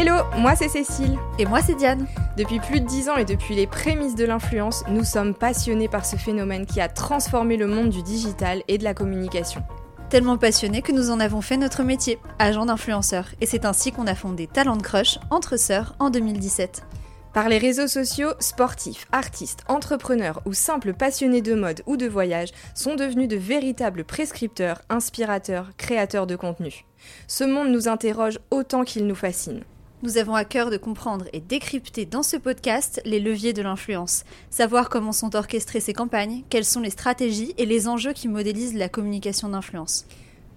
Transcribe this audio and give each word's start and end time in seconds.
Hello, 0.00 0.14
moi 0.36 0.54
c'est 0.54 0.68
Cécile. 0.68 1.18
Et 1.40 1.44
moi 1.44 1.60
c'est 1.60 1.74
Diane. 1.74 2.06
Depuis 2.36 2.60
plus 2.60 2.80
de 2.80 2.86
10 2.86 3.08
ans 3.08 3.16
et 3.16 3.24
depuis 3.24 3.56
les 3.56 3.66
prémices 3.66 4.14
de 4.14 4.24
l'influence, 4.24 4.84
nous 4.88 5.02
sommes 5.02 5.34
passionnés 5.34 5.88
par 5.88 6.06
ce 6.06 6.14
phénomène 6.14 6.66
qui 6.66 6.80
a 6.80 6.88
transformé 6.88 7.56
le 7.56 7.66
monde 7.66 7.88
du 7.88 8.04
digital 8.04 8.62
et 8.68 8.78
de 8.78 8.84
la 8.84 8.94
communication. 8.94 9.60
Tellement 10.08 10.38
passionnés 10.38 10.82
que 10.82 10.92
nous 10.92 11.10
en 11.10 11.18
avons 11.18 11.40
fait 11.40 11.56
notre 11.56 11.82
métier, 11.82 12.20
agent 12.38 12.66
d'influenceur. 12.66 13.26
Et 13.40 13.46
c'est 13.46 13.64
ainsi 13.64 13.90
qu'on 13.90 14.06
a 14.06 14.14
fondé 14.14 14.46
Talent 14.46 14.78
Crush 14.78 15.18
entre 15.30 15.56
sœurs 15.56 15.96
en 15.98 16.10
2017. 16.10 16.84
Par 17.34 17.48
les 17.48 17.58
réseaux 17.58 17.88
sociaux, 17.88 18.30
sportifs, 18.38 19.08
artistes, 19.10 19.64
entrepreneurs 19.66 20.42
ou 20.44 20.52
simples 20.52 20.94
passionnés 20.94 21.42
de 21.42 21.54
mode 21.54 21.82
ou 21.86 21.96
de 21.96 22.06
voyage 22.06 22.50
sont 22.76 22.94
devenus 22.94 23.26
de 23.26 23.36
véritables 23.36 24.04
prescripteurs, 24.04 24.80
inspirateurs, 24.90 25.72
créateurs 25.76 26.28
de 26.28 26.36
contenu. 26.36 26.86
Ce 27.26 27.42
monde 27.42 27.70
nous 27.70 27.88
interroge 27.88 28.38
autant 28.52 28.84
qu'il 28.84 29.04
nous 29.04 29.16
fascine. 29.16 29.64
Nous 30.04 30.16
avons 30.16 30.36
à 30.36 30.44
cœur 30.44 30.70
de 30.70 30.76
comprendre 30.76 31.24
et 31.32 31.40
décrypter 31.40 32.06
dans 32.06 32.22
ce 32.22 32.36
podcast 32.36 33.02
les 33.04 33.18
leviers 33.18 33.52
de 33.52 33.62
l'influence, 33.62 34.22
savoir 34.48 34.90
comment 34.90 35.10
sont 35.10 35.34
orchestrées 35.34 35.80
ces 35.80 35.92
campagnes, 35.92 36.44
quelles 36.50 36.64
sont 36.64 36.80
les 36.80 36.90
stratégies 36.90 37.52
et 37.58 37.66
les 37.66 37.88
enjeux 37.88 38.12
qui 38.12 38.28
modélisent 38.28 38.76
la 38.76 38.88
communication 38.88 39.48
d'influence. 39.48 40.06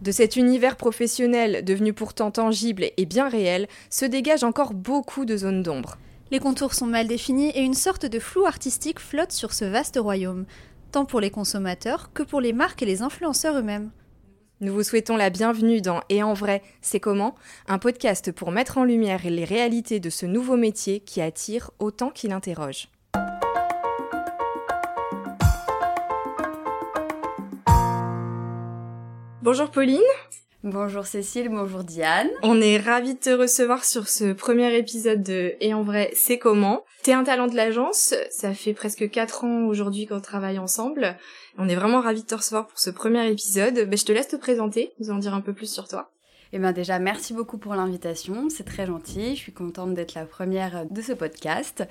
De 0.02 0.12
cet 0.12 0.36
univers 0.36 0.76
professionnel 0.76 1.66
devenu 1.66 1.92
pourtant 1.92 2.30
tangible 2.30 2.86
et 2.96 3.06
bien 3.08 3.30
réel, 3.30 3.68
se 3.90 4.06
dégagent 4.06 4.44
encore 4.44 4.76
beaucoup 4.76 5.26
de 5.26 5.36
zones 5.36 5.64
d'ombre. 5.64 5.98
Les 6.30 6.40
contours 6.40 6.76
sont 6.76 6.86
mal 6.86 7.08
définis 7.08 7.50
et 7.56 7.62
une 7.62 7.74
sorte 7.74 8.06
de 8.06 8.20
flou 8.20 8.46
artistique 8.46 9.00
flotte 9.00 9.32
sur 9.32 9.54
ce 9.54 9.66
vaste 9.66 9.98
royaume, 10.00 10.46
tant 10.92 11.06
pour 11.06 11.20
les 11.20 11.32
consommateurs 11.32 12.12
que 12.14 12.22
pour 12.22 12.42
les 12.42 12.54
marques 12.54 12.84
et 12.84 12.86
les 12.88 13.02
influenceurs 13.02 13.58
eux-mêmes. 13.58 13.90
Nous 14.62 14.74
vous 14.74 14.84
souhaitons 14.84 15.18
la 15.18 15.32
bienvenue 15.32 15.82
dans 15.82 16.02
Et 16.10 16.22
en 16.22 16.36
vrai, 16.36 16.62
c'est 16.82 17.00
comment? 17.00 17.34
Un 17.68 17.80
podcast 17.80 18.32
pour 18.32 18.52
mettre 18.52 18.78
en 18.78 18.84
lumière 18.84 19.22
les 19.24 19.44
réalités 19.44 20.00
de 20.00 20.12
ce 20.12 20.28
nouveau 20.28 20.56
métier 20.56 21.00
qui 21.00 21.20
attire 21.20 21.72
autant 21.80 22.12
qu'il 22.12 22.32
interroge. 22.32 22.88
Bonjour 29.42 29.72
Pauline. 29.72 30.00
Bonjour 30.64 31.08
Cécile, 31.08 31.50
bonjour 31.50 31.84
Diane. 31.84 32.30
On 32.44 32.62
est 32.62 32.78
ravis 32.78 33.16
de 33.16 33.20
te 33.20 33.32
recevoir 33.32 33.84
sur 33.84 34.08
ce 34.08 34.32
premier 34.32 34.78
épisode 34.78 35.24
de 35.24 35.56
Et 35.60 35.74
en 35.74 35.82
vrai, 35.82 36.12
c'est 36.14 36.38
comment? 36.38 36.86
T'es 37.02 37.14
un 37.14 37.24
talent 37.24 37.48
de 37.48 37.56
l'agence, 37.56 38.14
ça 38.30 38.54
fait 38.54 38.76
presque 38.76 39.10
4 39.10 39.44
ans 39.44 39.66
aujourd'hui 39.66 40.06
qu'on 40.06 40.22
travaille 40.22 40.60
ensemble. 40.60 41.18
On 41.58 41.68
est 41.68 41.74
vraiment 41.74 42.00
ravis 42.00 42.22
de 42.22 42.28
te 42.28 42.36
recevoir 42.36 42.68
pour 42.68 42.78
ce 42.78 42.92
premier 42.92 43.28
épisode. 43.28 43.74
Ben, 43.90 43.98
je 43.98 44.06
te 44.06 44.12
laisse 44.12 44.28
te 44.28 44.36
présenter, 44.36 44.92
nous 45.00 45.10
en 45.10 45.18
dire 45.18 45.34
un 45.34 45.42
peu 45.42 45.54
plus 45.54 45.66
sur 45.66 45.88
toi. 45.88 46.12
Eh 46.54 46.60
bien 46.60 46.74
déjà, 46.74 47.00
merci 47.00 47.34
beaucoup 47.34 47.58
pour 47.58 47.74
l'invitation, 47.74 48.50
c'est 48.50 48.66
très 48.66 48.86
gentil, 48.86 49.36
je 49.36 49.42
suis 49.42 49.54
contente 49.54 49.96
d'être 49.96 50.14
la 50.14 50.26
première 50.26 50.86
de 50.86 51.02
ce 51.02 51.14
podcast. 51.14 51.84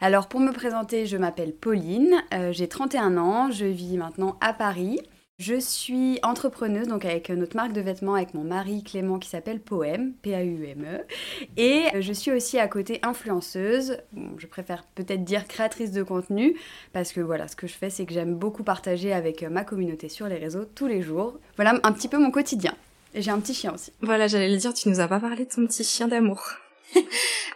Alors 0.00 0.28
pour 0.28 0.40
me 0.40 0.52
présenter, 0.52 1.04
je 1.04 1.18
m'appelle 1.18 1.52
Pauline, 1.52 2.22
euh, 2.32 2.52
j'ai 2.52 2.68
31 2.68 3.18
ans, 3.18 3.50
je 3.50 3.66
vis 3.66 3.98
maintenant 3.98 4.38
à 4.40 4.54
Paris. 4.54 4.98
Je 5.40 5.58
suis 5.58 6.20
entrepreneuse, 6.22 6.86
donc 6.86 7.04
avec 7.04 7.28
notre 7.28 7.56
marque 7.56 7.72
de 7.72 7.80
vêtements, 7.80 8.14
avec 8.14 8.34
mon 8.34 8.44
mari 8.44 8.84
Clément 8.84 9.18
qui 9.18 9.28
s'appelle 9.28 9.58
Poem, 9.58 10.12
P-A-U-M-E. 10.22 11.04
Et 11.56 11.86
je 12.00 12.12
suis 12.12 12.30
aussi 12.30 12.60
à 12.60 12.68
côté 12.68 13.00
influenceuse, 13.02 13.98
je 14.38 14.46
préfère 14.46 14.84
peut-être 14.94 15.24
dire 15.24 15.48
créatrice 15.48 15.90
de 15.90 16.04
contenu, 16.04 16.56
parce 16.92 17.12
que 17.12 17.20
voilà, 17.20 17.48
ce 17.48 17.56
que 17.56 17.66
je 17.66 17.74
fais, 17.74 17.90
c'est 17.90 18.06
que 18.06 18.14
j'aime 18.14 18.36
beaucoup 18.36 18.62
partager 18.62 19.12
avec 19.12 19.42
ma 19.42 19.64
communauté 19.64 20.08
sur 20.08 20.28
les 20.28 20.36
réseaux 20.36 20.66
tous 20.66 20.86
les 20.86 21.02
jours. 21.02 21.36
Voilà 21.56 21.80
un 21.82 21.92
petit 21.92 22.06
peu 22.06 22.18
mon 22.18 22.30
quotidien. 22.30 22.74
Et 23.12 23.20
j'ai 23.20 23.32
un 23.32 23.40
petit 23.40 23.54
chien 23.54 23.74
aussi. 23.74 23.92
Voilà, 24.02 24.28
j'allais 24.28 24.50
le 24.50 24.56
dire, 24.56 24.72
tu 24.72 24.88
nous 24.88 25.00
as 25.00 25.08
pas 25.08 25.18
parlé 25.18 25.46
de 25.46 25.50
ton 25.50 25.66
petit 25.66 25.82
chien 25.82 26.06
d'amour. 26.06 26.42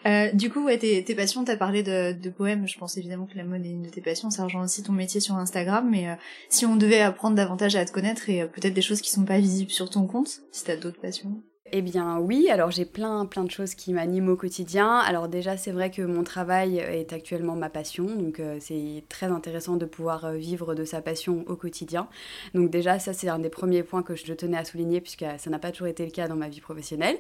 Euh, 0.07 0.31
du 0.33 0.49
coup, 0.49 0.65
ouais, 0.65 0.79
tes, 0.79 1.03
tes 1.03 1.15
passions, 1.15 1.45
t'as 1.45 1.57
parlé 1.57 1.83
de, 1.83 2.31
poèmes. 2.31 2.69
Je 2.69 2.79
pense 2.79 2.97
évidemment 2.97 3.27
que 3.27 3.37
la 3.37 3.45
mode 3.45 3.67
est 3.67 3.71
une 3.71 3.83
de 3.83 3.89
tes 3.89 4.01
passions. 4.01 4.31
Ça 4.31 4.45
rejoint 4.45 4.63
aussi 4.63 4.83
ton 4.83 4.93
métier 4.93 5.21
sur 5.21 5.35
Instagram. 5.35 5.89
Mais 5.91 6.09
euh, 6.09 6.15
si 6.49 6.65
on 6.65 6.77
devait 6.77 7.01
apprendre 7.01 7.37
davantage 7.37 7.77
à 7.77 7.85
te 7.85 7.93
connaître 7.93 8.31
et 8.31 8.43
euh, 8.43 8.47
peut-être 8.47 8.75
des 8.75 8.81
choses 8.81 9.01
qui 9.01 9.11
sont 9.11 9.25
pas 9.25 9.39
visibles 9.39 9.73
sur 9.73 9.91
ton 9.91 10.07
compte, 10.07 10.41
si 10.53 10.65
t'as 10.65 10.77
d'autres 10.77 11.01
passions. 11.01 11.43
Eh 11.73 11.83
bien 11.83 12.19
oui, 12.19 12.49
alors 12.51 12.71
j'ai 12.71 12.85
plein 12.85 13.27
plein 13.27 13.45
de 13.45 13.51
choses 13.51 13.75
qui 13.75 13.93
m'animent 13.93 14.31
au 14.31 14.37
quotidien. 14.37 14.99
Alors 14.99 15.29
déjà 15.29 15.57
c'est 15.57 15.71
vrai 15.71 15.91
que 15.91 16.03
mon 16.03 16.23
travail 16.23 16.79
est 16.79 17.13
actuellement 17.13 17.57
ma 17.57 17.69
passion, 17.69 18.05
donc 18.05 18.41
euh, 18.41 18.57
c'est 18.61 19.05
très 19.09 19.27
intéressant 19.27 19.77
de 19.77 19.85
pouvoir 19.85 20.25
euh, 20.25 20.37
vivre 20.37 20.75
de 20.75 20.85
sa 20.85 21.03
passion 21.03 21.45
au 21.47 21.57
quotidien. 21.57 22.09
Donc 22.55 22.71
déjà 22.71 22.99
ça 22.99 23.13
c'est 23.13 23.29
un 23.29 23.39
des 23.39 23.51
premiers 23.51 23.83
points 23.83 24.03
que 24.03 24.15
je 24.15 24.33
tenais 24.33 24.57
à 24.57 24.65
souligner 24.65 25.01
puisque 25.01 25.25
ça 25.39 25.51
n'a 25.51 25.59
pas 25.59 25.71
toujours 25.73 25.89
été 25.89 26.05
le 26.05 26.11
cas 26.11 26.29
dans 26.29 26.37
ma 26.37 26.49
vie 26.49 26.61
professionnelle. 26.61 27.17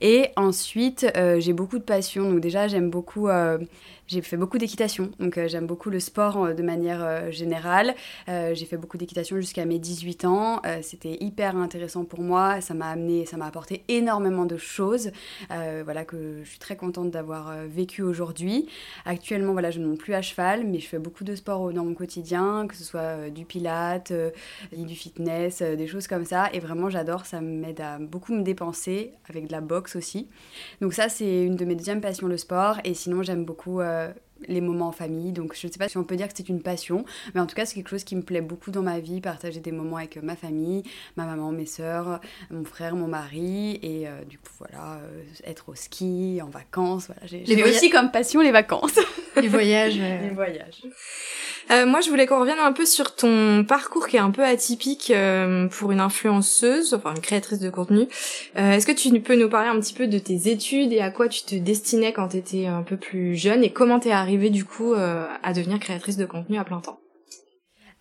Et 0.00 0.30
ensuite 0.36 1.06
euh, 1.16 1.38
j'ai 1.38 1.52
beaucoup 1.52 1.78
de 1.78 1.84
passion, 1.84 2.30
donc 2.30 2.40
déjà 2.40 2.68
j'aime 2.68 2.90
beaucoup 2.90 3.28
j'ai 4.08 4.22
fait 4.22 4.36
beaucoup 4.36 4.58
d'équitation, 4.58 5.10
donc 5.18 5.36
euh, 5.36 5.48
j'aime 5.48 5.66
beaucoup 5.66 5.90
le 5.90 5.98
sport 5.98 6.44
euh, 6.44 6.54
de 6.54 6.62
manière 6.62 7.04
euh, 7.04 7.30
générale. 7.32 7.94
j'ai 8.28 8.66
fait 8.66 8.76
beaucoup 8.76 8.98
d'équitation 8.98 9.36
jusqu'à 9.36 9.64
mes 9.64 9.78
18 9.78 10.24
ans. 10.24 10.62
C'était 10.82 11.16
hyper 11.20 11.56
intéressant 11.56 12.04
pour 12.04 12.20
moi. 12.20 12.60
Ça 12.60 12.74
m'a 12.74 12.88
amené, 12.88 13.26
ça 13.26 13.36
m'a 13.36 13.46
apporté 13.46 13.84
énormément 13.88 14.46
de 14.46 14.56
choses. 14.56 15.10
voilà 15.48 16.04
que 16.04 16.40
je 16.42 16.48
suis 16.48 16.58
très 16.58 16.76
contente 16.76 17.10
d'avoir 17.10 17.52
vécu 17.66 18.02
aujourd'hui. 18.02 18.68
Actuellement, 19.04 19.52
voilà, 19.52 19.70
je 19.70 19.80
ne 19.80 19.86
monte 19.86 19.98
plus 19.98 20.14
à 20.14 20.22
cheval, 20.22 20.64
mais 20.66 20.78
je 20.78 20.86
fais 20.86 20.98
beaucoup 20.98 21.24
de 21.24 21.34
sport 21.34 21.72
dans 21.72 21.84
mon 21.84 21.94
quotidien, 21.94 22.66
que 22.68 22.74
ce 22.74 22.84
soit 22.84 23.30
du 23.30 23.44
pilate, 23.44 24.12
du 24.72 24.94
fitness, 24.94 25.62
des 25.62 25.86
choses 25.86 26.06
comme 26.06 26.24
ça. 26.24 26.48
Et 26.52 26.60
vraiment, 26.60 26.90
j'adore. 26.90 27.26
Ça 27.26 27.40
m'aide 27.40 27.80
à 27.80 27.98
beaucoup 27.98 28.34
me 28.34 28.42
dépenser 28.42 29.12
avec 29.28 29.46
de 29.46 29.52
la 29.52 29.60
boxe 29.60 29.96
aussi. 29.96 30.28
Donc 30.80 30.92
ça, 30.94 31.08
c'est 31.08 31.44
une 31.44 31.56
de 31.56 31.64
mes 31.64 31.74
deuxièmes 31.74 32.00
passions, 32.00 32.28
le 32.28 32.36
sport. 32.36 32.78
Et 32.84 32.94
sinon, 32.94 33.22
j'aime 33.22 33.44
beaucoup 33.44 33.80
uh, 33.96 34.12
les 34.48 34.60
moments 34.60 34.88
en 34.88 34.92
famille. 34.92 35.32
Donc 35.32 35.56
je 35.58 35.66
ne 35.66 35.72
sais 35.72 35.78
pas 35.78 35.88
si 35.88 35.96
on 35.96 36.04
peut 36.04 36.16
dire 36.16 36.28
que 36.28 36.34
c'est 36.36 36.48
une 36.48 36.62
passion, 36.62 37.04
mais 37.34 37.40
en 37.40 37.46
tout 37.46 37.54
cas 37.54 37.66
c'est 37.66 37.74
quelque 37.74 37.90
chose 37.90 38.04
qui 38.04 38.16
me 38.16 38.22
plaît 38.22 38.40
beaucoup 38.40 38.70
dans 38.70 38.82
ma 38.82 39.00
vie, 39.00 39.20
partager 39.20 39.60
des 39.60 39.72
moments 39.72 39.96
avec 39.96 40.16
ma 40.22 40.36
famille, 40.36 40.82
ma 41.16 41.24
maman, 41.24 41.52
mes 41.52 41.66
soeurs, 41.66 42.20
mon 42.50 42.64
frère, 42.64 42.96
mon 42.96 43.08
mari, 43.08 43.78
et 43.82 44.08
euh, 44.08 44.24
du 44.24 44.38
coup 44.38 44.50
voilà, 44.58 44.94
euh, 44.94 45.22
être 45.44 45.68
au 45.68 45.74
ski, 45.74 46.40
en 46.42 46.48
vacances. 46.48 47.06
Voilà. 47.06 47.44
J'ai 47.44 47.64
aussi 47.64 47.90
comme 47.90 48.10
passion 48.10 48.40
les 48.40 48.52
vacances. 48.52 48.98
Les 49.36 49.48
voyages. 49.48 49.96
Les 49.96 50.30
voyages. 50.30 50.82
Euh, 51.70 51.84
moi, 51.84 52.00
je 52.00 52.08
voulais 52.08 52.26
qu'on 52.26 52.40
revienne 52.40 52.58
un 52.58 52.72
peu 52.72 52.86
sur 52.86 53.14
ton 53.14 53.64
parcours 53.64 54.06
qui 54.06 54.16
est 54.16 54.20
un 54.20 54.30
peu 54.30 54.44
atypique 54.44 55.10
euh, 55.10 55.66
pour 55.66 55.92
une 55.92 56.00
influenceuse, 56.00 56.94
enfin 56.94 57.12
une 57.14 57.20
créatrice 57.20 57.58
de 57.58 57.68
contenu. 57.68 58.06
Euh, 58.56 58.72
Est-ce 58.72 58.86
que 58.86 58.92
tu 58.92 59.10
peux 59.20 59.36
nous 59.36 59.48
parler 59.48 59.68
un 59.68 59.78
petit 59.80 59.94
peu 59.94 60.06
de 60.06 60.18
tes 60.18 60.48
études 60.48 60.92
et 60.92 61.00
à 61.00 61.10
quoi 61.10 61.28
tu 61.28 61.42
te 61.42 61.54
destinais 61.54 62.12
quand 62.12 62.28
tu 62.28 62.36
étais 62.38 62.66
un 62.66 62.82
peu 62.82 62.96
plus 62.96 63.34
jeune 63.34 63.64
et 63.64 63.70
comment 63.70 63.98
t'es 63.98 64.12
arrivée 64.12 64.25
du 64.50 64.64
coup 64.64 64.92
euh, 64.92 65.26
à 65.42 65.52
devenir 65.52 65.78
créatrice 65.78 66.16
de 66.16 66.26
contenu 66.26 66.58
à 66.58 66.64
plein 66.64 66.80
temps 66.80 67.00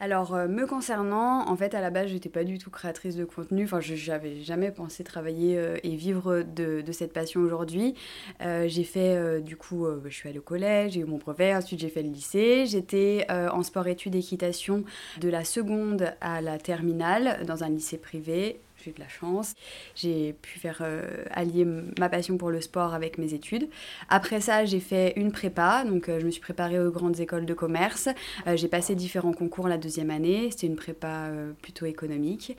alors, 0.01 0.35
euh, 0.35 0.49
me 0.49 0.67
concernant, 0.67 1.47
en 1.49 1.55
fait, 1.55 1.73
à 1.73 1.79
la 1.79 1.89
base, 1.89 2.09
j'étais 2.09 2.27
pas 2.27 2.43
du 2.43 2.57
tout 2.57 2.69
créatrice 2.69 3.15
de 3.15 3.23
contenu. 3.23 3.63
Enfin, 3.63 3.79
je 3.79 4.11
n'avais 4.11 4.41
jamais 4.41 4.69
pensé 4.69 5.05
travailler 5.05 5.57
euh, 5.57 5.77
et 5.83 5.95
vivre 5.95 6.41
de, 6.41 6.83
cette 6.91 7.13
passion 7.13 7.39
aujourd'hui. 7.39 7.95
J'ai 8.41 8.83
fait, 8.83 9.41
du 9.41 9.55
coup, 9.55 9.87
je 10.03 10.09
suis 10.09 10.27
allée 10.27 10.39
au 10.39 10.41
collège, 10.41 10.91
j'ai 10.91 10.99
eu 10.99 11.05
mon 11.05 11.17
brevet, 11.17 11.55
ensuite 11.55 11.79
j'ai 11.79 11.87
fait 11.87 12.03
le 12.03 12.09
lycée. 12.09 12.65
J'étais 12.65 13.25
en 13.29 13.63
sport-études 13.63 14.15
équitation 14.15 14.83
de 15.21 15.29
la 15.29 15.45
seconde 15.45 16.13
à 16.19 16.41
la 16.41 16.57
terminale 16.57 17.45
dans 17.45 17.63
un 17.63 17.69
lycée 17.69 17.97
privé 17.97 18.59
j'ai 18.85 18.91
eu 18.91 18.93
de 18.93 18.99
la 18.99 19.07
chance. 19.07 19.55
J'ai 19.95 20.33
pu 20.33 20.59
faire 20.59 20.79
euh, 20.81 21.23
allier 21.31 21.65
ma 21.99 22.09
passion 22.09 22.37
pour 22.37 22.51
le 22.51 22.61
sport 22.61 22.93
avec 22.93 23.17
mes 23.17 23.33
études. 23.33 23.67
Après 24.09 24.41
ça, 24.41 24.65
j'ai 24.65 24.79
fait 24.79 25.13
une 25.15 25.31
prépa, 25.31 25.83
donc 25.85 26.07
euh, 26.07 26.19
je 26.19 26.25
me 26.25 26.31
suis 26.31 26.41
préparée 26.41 26.79
aux 26.79 26.91
grandes 26.91 27.19
écoles 27.19 27.45
de 27.45 27.53
commerce. 27.53 28.09
Euh, 28.47 28.55
j'ai 28.55 28.67
passé 28.67 28.95
différents 28.95 29.33
concours 29.33 29.67
la 29.67 29.77
deuxième 29.77 30.11
année, 30.11 30.49
c'était 30.51 30.67
une 30.67 30.75
prépa 30.75 31.29
plutôt 31.61 31.85
économique. 31.85 32.55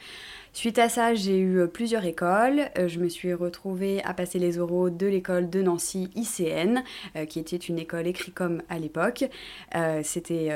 Suite 0.56 0.78
à 0.78 0.88
ça, 0.88 1.14
j'ai 1.14 1.36
eu 1.36 1.58
euh, 1.58 1.66
plusieurs 1.66 2.06
écoles. 2.06 2.70
Euh, 2.78 2.88
je 2.88 2.98
me 2.98 3.10
suis 3.10 3.34
retrouvée 3.34 4.02
à 4.04 4.14
passer 4.14 4.38
les 4.38 4.58
oraux 4.58 4.88
de 4.88 5.06
l'école 5.06 5.50
de 5.50 5.60
Nancy 5.60 6.08
ICN, 6.14 6.82
euh, 7.14 7.26
qui 7.26 7.38
était 7.38 7.58
une 7.58 7.78
école 7.78 8.06
écrit-com 8.06 8.62
à 8.70 8.78
l'époque. 8.78 9.26
C'était 10.02 10.50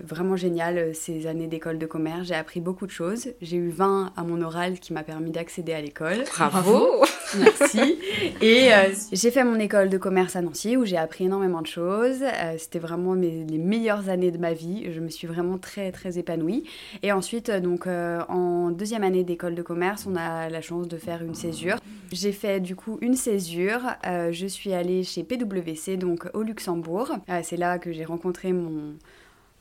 vraiment 0.00 0.36
génial 0.36 0.94
ces 0.94 1.26
années 1.26 1.46
d'école 1.46 1.78
de 1.78 1.86
commerce. 1.86 2.28
J'ai 2.28 2.34
appris 2.34 2.60
beaucoup 2.60 2.86
de 2.86 2.90
choses. 2.90 3.28
J'ai 3.40 3.56
eu 3.56 3.70
20 3.70 4.12
à 4.14 4.22
mon 4.22 4.42
oral, 4.42 4.78
qui 4.78 4.92
m'a 4.92 5.02
permis 5.02 5.30
d'accéder 5.30 5.72
à 5.72 5.80
l'école. 5.80 6.24
Bravo 6.36 7.02
Merci 7.38 7.98
Et 8.42 8.70
j'ai 9.12 9.30
fait 9.30 9.44
mon 9.44 9.58
école 9.58 9.88
de 9.88 9.96
commerce 9.96 10.36
à 10.36 10.42
Nancy 10.42 10.76
où 10.76 10.84
j'ai 10.84 10.98
appris 10.98 11.24
énormément 11.24 11.62
de 11.62 11.66
choses. 11.66 12.22
C'était 12.58 12.78
vraiment 12.78 13.14
les 13.14 13.58
meilleures 13.58 14.10
années 14.10 14.30
de 14.30 14.38
ma 14.38 14.52
vie. 14.52 14.92
Je 14.92 15.00
me 15.00 15.08
suis 15.08 15.26
vraiment 15.26 15.56
très 15.56 15.90
très 15.90 16.18
épanouie. 16.18 16.64
Et 17.02 17.12
ensuite, 17.12 17.50
donc 17.50 17.86
en 17.86 18.70
deuxième 18.70 19.04
année 19.04 19.24
d'école, 19.24 19.37
école 19.38 19.54
de 19.54 19.62
commerce, 19.62 20.04
on 20.10 20.16
a 20.16 20.48
la 20.48 20.60
chance 20.60 20.88
de 20.88 20.96
faire 20.96 21.22
une 21.22 21.36
césure. 21.36 21.76
J'ai 22.10 22.32
fait 22.32 22.58
du 22.58 22.74
coup 22.74 22.98
une 23.00 23.14
césure. 23.14 23.82
Euh, 24.04 24.32
je 24.32 24.48
suis 24.48 24.72
allée 24.72 25.04
chez 25.04 25.22
PwC, 25.22 25.96
donc 25.96 26.28
au 26.34 26.42
Luxembourg. 26.42 27.12
Euh, 27.28 27.40
c'est 27.44 27.56
là 27.56 27.78
que 27.78 27.92
j'ai 27.92 28.04
rencontré 28.04 28.52
mon, 28.52 28.94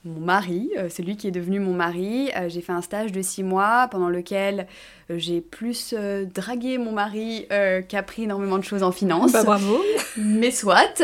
mon 0.03 0.19
mari, 0.19 0.71
celui 0.89 1.15
qui 1.15 1.27
est 1.27 1.31
devenu 1.31 1.59
mon 1.59 1.75
mari. 1.75 2.31
j'ai 2.47 2.61
fait 2.61 2.71
un 2.71 2.81
stage 2.81 3.11
de 3.11 3.21
six 3.21 3.43
mois 3.43 3.87
pendant 3.91 4.09
lequel 4.09 4.65
j'ai 5.11 5.41
plus 5.41 5.93
dragué 6.33 6.79
mon 6.79 6.91
mari 6.93 7.45
qu'appris 7.87 8.23
énormément 8.23 8.57
de 8.57 8.63
choses 8.63 8.81
en 8.81 8.91
finance. 8.91 9.33
Bah, 9.33 9.43
bravo 9.43 9.77
Mais 10.17 10.49
soit. 10.49 11.03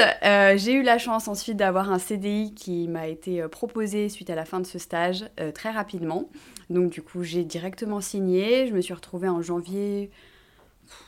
j'ai 0.55 0.73
eu 0.73 0.81
la 0.81 0.97
chance 0.97 1.27
ensuite 1.27 1.57
d'avoir 1.57 1.91
un 1.91 1.99
CDI 1.99 2.55
qui 2.55 2.87
m'a 2.87 3.07
été 3.07 3.43
proposé 3.49 4.09
suite 4.09 4.31
à 4.31 4.35
la 4.35 4.45
fin 4.45 4.59
de 4.59 4.65
ce 4.65 4.79
stage 4.79 5.25
très 5.53 5.69
rapidement. 5.69 6.29
Donc 6.69 6.91
du 6.91 7.01
coup, 7.01 7.23
j'ai 7.23 7.43
directement 7.43 8.01
signé. 8.01 8.67
Je 8.67 8.73
me 8.73 8.81
suis 8.81 8.93
retrouvée 8.93 9.29
en 9.29 9.41
janvier 9.41 10.11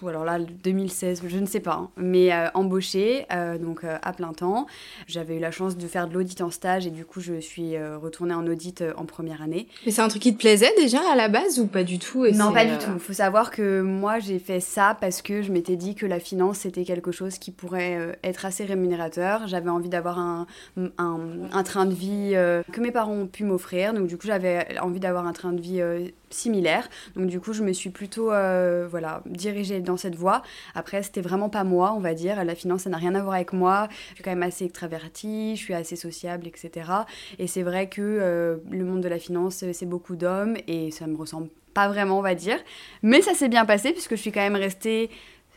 ou 0.02 0.08
alors 0.08 0.26
là 0.26 0.40
2016, 0.40 1.22
je 1.26 1.38
ne 1.40 1.46
sais 1.46 1.60
pas, 1.60 1.76
hein. 1.76 1.90
mais 1.98 2.34
euh, 2.34 2.48
embauchée, 2.54 3.26
euh, 3.32 3.58
donc 3.58 3.84
euh, 3.84 3.98
à 4.02 4.14
plein 4.14 4.34
temps. 4.34 4.68
J'avais 5.08 5.38
eu 5.38 5.40
la 5.40 5.52
chance 5.52 5.78
de 5.78 5.88
faire 5.88 6.08
de 6.08 6.14
l'audit 6.14 6.42
en 6.42 6.52
stage 6.52 6.86
et 6.86 6.92
du 6.92 7.06
coup 7.06 7.22
je 7.22 7.40
suis 7.40 7.76
retournée 7.78 8.34
en 8.34 8.46
audit 8.48 8.84
en 8.98 9.06
première 9.06 9.42
année. 9.42 9.68
Mais 9.86 9.92
c'est 9.92 10.02
un 10.02 10.08
truc 10.08 10.22
qui 10.22 10.34
te 10.34 10.40
plaisait 10.40 10.72
déjà 10.78 11.00
à 11.12 11.16
la 11.16 11.28
base 11.28 11.60
ou 11.60 11.68
pas 11.68 11.84
du 11.84 12.00
tout 12.00 12.26
Non, 12.28 12.52
pas 12.52 12.66
du 12.66 12.78
tout. 12.78 12.92
Il 12.94 13.00
faut 13.00 13.14
savoir 13.14 13.52
que 13.52 13.82
moi 13.82 14.20
j'ai 14.20 14.40
fait 14.40 14.60
ça 14.60 14.98
parce 15.00 15.22
que 15.22 15.42
je 15.42 15.52
m'étais 15.52 15.76
dit 15.76 15.96
que 15.96 16.06
la 16.06 16.20
finance 16.20 16.60
c'était 16.60 16.84
quelque 16.84 17.12
chose 17.12 17.38
qui 17.38 17.52
pourrait 17.52 18.18
être 18.24 18.46
assez 18.46 18.66
rémunérateur. 18.66 19.48
J'avais 19.48 19.70
envie 19.70 19.90
d'avoir 19.90 20.20
un, 20.20 20.48
un, 20.78 21.20
un, 21.52 21.64
train 21.64 21.86
de 21.86 21.94
vie 21.94 22.32
que 22.72 22.82
mes 22.82 22.92
parents 22.92 23.14
ont 23.14 23.28
pu 23.28 23.44
m'offrir, 23.44 23.94
donc 23.94 24.08
du 24.08 24.18
coup 24.18 24.28
j'avais 24.28 24.80
envie 24.80 25.00
d'avoir 25.00 25.26
un 25.26 25.34
train 25.34 25.54
de 25.54 25.62
vie 25.62 25.82
similaire. 26.30 26.90
Donc 27.16 27.28
du 27.28 27.40
coup, 27.40 27.54
je 27.54 27.64
me 27.64 27.74
suis 27.74 27.90
plutôt 27.90 28.32
euh, 28.32 28.88
voilà, 28.90 29.22
dirigée 29.26 29.80
dans 29.82 29.98
cette 29.98 30.16
voie. 30.16 30.42
Après, 30.74 31.04
c'était 31.04 31.22
vraiment 31.22 31.50
pas 31.50 31.64
moi, 31.64 31.94
on 31.96 32.00
va 32.00 32.14
dire. 32.14 32.44
La 32.44 32.56
finance, 32.56 32.84
ça 32.84 32.90
n'a 32.90 32.98
rien 32.98 33.16
à 33.16 33.22
voir 33.22 33.36
avec 33.36 33.54
moi. 33.54 33.88
Je 34.10 34.16
suis 34.16 34.24
quand 34.24 34.32
même 34.32 34.44
assez 34.44 34.66
extravertie, 34.66 35.56
je 35.56 35.62
suis 35.62 35.74
assez 35.74 35.96
sociable, 35.96 36.48
etc. 36.48 36.92
Et 37.40 37.48
c'est 37.48 37.64
vrai 37.64 37.90
que 37.90 38.02
euh, 38.02 38.58
le 38.70 38.84
monde 38.84 39.02
de 39.02 39.10
la 39.10 39.20
finance, 39.20 39.64
c'est 39.72 39.86
beaucoup 39.86 40.16
d'hommes 40.16 40.58
et 40.68 40.92
ça 40.92 41.08
me 41.08 41.16
ressemble 41.16 41.50
pas 41.74 41.88
vraiment, 41.90 42.18
on 42.20 42.22
va 42.22 42.36
dire. 42.36 42.58
Mais 43.04 43.22
ça 43.22 43.34
s'est 43.36 43.50
bien 43.50 43.66
passé 43.66 43.92
puisque 43.92 44.16
je 44.16 44.22
suis 44.22 44.32
quand 44.32 44.42
même 44.42 44.56
restée 44.56 45.12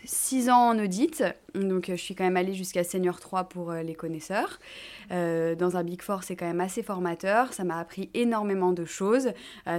6 0.04 0.50
ans 0.50 0.70
en 0.70 0.78
audit, 0.78 1.22
donc 1.54 1.88
euh, 1.88 1.96
je 1.96 2.02
suis 2.02 2.14
quand 2.14 2.24
même 2.24 2.36
allée 2.36 2.54
jusqu'à 2.54 2.84
Senior 2.84 3.20
3 3.20 3.44
pour 3.44 3.70
euh, 3.70 3.82
les 3.82 3.94
connaisseurs. 3.94 4.58
Euh, 5.10 5.54
dans 5.54 5.76
un 5.76 5.84
Big 5.84 6.02
Four, 6.02 6.22
c'est 6.22 6.36
quand 6.36 6.46
même 6.46 6.60
assez 6.60 6.82
formateur, 6.82 7.52
ça 7.52 7.64
m'a 7.64 7.78
appris 7.78 8.10
énormément 8.14 8.72
de 8.72 8.84
choses, 8.84 9.30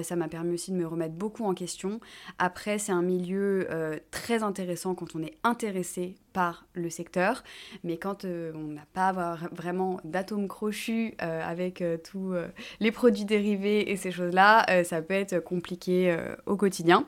ça 0.02 0.16
m'a 0.16 0.28
permis 0.28 0.54
aussi 0.54 0.72
de 0.72 0.78
me 0.78 0.88
remettre 0.88 1.14
beaucoup 1.14 1.46
en 1.46 1.54
question. 1.54 2.00
Après, 2.40 2.80
c'est 2.80 2.92
un 2.92 3.04
milieu 3.04 3.68
très 4.10 4.42
intéressant 4.42 4.96
quand 4.96 5.16
on 5.16 5.22
est 5.22 5.38
intéressé 5.44 6.16
par 6.34 6.66
le 6.74 6.90
secteur, 6.90 7.44
mais 7.84 7.98
quand 7.98 8.26
on 8.26 8.74
n'a 8.74 8.86
pas 8.94 9.38
vraiment 9.52 10.00
d'atomes 10.04 10.48
crochus 10.48 11.14
avec 11.20 11.84
tous 12.04 12.34
les 12.80 12.92
produits 12.92 13.26
dérivés 13.26 13.92
et 13.92 13.96
ces 13.96 14.12
choses-là, 14.12 14.84
ça 14.84 15.02
peut 15.02 15.14
être 15.14 15.40
compliqué 15.40 16.18
au 16.48 16.56
quotidien. 16.56 17.06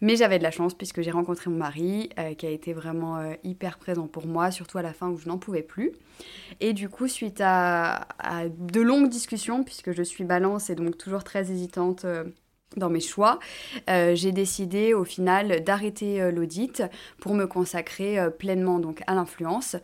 Mais 0.00 0.16
j'avais 0.16 0.38
de 0.38 0.42
la 0.42 0.50
chance 0.50 0.74
puisque 0.74 1.02
j'ai 1.02 1.10
rencontré 1.10 1.50
mon 1.50 1.56
mari 1.56 2.10
euh, 2.18 2.34
qui 2.34 2.46
a 2.46 2.50
été 2.50 2.72
vraiment 2.72 3.18
euh, 3.18 3.34
hyper 3.44 3.78
présent 3.78 4.06
pour 4.06 4.26
moi, 4.26 4.50
surtout 4.50 4.78
à 4.78 4.82
la 4.82 4.92
fin 4.92 5.08
où 5.08 5.16
je 5.18 5.28
n'en 5.28 5.38
pouvais 5.38 5.62
plus. 5.62 5.92
Et 6.60 6.72
du 6.72 6.88
coup, 6.88 7.08
suite 7.08 7.40
à, 7.42 8.06
de 8.58 8.80
longues 8.80 9.08
discussions, 9.08 9.64
puisque 9.64 9.92
je 9.92 10.02
suis 10.02 10.24
balance 10.24 10.70
et 10.70 10.74
donc 10.74 10.98
toujours 10.98 11.24
très 11.24 11.50
hésitante 11.50 12.04
euh, 12.04 12.24
dans 12.76 12.90
mes 12.90 13.00
choix, 13.00 13.38
j'ai 13.86 14.32
décidé 14.32 14.94
au 14.94 15.04
final 15.04 15.62
d'arrêter 15.62 16.32
l'audit 16.32 16.82
pour 17.20 17.32
me 17.34 17.46
consacrer 17.46 18.18
pleinement 18.36 18.80
donc 18.80 19.00
à 19.06 19.14
l'influence 19.14 19.76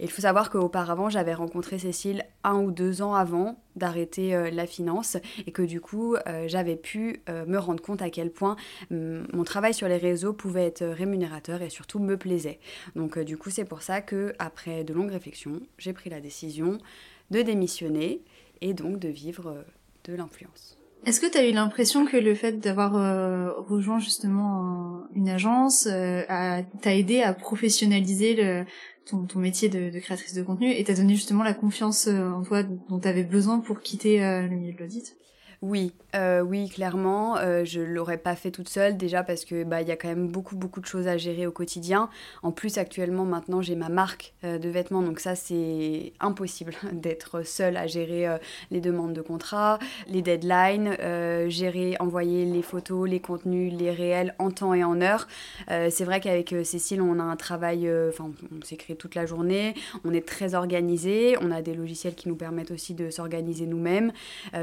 il 0.00 0.10
faut 0.10 0.22
savoir 0.22 0.50
qu'auparavant, 0.50 1.08
j'avais 1.08 1.34
rencontré 1.34 1.78
Cécile 1.78 2.24
un 2.42 2.58
ou 2.60 2.72
deux 2.72 3.00
ans 3.00 3.14
avant 3.14 3.62
d'arrêter 3.76 4.34
euh, 4.34 4.50
la 4.50 4.66
finance 4.66 5.16
et 5.46 5.52
que 5.52 5.62
du 5.62 5.80
coup, 5.80 6.16
euh, 6.16 6.48
j'avais 6.48 6.76
pu 6.76 7.22
euh, 7.28 7.46
me 7.46 7.58
rendre 7.58 7.82
compte 7.82 8.02
à 8.02 8.10
quel 8.10 8.30
point 8.30 8.56
hum, 8.90 9.26
mon 9.32 9.44
travail 9.44 9.72
sur 9.72 9.86
les 9.86 9.96
réseaux 9.96 10.32
pouvait 10.32 10.66
être 10.66 10.84
rémunérateur 10.84 11.62
et 11.62 11.70
surtout 11.70 12.00
me 12.00 12.16
plaisait. 12.16 12.58
Donc 12.96 13.18
du 13.20 13.36
coup, 13.36 13.50
c'est 13.50 13.64
pour 13.64 13.82
ça 13.82 14.00
que 14.00 14.34
après 14.38 14.82
de 14.82 14.92
longues 14.92 15.12
réflexions, 15.12 15.60
j'ai 15.78 15.92
pris 15.92 16.10
la 16.10 16.20
décision 16.20 16.78
de 17.30 17.42
démissionner 17.42 18.20
et 18.60 18.74
donc 18.74 18.98
de 18.98 19.08
vivre 19.08 19.64
de 20.04 20.14
l'influence. 20.14 20.76
Est-ce 21.06 21.20
que 21.20 21.30
tu 21.30 21.36
as 21.36 21.46
eu 21.46 21.52
l'impression 21.52 22.06
que 22.06 22.16
le 22.16 22.34
fait 22.34 22.60
d'avoir 22.60 22.92
rejoint 23.66 23.98
justement 23.98 25.02
une 25.14 25.28
agence 25.28 25.84
t'a 25.84 26.94
aidé 26.94 27.20
à 27.20 27.34
professionnaliser 27.34 28.34
le, 28.34 28.64
ton, 29.06 29.26
ton 29.26 29.38
métier 29.38 29.68
de, 29.68 29.98
créatrice 29.98 30.34
de 30.34 30.42
contenu 30.42 30.70
et 30.70 30.84
t'a 30.84 30.94
donné 30.94 31.14
justement 31.14 31.42
la 31.42 31.54
confiance 31.54 32.08
euh, 32.08 32.30
en 32.30 32.42
toi 32.42 32.62
dont 32.62 32.98
tu 33.00 33.08
avais 33.08 33.24
besoin 33.24 33.60
pour 33.60 33.80
quitter 33.80 34.24
euh, 34.24 34.42
le 34.42 34.48
milieu 34.48 34.72
de 34.72 34.78
l'audit 34.78 35.16
oui, 35.64 35.94
euh, 36.14 36.42
oui, 36.42 36.68
clairement, 36.68 37.38
euh, 37.38 37.64
je 37.64 37.80
l'aurais 37.80 38.18
pas 38.18 38.36
fait 38.36 38.50
toute 38.50 38.68
seule 38.68 38.98
déjà 38.98 39.22
parce 39.22 39.46
que 39.46 39.64
bah 39.64 39.80
il 39.80 39.88
y 39.88 39.92
a 39.92 39.96
quand 39.96 40.08
même 40.08 40.28
beaucoup 40.28 40.56
beaucoup 40.56 40.82
de 40.82 40.86
choses 40.86 41.08
à 41.08 41.16
gérer 41.16 41.46
au 41.46 41.52
quotidien. 41.52 42.10
En 42.42 42.52
plus 42.52 42.76
actuellement 42.76 43.24
maintenant 43.24 43.62
j'ai 43.62 43.74
ma 43.74 43.88
marque 43.88 44.34
euh, 44.44 44.58
de 44.58 44.68
vêtements 44.68 45.00
donc 45.00 45.20
ça 45.20 45.34
c'est 45.34 46.12
impossible 46.20 46.74
d'être 46.92 47.46
seule 47.46 47.78
à 47.78 47.86
gérer 47.86 48.26
les 48.70 48.82
demandes 48.82 49.14
de 49.14 49.22
contrat, 49.22 49.78
les 50.06 50.20
deadlines, 50.20 50.98
gérer, 51.48 51.96
envoyer 51.98 52.44
les 52.44 52.62
photos, 52.62 53.08
les 53.08 53.20
contenus, 53.20 53.72
les 53.72 53.90
réels 53.90 54.34
en 54.38 54.50
temps 54.50 54.74
et 54.74 54.84
en 54.84 55.00
heure. 55.00 55.26
c'est 55.68 56.04
vrai 56.04 56.20
qu'avec 56.20 56.54
Cécile 56.64 57.00
on 57.00 57.18
a 57.18 57.22
un 57.22 57.36
travail, 57.36 57.90
enfin 58.10 58.30
on 58.54 58.62
s'écrit 58.64 58.96
toute 58.96 59.14
la 59.14 59.24
journée, 59.24 59.74
on 60.04 60.12
est 60.12 60.26
très 60.26 60.54
organisé, 60.54 61.36
on 61.40 61.50
a 61.50 61.62
des 61.62 61.74
logiciels 61.74 62.14
qui 62.14 62.28
nous 62.28 62.36
permettent 62.36 62.70
aussi 62.70 62.92
de 62.92 63.08
s'organiser 63.08 63.66
nous-mêmes. 63.66 64.12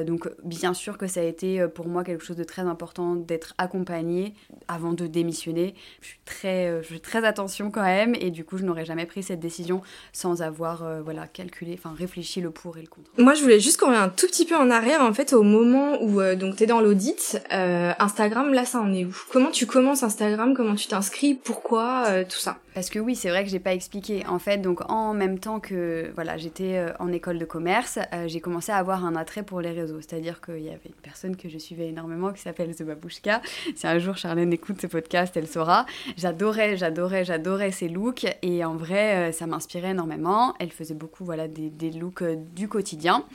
donc 0.05 0.29
bien 0.43 0.75
sûr 0.75 0.90
que 0.97 1.07
ça 1.07 1.21
a 1.21 1.23
été 1.23 1.61
euh, 1.61 1.67
pour 1.67 1.87
moi 1.87 2.03
quelque 2.03 2.23
chose 2.23 2.35
de 2.35 2.43
très 2.43 2.63
important 2.63 3.15
d'être 3.15 3.53
accompagnée 3.57 4.33
avant 4.67 4.93
de 4.93 5.07
démissionner. 5.07 5.75
Je 6.01 6.07
suis 6.07 6.19
très, 6.25 6.67
euh, 6.67 6.81
je 6.81 6.87
fais 6.87 6.99
très 6.99 7.25
attention 7.25 7.71
quand 7.71 7.83
même 7.83 8.15
et 8.15 8.31
du 8.31 8.45
coup 8.45 8.57
je 8.57 8.63
n'aurais 8.63 8.85
jamais 8.85 9.05
pris 9.05 9.23
cette 9.23 9.39
décision 9.39 9.81
sans 10.13 10.41
avoir 10.41 10.83
euh, 10.83 11.01
voilà 11.01 11.27
calculé, 11.27 11.77
enfin 11.77 11.93
réfléchi 11.97 12.41
le 12.41 12.51
pour 12.51 12.77
et 12.77 12.81
le 12.81 12.87
contre. 12.87 13.09
Moi 13.17 13.33
je 13.33 13.41
voulais 13.41 13.59
juste 13.59 13.79
qu'on 13.79 13.87
revienne 13.87 14.03
un 14.03 14.09
tout 14.09 14.27
petit 14.27 14.45
peu 14.45 14.55
en 14.55 14.69
arrière 14.69 15.01
en 15.01 15.13
fait 15.13 15.33
au 15.33 15.43
moment 15.43 16.01
où 16.01 16.21
donc 16.35 16.55
tu 16.55 16.63
es 16.63 16.67
dans 16.67 16.81
l'audit. 16.81 17.41
Instagram 17.49 18.53
là 18.53 18.65
ça 18.65 18.79
en 18.79 18.93
est 18.93 19.05
où? 19.05 19.15
Comment 19.31 19.51
tu 19.51 19.65
commences 19.65 20.03
Instagram? 20.03 20.53
Comment 20.55 20.75
tu 20.75 20.87
t'inscris? 20.87 21.35
Pourquoi 21.35 22.23
Tout 22.25 22.37
ça? 22.37 22.57
Parce 22.73 22.89
que 22.89 22.99
oui, 22.99 23.15
c'est 23.15 23.29
vrai 23.29 23.43
que 23.43 23.49
j'ai 23.49 23.59
pas 23.59 23.73
expliqué. 23.73 24.25
En 24.27 24.39
fait, 24.39 24.57
donc 24.57 24.89
en 24.89 25.13
même 25.13 25.39
temps 25.39 25.59
que 25.59 26.09
voilà, 26.15 26.37
j'étais 26.37 26.77
euh, 26.77 26.93
en 26.99 27.11
école 27.11 27.37
de 27.37 27.45
commerce, 27.45 27.99
euh, 28.13 28.27
j'ai 28.27 28.39
commencé 28.39 28.71
à 28.71 28.77
avoir 28.77 29.05
un 29.05 29.15
attrait 29.15 29.43
pour 29.43 29.59
les 29.61 29.71
réseaux. 29.71 29.99
C'est-à-dire 29.99 30.39
qu'il 30.39 30.59
y 30.59 30.69
une 30.89 30.95
personne 30.95 31.35
que 31.35 31.49
je 31.49 31.57
suivais 31.57 31.87
énormément 31.87 32.31
qui 32.31 32.41
s'appelle 32.41 32.75
The 32.75 32.83
Babouchka. 32.83 33.41
Si 33.75 33.87
un 33.87 33.99
jour 33.99 34.17
Charlène 34.17 34.53
écoute 34.53 34.81
ce 34.81 34.87
podcast, 34.87 35.35
elle 35.37 35.47
saura. 35.47 35.85
J'adorais, 36.17 36.77
j'adorais, 36.77 37.25
j'adorais 37.25 37.71
ses 37.71 37.89
looks 37.89 38.25
et 38.41 38.65
en 38.65 38.75
vrai, 38.75 39.29
euh, 39.29 39.31
ça 39.31 39.47
m'inspirait 39.47 39.91
énormément. 39.91 40.53
Elle 40.59 40.71
faisait 40.71 40.93
beaucoup 40.95 41.25
voilà 41.25 41.47
des, 41.47 41.91
looks 41.91 42.23
du 42.53 42.67
quotidien. 42.67 43.25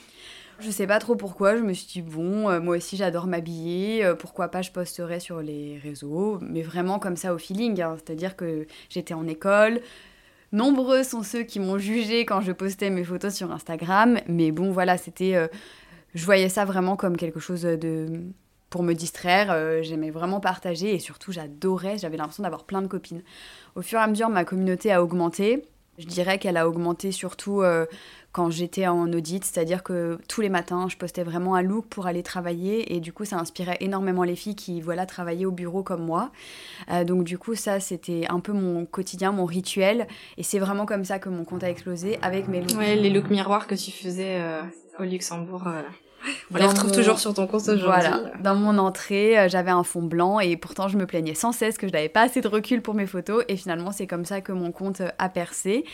Je 0.59 0.71
sais 0.71 0.87
pas 0.87 0.99
trop 0.99 1.17
pourquoi, 1.17 1.55
je 1.57 1.63
me 1.63 1.75
suis 1.75 1.87
dit 1.87 2.03
bon, 2.03 2.49
euh, 2.49 2.61
moi 2.61 2.77
aussi 2.77 2.97
j'adore 2.97 3.27
m'habiller, 3.27 4.03
euh, 4.05 4.15
pourquoi 4.15 4.49
pas 4.49 4.63
je 4.63 4.71
posterai 4.71 5.21
sur 5.21 5.43
les 5.43 5.79
réseaux, 5.83 6.39
mais 6.41 6.63
vraiment 6.63 6.99
comme 6.99 7.17
ça 7.17 7.35
au 7.35 7.39
feeling, 7.39 7.83
hein. 7.83 7.97
c'est-à-dire 7.97 8.37
que 8.37 8.67
j'étais 8.89 9.13
en 9.13 9.29
école, 9.29 9.83
nombreux 10.53 11.03
sont 11.03 11.23
ceux 11.23 11.43
qui 11.43 11.61
m'ont 11.61 11.77
jugé 11.77 12.25
quand 12.25 12.41
je 12.41 12.53
postais 12.53 12.89
mes 12.89 13.05
photos 13.05 13.35
sur 13.35 13.53
Instagram, 13.53 14.19
mais 14.29 14.51
bon 14.51 14.71
voilà, 14.71 14.97
c'était, 14.97 15.35
euh, 15.35 15.47
je 16.15 16.25
voyais 16.25 16.49
ça 16.49 16.65
vraiment 16.65 16.97
comme 16.97 17.17
quelque 17.17 17.41
chose 17.41 17.63
de 17.63 18.23
pour 18.71 18.83
me 18.83 18.95
distraire, 18.95 19.83
j'aimais 19.83 20.11
vraiment 20.11 20.41
partager 20.41 20.95
et 20.95 20.99
surtout 20.99 21.31
j'adorais, 21.33 21.99
j'avais 21.99 22.17
l'impression 22.17 22.43
d'avoir 22.43 22.65
plein 22.65 22.83
de 22.83 22.89
copines. 22.89 23.23
Au 23.75 23.83
fur 23.83 23.99
et 23.99 24.03
à 24.03 24.07
mesure, 24.07 24.29
ma 24.29 24.45
communauté 24.45 24.93
a 24.93 25.03
augmenté. 25.03 25.63
Je 25.99 26.07
dirais 26.07 26.39
qu'elle 26.39 26.57
a 26.57 26.69
augmenté 26.69 27.13
surtout 27.13 27.63
quand 28.37 28.51
j'étais 28.51 28.87
en 28.87 29.11
audit, 29.15 29.43
c'est-à-dire 29.43 29.83
que 29.83 30.19
tous 30.29 30.43
les 30.43 30.51
matins, 30.51 30.89
je 30.91 30.99
postais 30.99 31.23
vraiment 31.23 31.55
un 31.55 31.63
look 31.63 31.87
pour 31.87 32.07
aller 32.07 32.23
travailler 32.23 32.95
et 32.95 33.01
du 33.01 33.11
coup, 33.11 33.25
ça 33.25 33.39
inspirait 33.39 33.79
énormément 33.81 34.25
les 34.25 34.37
filles 34.37 34.55
qui, 34.55 34.83
voilà, 34.83 35.07
travaillaient 35.07 35.47
au 35.47 35.53
bureau 35.53 35.83
comme 35.83 36.05
moi. 36.05 36.31
Euh, 36.91 37.05
donc 37.05 37.25
du 37.25 37.39
coup, 37.39 37.55
ça, 37.55 37.81
c'était 37.81 38.27
un 38.29 38.41
peu 38.41 38.53
mon 38.53 38.85
quotidien, 38.85 39.33
mon 39.33 39.47
rituel 39.47 40.07
et 40.37 40.43
c'est 40.43 40.59
vraiment 40.59 40.85
comme 40.85 41.03
ça 41.03 41.19
que 41.19 41.31
mon 41.31 41.47
compte 41.47 41.65
a 41.65 41.71
explosé 41.71 42.19
avec 42.21 42.47
mes 42.47 42.61
looks. 42.61 42.77
Ouais, 42.77 42.95
les 42.95 43.09
looks 43.09 43.31
miroirs 43.31 43.67
que 43.67 43.75
tu 43.75 43.91
faisais 43.91 44.39
euh, 44.39 44.61
au 44.99 45.05
Luxembourg. 45.05 45.67
Euh, 45.69 45.81
on 46.53 46.59
les 46.59 46.67
retrouve 46.67 46.93
toujours 46.93 47.19
sur 47.19 47.33
ton 47.33 47.47
compte 47.47 47.63
aujourd'hui. 47.63 47.87
Voilà. 47.87 48.33
Dans 48.45 48.55
mon 48.55 48.77
entrée, 48.77 49.49
j'avais 49.49 49.71
un 49.71 49.83
fond 49.83 50.03
blanc 50.03 50.41
et 50.41 50.59
pourtant 50.59 50.89
je 50.89 50.99
me 50.99 51.07
plaignais 51.07 51.35
sans 51.35 51.53
cesse 51.53 51.79
que 51.79 51.87
je 51.87 51.93
n'avais 51.93 52.11
pas 52.11 52.21
assez 52.21 52.43
de 52.43 52.49
recul 52.49 52.83
pour 52.83 52.93
mes 52.93 53.07
photos 53.07 53.45
et 53.49 53.57
finalement 53.57 53.93
c'est 53.93 54.07
comme 54.07 54.27
ça 54.27 54.43
que 54.43 54.53
mon 54.53 54.73
compte 54.73 55.01
a 55.19 55.29
percé. 55.31 55.87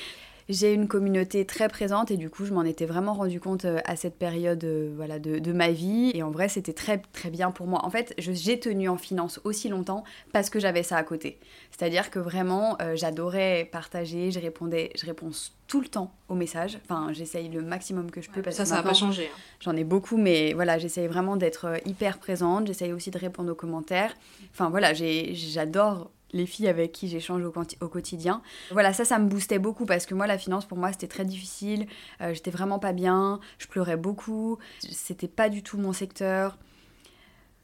J'ai 0.49 0.73
une 0.73 0.89
communauté 0.89 1.45
très 1.47 1.69
présente 1.69 2.11
et 2.11 2.17
du 2.17 2.31
coup 2.31 2.45
je 2.45 2.53
m'en 2.53 2.65
étais 2.65 2.87
vraiment 2.87 3.15
rendu 3.15 3.41
compte 3.41 3.65
euh, 3.65 3.79
à 3.85 3.97
cette 3.97 4.19
période 4.19 4.63
euh, 4.65 4.93
voilà, 4.97 5.19
de, 5.19 5.39
de, 5.39 5.53
ma 5.53 5.71
vie 5.71 6.11
et 6.15 6.23
en 6.23 6.31
vrai 6.31 6.49
c'était 6.49 6.73
très 6.73 6.99
très 7.13 7.31
bien 7.31 7.51
pour 7.51 7.67
moi. 7.67 7.85
En 7.85 7.91
fait 7.91 8.15
j'ai 8.19 8.59
tenu 8.59 8.89
en 8.89 8.97
finance 8.97 9.41
aussi 9.45 9.69
longtemps 9.69 10.05
parce 10.33 10.51
que 10.51 10.61
j'avais 10.61 10.83
ça 10.83 10.97
à 10.97 11.03
côté. 11.03 11.39
C'est-à-dire 11.71 12.11
que 12.11 12.19
vraiment 12.19 12.77
euh, 12.81 12.97
j'adorais 12.97 13.69
partager, 13.71 14.31
je 14.31 14.41
répondais, 14.41 14.91
je 15.01 15.07
réponds 15.07 15.31
tout 15.67 15.81
le 15.81 15.89
temps 15.89 16.13
aux 16.29 16.35
messages. 16.35 16.79
Enfin 16.85 17.13
j'essaye 17.13 17.49
le 17.49 17.63
maximum 17.63 18.11
que 18.11 18.21
je 18.21 18.31
peux. 18.31 18.43
parce 18.43 18.57
ça 18.57 18.65
ça 18.65 18.77
n'a 18.77 18.83
pas 18.83 18.95
changé. 18.95 19.31
Hein. 19.33 19.39
J'en 19.61 19.77
ai 19.77 19.85
beaucoup 19.85 20.17
mais 20.17 20.53
voilà 20.55 20.79
j'essaye 20.79 21.07
vraiment 21.07 21.37
d'être 21.37 21.81
hyper 21.87 22.19
présente, 22.19 22.67
j'essaye 22.67 22.93
aussi 22.93 23.11
de 23.11 23.19
répondre 23.19 23.53
aux 23.53 23.57
commentaires. 23.57 24.15
Enfin 24.53 24.71
voilà 24.71 24.93
j'adore 24.95 26.11
les 26.33 26.47
filles 26.47 26.69
avec 26.69 26.93
qui 26.93 27.09
j'échange 27.09 27.43
au, 27.45 27.89
quotidien. 27.89 28.43
Voilà, 28.71 28.93
ça, 28.93 29.05
ça 29.05 29.19
me 29.19 29.29
boostait 29.29 29.59
beaucoup 29.59 29.87
parce 29.87 30.07
que 30.07 30.15
moi, 30.15 30.27
la 30.27 30.39
finance, 30.39 30.65
pour 30.65 30.79
moi, 30.79 30.93
c'était 30.93 31.09
très 31.09 31.25
difficile. 31.25 31.87
Euh, 32.21 32.35
j'étais 32.35 32.51
vraiment 32.51 32.79
pas 32.79 32.93
bien. 32.93 33.41
Je 33.59 33.67
pleurais 33.67 33.97
beaucoup. 33.97 34.59
C'était 34.81 35.29
pas 35.29 35.49
du 35.49 35.63
tout 35.63 35.79
mon 35.79 35.93
secteur. 35.93 36.59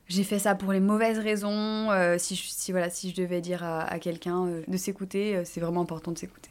J'ai 0.07 0.25
fait 0.25 0.39
ça 0.39 0.55
pour 0.55 0.73
les 0.73 0.81
mauvaises 0.81 1.19
raisons. 1.19 1.91
Euh, 1.91 2.17
si, 2.19 2.35
je, 2.35 2.45
si, 2.47 2.73
voilà, 2.73 2.89
si 2.89 3.11
je 3.11 3.17
devais 3.17 3.41
dire 3.41 3.63
à, 3.63 3.99
quelqu'un 3.99 4.47
euh, 4.47 4.63
de 4.67 4.77
s'écouter, 4.77 5.43
c'est 5.45 5.61
vraiment 5.61 5.83
important 5.83 6.13
de 6.13 6.19
s'écouter. 6.19 6.51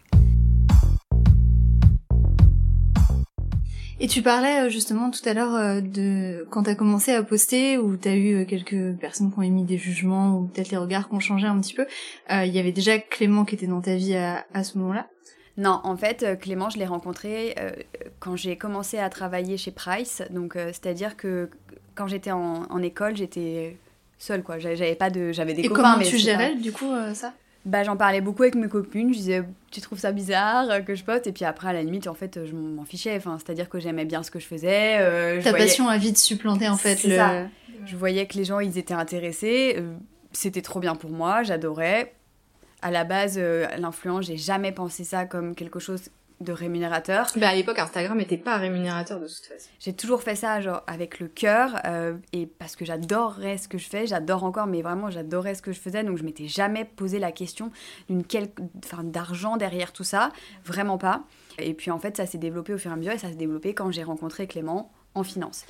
Et 3.99 4.07
tu 4.07 4.21
parlais 4.21 4.65
euh, 4.67 4.69
justement 4.69 5.09
tout 5.09 5.27
à 5.27 5.33
l'heure 5.33 5.55
euh, 5.55 5.81
de 5.81 6.45
quand 6.51 6.63
t'as 6.63 6.75
commencé 6.75 7.13
à 7.13 7.23
poster, 7.23 7.79
où 7.79 7.97
t'as 7.97 8.13
eu 8.13 8.35
euh, 8.35 8.45
quelques 8.45 8.95
personnes 8.99 9.31
qui 9.31 9.39
ont 9.39 9.41
émis 9.41 9.63
des 9.63 9.79
jugements, 9.79 10.37
ou 10.37 10.45
peut-être 10.45 10.69
les 10.69 10.77
regards 10.77 11.09
qui 11.09 11.15
ont 11.15 11.19
changé 11.19 11.47
un 11.47 11.59
petit 11.59 11.73
peu. 11.73 11.87
Il 12.29 12.53
y 12.53 12.59
avait 12.59 12.71
déjà 12.71 12.99
Clément 12.99 13.43
qui 13.43 13.55
était 13.55 13.65
dans 13.65 13.81
ta 13.81 13.95
vie 13.95 14.15
à, 14.15 14.45
à 14.53 14.63
ce 14.63 14.77
moment-là? 14.77 15.07
Non, 15.57 15.81
en 15.83 15.97
fait, 15.97 16.37
Clément, 16.39 16.69
je 16.69 16.77
l'ai 16.77 16.85
rencontré 16.85 17.55
quand 18.19 18.35
j'ai 18.35 18.57
commencé 18.57 18.99
à 18.99 19.09
travailler 19.09 19.57
chez 19.57 19.71
Price. 19.71 20.21
Donc, 20.29 20.53
c'est-à-dire 20.53 21.17
que 21.17 21.49
quand 21.95 22.05
j'étais 22.05 22.29
en, 22.29 22.65
en, 22.69 22.83
école, 22.83 23.17
j'étais 23.17 23.75
seule, 24.19 24.43
quoi. 24.43 24.59
J'avais 24.59 24.93
pas 24.93 25.09
de, 25.09 25.31
j'avais 25.31 25.55
des 25.55 25.63
Et 25.63 25.67
copains. 25.67 25.93
comment 25.93 26.03
tu 26.03 26.19
gérais, 26.19 26.53
du 26.55 26.71
coup, 26.71 26.91
ça? 27.15 27.33
Bah, 27.67 27.83
j'en 27.83 27.97
parlais 27.97 28.21
beaucoup 28.21 28.43
avec 28.43 28.55
mes 28.55 28.69
copines. 28.69 29.13
Je 29.13 29.17
disais, 29.17 29.43
tu 29.71 29.81
trouves 29.81 29.99
ça 29.99 30.13
bizarre 30.13 30.83
que 30.85 30.95
je 30.95 31.03
poste 31.03 31.27
Et 31.27 31.33
puis 31.33 31.45
après, 31.45 31.67
à 31.67 31.73
la 31.73 31.83
limite, 31.83 32.07
en 32.07 32.13
fait, 32.13 32.39
je 32.45 32.55
m'en 32.55 32.85
fichais. 32.85 33.15
Enfin, 33.17 33.37
C'est-à-dire 33.37 33.69
que 33.69 33.79
j'aimais 33.79 34.05
bien 34.05 34.23
ce 34.23 34.31
que 34.31 34.39
je 34.39 34.45
faisais. 34.45 34.97
Euh, 34.99 35.41
Ta 35.43 35.51
passion 35.53 35.89
a 35.89 35.97
vite 35.97 36.17
supplanté, 36.17 36.69
en 36.69 36.77
fait. 36.77 37.03
Le... 37.03 37.15
Ça. 37.15 37.47
Je 37.85 37.95
voyais 37.95 38.25
que 38.25 38.37
les 38.37 38.45
gens, 38.45 38.59
ils 38.59 38.77
étaient 38.77 38.93
intéressés. 38.93 39.75
Euh, 39.77 39.93
c'était 40.31 40.61
trop 40.61 40.79
bien 40.79 40.95
pour 40.95 41.09
moi. 41.09 41.43
J'adorais. 41.43 42.13
À 42.81 42.89
la 42.91 43.03
base, 43.03 43.35
euh, 43.37 43.67
l'influence, 43.77 44.25
j'ai 44.25 44.37
jamais 44.37 44.71
pensé 44.71 45.03
ça 45.03 45.25
comme 45.25 45.53
quelque 45.53 45.79
chose 45.79 46.09
de 46.41 46.51
rémunérateur. 46.51 47.27
Bah 47.35 47.49
à 47.49 47.55
l'époque 47.55 47.79
Instagram 47.79 48.17
n'était 48.17 48.37
pas 48.37 48.57
rémunérateur 48.57 49.19
de 49.19 49.27
toute 49.27 49.45
façon. 49.45 49.69
J'ai 49.79 49.93
toujours 49.93 50.21
fait 50.21 50.35
ça 50.35 50.61
genre 50.61 50.83
avec 50.85 51.19
le 51.19 51.27
cœur 51.27 51.79
euh, 51.85 52.15
et 52.31 52.45
parce 52.45 52.75
que 52.75 52.85
j'adorais 52.85 53.57
ce 53.57 53.67
que 53.67 53.77
je 53.77 53.89
fais, 53.89 54.05
j'adore 54.05 54.43
encore 54.43 54.67
mais 54.67 54.81
vraiment 54.81 55.09
j'adorais 55.09 55.55
ce 55.55 55.61
que 55.61 55.71
je 55.71 55.79
faisais 55.79 56.03
donc 56.03 56.17
je 56.17 56.23
m'étais 56.23 56.47
jamais 56.47 56.85
posé 56.85 57.17
la 57.19 57.31
question 57.31 57.71
d'une 58.07 58.23
quelle 58.23 58.49
enfin 58.85 59.03
d'argent 59.03 59.57
derrière 59.57 59.93
tout 59.93 60.03
ça, 60.03 60.31
vraiment 60.63 60.97
pas. 60.97 61.23
Et 61.57 61.73
puis 61.73 61.89
en 61.89 61.99
fait 61.99 62.17
ça 62.17 62.25
s'est 62.25 62.37
développé 62.37 62.73
au 62.73 62.77
fur 62.77 62.91
et 62.91 62.93
à 62.93 62.97
mesure 62.97 63.13
et 63.13 63.17
ça 63.17 63.29
s'est 63.29 63.35
développé 63.35 63.73
quand 63.73 63.91
j'ai 63.91 64.03
rencontré 64.03 64.47
Clément 64.47 64.91
en 65.15 65.23
finance. 65.23 65.65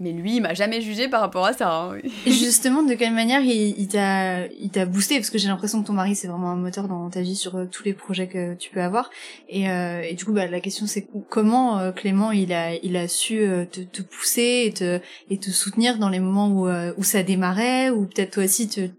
Mais 0.00 0.12
lui, 0.12 0.36
il 0.36 0.40
m'a 0.40 0.54
jamais 0.54 0.80
jugé 0.80 1.08
par 1.08 1.20
rapport 1.20 1.44
à 1.44 1.52
ça. 1.52 1.72
Hein. 1.72 1.98
Justement, 2.24 2.84
de 2.84 2.94
quelle 2.94 3.12
manière 3.12 3.40
il, 3.40 3.74
il 3.78 3.88
t'a, 3.88 4.86
boosté? 4.86 5.16
Parce 5.16 5.30
que 5.30 5.38
j'ai 5.38 5.48
l'impression 5.48 5.82
que 5.82 5.88
ton 5.88 5.92
mari 5.92 6.14
c'est 6.14 6.28
vraiment 6.28 6.50
un 6.50 6.56
moteur 6.56 6.86
dans 6.86 7.10
ta 7.10 7.20
vie 7.20 7.34
sur 7.34 7.56
euh, 7.56 7.64
tous 7.66 7.82
les 7.82 7.94
projets 7.94 8.28
que 8.28 8.54
tu 8.54 8.70
peux 8.70 8.80
avoir. 8.80 9.10
Et, 9.48 9.68
euh, 9.68 10.02
et 10.02 10.14
du 10.14 10.24
coup, 10.24 10.32
bah, 10.32 10.46
la 10.46 10.60
question 10.60 10.86
c'est 10.86 11.08
comment 11.28 11.78
euh, 11.80 11.90
Clément 11.90 12.30
il 12.30 12.52
a, 12.52 12.74
il 12.76 12.96
a 12.96 13.08
su 13.08 13.40
euh, 13.40 13.64
te, 13.64 13.80
te, 13.80 14.02
pousser 14.02 14.64
et 14.66 14.72
te, 14.72 15.00
et 15.30 15.38
te 15.38 15.50
soutenir 15.50 15.98
dans 15.98 16.08
les 16.08 16.20
moments 16.20 16.48
où, 16.48 16.68
où 16.68 17.02
ça 17.02 17.22
démarrait, 17.24 17.90
ou 17.90 18.06
peut-être 18.06 18.34
toi 18.34 18.44
aussi 18.44 18.68
tu, 18.68 18.90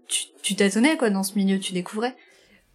tu 0.42 0.54
tâtonnais 0.54 0.96
quoi 0.96 1.08
dans 1.08 1.22
ce 1.22 1.34
milieu, 1.36 1.58
tu 1.58 1.72
découvrais? 1.72 2.14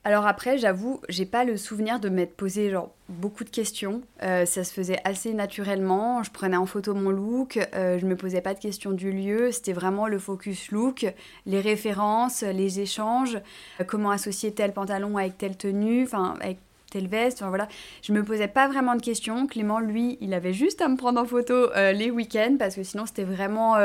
Alors 0.07 0.27
après, 0.27 0.59
j'avoue, 0.59 1.01
j'ai 1.09 1.25
pas 1.25 1.45
le 1.45 1.57
souvenir 1.57 1.99
de 1.99 2.09
m'être 2.09 2.35
posé 2.35 2.69
genre 2.69 2.91
beaucoup 3.09 3.43
de 3.43 3.49
questions. 3.49 4.03
Euh, 4.21 4.45
ça 4.45 4.63
se 4.63 4.71
faisait 4.71 4.99
assez 5.03 5.33
naturellement. 5.33 6.21
Je 6.21 6.29
prenais 6.29 6.57
en 6.57 6.67
photo 6.67 6.93
mon 6.93 7.09
look, 7.09 7.57
euh, 7.73 7.97
je 7.97 8.05
me 8.05 8.15
posais 8.15 8.41
pas 8.41 8.53
de 8.53 8.59
questions 8.59 8.91
du 8.91 9.11
lieu. 9.11 9.51
C'était 9.51 9.73
vraiment 9.73 10.05
le 10.05 10.19
focus 10.19 10.69
look, 10.69 11.11
les 11.47 11.59
références, 11.59 12.43
les 12.43 12.79
échanges, 12.81 13.39
euh, 13.81 13.83
comment 13.83 14.11
associer 14.11 14.53
tel 14.53 14.73
pantalon 14.73 15.17
avec 15.17 15.39
telle 15.39 15.57
tenue, 15.57 16.03
enfin 16.03 16.35
avec 16.39 16.59
telle 16.91 17.07
veste. 17.07 17.39
Enfin 17.39 17.49
voilà, 17.49 17.67
je 18.03 18.13
me 18.13 18.23
posais 18.23 18.47
pas 18.47 18.67
vraiment 18.67 18.93
de 18.93 19.01
questions. 19.01 19.47
Clément, 19.47 19.79
lui, 19.79 20.19
il 20.21 20.35
avait 20.35 20.53
juste 20.53 20.83
à 20.83 20.87
me 20.87 20.97
prendre 20.97 21.19
en 21.19 21.25
photo 21.25 21.71
les 21.73 22.11
week-ends 22.11 22.57
parce 22.59 22.75
que 22.75 22.83
sinon 22.83 23.07
c'était 23.07 23.23
vraiment 23.23 23.75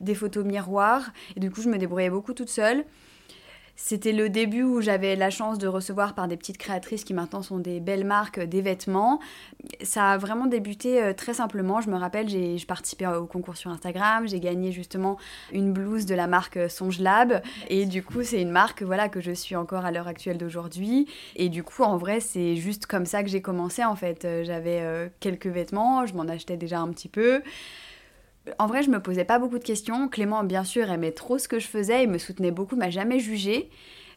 des 0.00 0.14
photos 0.14 0.42
miroirs. 0.42 1.10
Et 1.36 1.40
du 1.40 1.50
coup, 1.50 1.60
je 1.60 1.68
me 1.68 1.76
débrouillais 1.76 2.08
beaucoup 2.08 2.32
toute 2.32 2.48
seule. 2.48 2.86
C'était 3.78 4.12
le 4.12 4.30
début 4.30 4.62
où 4.62 4.80
j'avais 4.80 5.16
la 5.16 5.28
chance 5.28 5.58
de 5.58 5.66
recevoir 5.66 6.14
par 6.14 6.28
des 6.28 6.38
petites 6.38 6.56
créatrices 6.56 7.04
qui 7.04 7.12
maintenant 7.12 7.42
sont 7.42 7.58
des 7.58 7.78
belles 7.78 8.06
marques 8.06 8.40
des 8.40 8.62
vêtements. 8.62 9.20
Ça 9.82 10.12
a 10.12 10.18
vraiment 10.18 10.46
débuté 10.46 11.02
euh, 11.02 11.12
très 11.12 11.34
simplement. 11.34 11.82
Je 11.82 11.90
me 11.90 11.96
rappelle, 11.96 12.28
j'ai 12.28 12.56
participé 12.66 13.06
au 13.06 13.26
concours 13.26 13.56
sur 13.56 13.70
Instagram, 13.70 14.26
j'ai 14.26 14.40
gagné 14.40 14.72
justement 14.72 15.18
une 15.52 15.72
blouse 15.72 16.06
de 16.06 16.14
la 16.14 16.26
marque 16.26 16.58
Songe 16.70 17.00
Lab 17.00 17.42
et 17.68 17.84
du 17.84 18.02
coup, 18.02 18.22
c'est 18.22 18.40
une 18.40 18.50
marque 18.50 18.82
voilà 18.82 19.10
que 19.10 19.20
je 19.20 19.32
suis 19.32 19.56
encore 19.56 19.84
à 19.84 19.92
l'heure 19.92 20.08
actuelle 20.08 20.38
d'aujourd'hui 20.38 21.06
et 21.36 21.50
du 21.50 21.62
coup, 21.62 21.82
en 21.82 21.98
vrai, 21.98 22.20
c'est 22.20 22.56
juste 22.56 22.86
comme 22.86 23.04
ça 23.04 23.22
que 23.22 23.28
j'ai 23.28 23.42
commencé 23.42 23.84
en 23.84 23.94
fait. 23.94 24.24
Euh, 24.24 24.42
j'avais 24.42 24.80
euh, 24.80 25.08
quelques 25.20 25.48
vêtements, 25.48 26.06
je 26.06 26.14
m'en 26.14 26.22
achetais 26.22 26.56
déjà 26.56 26.80
un 26.80 26.88
petit 26.88 27.08
peu 27.08 27.42
en 28.58 28.66
vrai, 28.66 28.82
je 28.82 28.90
me 28.90 29.00
posais 29.00 29.24
pas 29.24 29.38
beaucoup 29.38 29.58
de 29.58 29.64
questions. 29.64 30.08
Clément, 30.08 30.44
bien 30.44 30.64
sûr, 30.64 30.90
aimait 30.90 31.12
trop 31.12 31.38
ce 31.38 31.48
que 31.48 31.58
je 31.58 31.66
faisais, 31.66 32.04
il 32.04 32.10
me 32.10 32.18
soutenait 32.18 32.50
beaucoup, 32.50 32.76
m'a 32.76 32.90
jamais 32.90 33.18
jugé. 33.18 33.70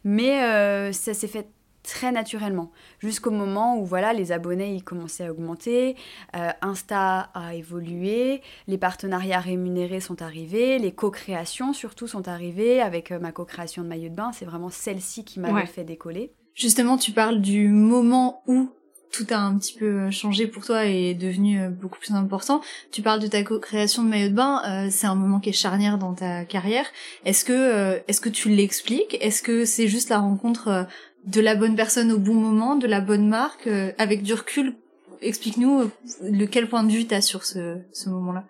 Mais 0.04 0.42
euh, 0.42 0.92
ça 0.92 1.14
s'est 1.14 1.28
fait 1.28 1.48
très 1.82 2.12
naturellement, 2.12 2.70
jusqu'au 2.98 3.30
moment 3.30 3.78
où 3.78 3.84
voilà 3.84 4.12
les 4.12 4.32
abonnés 4.32 4.74
ils 4.74 4.84
commençaient 4.84 5.24
à 5.24 5.30
augmenter, 5.30 5.96
euh, 6.36 6.50
Insta 6.60 7.30
a 7.34 7.54
évolué, 7.54 8.42
les 8.66 8.78
partenariats 8.78 9.40
rémunérés 9.40 10.00
sont 10.00 10.20
arrivés, 10.20 10.78
les 10.78 10.92
co-créations 10.92 11.72
surtout 11.72 12.06
sont 12.06 12.28
arrivées 12.28 12.82
avec 12.82 13.12
euh, 13.12 13.18
ma 13.18 13.32
co-création 13.32 13.82
de 13.82 13.88
maillot 13.88 14.10
de 14.10 14.14
bain, 14.14 14.30
c'est 14.32 14.44
vraiment 14.44 14.70
celle-ci 14.70 15.24
qui 15.24 15.40
m'avait 15.40 15.66
fait 15.66 15.84
décoller. 15.84 16.32
Justement, 16.54 16.98
tu 16.98 17.12
parles 17.12 17.40
du 17.40 17.68
moment 17.68 18.42
où 18.46 18.70
tout 19.10 19.26
a 19.30 19.38
un 19.38 19.56
petit 19.58 19.74
peu 19.74 19.86
euh, 19.86 20.10
changé 20.10 20.46
pour 20.46 20.64
toi 20.64 20.86
et 20.86 21.10
est 21.10 21.14
devenu 21.14 21.60
euh, 21.60 21.68
beaucoup 21.68 21.98
plus 21.98 22.14
important. 22.14 22.60
Tu 22.92 23.02
parles 23.02 23.20
de 23.20 23.26
ta 23.26 23.42
co-création 23.42 24.04
de 24.04 24.08
maillot 24.08 24.28
de 24.28 24.34
bain, 24.34 24.62
euh, 24.66 24.88
c'est 24.90 25.06
un 25.06 25.14
moment 25.14 25.40
qui 25.40 25.50
est 25.50 25.54
charnière 25.54 25.98
dans 25.98 26.14
ta 26.14 26.44
carrière. 26.44 26.86
Est-ce 27.24 27.44
que 27.44 28.00
est-ce 28.08 28.20
que 28.20 28.28
tu 28.28 28.48
l'expliques? 28.48 29.18
Est-ce 29.20 29.42
que 29.42 29.64
c'est 29.64 29.88
juste 29.88 30.08
la 30.08 30.18
rencontre 30.18 30.86
de 31.24 31.40
la 31.40 31.54
bonne 31.54 31.76
personne 31.76 32.12
au 32.12 32.18
bon 32.18 32.34
moment, 32.34 32.76
de 32.76 32.86
la 32.86 33.00
bonne 33.00 33.28
marque 33.28 33.68
avec 33.98 34.22
du 34.22 34.34
recul? 34.34 34.74
Explique-nous 35.22 35.90
le 36.22 36.46
quel 36.46 36.68
point 36.68 36.82
de 36.82 36.92
vue 36.92 37.06
tu 37.06 37.14
as 37.14 37.20
sur 37.20 37.44
ce, 37.44 37.78
ce 37.92 38.08
moment-là? 38.08 38.44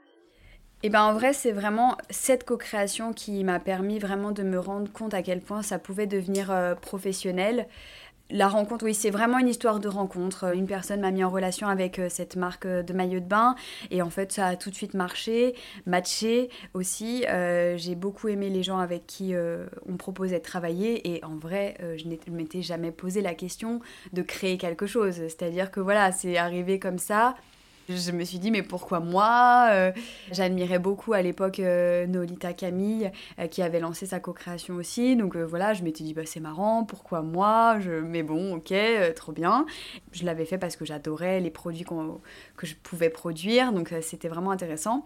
Eh 0.82 0.88
ben 0.88 1.02
en 1.02 1.12
vrai, 1.12 1.32
c'est 1.32 1.52
vraiment 1.52 1.98
cette 2.08 2.44
co-création 2.44 3.12
qui 3.12 3.44
m'a 3.44 3.58
permis 3.60 3.98
vraiment 3.98 4.30
de 4.30 4.42
me 4.42 4.58
rendre 4.58 4.90
compte 4.90 5.12
à 5.12 5.22
quel 5.22 5.40
point 5.40 5.62
ça 5.62 5.78
pouvait 5.78 6.06
devenir 6.06 6.54
professionnel 6.80 7.66
la 8.30 8.48
rencontre, 8.48 8.84
oui, 8.84 8.94
c'est 8.94 9.10
vraiment 9.10 9.38
une 9.38 9.48
histoire 9.48 9.80
de 9.80 9.88
rencontre. 9.88 10.54
Une 10.54 10.66
personne 10.66 11.00
m'a 11.00 11.10
mis 11.10 11.24
en 11.24 11.30
relation 11.30 11.66
avec 11.68 11.98
euh, 11.98 12.08
cette 12.08 12.36
marque 12.36 12.66
euh, 12.66 12.82
de 12.82 12.92
maillot 12.92 13.20
de 13.20 13.26
bain 13.26 13.54
et 13.90 14.02
en 14.02 14.10
fait, 14.10 14.32
ça 14.32 14.46
a 14.46 14.56
tout 14.56 14.70
de 14.70 14.74
suite 14.74 14.94
marché, 14.94 15.54
matché 15.86 16.48
aussi. 16.74 17.24
Euh, 17.28 17.76
j'ai 17.76 17.94
beaucoup 17.94 18.28
aimé 18.28 18.48
les 18.48 18.62
gens 18.62 18.78
avec 18.78 19.06
qui 19.06 19.34
on 19.86 19.96
proposait 19.96 20.38
de 20.38 20.44
travailler 20.44 21.14
et 21.14 21.24
en 21.24 21.36
vrai, 21.36 21.76
je 21.96 22.04
ne 22.06 22.36
m'étais 22.36 22.62
jamais 22.62 22.90
posé 22.90 23.20
la 23.20 23.34
question 23.34 23.80
de 24.12 24.22
créer 24.22 24.58
quelque 24.58 24.86
chose. 24.86 25.14
C'est-à-dire 25.14 25.70
que 25.70 25.80
voilà, 25.80 26.12
c'est 26.12 26.36
arrivé 26.36 26.78
comme 26.78 26.98
ça. 26.98 27.34
Je 27.96 28.12
me 28.12 28.24
suis 28.24 28.38
dit, 28.38 28.50
mais 28.50 28.62
pourquoi 28.62 29.00
moi 29.00 29.68
euh, 29.70 29.92
J'admirais 30.30 30.78
beaucoup 30.78 31.12
à 31.12 31.22
l'époque 31.22 31.58
euh, 31.58 32.06
Nolita 32.06 32.52
Camille, 32.52 33.10
euh, 33.38 33.46
qui 33.48 33.62
avait 33.62 33.80
lancé 33.80 34.06
sa 34.06 34.20
co-création 34.20 34.76
aussi. 34.76 35.16
Donc 35.16 35.36
voilà, 35.36 35.74
je 35.74 35.82
m'étais 35.82 36.04
dit, 36.04 36.14
bah, 36.14 36.22
c'est 36.24 36.40
marrant, 36.40 36.84
pourquoi 36.84 37.22
moi? 37.22 37.78
Je... 37.80 37.90
Mais 37.90 38.22
bon, 38.22 38.54
ok, 38.54 38.72
trop 39.16 39.32
bien. 39.32 39.66
Je 40.12 40.24
l'avais 40.24 40.44
fait 40.44 40.58
parce 40.58 40.76
que 40.76 40.84
j'adorais 40.84 41.40
les 41.40 41.50
produits 41.50 41.84
que 42.56 42.66
je 42.66 42.74
pouvais 42.76 43.10
produire, 43.10 43.72
donc 43.72 43.92
c'était 44.02 44.28
vraiment 44.28 44.52
intéressant. 44.52 45.04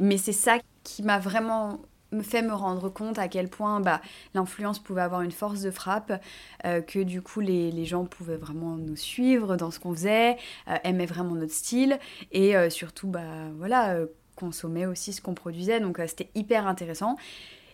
Mais 0.00 0.16
c'est 0.16 0.32
ça 0.32 0.58
qui 0.84 1.02
m'a 1.02 1.18
vraiment 1.18 1.80
me 2.16 2.22
fait 2.22 2.42
me 2.42 2.52
rendre 2.52 2.88
compte 2.88 3.18
à 3.18 3.28
quel 3.28 3.48
point 3.48 3.80
bah, 3.80 4.00
l'influence 4.34 4.78
pouvait 4.78 5.02
avoir 5.02 5.22
une 5.22 5.30
force 5.30 5.60
de 5.60 5.70
frappe, 5.70 6.12
euh, 6.64 6.80
que 6.80 7.02
du 7.02 7.22
coup 7.22 7.40
les, 7.40 7.84
gens 7.84 8.04
pouvaient 8.04 8.36
vraiment 8.36 8.76
nous 8.76 8.96
suivre 8.96 9.56
dans 9.56 9.70
ce 9.70 9.78
qu'on 9.78 9.92
faisait, 9.92 10.36
euh, 10.68 10.76
aimaient 10.82 11.06
vraiment 11.06 11.34
notre 11.36 11.52
style 11.52 11.98
et 12.32 12.56
euh, 12.56 12.68
surtout 12.68 13.06
bah, 13.06 13.20
voilà, 13.56 13.96
consommaient 14.34 14.86
aussi 14.86 15.12
ce 15.12 15.20
qu'on 15.20 15.34
produisait. 15.34 15.78
Donc 15.78 16.00
c'était 16.06 16.30
hyper 16.34 16.66
intéressant. 16.66 17.16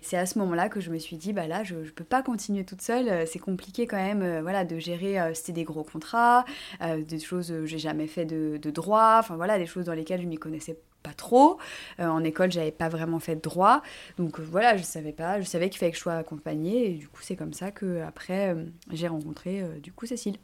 C'est 0.02 0.16
à 0.16 0.26
ce 0.26 0.37
moment-là 0.40 0.68
que 0.68 0.80
je 0.80 0.90
me 0.90 0.99
suis 0.99 1.16
dit, 1.16 1.32
bah 1.32 1.46
là, 1.46 1.62
je, 1.62 1.76
ne 1.76 1.88
peux 1.90 2.02
pas 2.02 2.22
continuer 2.22 2.64
toute 2.64 2.82
seule. 2.82 3.25
C'est 3.28 3.38
compliqué 3.38 3.87
quand 3.87 3.96
même, 3.96 4.40
voilà, 4.40 4.64
de 4.64 4.76
gérer. 4.80 5.32
C'était 5.32 5.52
des 5.52 5.62
gros 5.62 5.84
contrats, 5.84 6.44
des 6.80 7.20
choses, 7.20 7.54
j'ai 7.66 7.78
jamais 7.78 8.08
fait 8.08 8.25
de, 8.25 8.58
de 8.61 8.70
droit, 8.72 9.18
enfin 9.20 9.37
voilà, 9.37 9.58
des 9.58 9.66
choses 9.66 9.84
dans 9.84 9.94
lesquelles 9.94 10.20
je 10.20 10.26
m'y 10.26 10.38
connaissais 10.38 10.76
pas 11.02 11.12
trop. 11.14 11.59
Euh, 12.00 12.06
en 12.06 12.25
école, 12.25 12.52
j'avais 12.52 12.71
pas 12.71 12.88
vraiment 12.88 13.18
fait 13.18 13.37
de 13.37 13.40
droit. 13.40 13.82
Donc 14.18 14.38
euh, 14.38 14.47
voilà, 14.49 14.76
je 14.76 14.82
savais 14.82 15.12
pas. 15.12 15.40
Je 15.40 15.47
savais 15.47 15.68
qu'il 15.68 15.78
fallait 15.78 15.92
que 15.92 15.99
je 15.99 16.02
sois 16.02 16.14
accompagnée. 16.14 16.90
Et 16.90 16.94
du 16.94 17.09
coup, 17.09 17.21
c'est 17.23 17.37
comme 17.37 17.52
ça 17.52 17.71
que 17.71 18.02
après 18.02 18.54
euh, 18.54 18.64
j'ai 18.90 19.09
rencontré 19.09 19.62
du 19.82 19.92
coup 19.92 20.06
Cécile. 20.06 20.37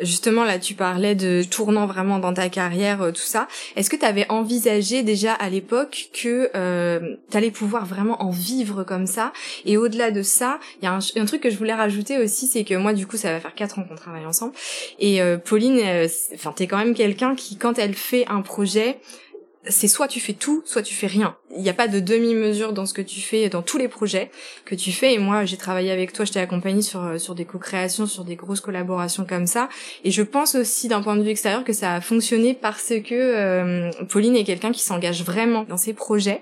Justement, 0.00 0.44
là, 0.44 0.58
tu 0.58 0.74
parlais 0.74 1.14
de 1.14 1.42
tournant 1.42 1.86
vraiment 1.86 2.18
dans 2.18 2.32
ta 2.32 2.48
carrière, 2.48 3.12
tout 3.12 3.20
ça. 3.20 3.48
Est-ce 3.76 3.90
que 3.90 3.96
tu 3.96 4.04
avais 4.04 4.24
envisagé 4.30 5.02
déjà 5.02 5.34
à 5.34 5.50
l'époque 5.50 6.08
que 6.14 6.48
euh, 6.54 7.16
tu 7.30 7.36
allais 7.36 7.50
pouvoir 7.50 7.84
vraiment 7.84 8.22
en 8.22 8.30
vivre 8.30 8.82
comme 8.82 9.06
ça? 9.06 9.32
Et 9.66 9.76
au-delà 9.76 10.10
de 10.10 10.22
ça, 10.22 10.58
il 10.80 10.86
y 10.86 10.88
a 10.88 10.94
un, 10.94 11.24
truc 11.26 11.42
que 11.42 11.50
je 11.50 11.58
voulais 11.58 11.74
rajouter 11.74 12.16
aussi, 12.16 12.46
c'est 12.46 12.64
que 12.64 12.74
moi, 12.74 12.94
du 12.94 13.06
coup, 13.06 13.18
ça 13.18 13.30
va 13.30 13.40
faire 13.40 13.54
quatre 13.54 13.78
ans 13.78 13.84
qu'on 13.84 13.96
travaille 13.96 14.24
ensemble. 14.24 14.54
Et 15.00 15.20
Pauline, 15.44 15.82
enfin, 16.34 16.52
t'es 16.52 16.66
quand 16.66 16.78
même 16.78 16.94
quelqu'un 16.94 17.34
qui, 17.34 17.56
quand 17.56 17.78
elle 17.78 17.94
fait 17.94 18.26
un 18.28 18.40
projet, 18.40 19.00
c'est 19.68 19.88
soit 19.88 20.08
tu 20.08 20.20
fais 20.20 20.32
tout, 20.32 20.62
soit 20.64 20.82
tu 20.82 20.94
fais 20.94 21.06
rien. 21.06 21.36
Il 21.54 21.62
n'y 21.62 21.68
a 21.68 21.74
pas 21.74 21.88
de 21.88 22.00
demi-mesure 22.00 22.72
dans 22.72 22.86
ce 22.86 22.94
que 22.94 23.02
tu 23.02 23.20
fais, 23.20 23.48
dans 23.48 23.60
tous 23.60 23.76
les 23.76 23.88
projets 23.88 24.30
que 24.64 24.74
tu 24.74 24.90
fais. 24.90 25.14
Et 25.14 25.18
moi, 25.18 25.44
j'ai 25.44 25.58
travaillé 25.58 25.90
avec 25.90 26.12
toi, 26.12 26.24
je 26.24 26.32
t'ai 26.32 26.40
accompagné 26.40 26.80
sur 26.80 27.04
euh, 27.04 27.18
sur 27.18 27.34
des 27.34 27.44
co-créations, 27.44 28.06
sur 28.06 28.24
des 28.24 28.36
grosses 28.36 28.60
collaborations 28.60 29.26
comme 29.26 29.46
ça. 29.46 29.68
Et 30.04 30.10
je 30.10 30.22
pense 30.22 30.54
aussi, 30.54 30.88
d'un 30.88 31.02
point 31.02 31.16
de 31.16 31.22
vue 31.22 31.30
extérieur, 31.30 31.64
que 31.64 31.72
ça 31.72 31.94
a 31.94 32.00
fonctionné 32.00 32.54
parce 32.54 32.88
que 32.88 33.14
euh, 33.14 33.90
Pauline 34.08 34.36
est 34.36 34.44
quelqu'un 34.44 34.72
qui 34.72 34.80
s'engage 34.80 35.22
vraiment 35.24 35.64
dans 35.64 35.76
ses 35.76 35.92
projets. 35.92 36.40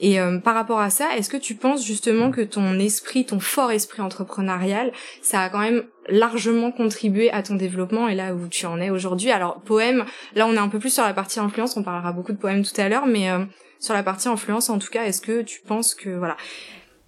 Et 0.00 0.18
euh, 0.20 0.38
par 0.38 0.54
rapport 0.54 0.80
à 0.80 0.88
ça, 0.88 1.16
est-ce 1.16 1.28
que 1.28 1.36
tu 1.36 1.56
penses 1.56 1.84
justement 1.84 2.30
que 2.30 2.40
ton 2.40 2.78
esprit, 2.78 3.26
ton 3.26 3.40
fort 3.40 3.72
esprit 3.72 4.00
entrepreneurial, 4.00 4.92
ça 5.20 5.42
a 5.42 5.50
quand 5.50 5.60
même 5.60 5.84
largement 6.08 6.70
contribué 6.70 7.30
à 7.30 7.42
ton 7.42 7.54
développement 7.54 8.08
et 8.08 8.14
là 8.14 8.34
où 8.34 8.48
tu 8.48 8.66
en 8.66 8.80
es 8.80 8.90
aujourd'hui? 8.90 9.30
Alors 9.30 9.60
poème, 9.60 10.04
là 10.34 10.46
on 10.46 10.54
est 10.54 10.58
un 10.58 10.68
peu 10.68 10.78
plus 10.78 10.92
sur 10.92 11.02
la 11.02 11.14
partie 11.14 11.40
influence, 11.40 11.76
on 11.76 11.82
parlera 11.82 12.12
beaucoup 12.12 12.32
de 12.32 12.36
poèmes 12.36 12.53
tout 12.62 12.80
à 12.80 12.88
l'heure, 12.88 13.06
mais 13.06 13.30
euh, 13.30 13.44
sur 13.80 13.94
la 13.94 14.02
partie 14.02 14.28
influence 14.28 14.70
en 14.70 14.78
tout 14.78 14.90
cas, 14.90 15.04
est-ce 15.04 15.20
que 15.20 15.42
tu 15.42 15.60
penses 15.60 15.94
que 15.94 16.10
voilà, 16.10 16.36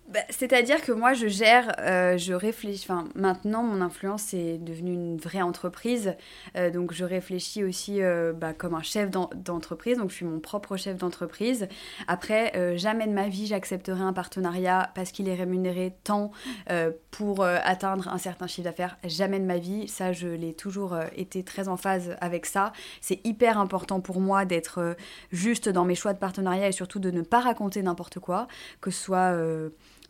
bah, 0.08 0.20
c'est-à-dire 0.30 0.82
que 0.82 0.92
moi, 0.92 1.14
je 1.14 1.26
gère, 1.26 1.74
euh, 1.80 2.16
je 2.16 2.32
réfléchis. 2.32 2.86
Maintenant, 3.16 3.64
mon 3.64 3.80
influence 3.80 4.34
est 4.34 4.58
devenue 4.58 4.92
une 4.92 5.16
vraie 5.16 5.42
entreprise. 5.42 6.14
Euh, 6.56 6.70
donc, 6.70 6.92
je 6.92 7.04
réfléchis 7.04 7.64
aussi 7.64 8.00
euh, 8.00 8.32
bah, 8.32 8.52
comme 8.52 8.74
un 8.74 8.82
chef 8.82 9.10
d'entreprise. 9.10 9.98
Donc, 9.98 10.10
je 10.10 10.16
suis 10.16 10.24
mon 10.24 10.38
propre 10.38 10.76
chef 10.76 10.96
d'entreprise. 10.96 11.66
Après, 12.06 12.76
jamais 12.76 13.06
de 13.06 13.12
ma 13.12 13.28
vie, 13.28 13.46
j'accepterai 13.46 14.00
un 14.00 14.12
partenariat 14.12 14.90
parce 14.94 15.10
qu'il 15.10 15.28
est 15.28 15.34
rémunéré 15.34 15.92
tant 16.04 16.30
pour 17.10 17.44
atteindre 17.44 18.08
un 18.08 18.18
certain 18.18 18.46
chiffre 18.46 18.64
d'affaires. 18.64 18.96
Jamais 19.04 19.40
de 19.40 19.44
ma 19.44 19.58
vie. 19.58 19.88
Ça, 19.88 20.12
je 20.12 20.28
l'ai 20.28 20.54
toujours 20.54 20.96
été 21.16 21.42
très 21.42 21.68
en 21.68 21.76
phase 21.76 22.16
avec 22.20 22.46
ça. 22.46 22.72
C'est 23.00 23.24
hyper 23.26 23.58
important 23.58 24.00
pour 24.00 24.20
moi 24.20 24.44
d'être 24.44 24.96
juste 25.32 25.68
dans 25.68 25.84
mes 25.84 25.94
choix 25.94 26.12
de 26.12 26.18
partenariat 26.18 26.68
et 26.68 26.72
surtout 26.72 26.98
de 26.98 27.10
ne 27.10 27.22
pas 27.22 27.40
raconter 27.40 27.82
n'importe 27.82 28.20
quoi, 28.20 28.46
que 28.80 28.90
ce 28.90 29.02
soit 29.02 29.36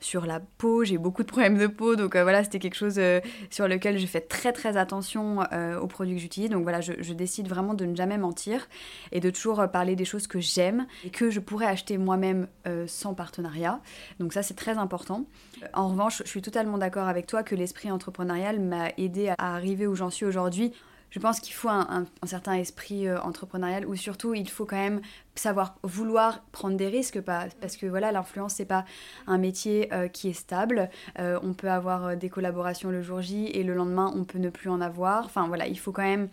sur 0.00 0.26
la 0.26 0.40
peau, 0.40 0.84
j'ai 0.84 0.98
beaucoup 0.98 1.22
de 1.22 1.28
problèmes 1.28 1.58
de 1.58 1.66
peau, 1.66 1.96
donc 1.96 2.16
euh, 2.16 2.22
voilà, 2.22 2.44
c'était 2.44 2.58
quelque 2.58 2.76
chose 2.76 2.96
euh, 2.98 3.20
sur 3.50 3.68
lequel 3.68 3.98
je 3.98 4.06
fais 4.06 4.20
très 4.20 4.52
très 4.52 4.76
attention 4.76 5.44
euh, 5.52 5.78
aux 5.78 5.86
produits 5.86 6.14
que 6.14 6.20
j'utilise. 6.20 6.50
Donc 6.50 6.62
voilà, 6.62 6.80
je, 6.80 6.92
je, 7.00 7.12
décide 7.12 7.48
vraiment 7.48 7.74
de 7.74 7.84
ne 7.84 7.96
jamais 7.96 8.18
mentir 8.18 8.68
et 9.12 9.20
de 9.20 9.30
toujours 9.30 9.66
parler 9.70 9.96
des 9.96 10.04
choses 10.04 10.26
que 10.26 10.38
j'aime 10.38 10.86
et 11.04 11.10
que 11.10 11.30
je 11.30 11.40
pourrais 11.40 11.66
acheter 11.66 11.96
moi-même 11.98 12.46
sans 12.86 13.14
partenariat. 13.14 13.80
Donc 14.20 14.32
ça, 14.32 14.42
c'est 14.42 14.54
très 14.54 14.76
important. 14.76 15.24
En 15.72 15.88
revanche, 15.88 16.22
je 16.24 16.28
suis 16.28 16.42
totalement 16.42 16.76
d'accord 16.76 17.08
avec 17.08 17.26
toi 17.26 17.42
que 17.42 17.54
l'esprit 17.54 17.90
entrepreneurial 17.90 18.60
m'a 18.60 18.90
aidé 18.98 19.32
à 19.38 19.54
arriver 19.54 19.86
où 19.86 19.94
j'en 19.94 20.10
suis 20.10 20.26
aujourd'hui 20.26 20.72
je 21.10 21.20
pense 21.20 21.38
qu'il 21.40 21.54
faut 21.54 21.68
un, 21.68 22.04
certain 22.24 22.54
esprit 22.54 23.10
entrepreneurial 23.10 23.86
ou 23.86 23.94
surtout 23.94 24.34
il 24.34 24.50
faut 24.50 24.66
quand 24.66 24.76
même 24.76 25.00
savoir 25.40 25.76
vouloir 25.82 26.42
prendre 26.52 26.76
des 26.76 26.88
risques 26.88 27.20
parce 27.20 27.76
que 27.76 27.86
voilà 27.86 28.12
l'influence 28.12 28.54
c'est 28.54 28.64
pas 28.64 28.84
un 29.26 29.38
métier 29.38 29.88
euh, 29.92 30.08
qui 30.08 30.28
est 30.28 30.32
stable. 30.32 30.90
Euh, 31.18 31.38
on 31.42 31.52
peut 31.52 31.70
avoir 31.70 32.06
euh, 32.06 32.16
des 32.16 32.28
collaborations 32.28 32.90
le 32.90 33.02
jour 33.02 33.20
J 33.20 33.46
et 33.52 33.62
le 33.62 33.74
lendemain 33.74 34.12
on 34.16 34.24
peut 34.24 34.38
ne 34.38 34.50
plus 34.50 34.70
en 34.70 34.80
avoir. 34.80 35.24
Enfin 35.24 35.46
voilà 35.48 35.66
il 35.66 35.78
faut 35.78 35.92
quand 35.92 36.02
même 36.02 36.28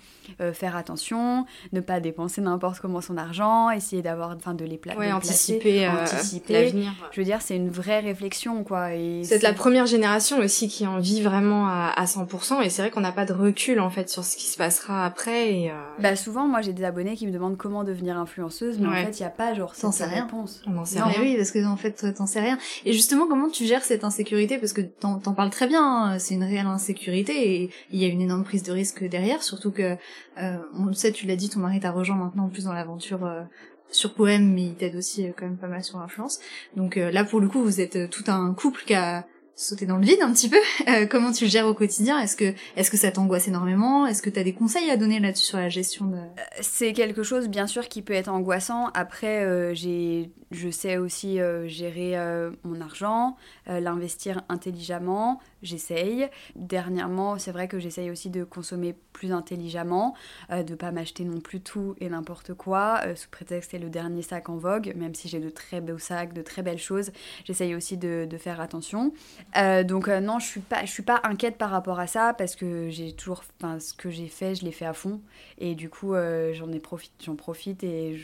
faire 0.53 0.75
attention 0.75 1.45
ne 1.73 1.79
pas 1.79 1.99
dépenser 1.99 2.41
n'importe 2.41 2.79
comment 2.79 3.01
son 3.01 3.17
argent 3.17 3.69
essayer 3.69 4.01
d'avoir 4.01 4.31
enfin 4.35 4.53
de 4.53 4.65
les 4.65 4.77
pla 4.77 4.95
ouais, 4.97 5.11
anticiper, 5.11 5.87
anticiper. 5.87 6.53
l'avenir 6.53 6.91
je 7.11 7.21
veux 7.21 7.25
dire 7.25 7.41
c'est 7.41 7.55
une 7.55 7.69
vraie 7.69 7.99
réflexion 7.99 8.63
quoi 8.63 8.89
c'est 9.23 9.41
la 9.41 9.53
première 9.53 9.85
génération 9.85 10.39
aussi 10.39 10.67
qui 10.67 10.87
en 10.87 10.99
vit 10.99 11.21
vraiment 11.21 11.67
à, 11.67 12.03
100% 12.03 12.63
et 12.63 12.69
c'est 12.69 12.81
vrai 12.81 12.91
qu'on 12.91 13.01
n'a 13.01 13.11
pas 13.11 13.25
de 13.25 13.33
recul 13.33 13.79
en 13.79 13.89
fait 13.89 14.09
sur 14.09 14.23
ce 14.23 14.35
qui 14.35 14.45
se 14.45 14.57
passera 14.57 15.05
après 15.05 15.53
et 15.53 15.71
bah 15.99 16.15
souvent 16.15 16.47
moi 16.47 16.61
j'ai 16.61 16.73
des 16.73 16.83
abonnés 16.83 17.15
qui 17.15 17.27
me 17.27 17.31
demandent 17.31 17.57
comment 17.57 17.83
devenir 17.83 18.17
influenceuse 18.17 18.79
mais 18.79 18.92
en 18.93 19.05
fait, 19.05 19.19
il 19.19 19.21
n'y 19.21 19.27
a 19.27 19.29
pas 19.29 19.53
genre 19.53 19.75
cette 19.75 20.09
rien. 20.09 20.25
réponse. 20.25 20.61
On 20.67 20.71
n'en 20.71 20.85
sait 20.85 21.01
rien. 21.01 21.21
oui, 21.21 21.35
parce 21.35 21.51
que 21.51 21.63
en 21.65 21.77
fait, 21.77 22.13
t'en 22.13 22.25
sais 22.25 22.39
rien. 22.41 22.57
Et 22.85 22.93
justement, 22.93 23.27
comment 23.27 23.49
tu 23.49 23.65
gères 23.65 23.83
cette 23.83 24.03
insécurité? 24.03 24.57
Parce 24.57 24.73
que 24.73 24.81
t'en, 24.81 25.19
t'en 25.19 25.33
parles 25.33 25.49
très 25.49 25.67
bien, 25.67 25.83
hein, 25.83 26.19
c'est 26.19 26.33
une 26.35 26.43
réelle 26.43 26.67
insécurité 26.67 27.63
et 27.63 27.69
il 27.91 27.99
y 28.01 28.05
a 28.05 28.07
une 28.07 28.21
énorme 28.21 28.43
prise 28.43 28.63
de 28.63 28.71
risque 28.71 29.03
derrière, 29.03 29.43
surtout 29.43 29.71
que, 29.71 29.95
euh, 30.41 30.57
on 30.77 30.85
le 30.85 30.93
sait, 30.93 31.11
tu 31.11 31.27
l'as 31.27 31.35
dit, 31.35 31.49
ton 31.49 31.59
mari 31.59 31.79
t'a 31.79 31.91
rejoint 31.91 32.15
maintenant 32.15 32.45
en 32.45 32.49
plus 32.49 32.65
dans 32.65 32.73
l'aventure 32.73 33.25
euh, 33.25 33.41
sur 33.89 34.13
Poème, 34.13 34.53
mais 34.53 34.63
il 34.63 34.75
t'aide 34.75 34.95
aussi 34.95 35.27
euh, 35.27 35.31
quand 35.37 35.45
même 35.45 35.57
pas 35.57 35.67
mal 35.67 35.83
sur 35.83 35.99
l'influence. 35.99 36.39
Donc 36.75 36.97
euh, 36.97 37.11
là, 37.11 37.23
pour 37.23 37.39
le 37.39 37.47
coup, 37.47 37.61
vous 37.61 37.81
êtes 37.81 38.09
tout 38.09 38.23
un 38.27 38.53
couple 38.53 38.83
qui 38.85 38.93
a 38.93 39.25
sauter 39.55 39.85
dans 39.85 39.97
le 39.97 40.05
vide 40.05 40.21
un 40.21 40.31
petit 40.31 40.49
peu. 40.49 40.57
Euh, 40.89 41.05
comment 41.05 41.31
tu 41.31 41.45
le 41.45 41.49
gères 41.49 41.67
au 41.67 41.73
quotidien? 41.73 42.19
Est-ce 42.19 42.35
que 42.35 42.53
est-ce 42.75 42.91
que 42.91 42.97
ça 42.97 43.09
t'angoisse 43.09 43.47
énormément? 43.47 44.05
Est-ce 44.05 44.21
que 44.21 44.29
tu 44.29 44.37
as 44.37 44.43
des 44.43 44.53
conseils 44.53 44.89
à 44.89 44.97
donner 44.97 45.19
là-dessus 45.19 45.45
sur 45.45 45.57
la 45.57 45.69
gestion 45.69 46.05
de 46.05 46.17
euh, 46.17 46.43
C'est 46.61 46.91
quelque 46.91 47.23
chose 47.23 47.47
bien 47.47 47.67
sûr 47.67 47.87
qui 47.87 48.01
peut 48.01 48.13
être 48.13 48.27
angoissant. 48.27 48.89
Après 48.93 49.43
euh, 49.45 49.73
j'ai 49.73 50.31
je 50.51 50.69
sais 50.69 50.97
aussi 50.97 51.39
gérer 51.65 52.15
mon 52.63 52.79
argent, 52.81 53.37
l'investir 53.65 54.41
intelligemment, 54.49 55.39
j'essaye. 55.63 56.29
Dernièrement, 56.55 57.39
c'est 57.39 57.51
vrai 57.51 57.67
que 57.67 57.79
j'essaye 57.79 58.11
aussi 58.11 58.29
de 58.29 58.43
consommer 58.43 58.95
plus 59.13 59.31
intelligemment, 59.31 60.15
euh, 60.51 60.63
de 60.63 60.75
pas 60.75 60.91
m'acheter 60.91 61.23
non 61.23 61.39
plus 61.39 61.61
tout 61.61 61.95
et 61.99 62.09
n'importe 62.09 62.53
quoi, 62.53 62.99
euh, 63.05 63.15
sous 63.15 63.29
prétexte 63.29 63.71
que 63.71 63.77
c'est 63.77 63.83
le 63.83 63.89
dernier 63.89 64.21
sac 64.21 64.49
en 64.49 64.57
vogue, 64.57 64.93
même 64.95 65.15
si 65.15 65.27
j'ai 65.29 65.39
de 65.39 65.49
très 65.49 65.81
beaux 65.81 65.97
sacs, 65.97 66.33
de 66.33 66.41
très 66.41 66.61
belles 66.61 66.79
choses, 66.79 67.11
j'essaye 67.45 67.75
aussi 67.75 67.97
de, 67.97 68.27
faire 68.37 68.59
attention. 68.59 69.13
Euh, 69.57 69.83
donc 69.83 70.07
non, 70.07 70.39
je 70.39 70.47
suis 70.47 70.59
pas, 70.59 70.85
suis 70.85 71.03
pas 71.03 71.21
inquiète 71.23 71.57
par 71.57 71.69
rapport 71.69 71.99
à 71.99 72.07
ça 72.07 72.33
parce 72.33 72.55
que 72.55 72.89
j'ai 72.89 73.13
toujours, 73.13 73.43
ce 73.79 73.93
que 73.93 74.09
j'ai 74.09 74.27
fait, 74.27 74.55
je 74.55 74.65
l'ai 74.65 74.71
fait 74.71 74.85
à 74.85 74.93
fond 74.93 75.21
et 75.59 75.75
du 75.75 75.89
coup 75.89 76.13
j'en 76.51 76.67
profite, 76.79 77.35
profite 77.37 77.83
et 77.83 78.17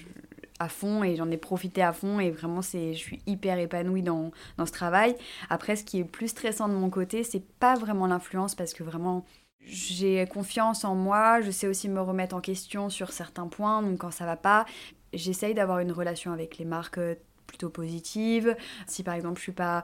à 0.60 0.70
fond 0.70 1.04
et 1.04 1.16
j'en 1.16 1.30
ai 1.32 1.38
profité 1.38 1.82
à 1.82 1.94
fond 1.94 2.20
et 2.20 2.32
vraiment 2.32 2.62
c'est 2.62 2.94
je 2.94 3.00
suis 3.00 3.22
hyper 3.26 3.58
épanouie 3.58 4.04
dans, 4.04 4.32
dans 4.58 4.66
ce 4.66 4.72
travail. 4.72 5.16
Après 5.50 5.76
ce 5.76 5.84
qui 5.84 6.00
est 6.00 6.04
plus 6.04 6.28
stressant 6.28 6.68
de 6.68 6.74
mon 6.74 6.90
côté, 6.90 7.24
c'est 7.24 7.44
pas 7.60 7.76
vraiment 7.76 8.08
l'influence 8.08 8.56
parce 8.56 8.74
que 8.74 8.84
vraiment 8.84 9.26
j'ai 9.62 10.26
confiance 10.28 10.84
en 10.84 10.96
moi, 10.96 11.42
je 11.42 11.52
sais 11.52 11.68
aussi 11.68 11.90
me 11.90 12.02
remettre 12.02 12.36
en 12.36 12.42
question 12.42 12.90
sur 12.90 13.12
certains 13.12 13.48
points, 13.48 13.82
donc 13.82 14.00
quand 14.00 14.12
ça 14.12 14.26
va 14.26 14.38
pas, 14.38 14.66
j'essaye 15.14 15.54
d'avoir 15.54 15.80
une 15.80 15.92
relation 15.92 16.32
avec 16.32 16.58
les 16.58 16.66
marques 16.66 16.98
euh, 16.98 17.16
plutôt 17.46 17.70
positive. 17.70 18.56
Si 18.88 19.04
par 19.04 19.16
exemple 19.16 19.38
je 19.38 19.44
suis 19.44 19.52
pas 19.52 19.84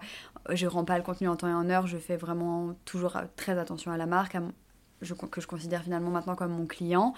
je 0.50 0.68
rends 0.68 0.86
pas 0.86 0.98
le 0.98 1.04
contenu 1.04 1.28
en 1.28 1.36
temps 1.36 1.48
et 1.48 1.54
en 1.54 1.70
heure, 1.70 1.88
je 1.88 1.98
fais 1.98 2.18
vraiment 2.18 2.76
toujours 2.86 3.18
très 3.36 3.58
attention 3.58 3.92
à 3.92 3.98
la 3.98 4.06
marque, 4.06 4.38
que 5.32 5.42
je 5.42 5.48
considère 5.48 5.84
finalement 5.84 6.12
maintenant 6.12 6.36
comme 6.36 6.52
mon 6.52 6.66
client 6.66 7.14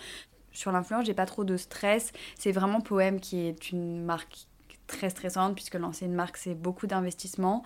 sur 0.57 0.71
l'influence, 0.71 1.05
j'ai 1.05 1.13
pas 1.13 1.27
trop 1.27 1.43
de 1.43 1.55
stress. 1.55 2.11
C'est 2.37 2.51
vraiment 2.51 2.81
Poème 2.81 3.19
qui 3.19 3.41
est 3.41 3.71
une 3.71 4.03
marque 4.03 4.47
très 4.87 5.09
stressante 5.09 5.53
puisque 5.53 5.75
lancer 5.75 6.05
une 6.05 6.13
marque 6.13 6.37
c'est 6.37 6.55
beaucoup 6.55 6.87
d'investissement 6.87 7.63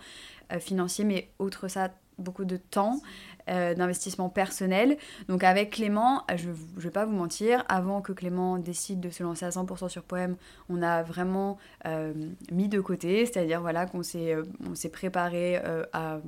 euh, 0.52 0.60
financier 0.60 1.06
mais 1.06 1.30
outre 1.38 1.68
ça 1.68 1.92
beaucoup 2.18 2.46
de 2.46 2.58
temps 2.58 3.00
euh, 3.48 3.76
d'investissement 3.76 4.28
personnel 4.30 4.98
donc 5.28 5.44
avec 5.44 5.74
Clément 5.74 6.24
je, 6.36 6.50
je 6.78 6.82
vais 6.82 6.90
pas 6.90 7.06
vous 7.06 7.16
mentir 7.16 7.64
avant 7.70 8.02
que 8.02 8.12
Clément 8.12 8.58
décide 8.58 9.00
de 9.00 9.12
se 9.12 9.22
lancer 9.22 9.46
à 9.46 9.50
100% 9.50 9.88
sur 9.88 10.02
Poème 10.02 10.36
on 10.68 10.82
a 10.82 11.04
vraiment 11.04 11.60
euh, 11.86 12.14
mis 12.52 12.70
de 12.70 12.82
côté 12.82 13.28
c'est 13.28 13.40
à 13.40 13.46
dire 13.46 13.62
voilà 13.62 13.86
qu'on 13.86 14.02
s'est 14.02 14.36
s'est 14.74 14.90
préparé 14.90 15.58
à 15.94 16.20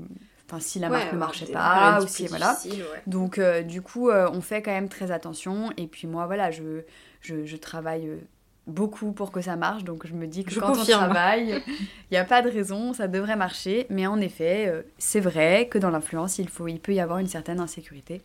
Enfin, 0.54 0.64
si 0.64 0.78
la 0.78 0.90
marque 0.90 1.12
ne 1.12 1.18
marchait 1.18 1.48
pas, 1.48 2.00
ou 2.04 2.08
si, 2.08 2.28
voilà. 2.28 2.56
Donc, 3.08 3.40
euh, 3.40 3.64
du 3.64 3.82
coup, 3.82 4.10
euh, 4.10 4.30
on 4.32 4.42
fait 4.42 4.62
quand 4.62 4.72
même 4.72 4.88
très 4.88 5.10
attention. 5.10 5.72
Et 5.78 5.88
puis, 5.88 6.06
moi, 6.06 6.28
voilà, 6.28 6.52
je, 6.52 6.82
je, 7.22 7.44
je 7.44 7.58
travaille 7.58 8.08
euh, 8.08 8.18
beaucoup 8.68 9.14
pour 9.14 9.32
que 9.32 9.42
ça 9.42 9.56
marche. 9.56 9.84
Donc, 9.84 10.06
je 10.06 10.14
me 10.14 10.28
dis 10.28 10.44
que 10.44 10.52
je 10.52 10.60
quand 10.60 10.78
on 10.78 10.86
travaille, 10.86 11.64
il 11.68 12.12
n'y 12.12 12.18
a 12.18 12.24
pas 12.24 12.44
de 12.44 12.52
raison, 12.52 12.94
ça 12.94 13.08
devrait 13.08 13.36
marcher. 13.36 13.88
Mais 13.90 14.06
en 14.06 14.20
effet, 14.22 14.72
c'est 15.00 15.22
vrai 15.22 15.68
que 15.72 15.80
dans 15.80 15.90
l'influence, 15.90 16.38
il, 16.38 16.50
faut, 16.50 16.68
il 16.68 16.80
peut 16.80 16.94
y 16.94 17.00
avoir 17.00 17.18
une 17.18 17.28
certaine 17.28 17.60
insécurité. 17.60 18.22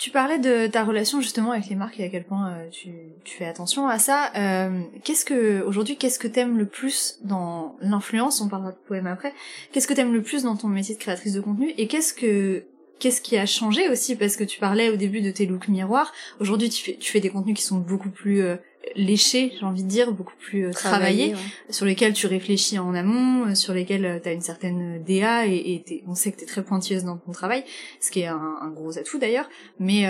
Tu 0.00 0.10
parlais 0.10 0.38
de 0.38 0.66
ta 0.66 0.82
relation 0.82 1.20
justement 1.20 1.52
avec 1.52 1.66
les 1.66 1.76
marques 1.76 2.00
et 2.00 2.04
à 2.04 2.08
quel 2.08 2.24
point 2.24 2.52
euh, 2.52 2.68
tu, 2.70 2.90
fais 3.26 3.44
attention 3.44 3.86
à 3.86 3.98
ça. 3.98 4.32
Euh, 4.34 4.80
qu'est-ce 5.04 5.26
que 5.26 5.62
aujourd'hui, 5.62 5.98
qu'est-ce 5.98 6.18
que 6.18 6.26
t'aimes 6.26 6.56
le 6.56 6.64
plus 6.64 7.18
dans 7.22 7.76
l'influence? 7.82 8.40
On 8.40 8.48
parlera 8.48 8.72
de 8.72 8.78
poème 8.88 9.06
après. 9.06 9.34
Qu'est-ce 9.72 9.86
que 9.86 9.92
t'aimes 9.92 10.14
le 10.14 10.22
plus 10.22 10.44
dans 10.44 10.56
ton 10.56 10.68
métier 10.68 10.94
de 10.94 11.00
créatrice 11.00 11.34
de 11.34 11.40
contenu? 11.42 11.74
Et 11.76 11.86
qu'est-ce 11.86 12.14
que 12.14 12.64
qu'est-ce 12.98 13.20
qui 13.20 13.36
a 13.36 13.44
changé 13.44 13.90
aussi? 13.90 14.16
Parce 14.16 14.36
que 14.36 14.44
tu 14.44 14.58
parlais 14.58 14.88
au 14.88 14.96
début 14.96 15.20
de 15.20 15.30
tes 15.30 15.44
looks 15.44 15.68
miroirs. 15.68 16.14
Aujourd'hui, 16.40 16.70
tu 16.70 16.82
fais 16.82 16.96
tu 16.98 17.12
fais 17.12 17.20
des 17.20 17.28
contenus 17.28 17.56
qui 17.56 17.62
sont 17.62 17.78
beaucoup 17.78 18.10
plus 18.10 18.40
euh, 18.40 18.56
léchés, 18.96 19.52
j'ai 19.58 19.66
envie 19.66 19.82
de 19.82 19.88
dire, 19.88 20.12
beaucoup 20.12 20.36
plus 20.38 20.66
euh, 20.66 20.70
travaillés, 20.72 21.34
sur 21.68 21.86
lesquels 21.86 22.12
tu 22.12 22.26
réfléchis 22.26 22.78
en 22.78 22.94
amont, 22.94 23.46
euh, 23.46 23.54
sur 23.54 23.74
lesquels 23.74 24.04
euh, 24.04 24.18
tu 24.20 24.28
as 24.28 24.32
une 24.32 24.40
certaine 24.40 25.02
DA 25.04 25.46
et, 25.46 25.82
et 25.86 26.04
on 26.06 26.14
sait 26.14 26.32
que 26.32 26.38
tu 26.38 26.44
es 26.44 26.46
très 26.46 26.62
pointilleuse 26.62 27.04
dans 27.04 27.16
ton 27.16 27.32
travail, 27.32 27.64
ce 28.00 28.10
qui 28.10 28.20
est 28.20 28.26
un, 28.26 28.58
un 28.60 28.70
gros 28.70 28.98
atout 28.98 29.18
d'ailleurs. 29.18 29.48
Mais 29.78 30.04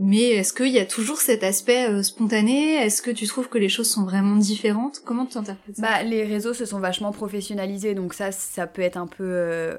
mais 0.00 0.22
est-ce 0.30 0.52
qu'il 0.52 0.72
y 0.72 0.80
a 0.80 0.86
toujours 0.86 1.18
cet 1.18 1.44
aspect 1.44 2.02
spontané? 2.02 2.74
Est-ce 2.74 3.00
que 3.00 3.12
tu 3.12 3.26
trouves 3.28 3.48
que 3.48 3.58
les 3.58 3.68
choses 3.68 3.88
sont 3.88 4.02
vraiment 4.02 4.34
différentes? 4.34 5.00
Comment 5.04 5.24
tu 5.24 5.38
interprètes 5.38 5.76
ça? 5.76 5.82
Bah 5.82 6.02
les 6.02 6.24
réseaux 6.24 6.52
se 6.52 6.66
sont 6.66 6.80
vachement 6.80 7.12
professionnalisés, 7.12 7.94
donc 7.94 8.12
ça 8.12 8.32
ça 8.32 8.66
peut 8.66 8.82
être 8.82 8.96
un 8.96 9.06
peu 9.06 9.76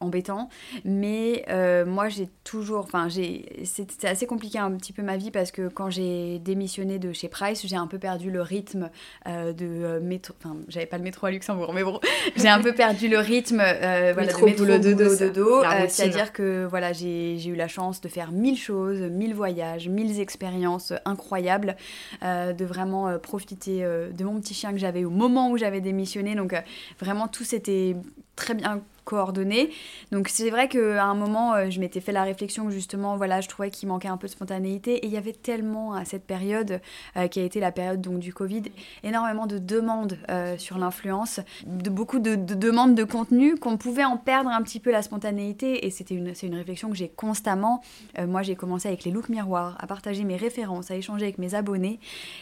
embêtant. 0.00 0.48
Mais 0.84 1.44
euh, 1.48 1.84
moi, 1.84 2.08
j'ai 2.08 2.28
toujours. 2.44 2.84
Enfin, 2.84 3.08
c'est 3.10 4.04
assez 4.04 4.26
compliqué 4.26 4.58
un 4.58 4.72
petit 4.72 4.92
peu 4.92 5.02
ma 5.02 5.16
vie 5.16 5.30
parce 5.30 5.50
que 5.50 5.68
quand 5.68 5.90
j'ai 5.90 6.38
démissionné 6.38 6.98
de 6.98 7.12
chez 7.12 7.28
Price, 7.28 7.66
j'ai 7.66 7.76
un 7.76 7.86
peu 7.86 7.98
perdu 7.98 8.30
le 8.30 8.42
rythme 8.42 8.90
euh, 9.26 9.52
de 9.52 9.66
euh, 9.66 10.00
métro. 10.00 10.34
Enfin, 10.42 10.56
j'avais 10.68 10.86
pas 10.86 10.98
le 10.98 11.04
métro 11.04 11.26
à 11.26 11.30
Luxembourg, 11.30 11.72
mais 11.74 11.84
bon, 11.84 12.00
j'ai 12.36 12.48
un 12.48 12.60
peu 12.60 12.72
perdu 12.72 13.08
le 13.08 13.18
rythme 13.18 13.56
voilà, 13.56 14.14
métro, 14.14 14.46
de 14.46 14.50
métro 14.50 14.64
boulot, 14.64 14.78
de 14.78 15.28
dos. 15.28 15.62
C'est-à-dire 15.88 16.32
que 16.32 16.66
voilà, 16.68 16.92
j'ai 16.92 17.44
eu 17.46 17.54
la 17.54 17.68
chance 17.68 18.00
de 18.00 18.08
faire 18.08 18.32
mille 18.32 18.58
choses, 18.58 19.00
mille 19.00 19.34
voyages, 19.34 19.88
mille 19.88 20.20
expériences 20.20 20.92
incroyables, 21.04 21.76
de 22.22 22.64
vraiment 22.64 23.18
profiter 23.18 23.82
de 23.82 24.24
mon 24.24 24.40
petit 24.40 24.54
chien 24.54 24.72
que 24.72 24.78
j'avais 24.78 25.04
au 25.04 25.10
moment 25.10 25.50
où 25.50 25.56
j'avais 25.56 25.80
démissionné. 25.80 26.34
Donc, 26.34 26.54
vraiment, 27.00 27.28
tout 27.28 27.44
s'était 27.44 27.96
très 28.36 28.54
bien 28.54 28.82
coordonnées. 29.06 29.70
Donc 30.12 30.28
c'est 30.28 30.50
vrai 30.50 30.68
qu'à 30.68 31.04
un 31.04 31.14
moment, 31.14 31.54
euh, 31.54 31.70
je 31.70 31.80
m'étais 31.80 32.00
fait 32.00 32.12
la 32.12 32.24
réflexion 32.24 32.66
que 32.66 32.72
justement, 32.72 33.16
voilà, 33.16 33.40
je 33.40 33.48
trouvais 33.48 33.70
qu'il 33.70 33.88
manquait 33.88 34.08
un 34.08 34.18
peu 34.18 34.26
de 34.26 34.32
spontanéité. 34.32 34.96
Et 34.96 35.06
il 35.06 35.12
y 35.12 35.16
avait 35.16 35.32
tellement 35.32 35.94
à 35.94 36.04
cette 36.04 36.24
période, 36.24 36.82
euh, 37.16 37.28
qui 37.28 37.40
a 37.40 37.44
été 37.44 37.60
la 37.60 37.72
période 37.72 38.02
donc, 38.02 38.18
du 38.18 38.34
Covid, 38.34 38.64
énormément 39.04 39.46
de 39.46 39.58
demandes 39.58 40.18
euh, 40.28 40.58
sur 40.58 40.76
l'influence, 40.76 41.40
de, 41.66 41.88
beaucoup 41.88 42.18
de, 42.18 42.34
demandes 42.34 42.94
de 42.94 43.04
contenu 43.04 43.56
qu'on 43.56 43.78
pouvait 43.78 44.04
en 44.04 44.18
perdre 44.18 44.50
un 44.50 44.62
petit 44.62 44.80
peu 44.80 44.90
la 44.90 45.02
spontanéité. 45.02 45.86
Et 45.86 45.90
c'était 45.90 46.14
une, 46.14 46.34
c'est 46.34 46.48
une 46.48 46.56
réflexion 46.56 46.90
que 46.90 46.96
j'ai 46.96 47.08
constamment. 47.08 47.82
moi, 48.26 48.42
j'ai 48.42 48.56
commencé 48.56 48.88
avec 48.88 49.04
les 49.04 49.12
looks 49.12 49.28
miroirs, 49.28 49.76
à 49.78 49.86
partager 49.86 50.24
mes 50.24 50.36
références, 50.36 50.90
à 50.90 50.96
échanger 50.96 51.24
avec 51.24 51.38
mes 51.38 51.54
abonnés. 51.54 52.00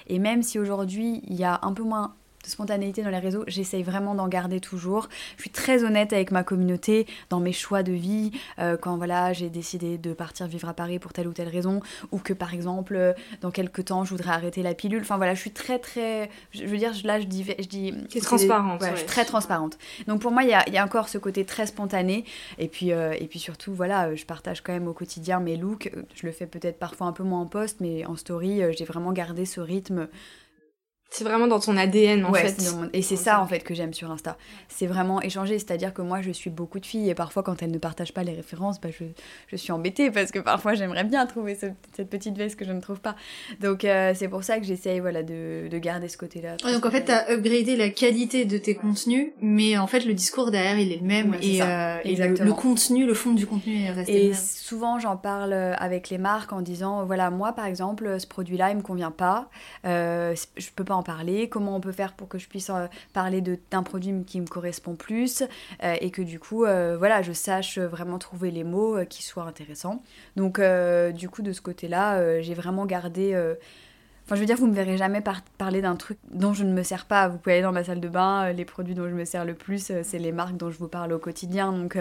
Et 0.08 0.18
même 0.18 0.42
si 0.42 0.58
aujourd'hui, 0.58 1.20
il 1.26 1.34
y 1.34 1.44
a 1.44 1.60
un 1.62 1.74
peu 1.74 1.82
moins 1.82 2.14
de 2.44 2.50
spontanéité 2.50 3.02
dans 3.02 3.10
les 3.10 3.18
réseaux, 3.18 3.44
j'essaye 3.46 3.82
vraiment 3.82 4.14
d'en 4.14 4.28
garder 4.28 4.60
toujours. 4.60 5.08
Je 5.36 5.42
suis 5.42 5.50
très 5.50 5.84
honnête 5.84 6.12
avec 6.12 6.30
ma 6.30 6.44
communauté 6.44 7.06
dans 7.30 7.40
mes 7.40 7.52
choix 7.52 7.82
de 7.82 7.92
vie, 7.92 8.30
euh, 8.58 8.76
quand 8.76 8.96
voilà, 8.96 9.32
j'ai 9.32 9.48
décidé 9.48 9.98
de 9.98 10.12
partir 10.12 10.46
vivre 10.46 10.68
à 10.68 10.74
Paris 10.74 10.98
pour 10.98 11.12
telle 11.12 11.26
ou 11.26 11.32
telle 11.32 11.48
raison, 11.48 11.80
ou 12.12 12.18
que 12.18 12.32
par 12.32 12.54
exemple, 12.54 12.96
euh, 12.96 13.12
dans 13.40 13.50
quelques 13.50 13.86
temps, 13.86 14.04
je 14.04 14.10
voudrais 14.10 14.32
arrêter 14.32 14.62
la 14.62 14.74
pilule. 14.74 15.00
Enfin 15.00 15.16
voilà, 15.16 15.34
je 15.34 15.40
suis 15.40 15.50
très 15.50 15.78
très. 15.78 16.30
Je 16.52 16.64
veux 16.64 16.78
dire, 16.78 16.92
là, 17.04 17.20
je 17.20 17.26
dis. 17.26 17.44
Je 17.44 17.66
dis 17.66 17.94
c'est 18.08 18.20
transparente. 18.20 18.82
Ouais, 18.82 18.90
Je 18.92 18.96
suis 18.96 19.06
très 19.06 19.24
transparente. 19.24 19.78
Donc 20.06 20.20
pour 20.20 20.30
moi, 20.30 20.42
il 20.42 20.50
y 20.50 20.54
a, 20.54 20.68
y 20.68 20.78
a, 20.78 20.84
encore 20.84 21.08
ce 21.08 21.18
côté 21.18 21.44
très 21.44 21.66
spontané. 21.66 22.24
Et 22.58 22.68
puis, 22.68 22.92
euh, 22.92 23.14
et 23.18 23.26
puis 23.26 23.38
surtout, 23.38 23.72
voilà, 23.72 24.14
je 24.14 24.24
partage 24.24 24.60
quand 24.60 24.72
même 24.72 24.88
au 24.88 24.92
quotidien 24.92 25.40
mes 25.40 25.56
looks. 25.56 25.90
Je 26.14 26.26
le 26.26 26.32
fais 26.32 26.46
peut-être 26.46 26.78
parfois 26.78 27.06
un 27.06 27.12
peu 27.12 27.22
moins 27.22 27.40
en 27.40 27.46
post, 27.46 27.78
mais 27.80 28.04
en 28.04 28.16
story, 28.16 28.60
j'ai 28.76 28.84
vraiment 28.84 29.12
gardé 29.12 29.46
ce 29.46 29.60
rythme 29.60 30.08
c'est 31.14 31.22
vraiment 31.22 31.46
dans 31.46 31.60
ton 31.60 31.76
ADN 31.76 32.24
en 32.24 32.32
fait. 32.34 32.56
Et 32.92 33.00
c'est 33.00 33.14
ça 33.14 33.40
en 33.40 33.46
fait 33.46 33.60
que 33.60 33.72
j'aime 33.72 33.94
sur 33.94 34.10
Insta. 34.10 34.36
C'est 34.68 34.88
vraiment 34.88 35.22
échanger, 35.22 35.60
c'est-à-dire 35.60 35.94
que 35.94 36.02
moi 36.02 36.22
je 36.22 36.32
suis 36.32 36.50
beaucoup 36.50 36.80
de 36.80 36.86
filles 36.86 37.08
et 37.08 37.14
parfois 37.14 37.44
quand 37.44 37.62
elles 37.62 37.70
ne 37.70 37.78
partagent 37.78 38.12
pas 38.12 38.24
les 38.24 38.32
références, 38.32 38.80
bah, 38.80 38.88
je, 38.90 39.04
je 39.46 39.56
suis 39.56 39.70
embêtée 39.70 40.10
parce 40.10 40.32
que 40.32 40.40
parfois 40.40 40.74
j'aimerais 40.74 41.04
bien 41.04 41.24
trouver 41.26 41.54
cette 41.54 42.10
petite 42.10 42.36
veste 42.36 42.56
que 42.56 42.64
je 42.64 42.72
ne 42.72 42.80
trouve 42.80 42.98
pas. 42.98 43.14
Donc 43.60 43.84
euh, 43.84 44.12
c'est 44.16 44.26
pour 44.26 44.42
ça 44.42 44.58
que 44.58 44.64
j'essaye 44.64 44.98
voilà, 44.98 45.22
de, 45.22 45.68
de, 45.70 45.78
garder 45.78 46.08
ce 46.08 46.18
côté-là. 46.18 46.56
donc 46.56 46.84
en 46.84 46.90
fait 46.90 47.04
tu 47.04 47.12
as 47.12 47.30
upgradé 47.30 47.76
la 47.76 47.90
qualité 47.90 48.44
de 48.44 48.58
tes 48.58 48.74
contenus, 48.74 49.28
mais 49.40 49.78
en 49.78 49.86
fait 49.86 50.04
le 50.04 50.14
discours 50.14 50.50
derrière 50.50 50.80
il 50.80 50.90
est 50.90 51.00
le 51.00 51.06
même 51.06 51.36
et, 51.40 51.62
euh, 51.62 51.98
le, 52.04 52.52
contenu, 52.52 53.06
le 53.06 53.14
fond 53.14 53.34
du 53.34 53.46
contenu 53.46 53.84
est 53.84 53.90
resté 53.92 54.12
et 54.12 54.22
le 54.24 54.30
même. 54.30 54.40
souvent 54.42 54.98
j'en 54.98 55.16
parle 55.16 55.52
avec 55.52 56.10
les 56.10 56.18
marques 56.18 56.52
en 56.52 56.60
disant 56.60 57.04
voilà 57.04 57.30
moi 57.30 57.52
par 57.52 57.66
exemple 57.66 58.18
ce 58.18 58.26
produit-là 58.26 58.70
il 58.70 58.78
me 58.78 58.82
convient 58.82 59.12
pas, 59.12 59.48
euh, 59.86 60.34
je 60.56 60.70
peux 60.74 60.84
pas 60.84 60.94
en 60.94 61.03
parler, 61.04 61.48
comment 61.48 61.76
on 61.76 61.80
peut 61.80 61.92
faire 61.92 62.14
pour 62.14 62.28
que 62.28 62.38
je 62.38 62.48
puisse 62.48 62.70
euh, 62.70 62.86
parler 63.12 63.40
d'un 63.40 63.82
produit 63.82 64.24
qui 64.24 64.40
me 64.40 64.46
correspond 64.46 64.96
plus 64.96 65.42
euh, 65.82 65.94
et 66.00 66.10
que 66.10 66.22
du 66.22 66.40
coup, 66.40 66.64
euh, 66.64 66.96
voilà, 66.98 67.22
je 67.22 67.32
sache 67.32 67.78
vraiment 67.78 68.18
trouver 68.18 68.50
les 68.50 68.64
mots 68.64 69.04
qui 69.08 69.22
soient 69.22 69.44
intéressants. 69.44 70.02
Donc, 70.36 70.60
du 71.14 71.28
coup, 71.28 71.42
de 71.42 71.52
ce 71.52 71.60
côté-là, 71.60 72.40
j'ai 72.40 72.54
vraiment 72.54 72.86
gardé. 72.86 73.34
Enfin, 74.24 74.36
je 74.36 74.40
veux 74.40 74.46
dire, 74.46 74.56
vous 74.56 74.66
me 74.66 74.74
verrez 74.74 74.96
jamais 74.96 75.22
parler 75.58 75.82
d'un 75.82 75.96
truc 75.96 76.18
dont 76.30 76.52
je 76.52 76.64
ne 76.64 76.72
me 76.72 76.82
sers 76.82 77.06
pas. 77.06 77.28
Vous 77.28 77.38
pouvez 77.38 77.54
aller 77.54 77.62
dans 77.62 77.72
ma 77.72 77.84
salle 77.84 78.00
de 78.00 78.08
bain, 78.08 78.52
les 78.52 78.64
produits 78.64 78.94
dont 78.94 79.08
je 79.08 79.14
me 79.14 79.24
sers 79.24 79.44
le 79.44 79.54
plus, 79.54 79.92
c'est 80.02 80.18
les 80.18 80.32
marques 80.32 80.56
dont 80.56 80.70
je 80.70 80.78
vous 80.78 80.88
parle 80.88 81.12
au 81.12 81.18
quotidien. 81.18 81.72
Donc, 81.72 81.98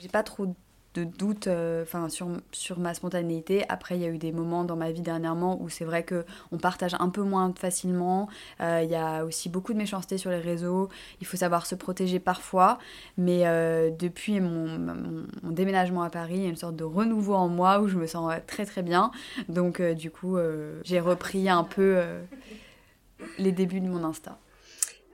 j'ai 0.00 0.08
pas 0.08 0.22
trop 0.22 0.54
de 0.94 1.04
doute 1.04 1.46
euh, 1.46 1.84
sur, 2.08 2.28
sur 2.52 2.78
ma 2.78 2.94
spontanéité. 2.94 3.64
Après, 3.68 3.96
il 3.96 4.02
y 4.02 4.04
a 4.04 4.08
eu 4.08 4.18
des 4.18 4.32
moments 4.32 4.64
dans 4.64 4.76
ma 4.76 4.90
vie 4.90 5.02
dernièrement 5.02 5.60
où 5.60 5.68
c'est 5.68 5.84
vrai 5.84 6.02
que 6.02 6.24
on 6.50 6.58
partage 6.58 6.96
un 6.98 7.08
peu 7.10 7.22
moins 7.22 7.52
facilement. 7.56 8.28
Euh, 8.60 8.80
il 8.82 8.90
y 8.90 8.96
a 8.96 9.24
aussi 9.24 9.48
beaucoup 9.48 9.72
de 9.72 9.78
méchanceté 9.78 10.18
sur 10.18 10.30
les 10.30 10.40
réseaux. 10.40 10.88
Il 11.20 11.26
faut 11.26 11.36
savoir 11.36 11.66
se 11.66 11.74
protéger 11.74 12.18
parfois. 12.18 12.78
Mais 13.16 13.46
euh, 13.46 13.90
depuis 13.90 14.40
mon, 14.40 14.66
mon, 14.78 15.50
déménagement 15.50 16.02
à 16.02 16.10
Paris, 16.10 16.36
il 16.36 16.42
y 16.42 16.46
a 16.46 16.50
une 16.50 16.56
sorte 16.56 16.76
de 16.76 16.84
renouveau 16.84 17.34
en 17.34 17.48
moi 17.48 17.80
où 17.80 17.88
je 17.88 17.96
me 17.96 18.06
sens 18.06 18.32
très 18.46 18.66
très 18.66 18.82
bien. 18.82 19.12
Donc 19.48 19.80
du 19.80 20.10
coup, 20.10 20.38
j'ai 20.84 21.00
repris 21.00 21.48
un 21.48 21.64
peu 21.64 22.02
les 23.38 23.52
débuts 23.52 23.80
de 23.80 23.88
mon 23.88 24.04
Insta. 24.04 24.38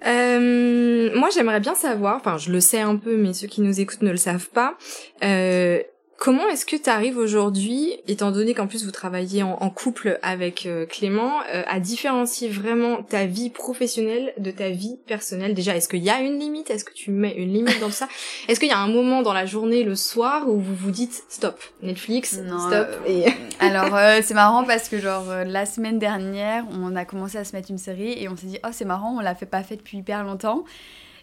Euh, 0.04 1.10
moi, 1.14 1.28
j'aimerais 1.32 1.60
bien 1.60 1.74
savoir, 1.74 2.16
enfin, 2.16 2.36
je 2.36 2.50
le 2.50 2.60
sais 2.60 2.80
un 2.80 2.96
peu, 2.96 3.16
mais 3.16 3.32
ceux 3.32 3.46
qui 3.46 3.60
nous 3.60 3.80
écoutent 3.80 4.02
ne 4.02 4.10
le 4.10 4.16
savent 4.16 4.48
pas. 4.50 4.76
Euh, 5.22 5.80
Comment 6.18 6.48
est-ce 6.48 6.64
que 6.64 6.76
tu 6.76 6.88
arrives 6.88 7.18
aujourd'hui, 7.18 7.92
étant 8.08 8.30
donné 8.30 8.54
qu'en 8.54 8.66
plus 8.66 8.84
vous 8.84 8.90
travaillez 8.90 9.42
en, 9.42 9.70
couple 9.70 10.18
avec 10.22 10.64
euh, 10.64 10.86
Clément, 10.86 11.40
euh, 11.52 11.62
à 11.66 11.78
différencier 11.78 12.48
vraiment 12.48 13.02
ta 13.02 13.26
vie 13.26 13.50
professionnelle 13.50 14.32
de 14.38 14.50
ta 14.50 14.70
vie 14.70 14.96
personnelle? 15.06 15.52
Déjà, 15.52 15.76
est-ce 15.76 15.88
qu'il 15.88 16.02
y 16.02 16.08
a 16.08 16.20
une 16.20 16.38
limite? 16.38 16.70
Est-ce 16.70 16.84
que 16.84 16.94
tu 16.94 17.10
mets 17.10 17.34
une 17.34 17.52
limite 17.52 17.80
dans 17.80 17.90
ça? 17.90 18.08
Est-ce 18.48 18.60
qu'il 18.60 18.70
y 18.70 18.72
a 18.72 18.78
un 18.78 18.88
moment 18.88 19.20
dans 19.20 19.34
la 19.34 19.44
journée, 19.44 19.84
le 19.84 19.94
soir, 19.94 20.48
où 20.48 20.58
vous 20.58 20.74
vous 20.74 20.90
dites 20.90 21.24
stop, 21.28 21.62
Netflix, 21.82 22.30
stop 22.30 22.72
euh, 22.72 23.06
et... 23.06 23.26
Alors 23.60 23.98
c'est 24.22 24.34
marrant 24.34 24.64
parce 24.64 24.88
que 24.88 24.98
genre 24.98 25.26
la 25.46 25.66
semaine 25.66 25.98
dernière, 25.98 26.64
on 26.72 26.96
a 26.96 27.04
commencé 27.04 27.36
à 27.36 27.44
se 27.44 27.54
mettre 27.54 27.70
une 27.70 27.78
série 27.78 28.12
et 28.22 28.28
on 28.28 28.36
s'est 28.36 28.46
dit 28.46 28.58
oh 28.64 28.70
c'est 28.72 28.84
marrant, 28.84 29.16
on 29.16 29.20
l'a 29.20 29.34
fait 29.34 29.46
pas 29.46 29.62
fait 29.62 29.76
depuis 29.76 29.98
hyper 29.98 30.24
longtemps. 30.24 30.64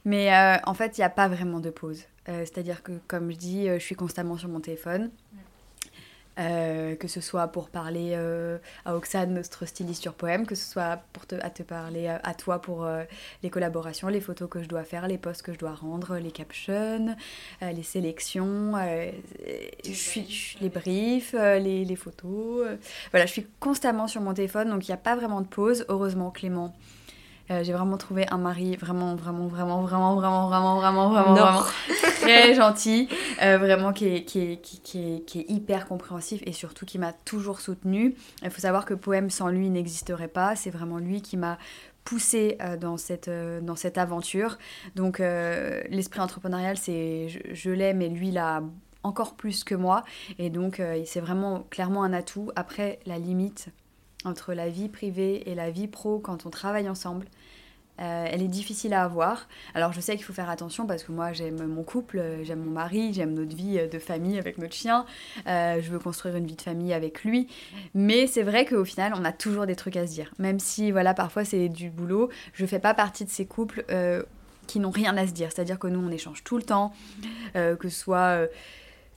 Mais 0.05 0.31
en 0.65 0.73
fait, 0.73 0.97
il 0.97 1.01
n'y 1.01 1.05
a 1.05 1.09
pas 1.09 1.27
vraiment 1.27 1.59
de 1.59 1.69
pause. 1.69 2.03
Euh, 2.29 2.39
c'est-à-dire 2.39 2.83
que, 2.83 2.93
comme 3.07 3.31
je 3.31 3.37
dis, 3.37 3.69
euh, 3.69 3.79
je 3.79 3.83
suis 3.83 3.95
constamment 3.95 4.37
sur 4.37 4.49
mon 4.49 4.59
téléphone. 4.59 5.11
Euh, 6.39 6.95
que 6.95 7.07
ce 7.07 7.21
soit 7.21 7.49
pour 7.49 7.69
parler 7.69 8.15
à 8.85 8.95
Oxane, 8.95 9.35
notre 9.35 9.67
styliste 9.67 10.01
sur 10.01 10.15
poème, 10.15 10.47
que 10.47 10.55
ce 10.55 10.67
soit 10.67 11.03
pour 11.13 11.27
te, 11.27 11.35
à 11.35 11.51
te 11.51 11.61
parler 11.61 12.07
à 12.07 12.33
toi 12.33 12.59
pour 12.59 12.89
les 13.43 13.51
collaborations, 13.51 14.07
les 14.07 14.19
photos 14.19 14.49
que 14.49 14.63
je 14.63 14.67
dois 14.67 14.83
faire, 14.83 15.07
les 15.07 15.19
posts 15.19 15.43
que 15.43 15.53
je 15.53 15.59
dois 15.59 15.75
rendre, 15.75 16.17
les 16.17 16.31
captions, 16.31 17.15
les 17.61 17.83
sélections, 17.83 18.73
je 19.85 19.91
suis, 19.91 20.57
les 20.59 20.69
briefs, 20.69 21.33
les, 21.33 21.85
les 21.85 21.95
photos. 21.95 22.65
voilà, 23.11 23.27
je 23.27 23.31
suis 23.31 23.45
constamment 23.59 24.07
sur 24.07 24.21
mon 24.21 24.33
téléphone, 24.33 24.71
donc 24.71 24.87
il 24.87 24.89
n'y 24.89 24.95
a 24.95 24.97
pas 24.97 25.15
vraiment 25.15 25.41
de 25.41 25.47
pause. 25.47 25.85
Heureusement, 25.87 26.31
Clément 26.31 26.73
euh, 27.53 27.63
j'ai 27.63 27.73
vraiment 27.73 27.97
trouvé 27.97 28.25
un 28.29 28.37
mari 28.37 28.75
vraiment, 28.75 29.15
vraiment, 29.15 29.47
vraiment, 29.47 29.81
vraiment, 29.81 30.15
vraiment, 30.15 30.47
vraiment, 30.47 30.79
vraiment, 30.79 31.09
vraiment, 31.09 31.33
vraiment 31.33 31.63
très 32.21 32.53
gentil, 32.53 33.07
euh, 33.41 33.57
vraiment 33.57 33.93
qui 33.93 34.07
est, 34.07 34.23
qui, 34.23 34.39
est, 34.39 34.61
qui, 34.61 34.97
est, 34.97 35.25
qui 35.25 35.39
est 35.39 35.49
hyper 35.49 35.87
compréhensif 35.87 36.41
et 36.45 36.53
surtout 36.53 36.85
qui 36.85 36.99
m'a 36.99 37.13
toujours 37.13 37.59
soutenue. 37.59 38.15
Il 38.43 38.49
faut 38.49 38.61
savoir 38.61 38.85
que 38.85 38.93
Poème 38.93 39.29
sans 39.29 39.49
lui 39.49 39.69
n'existerait 39.69 40.27
pas. 40.27 40.55
C'est 40.55 40.69
vraiment 40.69 40.97
lui 40.97 41.21
qui 41.21 41.37
m'a 41.37 41.57
poussé 42.03 42.57
euh, 42.61 42.75
dans, 42.75 42.97
cette, 42.97 43.29
dans 43.61 43.75
cette 43.75 43.97
aventure. 43.97 44.57
Donc 44.95 45.19
l'esprit 45.19 46.19
entrepreneurial, 46.19 46.77
c'est 46.77 47.29
je, 47.29 47.39
je 47.53 47.69
l'aime 47.69 48.01
et 48.01 48.09
lui 48.09 48.31
l'a 48.31 48.61
encore 49.03 49.35
plus 49.35 49.63
que 49.63 49.75
moi. 49.75 50.03
Et 50.39 50.49
donc 50.49 50.81
c'est 51.05 51.19
vraiment 51.19 51.65
clairement 51.69 52.03
un 52.03 52.13
atout. 52.13 52.51
Après, 52.55 52.99
la 53.05 53.19
limite, 53.19 53.69
entre 54.25 54.53
la 54.53 54.69
vie 54.69 54.89
privée 54.89 55.49
et 55.49 55.55
la 55.55 55.71
vie 55.71 55.87
pro 55.87 56.19
quand 56.19 56.45
on 56.45 56.49
travaille 56.49 56.89
ensemble. 56.89 57.25
Euh, 58.01 58.25
elle 58.27 58.41
est 58.41 58.47
difficile 58.47 58.93
à 58.93 59.03
avoir. 59.03 59.47
Alors 59.75 59.93
je 59.93 60.01
sais 60.01 60.15
qu'il 60.15 60.25
faut 60.25 60.33
faire 60.33 60.49
attention 60.49 60.87
parce 60.87 61.03
que 61.03 61.11
moi 61.11 61.31
j'aime 61.31 61.63
mon 61.67 61.83
couple, 61.83 62.17
euh, 62.17 62.43
j'aime 62.43 62.63
mon 62.63 62.71
mari, 62.71 63.13
j'aime 63.13 63.35
notre 63.35 63.55
vie 63.55 63.79
de 63.87 63.99
famille 63.99 64.39
avec 64.39 64.57
notre 64.57 64.73
chien, 64.73 65.05
je 65.45 65.89
veux 65.91 65.99
construire 65.99 66.35
une 66.35 66.47
vie 66.47 66.55
de 66.55 66.61
famille 66.61 66.91
avec 66.91 67.23
lui. 67.23 67.47
Mais 67.93 68.25
c'est 68.25 68.41
vrai 68.41 68.65
qu'au 68.65 68.83
final 68.83 69.13
on 69.15 69.23
a 69.23 69.31
toujours 69.31 69.67
des 69.67 69.75
trucs 69.75 69.95
à 69.95 70.07
se 70.07 70.13
dire. 70.13 70.33
Même 70.39 70.59
si 70.59 70.91
voilà 70.91 71.13
parfois 71.13 71.45
c'est 71.45 71.69
du 71.69 71.91
boulot, 71.91 72.29
je 72.53 72.65
fais 72.65 72.79
pas 72.79 72.95
partie 72.95 73.25
de 73.25 73.29
ces 73.29 73.45
couples 73.45 73.85
qui 74.65 74.79
n'ont 74.79 74.91
rien 74.91 75.15
à 75.15 75.27
se 75.27 75.33
dire. 75.33 75.51
C'est-à-dire 75.53 75.77
que 75.77 75.87
nous 75.87 75.99
on 75.99 76.09
échange 76.09 76.43
tout 76.43 76.57
le 76.57 76.63
temps, 76.63 76.93
que 77.53 77.89
ce 77.89 77.89
soit 77.89 78.47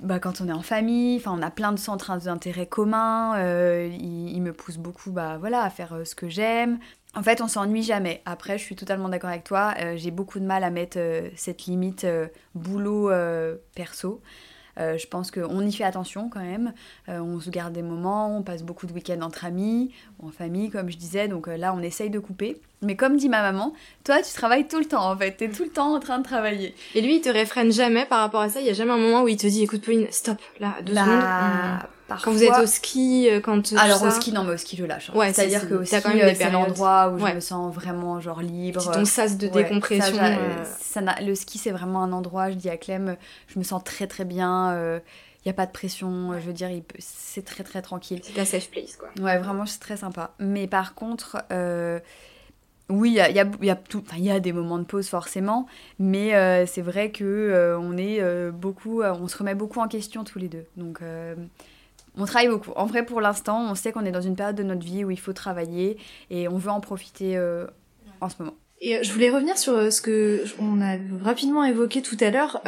bah, 0.00 0.18
quand 0.18 0.40
on 0.40 0.48
est 0.48 0.52
en 0.52 0.62
famille, 0.62 1.22
on 1.26 1.40
a 1.42 1.50
plein 1.50 1.72
de 1.72 1.78
centres 1.78 2.14
d'intérêt 2.18 2.66
communs, 2.66 3.38
euh, 3.38 3.88
il, 3.98 4.40
me 4.42 4.52
pousse 4.52 4.76
beaucoup 4.76 5.10
bah, 5.10 5.38
voilà, 5.38 5.62
à 5.62 5.70
faire 5.70 5.94
euh, 5.94 6.04
ce 6.04 6.14
que 6.14 6.28
j'aime. 6.28 6.78
En 7.14 7.22
fait, 7.22 7.40
on 7.40 7.48
s'ennuie 7.48 7.82
jamais. 7.82 8.20
Après, 8.26 8.58
je 8.58 8.62
suis 8.62 8.76
totalement 8.76 9.08
d'accord 9.08 9.30
avec 9.30 9.44
toi, 9.44 9.74
euh, 9.80 9.96
j'ai 9.96 10.10
beaucoup 10.10 10.38
de 10.38 10.44
mal 10.44 10.64
à 10.64 10.70
mettre 10.70 10.98
cette 11.34 11.64
limite 11.64 12.06
boulot 12.54 13.10
perso. 13.74 14.20
Euh, 14.78 14.98
je 14.98 15.06
pense 15.06 15.30
qu'on 15.30 15.60
y 15.66 15.72
fait 15.72 15.84
attention 15.84 16.28
quand 16.28 16.40
même. 16.40 16.72
Euh, 17.08 17.20
on 17.20 17.40
se 17.40 17.50
garde 17.50 17.72
des 17.72 17.82
moments, 17.82 18.36
on 18.36 18.42
passe 18.42 18.62
beaucoup 18.62 18.86
de 18.86 18.92
week-ends 18.92 19.22
entre 19.22 19.44
amis, 19.44 19.92
en 20.22 20.30
famille, 20.30 20.70
comme 20.70 20.90
je 20.90 20.96
disais. 20.96 21.28
Donc 21.28 21.48
euh, 21.48 21.56
là, 21.56 21.74
on 21.74 21.80
essaye 21.80 22.10
de 22.10 22.18
couper. 22.18 22.60
Mais 22.82 22.94
comme 22.94 23.16
dit 23.16 23.28
ma 23.28 23.40
maman, 23.40 23.72
toi, 24.04 24.22
tu 24.22 24.32
travailles 24.34 24.68
tout 24.68 24.78
le 24.78 24.84
temps 24.84 25.10
en 25.10 25.16
fait. 25.16 25.32
T'es 25.32 25.48
tout 25.48 25.64
le 25.64 25.70
temps 25.70 25.94
en 25.94 26.00
train 26.00 26.18
de 26.18 26.24
travailler. 26.24 26.74
Et 26.94 27.00
lui, 27.00 27.16
il 27.16 27.20
te 27.20 27.30
réfrène 27.30 27.72
jamais 27.72 28.04
par 28.04 28.20
rapport 28.20 28.42
à 28.42 28.48
ça. 28.48 28.60
Il 28.60 28.66
y 28.66 28.70
a 28.70 28.74
jamais 28.74 28.92
un 28.92 28.98
moment 28.98 29.22
où 29.22 29.28
il 29.28 29.36
te 29.36 29.46
dit, 29.46 29.62
écoute 29.62 29.82
Pauline, 29.82 30.06
stop, 30.10 30.38
là, 30.60 30.74
deux 30.84 30.92
bah, 30.92 31.04
secondes. 31.04 31.90
Quand 32.08 32.30
vous 32.30 32.42
êtes 32.42 32.58
au 32.58 32.66
ski, 32.66 33.28
euh, 33.28 33.40
quand 33.40 33.72
alors 33.72 34.02
au 34.02 34.10
ski 34.10 34.32
non 34.32 34.44
mais 34.44 34.54
au 34.54 34.56
ski 34.56 34.76
je 34.76 34.84
lâche. 34.84 35.10
Hein. 35.10 35.18
Ouais, 35.18 35.32
c'est-à-dire 35.32 35.68
que 35.68 35.74
au 35.74 35.84
ski 35.84 35.96
euh, 35.96 36.32
c'est 36.34 36.50
l'endroit 36.50 37.08
où 37.08 37.18
je 37.18 37.34
me 37.34 37.40
sens 37.40 37.74
vraiment 37.74 38.20
genre 38.20 38.40
libre. 38.40 38.80
C'est 38.80 38.92
ton 38.92 39.04
sas 39.04 39.36
de 39.36 39.48
décompression. 39.48 40.16
Euh. 40.20 40.64
Ça, 40.80 41.00
le 41.20 41.34
ski 41.34 41.58
c'est 41.58 41.72
vraiment 41.72 42.02
un 42.02 42.12
endroit. 42.12 42.50
Je 42.50 42.56
dis 42.56 42.70
à 42.70 42.76
Clem, 42.76 43.16
je 43.48 43.58
me 43.58 43.64
sens 43.64 43.82
très 43.82 44.06
très 44.06 44.24
bien. 44.24 45.00
Il 45.44 45.48
y 45.48 45.50
a 45.50 45.54
pas 45.54 45.66
de 45.66 45.72
pression. 45.72 46.32
Je 46.38 46.46
veux 46.46 46.52
dire, 46.52 46.70
c'est 46.98 47.44
très 47.44 47.64
très 47.64 47.82
tranquille. 47.82 48.20
C'est 48.22 48.34
ta 48.34 48.44
safe 48.44 48.70
place 48.70 48.96
quoi. 48.96 49.08
Ouais, 49.20 49.38
vraiment 49.38 49.66
c'est 49.66 49.80
très 49.80 49.96
sympa. 49.96 50.32
Mais 50.38 50.66
par 50.66 50.94
contre. 50.94 51.38
Oui, 52.88 53.10
il 53.10 53.14
y 53.14 53.20
a, 53.20 53.28
y, 53.28 53.40
a, 53.40 53.50
y, 53.62 53.70
a 53.70 53.78
y 54.16 54.30
a 54.30 54.38
des 54.38 54.52
moments 54.52 54.78
de 54.78 54.84
pause 54.84 55.08
forcément, 55.08 55.66
mais 55.98 56.66
c'est 56.66 56.82
vrai 56.82 57.10
que 57.10 57.76
on 57.80 57.96
est 57.96 58.22
beaucoup, 58.52 59.02
on 59.02 59.26
se 59.26 59.36
remet 59.36 59.56
beaucoup 59.56 59.80
en 59.80 59.88
question 59.88 60.22
tous 60.22 60.38
les 60.38 60.46
deux. 60.46 60.66
Donc 60.76 61.00
on 62.16 62.24
travaille 62.24 62.48
beaucoup. 62.48 62.72
En 62.76 62.86
vrai, 62.86 63.04
pour 63.04 63.20
l'instant, 63.20 63.70
on 63.70 63.74
sait 63.74 63.92
qu'on 63.92 64.04
est 64.04 64.12
dans 64.12 64.20
une 64.20 64.36
période 64.36 64.56
de 64.56 64.62
notre 64.62 64.84
vie 64.84 65.04
où 65.04 65.10
il 65.10 65.20
faut 65.20 65.32
travailler 65.32 65.98
et 66.30 66.48
on 66.48 66.56
veut 66.56 66.70
en 66.70 66.80
profiter 66.80 67.36
euh, 67.36 67.66
en 68.20 68.28
ce 68.28 68.36
moment. 68.38 68.54
Et 68.80 68.96
euh, 68.96 69.02
je 69.02 69.12
voulais 69.12 69.30
revenir 69.30 69.58
sur 69.58 69.74
euh, 69.74 69.90
ce 69.90 70.00
que 70.00 70.44
on 70.58 70.80
a 70.80 70.96
rapidement 71.22 71.64
évoqué 71.64 72.02
tout 72.02 72.16
à 72.20 72.30
l'heure, 72.30 72.62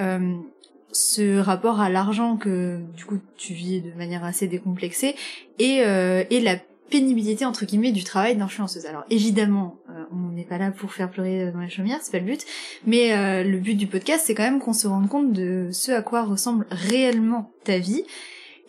ce 0.90 1.38
rapport 1.38 1.80
à 1.80 1.90
l'argent 1.90 2.36
que 2.36 2.78
du 2.96 3.04
coup 3.04 3.18
tu 3.36 3.52
vis 3.52 3.82
de 3.82 3.92
manière 3.92 4.24
assez 4.24 4.48
décomplexée 4.48 5.14
et, 5.58 5.76
et 5.80 6.40
la 6.40 6.56
pénibilité 6.88 7.44
entre 7.44 7.66
guillemets 7.66 7.92
du 7.92 8.04
travail 8.04 8.36
d'influenceuse. 8.36 8.86
Alors 8.86 9.04
évidemment, 9.10 9.76
on 10.10 10.32
n'est 10.32 10.44
pas 10.44 10.56
là 10.56 10.70
pour 10.70 10.94
faire 10.94 11.10
pleurer 11.10 11.52
dans 11.52 11.60
les 11.60 11.68
chaumières, 11.68 11.98
c'est 12.00 12.12
pas 12.12 12.18
le 12.18 12.24
but, 12.24 12.42
mais 12.86 13.44
le 13.44 13.58
but 13.58 13.74
du 13.74 13.86
podcast 13.86 14.24
c'est 14.26 14.34
quand 14.34 14.44
même 14.44 14.60
qu'on 14.60 14.72
se 14.72 14.86
rende 14.86 15.10
compte 15.10 15.30
de 15.30 15.68
ce 15.72 15.92
à 15.92 16.00
quoi 16.00 16.22
ressemble 16.22 16.66
réellement 16.70 17.52
ta 17.64 17.78
vie 17.78 18.04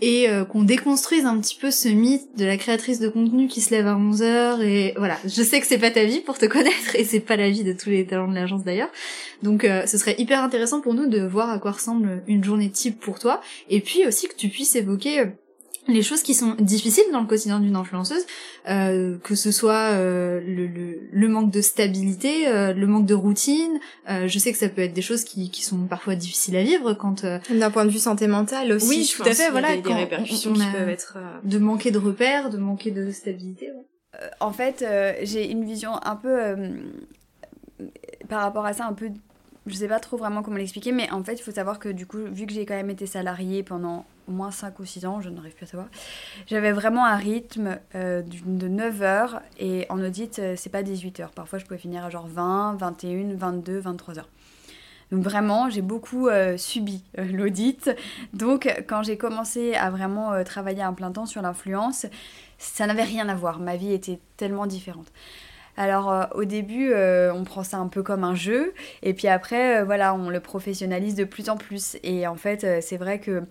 et 0.02 0.30
euh, 0.30 0.46
qu'on 0.46 0.64
déconstruise 0.64 1.26
un 1.26 1.40
petit 1.40 1.56
peu 1.56 1.72
ce 1.72 1.90
mythe 1.90 2.38
de 2.38 2.46
la 2.46 2.58
créatrice 2.58 3.00
de 3.00 3.10
contenu 3.10 3.48
qui 3.48 3.62
se 3.62 3.72
lève 3.72 3.88
à 3.88 3.96
11h 3.96 4.62
et 4.62 4.94
voilà, 4.98 5.18
je 5.24 5.44
sais 5.44 5.60
que 5.60 5.68
c'est 5.68 5.78
pas 5.78 5.92
ta 5.92 6.06
vie 6.06 6.22
pour 6.22 6.38
te 6.38 6.46
connaître 6.46 6.96
et 6.96 7.04
c'est 7.04 7.20
pas 7.20 7.36
la 7.36 7.50
vie 7.50 7.64
de 7.64 7.74
tous 7.74 7.90
les 7.90 8.06
talents 8.06 8.28
de 8.28 8.36
l'agence 8.36 8.64
d'ailleurs. 8.64 8.90
Donc 9.44 9.64
euh, 9.64 9.86
ce 9.86 9.98
serait 9.98 10.16
hyper 10.18 10.44
intéressant 10.44 10.82
pour 10.82 10.94
nous 10.94 11.08
de 11.08 11.22
voir 11.22 11.50
à 11.50 11.60
quoi 11.60 11.72
ressemble 11.72 12.24
une 12.28 12.44
journée 12.44 12.70
type 12.70 13.00
pour 13.00 13.20
toi 13.20 13.42
et 13.70 13.82
puis 13.82 14.06
aussi 14.06 14.28
que 14.28 14.36
tu 14.36 14.50
puisses 14.50 14.76
évoquer 14.76 15.20
euh, 15.20 15.26
les 15.89 16.02
choses 16.02 16.23
qui 16.23 16.34
sont 16.34 16.56
difficiles 16.60 17.04
dans 17.12 17.21
le 17.21 17.28
quotidien 17.28 17.60
d'une 17.60 17.75
influenceuse, 17.75 18.25
euh, 18.69 19.17
que 19.23 19.36
ce 19.36 19.52
soit 19.52 19.93
euh, 19.93 20.39
le, 20.45 20.67
le, 20.67 20.99
le, 21.12 21.28
manque 21.28 21.52
de 21.52 21.62
stabilité, 21.62 22.47
euh, 22.47 22.73
le 22.73 22.88
manque 22.88 23.06
de 23.06 23.13
routine. 23.13 23.80
Euh, 24.10 24.28
je 24.28 24.39
sais 24.39 24.52
que 24.52 24.58
ça 24.58 24.69
peut 24.69 24.82
être 24.82 24.93
des 24.93 25.02
choses 25.02 25.23
qui, 25.23 25.49
qui 25.49 25.63
sont 25.63 25.86
parfois 25.88 26.15
difficiles 26.15 26.56
à 26.56 26.63
vivre 26.63 26.93
quand. 26.93 27.23
Euh, 27.23 27.39
D'un 27.49 27.71
point 27.71 27.86
de 27.86 27.91
vue 27.91 27.99
santé 27.99 28.28
mentale 28.28 28.71
aussi. 28.71 28.88
Oui, 28.88 29.13
tout 29.15 29.23
à 29.23 29.34
fait. 29.34 29.49
Voilà, 29.52 29.75
des, 29.75 29.82
des 29.82 29.93
répercussions 29.93 30.54
qui 30.54 30.65
peuvent 30.71 30.89
être 30.89 31.17
de 31.43 31.58
manquer 31.58 31.91
de 31.91 31.97
repères, 31.99 32.49
de 32.49 32.58
manquer 32.58 32.91
de 32.91 33.12
stabilité. 33.12 33.71
Ouais. 33.71 34.19
en 34.39 34.52
fait, 34.52 34.86
j'ai 35.23 35.49
une 35.49 35.65
vision 35.65 35.91
un 36.04 36.15
peu 36.15 36.56
par 38.28 38.41
rapport 38.41 38.65
à 38.65 38.73
ça, 38.73 38.86
un 38.86 38.93
peu 38.93 39.10
je 39.65 39.75
sais 39.75 39.88
pas 39.88 39.99
trop 39.99 40.17
vraiment 40.17 40.41
comment 40.41 40.58
l'expliquer, 40.58 40.91
mais 40.91 41.10
en 41.12 41.23
fait, 41.23 41.34
il 41.34 41.41
faut 41.41 41.52
savoir 41.52 41.80
que 41.80 41.89
du 41.89 42.06
coup, 42.06 42.17
vu 42.32 42.45
que 42.45 42.54
j'ai 42.54 42.65
quand 42.65 42.75
même 42.75 42.89
été 42.89 43.06
salariée 43.06 43.63
pendant 43.63 44.06
moins 44.30 44.52
5 44.52 44.80
ou 44.80 44.86
6 44.86 45.06
ans, 45.06 45.22
je 45.22 45.30
n'arrive 45.30 45.54
plus 45.54 45.65
à 45.65 45.68
savoir, 45.68 45.89
j'avais 46.48 46.72
vraiment 46.72 47.06
un 47.06 47.15
rythme 47.15 47.78
euh, 47.96 48.22
de 48.24 48.68
9 48.68 49.02
heures 49.02 49.42
et 49.58 49.86
en 49.89 50.02
audit, 50.02 50.39
euh, 50.39 50.56
c'est 50.58 50.70
pas 50.70 50.84
18 50.84 51.20
heures. 51.20 51.32
Parfois, 51.32 51.60
je 51.60 51.65
pouvais 51.65 51.80
finir 51.80 52.06
à 52.06 52.10
genre 52.10 52.28
20, 52.28 52.78
21, 52.80 53.36
22, 53.36 53.80
23 53.80 54.20
heures. 54.20 54.30
Donc 55.12 55.24
vraiment, 55.24 55.70
j'ai 55.70 55.82
beaucoup 55.82 56.28
euh, 56.28 56.56
subi 56.56 57.04
l'audit. 57.18 57.89
Donc 58.34 58.72
quand 58.88 59.02
j'ai 59.02 59.18
commencé 59.18 59.74
à 59.74 59.89
vraiment 59.89 60.44
travailler 60.44 60.84
un 60.84 60.94
plein 60.94 61.12
temps 61.12 61.26
sur 61.26 61.42
l'influence, 61.42 62.06
ça 62.60 62.86
n'avait 62.86 63.04
rien 63.04 63.28
à 63.28 63.36
voir. 63.36 63.60
Ma 63.60 63.76
vie 63.76 63.92
était 63.92 64.20
tellement 64.38 64.68
différente. 64.68 65.08
Alors 65.78 66.28
au 66.36 66.44
début, 66.44 66.94
on 66.94 67.44
prend 67.44 67.63
ça 67.63 67.78
un 67.78 67.88
peu 67.88 68.04
comme 68.04 68.24
un 68.24 68.36
jeu, 68.36 68.74
et 69.02 69.13
puis 69.13 69.30
après, 69.30 69.84
voilà, 69.84 70.13
on 70.13 70.30
le 70.30 70.42
professionnalise 70.42 71.15
de 71.15 71.24
plus 71.24 71.50
en 71.50 71.58
plus. 71.58 71.98
Et 72.04 72.28
en 72.28 72.36
fait, 72.36 72.82
c'est 72.82 72.98
vrai 72.98 73.20
que 73.20 73.44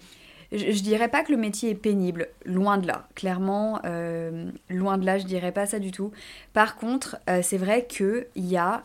je, 0.53 0.73
je, 0.73 0.83
dirais 0.83 1.09
pas 1.09 1.23
que 1.23 1.33
le 1.33 1.39
métier 1.39 1.71
est 1.71 1.75
pénible, 1.75 2.29
loin 2.45 2.79
de 2.79 2.87
là. 2.87 3.09
Clairement, 3.15 3.81
loin 4.71 4.99
de 4.99 5.05
là, 5.05 5.19
je 5.19 5.25
dirais 5.25 5.53
pas 5.53 5.67
ça 5.67 5.79
du 5.79 5.91
tout. 5.91 6.11
Par 6.53 6.77
contre, 6.77 7.19
c'est 7.43 7.59
vrai 7.59 7.87
qu'il 7.87 8.27
y 8.37 8.57
a 8.57 8.83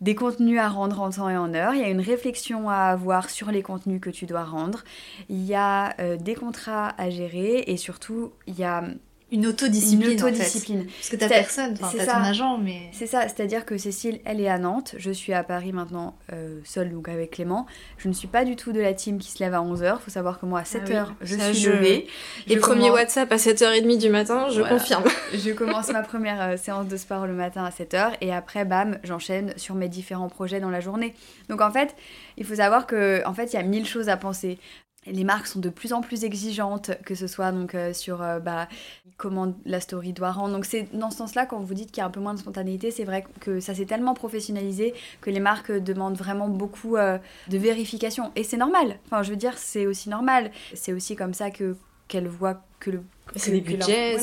des 0.00 0.14
contenus 0.14 0.60
à 0.60 0.68
rendre 0.68 1.00
en 1.00 1.10
temps 1.10 1.28
et 1.28 1.36
en 1.36 1.54
heure, 1.54 1.74
il 1.74 1.80
y 1.80 1.84
a 1.84 1.88
une 1.88 2.00
réflexion 2.00 2.70
à 2.70 2.76
avoir 2.76 3.30
sur 3.30 3.50
les 3.50 3.62
contenus 3.62 4.00
que 4.00 4.10
tu 4.10 4.26
dois 4.26 4.44
rendre, 4.44 4.84
il 5.28 5.44
y 5.44 5.54
a 5.54 5.94
des 6.16 6.34
contrats 6.34 6.94
à 6.96 7.10
gérer 7.10 7.64
et 7.66 7.76
surtout 7.76 8.32
il 8.46 8.58
y 8.58 8.64
a 8.64 8.84
une 9.30 9.46
autodiscipline. 9.46 10.12
Une 10.12 10.22
autodiscipline. 10.22 10.86
Parce 10.86 11.10
que 11.10 11.16
t'as 11.16 11.28
personne, 11.28 11.76
t'as 11.78 12.06
ton 12.06 12.22
agent, 12.22 12.58
mais. 12.58 12.88
C'est 12.92 13.06
ça, 13.06 13.22
c'est-à-dire 13.22 13.66
que 13.66 13.76
Cécile, 13.76 14.20
elle 14.24 14.40
est 14.40 14.48
à 14.48 14.58
Nantes, 14.58 14.94
je 14.96 15.10
suis 15.10 15.34
à 15.34 15.44
Paris 15.44 15.72
maintenant, 15.72 16.16
euh, 16.32 16.60
seule, 16.64 16.90
donc 16.90 17.08
avec 17.08 17.32
Clément. 17.32 17.66
Je 17.98 18.08
ne 18.08 18.14
suis 18.14 18.28
pas 18.28 18.44
du 18.44 18.56
tout 18.56 18.72
de 18.72 18.80
la 18.80 18.94
team 18.94 19.18
qui 19.18 19.30
se 19.30 19.42
lève 19.42 19.54
à 19.54 19.60
11h. 19.60 19.98
Faut 20.00 20.10
savoir 20.10 20.40
que 20.40 20.46
moi, 20.46 20.60
à 20.60 20.62
7h, 20.62 21.06
ah 21.10 21.14
je 21.20 21.36
suis 21.52 21.68
levée. 21.68 22.06
Les 22.46 22.56
premiers 22.56 22.90
WhatsApp 22.90 23.30
à 23.30 23.36
7h30 23.36 23.98
du 23.98 24.08
matin, 24.08 24.48
je 24.50 24.62
confirme. 24.62 25.04
je 25.34 25.50
commence 25.50 25.88
ma 25.92 26.02
première 26.02 26.40
euh, 26.40 26.56
séance 26.56 26.88
de 26.88 26.96
sport 26.96 27.26
le 27.26 27.34
matin 27.34 27.64
à 27.64 27.70
7h 27.70 28.12
et 28.20 28.32
après, 28.32 28.64
bam, 28.64 28.98
j'enchaîne 29.04 29.52
sur 29.56 29.74
mes 29.74 29.88
différents 29.88 30.28
projets 30.28 30.60
dans 30.60 30.70
la 30.70 30.80
journée. 30.80 31.14
Donc 31.48 31.60
en 31.60 31.70
fait, 31.70 31.94
il 32.38 32.46
faut 32.46 32.56
savoir 32.56 32.86
que 32.86 33.22
en 33.26 33.34
fait, 33.34 33.52
il 33.52 33.56
y 33.56 33.58
a 33.58 33.62
mille 33.62 33.86
choses 33.86 34.08
à 34.08 34.16
penser 34.16 34.58
les 35.06 35.24
marques 35.24 35.46
sont 35.46 35.60
de 35.60 35.68
plus 35.68 35.92
en 35.92 36.00
plus 36.00 36.24
exigeantes, 36.24 36.90
que 37.04 37.14
ce 37.14 37.26
soit 37.26 37.52
donc 37.52 37.74
euh, 37.74 37.92
sur 37.92 38.22
euh, 38.22 38.40
bah, 38.40 38.68
comment 39.16 39.54
la 39.64 39.80
story 39.80 40.12
doit 40.12 40.32
rendre. 40.32 40.54
Donc 40.54 40.64
c'est 40.64 40.88
dans 40.94 41.10
ce 41.10 41.18
sens-là, 41.18 41.46
quand 41.46 41.60
vous 41.60 41.74
dites 41.74 41.90
qu'il 41.90 42.00
y 42.00 42.04
a 42.04 42.06
un 42.06 42.10
peu 42.10 42.20
moins 42.20 42.34
de 42.34 42.38
spontanéité, 42.38 42.90
c'est 42.90 43.04
vrai 43.04 43.24
que 43.40 43.60
ça 43.60 43.74
s'est 43.74 43.86
tellement 43.86 44.14
professionnalisé 44.14 44.94
que 45.20 45.30
les 45.30 45.40
marques 45.40 45.72
demandent 45.72 46.16
vraiment 46.16 46.48
beaucoup 46.48 46.96
euh, 46.96 47.18
de 47.48 47.58
vérification. 47.58 48.32
Et 48.36 48.44
c'est 48.44 48.56
normal. 48.56 48.98
Enfin, 49.06 49.22
je 49.22 49.30
veux 49.30 49.36
dire, 49.36 49.56
c'est 49.56 49.86
aussi 49.86 50.08
normal. 50.08 50.50
C'est 50.74 50.92
aussi 50.92 51.16
comme 51.16 51.34
ça 51.34 51.50
que 51.50 51.76
qu'elles 52.08 52.28
voient 52.28 52.62
que 52.80 52.90
le 52.90 53.02
c'est 53.36 53.50
des 53.50 53.60
budgets, 53.60 54.16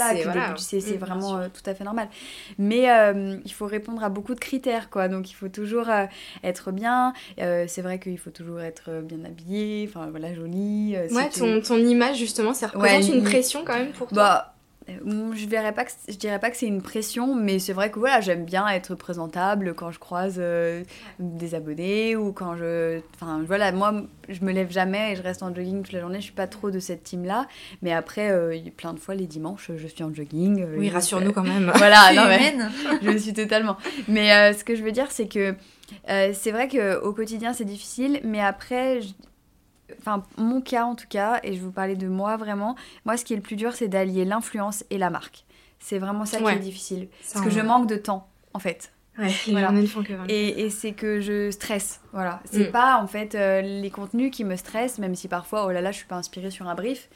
c'est 0.57 0.97
vraiment 0.97 1.37
euh, 1.37 1.47
tout 1.47 1.67
à 1.69 1.75
fait 1.75 1.83
normal. 1.83 2.09
Mais 2.57 2.89
euh, 2.89 3.37
il 3.45 3.51
faut 3.51 3.67
répondre 3.67 4.03
à 4.03 4.09
beaucoup 4.09 4.33
de 4.33 4.39
critères, 4.39 4.89
quoi. 4.89 5.07
Donc 5.07 5.29
il 5.29 5.33
faut 5.33 5.47
toujours 5.47 5.89
euh, 5.89 6.05
être 6.43 6.71
bien. 6.71 7.13
c'est 7.37 7.81
vrai 7.81 7.99
qu'il 7.99 8.17
faut 8.17 8.31
toujours 8.31 8.61
être 8.61 9.01
bien 9.01 9.23
habillé, 9.23 9.87
enfin 9.87 10.07
voilà, 10.09 10.33
joli. 10.33 10.95
ouais, 11.11 11.29
ton, 11.29 11.61
ton, 11.61 11.77
image 11.77 12.17
justement, 12.17 12.53
ça 12.53 12.67
représente 12.67 13.13
une 13.13 13.23
pression 13.23 13.63
quand 13.63 13.77
même 13.77 13.91
pour 13.91 14.07
toi. 14.07 14.15
Bah, 14.15 14.54
euh, 14.54 14.54
je 14.87 15.47
verrais 15.47 15.73
pas 15.73 15.85
que 15.85 15.91
je 16.07 16.15
dirais 16.15 16.39
pas 16.39 16.51
que 16.51 16.57
c'est 16.57 16.67
une 16.67 16.81
pression 16.81 17.33
mais 17.33 17.59
c'est 17.59 17.73
vrai 17.73 17.89
que 17.89 17.99
voilà 17.99 18.21
j'aime 18.21 18.45
bien 18.45 18.67
être 18.67 18.95
présentable 18.95 19.73
quand 19.73 19.91
je 19.91 19.99
croise 19.99 20.35
euh, 20.37 20.83
des 21.19 21.55
abonnés 21.55 22.15
ou 22.15 22.31
quand 22.31 22.55
je 22.55 22.99
enfin 23.15 23.43
voilà 23.45 23.71
moi 23.71 23.93
je 24.29 24.43
me 24.43 24.51
lève 24.51 24.71
jamais 24.71 25.13
et 25.13 25.15
je 25.15 25.23
reste 25.23 25.41
en 25.43 25.53
jogging 25.53 25.81
toute 25.83 25.93
la 25.93 26.01
journée 26.01 26.19
je 26.19 26.25
suis 26.25 26.33
pas 26.33 26.47
trop 26.47 26.69
de 26.69 26.79
cette 26.79 27.03
team 27.03 27.25
là 27.25 27.47
mais 27.81 27.93
après 27.93 28.31
euh, 28.31 28.57
plein 28.77 28.93
de 28.93 28.99
fois 28.99 29.15
les 29.15 29.27
dimanches 29.27 29.71
je 29.75 29.87
suis 29.87 30.03
en 30.03 30.13
jogging 30.13 30.65
oui 30.77 30.89
rassure-nous 30.89 31.31
quand 31.31 31.43
même. 31.43 31.71
voilà 31.75 32.13
non, 32.13 32.25
mais, 32.27 32.55
je 33.01 33.17
suis 33.17 33.33
totalement. 33.33 33.77
Mais 34.07 34.53
ce 34.53 34.63
que 34.63 34.75
je 34.75 34.83
veux 34.83 34.91
dire 34.91 35.11
c'est 35.11 35.27
que 35.27 35.55
c'est 36.07 36.51
vrai 36.51 36.67
que 36.67 36.99
au 37.01 37.13
quotidien 37.13 37.53
c'est 37.53 37.65
difficile 37.65 38.19
mais 38.23 38.41
après 38.41 38.99
enfin 39.99 40.23
mon 40.37 40.61
cas 40.61 40.85
en 40.85 40.95
tout 40.95 41.07
cas, 41.09 41.39
et 41.43 41.53
je 41.53 41.59
vais 41.59 41.65
vous 41.65 41.71
parler 41.71 41.95
de 41.95 42.07
moi 42.07 42.37
vraiment, 42.37 42.75
moi 43.05 43.17
ce 43.17 43.25
qui 43.25 43.33
est 43.33 43.37
le 43.37 43.41
plus 43.41 43.55
dur 43.55 43.73
c'est 43.73 43.87
d'allier 43.87 44.25
l'influence 44.25 44.83
et 44.89 44.97
la 44.97 45.09
marque. 45.09 45.45
C'est 45.79 45.99
vraiment 45.99 46.25
ça 46.25 46.37
qui 46.39 46.47
est 46.49 46.59
difficile. 46.59 47.07
parce 47.33 47.45
que 47.45 47.51
je 47.51 47.59
manque 47.59 47.87
de 47.87 47.95
temps 47.97 48.27
en 48.53 48.59
fait. 48.59 48.91
Ouais, 49.17 49.27
les 49.47 49.59
journées 49.61 49.81
ne 49.81 49.87
font 49.87 50.03
que 50.03 50.11
24 50.11 50.29
Et, 50.29 50.65
et 50.65 50.69
c'est 50.69 50.91
que 50.91 51.21
je 51.21 51.49
stresse, 51.49 52.01
voilà. 52.11 52.41
C'est 52.51 52.67
Mm. 52.67 52.71
pas 52.71 52.97
en 53.01 53.07
fait 53.07 53.33
euh, 53.35 53.61
les 53.61 53.89
contenus 53.89 54.29
qui 54.29 54.43
me 54.43 54.57
stressent, 54.57 54.97
même 54.99 55.15
si 55.15 55.29
parfois, 55.29 55.65
oh 55.65 55.71
là 55.71 55.79
là, 55.79 55.91
je 55.93 55.97
suis 55.97 56.05
pas 56.07 56.17
inspirée 56.17 56.51
sur 56.51 56.67
un 56.67 56.75
brief, 56.75 57.07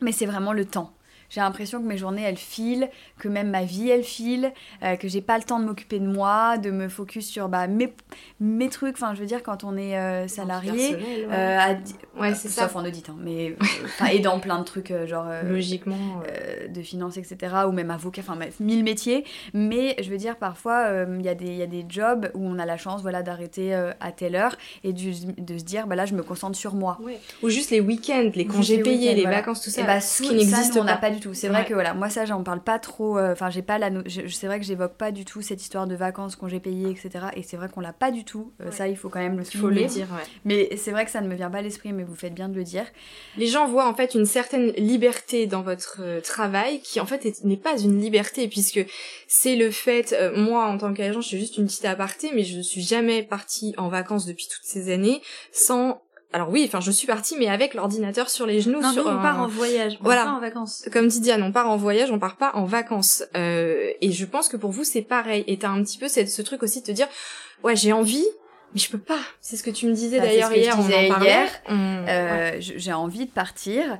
mais 0.00 0.12
c'est 0.12 0.24
vraiment 0.24 0.54
le 0.54 0.64
temps. 0.64 0.92
J'ai 1.30 1.40
l'impression 1.40 1.80
que 1.80 1.86
mes 1.86 1.96
journées 1.96 2.22
elles 2.22 2.36
filent, 2.36 2.90
que 3.18 3.28
même 3.28 3.50
ma 3.50 3.62
vie 3.64 3.88
elle 3.88 4.04
file, 4.04 4.52
euh, 4.82 4.96
que 4.96 5.08
j'ai 5.08 5.22
pas 5.22 5.38
le 5.38 5.44
temps 5.44 5.58
de 5.60 5.64
m'occuper 5.64 5.98
de 5.98 6.06
moi, 6.06 6.58
de 6.58 6.70
me 6.70 6.88
focus 6.88 7.26
sur 7.28 7.48
bah, 7.48 7.66
mes, 7.68 7.92
mes 8.40 8.68
trucs. 8.68 8.96
Enfin, 8.96 9.14
je 9.14 9.20
veux 9.20 9.26
dire, 9.26 9.42
quand 9.42 9.64
on 9.64 9.76
est 9.76 9.96
euh, 9.96 10.28
salarié, 10.28 10.70
Personnel, 10.90 11.26
ouais. 11.28 11.34
euh, 11.34 11.58
à 11.58 11.74
di- 11.74 11.94
Ouais, 12.18 12.34
c'est 12.34 12.48
ça. 12.48 12.62
sauf 12.68 12.76
en 12.76 12.84
audit, 12.84 13.08
hein, 13.08 13.16
mais 13.18 13.56
euh, 14.02 14.06
et 14.12 14.18
dans 14.18 14.38
plein 14.40 14.58
de 14.58 14.64
trucs 14.64 14.90
euh, 14.90 15.06
genre 15.06 15.24
euh, 15.28 15.42
Logiquement. 15.44 15.94
euh, 16.26 16.64
euh, 16.64 16.68
de 16.68 16.82
finance, 16.82 17.16
etc., 17.16 17.36
ou 17.66 17.72
même 17.72 17.90
avocat, 17.90 18.20
enfin 18.26 18.36
mille 18.58 18.84
métiers. 18.84 19.24
Mais 19.54 19.96
je 20.02 20.10
veux 20.10 20.18
dire, 20.18 20.36
parfois, 20.36 20.84
euh, 20.86 21.16
il 21.18 21.24
y, 21.24 21.28
a 21.28 21.34
des- 21.34 21.54
y 21.54 21.62
a 21.62 21.66
des 21.66 21.84
jobs 21.88 22.30
où 22.34 22.44
on 22.44 22.58
a 22.58 22.66
la 22.66 22.76
chance 22.76 23.02
voilà, 23.02 23.22
d'arrêter 23.22 23.74
euh, 23.74 23.92
à 24.00 24.12
telle 24.12 24.34
heure 24.34 24.56
et 24.84 24.92
du- 24.92 25.14
de 25.38 25.58
se 25.58 25.64
dire, 25.64 25.86
bah 25.86 25.94
là, 25.94 26.06
je 26.06 26.14
me 26.14 26.22
concentre 26.22 26.58
sur 26.58 26.74
moi. 26.74 26.98
Ou 27.42 27.48
juste 27.48 27.70
les 27.70 27.80
week-ends, 27.80 28.30
les 28.34 28.46
congés 28.46 28.78
les 28.78 28.82
payés, 28.82 29.14
les 29.14 29.22
voilà. 29.22 29.36
vacances, 29.38 29.62
tout 29.62 29.70
ça. 29.70 29.82
Et 29.82 29.84
bah, 29.86 30.00
ce 30.00 30.22
qui 30.22 30.34
n'existe 30.34 30.56
ça, 30.56 30.68
nous, 30.74 30.76
on 30.78 30.80
pas. 30.80 30.92
n'a 30.92 30.96
pas 30.96 31.10
du 31.10 31.19
tout. 31.20 31.34
C'est 31.34 31.48
vrai 31.48 31.60
Ouais. 31.60 31.64
que 31.66 31.74
voilà, 31.74 31.94
moi 31.94 32.08
ça, 32.10 32.24
j'en 32.24 32.42
parle 32.42 32.62
pas 32.62 32.78
trop. 32.78 33.18
euh, 33.18 33.32
Enfin, 33.32 33.50
j'ai 33.50 33.62
pas 33.62 33.78
la. 33.78 33.90
no- 33.90 34.02
C'est 34.28 34.46
vrai 34.46 34.58
que 34.58 34.64
j'évoque 34.66 34.94
pas 34.94 35.12
du 35.12 35.24
tout 35.24 35.42
cette 35.42 35.62
histoire 35.62 35.86
de 35.86 35.94
vacances, 35.94 36.36
congés 36.36 36.60
payés, 36.60 36.90
etc. 36.90 37.26
Et 37.36 37.42
c'est 37.42 37.56
vrai 37.56 37.68
qu'on 37.68 37.80
l'a 37.80 37.92
pas 37.92 38.10
du 38.10 38.24
tout. 38.24 38.52
Euh, 38.60 38.66
Ouais. 38.66 38.72
Ça, 38.72 38.88
il 38.88 38.96
faut 38.96 39.08
quand 39.08 39.20
même 39.20 39.36
le 39.38 39.44
Il 39.44 39.58
faut 39.58 39.68
le 39.68 39.74
souligner. 39.76 39.86
dire, 39.88 40.06
ouais. 40.12 40.22
Mais 40.44 40.76
c'est 40.76 40.90
vrai 40.90 41.04
que 41.04 41.10
ça 41.10 41.20
ne 41.20 41.28
me 41.28 41.34
vient 41.34 41.50
pas 41.50 41.58
à 41.58 41.62
l'esprit, 41.62 41.92
mais 41.92 42.02
vous 42.04 42.14
faites 42.14 42.34
bien 42.34 42.48
de 42.48 42.54
le 42.56 42.64
dire. 42.64 42.84
Les 43.36 43.46
gens 43.46 43.66
voient 43.68 43.86
en 43.88 43.94
fait 43.94 44.14
une 44.14 44.26
certaine 44.26 44.70
liberté 44.72 45.46
dans 45.46 45.62
votre 45.62 45.98
euh, 46.00 46.20
travail 46.20 46.80
qui 46.80 47.00
en 47.00 47.06
fait 47.06 47.26
est- 47.26 47.44
n'est 47.44 47.56
pas 47.56 47.78
une 47.78 48.00
liberté 48.00 48.48
puisque 48.48 48.80
c'est 49.28 49.56
le 49.56 49.70
fait, 49.70 50.12
euh, 50.18 50.36
moi 50.36 50.66
en 50.66 50.78
tant 50.78 50.92
qu'agent 50.94 51.20
je 51.20 51.28
suis 51.28 51.38
juste 51.38 51.58
une 51.58 51.66
petite 51.66 51.84
aparté 51.84 52.30
mais 52.34 52.44
je 52.44 52.56
ne 52.56 52.62
suis 52.62 52.82
jamais 52.82 53.22
partie 53.22 53.74
en 53.76 53.88
vacances 53.88 54.26
depuis 54.26 54.46
toutes 54.50 54.64
ces 54.64 54.92
années 54.92 55.20
sans... 55.52 56.00
Alors 56.32 56.48
oui, 56.50 56.64
enfin 56.66 56.80
je 56.80 56.90
suis 56.92 57.06
partie 57.08 57.36
mais 57.38 57.48
avec 57.48 57.74
l'ordinateur 57.74 58.30
sur 58.30 58.46
les 58.46 58.60
genoux. 58.60 58.80
Non, 58.80 58.92
sur 58.92 59.02
nous, 59.04 59.10
on 59.10 59.14
un- 59.18 59.22
part 59.22 59.40
en 59.40 59.48
voyage, 59.48 59.98
on 60.00 60.04
Voilà. 60.04 60.24
part 60.24 60.36
en 60.36 60.40
vacances. 60.40 60.84
Comme 60.92 61.08
dit 61.08 61.20
Diane, 61.20 61.42
on 61.42 61.50
part 61.52 61.68
en 61.68 61.76
voyage, 61.76 62.10
on 62.12 62.18
part 62.20 62.36
pas 62.36 62.52
en 62.54 62.64
vacances. 62.64 63.24
Euh, 63.36 63.90
et 64.00 64.12
je 64.12 64.24
pense 64.26 64.48
que 64.48 64.56
pour 64.56 64.70
vous 64.70 64.84
c'est 64.84 65.02
pareil. 65.02 65.42
Et 65.48 65.58
t'as 65.58 65.70
un 65.70 65.82
petit 65.82 65.98
peu 65.98 66.06
cette, 66.08 66.30
ce 66.30 66.42
truc 66.42 66.62
aussi 66.62 66.80
de 66.82 66.86
te 66.86 66.92
dire, 66.92 67.08
ouais 67.64 67.74
j'ai 67.74 67.92
envie, 67.92 68.24
mais 68.74 68.78
je 68.80 68.88
peux 68.90 68.98
pas. 68.98 69.18
C'est 69.40 69.56
ce 69.56 69.64
que 69.64 69.70
tu 69.70 69.86
me 69.86 69.92
disais 69.92 70.18
Bah, 70.20 70.26
d'ailleurs 70.26 70.52
hier, 70.52 70.76
on 70.78 70.82
disais 70.82 71.06
en 71.06 71.08
parlait. 71.08 71.26
hier. 71.30 71.48
On-. 71.68 72.04
Euh, 72.08 72.56
J'ai 72.60 72.92
envie 72.92 73.26
de 73.26 73.30
partir. 73.32 73.98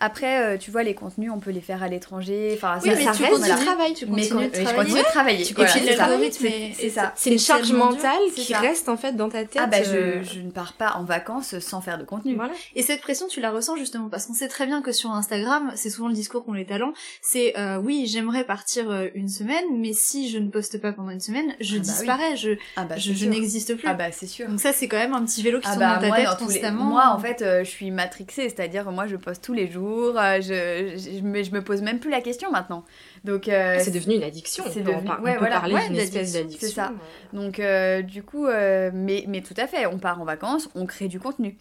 Après, 0.00 0.42
euh, 0.42 0.58
tu 0.58 0.70
vois, 0.70 0.82
les 0.82 0.94
contenus, 0.94 1.30
on 1.34 1.38
peut 1.38 1.50
les 1.52 1.60
faire 1.60 1.82
à 1.82 1.88
l'étranger. 1.88 2.52
Enfin, 2.56 2.78
Oui, 2.82 2.90
ça, 2.90 2.96
mais 2.96 3.04
ça 3.04 3.12
tu 3.12 3.22
reste, 3.22 3.32
continues 3.32 3.38
voilà. 3.38 3.54
de 3.54 3.64
travailler, 3.64 3.94
tu 3.94 4.06
Mais 4.06 4.10
continues 4.28 4.28
con- 4.28 4.40
de 4.40 4.44
je 4.44 4.50
travailler. 4.62 4.76
continue 4.84 4.98
de 4.98 5.04
travailler. 5.08 5.44
Tu 5.44 5.54
continues 5.54 5.86
ça. 5.86 6.06
l'algorithme 6.08 6.46
C'est- 6.74 6.90
ça. 6.90 7.12
C'est 7.16 7.30
une 7.32 7.38
charge 7.38 7.72
mentale 7.72 8.18
qui 8.34 8.52
ça. 8.52 8.58
reste 8.58 8.88
en 8.88 8.96
fait 8.96 9.12
dans 9.12 9.28
ta 9.28 9.44
tête. 9.44 9.60
Ah 9.62 9.66
bah 9.66 9.76
euh, 9.86 10.20
je, 10.24 10.34
je 10.34 10.40
ne 10.40 10.50
pars 10.50 10.72
pas 10.74 10.94
en 10.96 11.04
vacances 11.04 11.58
sans 11.60 11.80
faire 11.80 11.98
de 11.98 12.04
contenu. 12.04 12.34
Voilà. 12.34 12.52
Et 12.74 12.82
cette 12.82 13.00
pression, 13.00 13.26
tu 13.28 13.40
la 13.40 13.50
ressens 13.50 13.76
justement 13.76 14.08
parce 14.08 14.26
qu'on 14.26 14.34
sait 14.34 14.48
très 14.48 14.66
bien 14.66 14.82
que 14.82 14.90
sur 14.92 15.10
Instagram, 15.12 15.72
c'est 15.76 15.90
souvent 15.90 16.08
le 16.08 16.14
discours 16.14 16.44
qu'ont 16.44 16.52
les 16.52 16.66
talents. 16.66 16.92
C'est 17.22 17.56
euh, 17.58 17.78
oui, 17.78 18.06
j'aimerais 18.08 18.44
partir 18.44 18.90
euh, 18.90 19.06
une 19.14 19.28
semaine, 19.28 19.64
mais 19.78 19.92
si 19.92 20.28
je 20.28 20.38
ne 20.38 20.48
poste 20.50 20.80
pas 20.80 20.92
pendant 20.92 21.10
une 21.10 21.20
semaine, 21.20 21.54
je 21.60 21.76
Ah 21.76 21.78
bah 21.78 21.84
disparais, 21.84 22.36
je, 22.36 22.50
Ah 22.76 22.84
bah 22.84 22.96
je, 22.98 23.12
je 23.12 23.26
n'existe 23.26 23.76
plus. 23.76 23.86
Ah 23.88 23.94
bah 23.94 24.10
c'est 24.12 24.26
sûr. 24.26 24.48
Donc 24.48 24.60
ça, 24.60 24.72
c'est 24.72 24.88
quand 24.88 24.96
même 24.98 25.14
un 25.14 25.24
petit 25.24 25.42
vélo 25.42 25.60
qui 25.60 25.66
Ah 25.68 25.74
tourne 25.76 25.80
bah 25.86 25.98
dans 26.00 26.10
ta 26.10 26.16
tête 26.16 26.38
constamment. 26.38 26.84
moi 26.84 27.12
en 27.14 27.18
fait 27.18 27.42
euh, 27.42 27.62
je 27.64 27.70
suis 27.70 27.90
matrixée, 27.90 28.48
c'est-à-dire 28.48 28.90
moi 28.90 29.06
je 29.06 29.16
poste 29.16 29.42
tous 29.44 29.52
les 29.54 29.70
jours, 29.70 29.84
euh, 29.94 30.40
je, 30.40 30.96
je, 30.98 31.18
je 31.18 31.22
me, 31.22 31.42
je 31.42 31.50
me 31.52 31.62
pose 31.62 31.82
même 31.82 31.98
plus 32.00 32.10
la 32.10 32.20
question 32.20 32.50
maintenant. 32.50 32.84
Donc 33.24 33.48
euh, 33.48 33.78
C'est 33.80 33.90
devenu 33.90 34.16
une 34.16 34.22
addiction. 34.22 34.64
c'est 34.70 34.82
devenu- 34.82 35.08
on 35.18 35.22
ouais, 35.22 35.36
voilà. 35.38 35.60
parler 35.60 35.74
Ouais, 35.74 35.86
d'une 35.88 35.96
espèce 35.96 36.32
d'addiction, 36.32 36.68
c'est 36.68 36.74
ça. 36.74 36.92
Donc 37.32 37.58
euh, 37.58 38.02
du 38.02 38.22
coup, 38.22 38.46
euh, 38.46 38.90
mais, 38.92 39.24
mais 39.28 39.40
tout 39.40 39.54
à 39.56 39.66
fait, 39.66 39.86
on 39.86 39.98
part 39.98 40.20
en 40.20 40.24
vacances, 40.24 40.68
on 40.74 40.86
crée 40.86 41.08
du 41.08 41.18
contenu. 41.20 41.56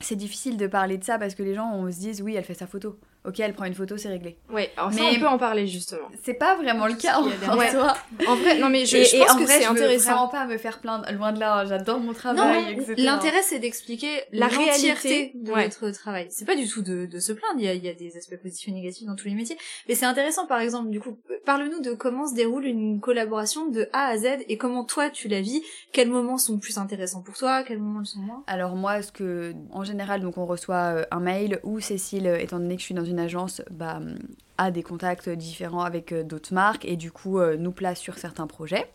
C'est 0.00 0.16
difficile 0.16 0.56
de 0.58 0.66
parler 0.66 0.98
de 0.98 1.04
ça 1.04 1.18
parce 1.18 1.34
que 1.34 1.42
les 1.42 1.54
gens 1.54 1.70
on 1.74 1.90
se 1.90 1.98
disent 1.98 2.20
oui 2.20 2.34
elle 2.36 2.44
fait 2.44 2.52
sa 2.54 2.66
photo. 2.66 2.98
Ok 3.26 3.40
elle 3.40 3.52
prend 3.54 3.64
une 3.64 3.74
photo 3.74 3.96
c'est 3.96 4.08
réglé. 4.08 4.36
Ouais, 4.50 4.70
alors 4.76 4.92
ça 4.92 5.00
Mais- 5.00 5.16
on 5.16 5.20
peut 5.20 5.26
en 5.26 5.38
parler 5.38 5.66
justement. 5.66 6.08
C'est 6.22 6.34
pas 6.34 6.56
vraiment 6.56 6.86
le 6.86 6.94
cas 6.94 7.18
en, 7.18 7.26
en 7.26 7.60
soi. 7.70 7.96
En 8.28 8.36
vrai, 8.36 8.58
non 8.58 8.68
mais 8.68 8.86
je, 8.86 8.96
et, 8.98 9.04
je 9.04 9.16
et 9.16 9.18
pense 9.20 9.30
en 9.32 9.38
que 9.38 9.44
vrai, 9.44 9.54
c'est 9.54 9.62
je 9.62 9.68
veux 9.68 9.72
intéressant. 9.76 10.10
vraiment 10.12 10.28
pas 10.28 10.46
me 10.46 10.56
faire 10.58 10.78
plaindre, 10.80 11.10
loin 11.12 11.32
de 11.32 11.40
là, 11.40 11.64
j'adore 11.64 11.98
mon 12.00 12.12
travail, 12.12 12.78
l'intérêt 12.96 13.42
c'est 13.42 13.58
d'expliquer 13.58 14.08
La 14.32 14.46
réalité, 14.46 15.32
de 15.34 15.52
ouais. 15.52 15.64
votre 15.68 15.90
travail. 15.90 16.26
C'est 16.30 16.44
pas 16.44 16.56
du 16.56 16.68
tout 16.68 16.82
de, 16.82 17.06
de 17.06 17.18
se 17.18 17.32
plaindre, 17.32 17.54
il 17.58 17.64
y, 17.64 17.68
a, 17.68 17.74
il 17.74 17.84
y 17.84 17.88
a 17.88 17.94
des 17.94 18.16
aspects 18.16 18.36
positifs 18.36 18.68
et 18.68 18.72
négatifs 18.72 19.06
dans 19.06 19.16
tous 19.16 19.28
les 19.28 19.34
métiers. 19.34 19.56
Mais 19.88 19.94
c'est 19.94 20.06
intéressant 20.06 20.46
par 20.46 20.60
exemple, 20.60 20.90
du 20.90 21.00
coup, 21.00 21.18
parle-nous 21.44 21.80
de 21.80 21.92
comment 21.92 22.26
se 22.26 22.34
déroule 22.34 22.64
une 22.66 23.00
collaboration 23.00 23.66
de 23.68 23.88
A 23.92 24.06
à 24.06 24.16
Z 24.18 24.26
et 24.48 24.56
comment 24.56 24.84
toi 24.84 25.10
tu 25.10 25.28
la 25.28 25.40
vis, 25.40 25.62
quels 25.92 26.08
moments 26.08 26.38
sont 26.38 26.58
plus 26.58 26.78
intéressants 26.78 27.22
pour 27.22 27.36
toi, 27.36 27.62
quels 27.62 27.78
moments 27.78 28.00
le 28.00 28.04
sont 28.04 28.20
moins? 28.20 28.44
Alors 28.46 28.76
moi, 28.76 29.02
ce 29.02 29.12
que, 29.12 29.54
en 29.72 29.84
général, 29.84 30.20
donc 30.20 30.38
on 30.38 30.46
reçoit 30.46 30.76
euh, 30.94 31.04
un 31.10 31.20
mail 31.20 31.60
où 31.62 31.80
Cécile, 31.80 32.26
euh, 32.26 32.38
étant 32.38 32.58
donné 32.58 32.74
que 32.76 32.80
je 32.80 32.86
suis 32.86 32.94
dans 32.94 33.04
une 33.04 33.15
agence, 33.18 33.62
bah, 33.70 33.96
hum, 33.96 34.16
a 34.58 34.70
des 34.70 34.82
contacts 34.82 35.28
différents 35.28 35.82
avec 35.82 36.12
euh, 36.12 36.22
d'autres 36.22 36.54
marques 36.54 36.84
et 36.84 36.96
du 36.96 37.12
coup 37.12 37.38
euh, 37.38 37.56
nous 37.56 37.72
place 37.72 37.98
sur 37.98 38.18
certains 38.18 38.46
projets. 38.46 38.90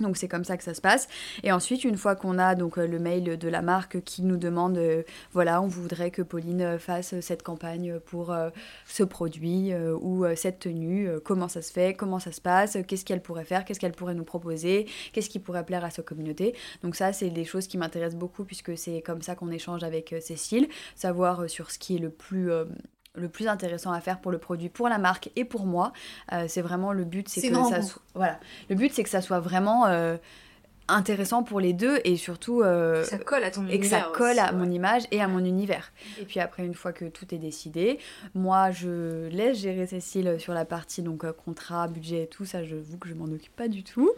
Donc 0.00 0.16
c'est 0.16 0.26
comme 0.26 0.42
ça 0.42 0.56
que 0.56 0.64
ça 0.64 0.74
se 0.74 0.80
passe. 0.80 1.06
Et 1.44 1.52
ensuite, 1.52 1.84
une 1.84 1.96
fois 1.96 2.16
qu'on 2.16 2.36
a 2.36 2.56
donc 2.56 2.78
euh, 2.78 2.86
le 2.88 2.98
mail 2.98 3.38
de 3.38 3.48
la 3.48 3.62
marque 3.62 4.02
qui 4.02 4.22
nous 4.22 4.36
demande, 4.36 4.76
voilà, 5.32 5.62
on 5.62 5.68
voudrait 5.68 6.10
que 6.10 6.20
Pauline 6.20 6.80
fasse 6.80 7.20
cette 7.20 7.44
campagne 7.44 8.00
pour 8.00 8.34
ce 8.86 9.04
produit 9.04 9.72
ou 10.00 10.24
cette 10.34 10.58
tenue, 10.58 11.08
comment 11.24 11.46
ça 11.46 11.62
se 11.62 11.70
fait, 11.70 11.94
comment 11.94 12.18
ça 12.18 12.32
se 12.32 12.40
passe, 12.40 12.76
qu'est-ce 12.88 13.04
qu'elle 13.04 13.22
pourrait 13.22 13.44
faire, 13.44 13.64
qu'est-ce 13.64 13.78
qu'elle 13.78 13.92
pourrait 13.92 14.14
nous 14.14 14.24
proposer, 14.24 14.88
qu'est-ce 15.12 15.30
qui 15.30 15.38
pourrait 15.38 15.64
plaire 15.64 15.84
à 15.84 15.90
sa 15.90 16.02
communauté. 16.02 16.56
Donc 16.82 16.96
ça, 16.96 17.12
c'est 17.12 17.30
des 17.30 17.44
choses 17.44 17.68
qui 17.68 17.78
m'intéressent 17.78 18.18
beaucoup 18.18 18.44
puisque 18.44 18.76
c'est 18.76 19.00
comme 19.00 19.22
ça 19.22 19.36
qu'on 19.36 19.52
échange 19.52 19.84
avec 19.84 20.12
Cécile, 20.20 20.68
savoir 20.96 21.48
sur 21.48 21.70
ce 21.70 21.78
qui 21.78 21.94
est 21.94 22.00
le 22.00 22.10
plus... 22.10 22.50
le 23.16 23.28
plus 23.28 23.46
intéressant 23.48 23.92
à 23.92 24.00
faire 24.00 24.20
pour 24.20 24.32
le 24.32 24.38
produit, 24.38 24.68
pour 24.68 24.88
la 24.88 24.98
marque 24.98 25.30
et 25.36 25.44
pour 25.44 25.66
moi, 25.66 25.92
Euh, 26.32 26.46
c'est 26.48 26.62
vraiment 26.62 26.92
le 26.92 27.04
but, 27.04 27.28
c'est 27.28 27.48
que 27.48 27.54
ça 27.68 27.82
soit, 27.82 28.02
voilà, 28.14 28.40
le 28.68 28.74
but 28.74 28.92
c'est 28.92 29.02
que 29.04 29.08
ça 29.10 29.20
soit 29.20 29.40
vraiment 29.40 29.86
euh, 29.86 30.16
intéressant 30.88 31.42
pour 31.42 31.60
les 31.60 31.72
deux 31.72 31.98
et 32.04 32.16
surtout 32.16 32.60
euh, 32.62 33.04
Ça 33.04 33.16
colle 33.18 33.42
à 33.44 33.50
ton 33.50 33.66
et 33.68 33.78
que 33.80 33.86
ça 33.86 34.10
colle 34.12 34.32
aussi, 34.32 34.40
à 34.40 34.52
ouais. 34.52 34.58
mon 34.58 34.70
image 34.70 35.04
et 35.12 35.22
à 35.22 35.28
mon 35.28 35.38
univers. 35.44 35.92
Et 36.20 36.24
puis 36.24 36.40
après, 36.40 36.64
une 36.66 36.74
fois 36.74 36.92
que 36.92 37.06
tout 37.06 37.34
est 37.34 37.38
décidé, 37.38 37.98
moi 38.34 38.70
je 38.70 39.28
laisse 39.28 39.58
gérer 39.58 39.86
Cécile 39.86 40.36
sur 40.38 40.52
la 40.52 40.64
partie 40.66 41.00
donc 41.02 41.24
contrat, 41.32 41.88
budget 41.88 42.24
et 42.24 42.26
tout 42.26 42.44
ça. 42.44 42.64
Je 42.64 42.76
vous 42.76 42.98
que 42.98 43.08
je 43.08 43.14
m'en 43.14 43.24
occupe 43.26 43.54
pas 43.56 43.68
du 43.68 43.82
tout. 43.84 44.10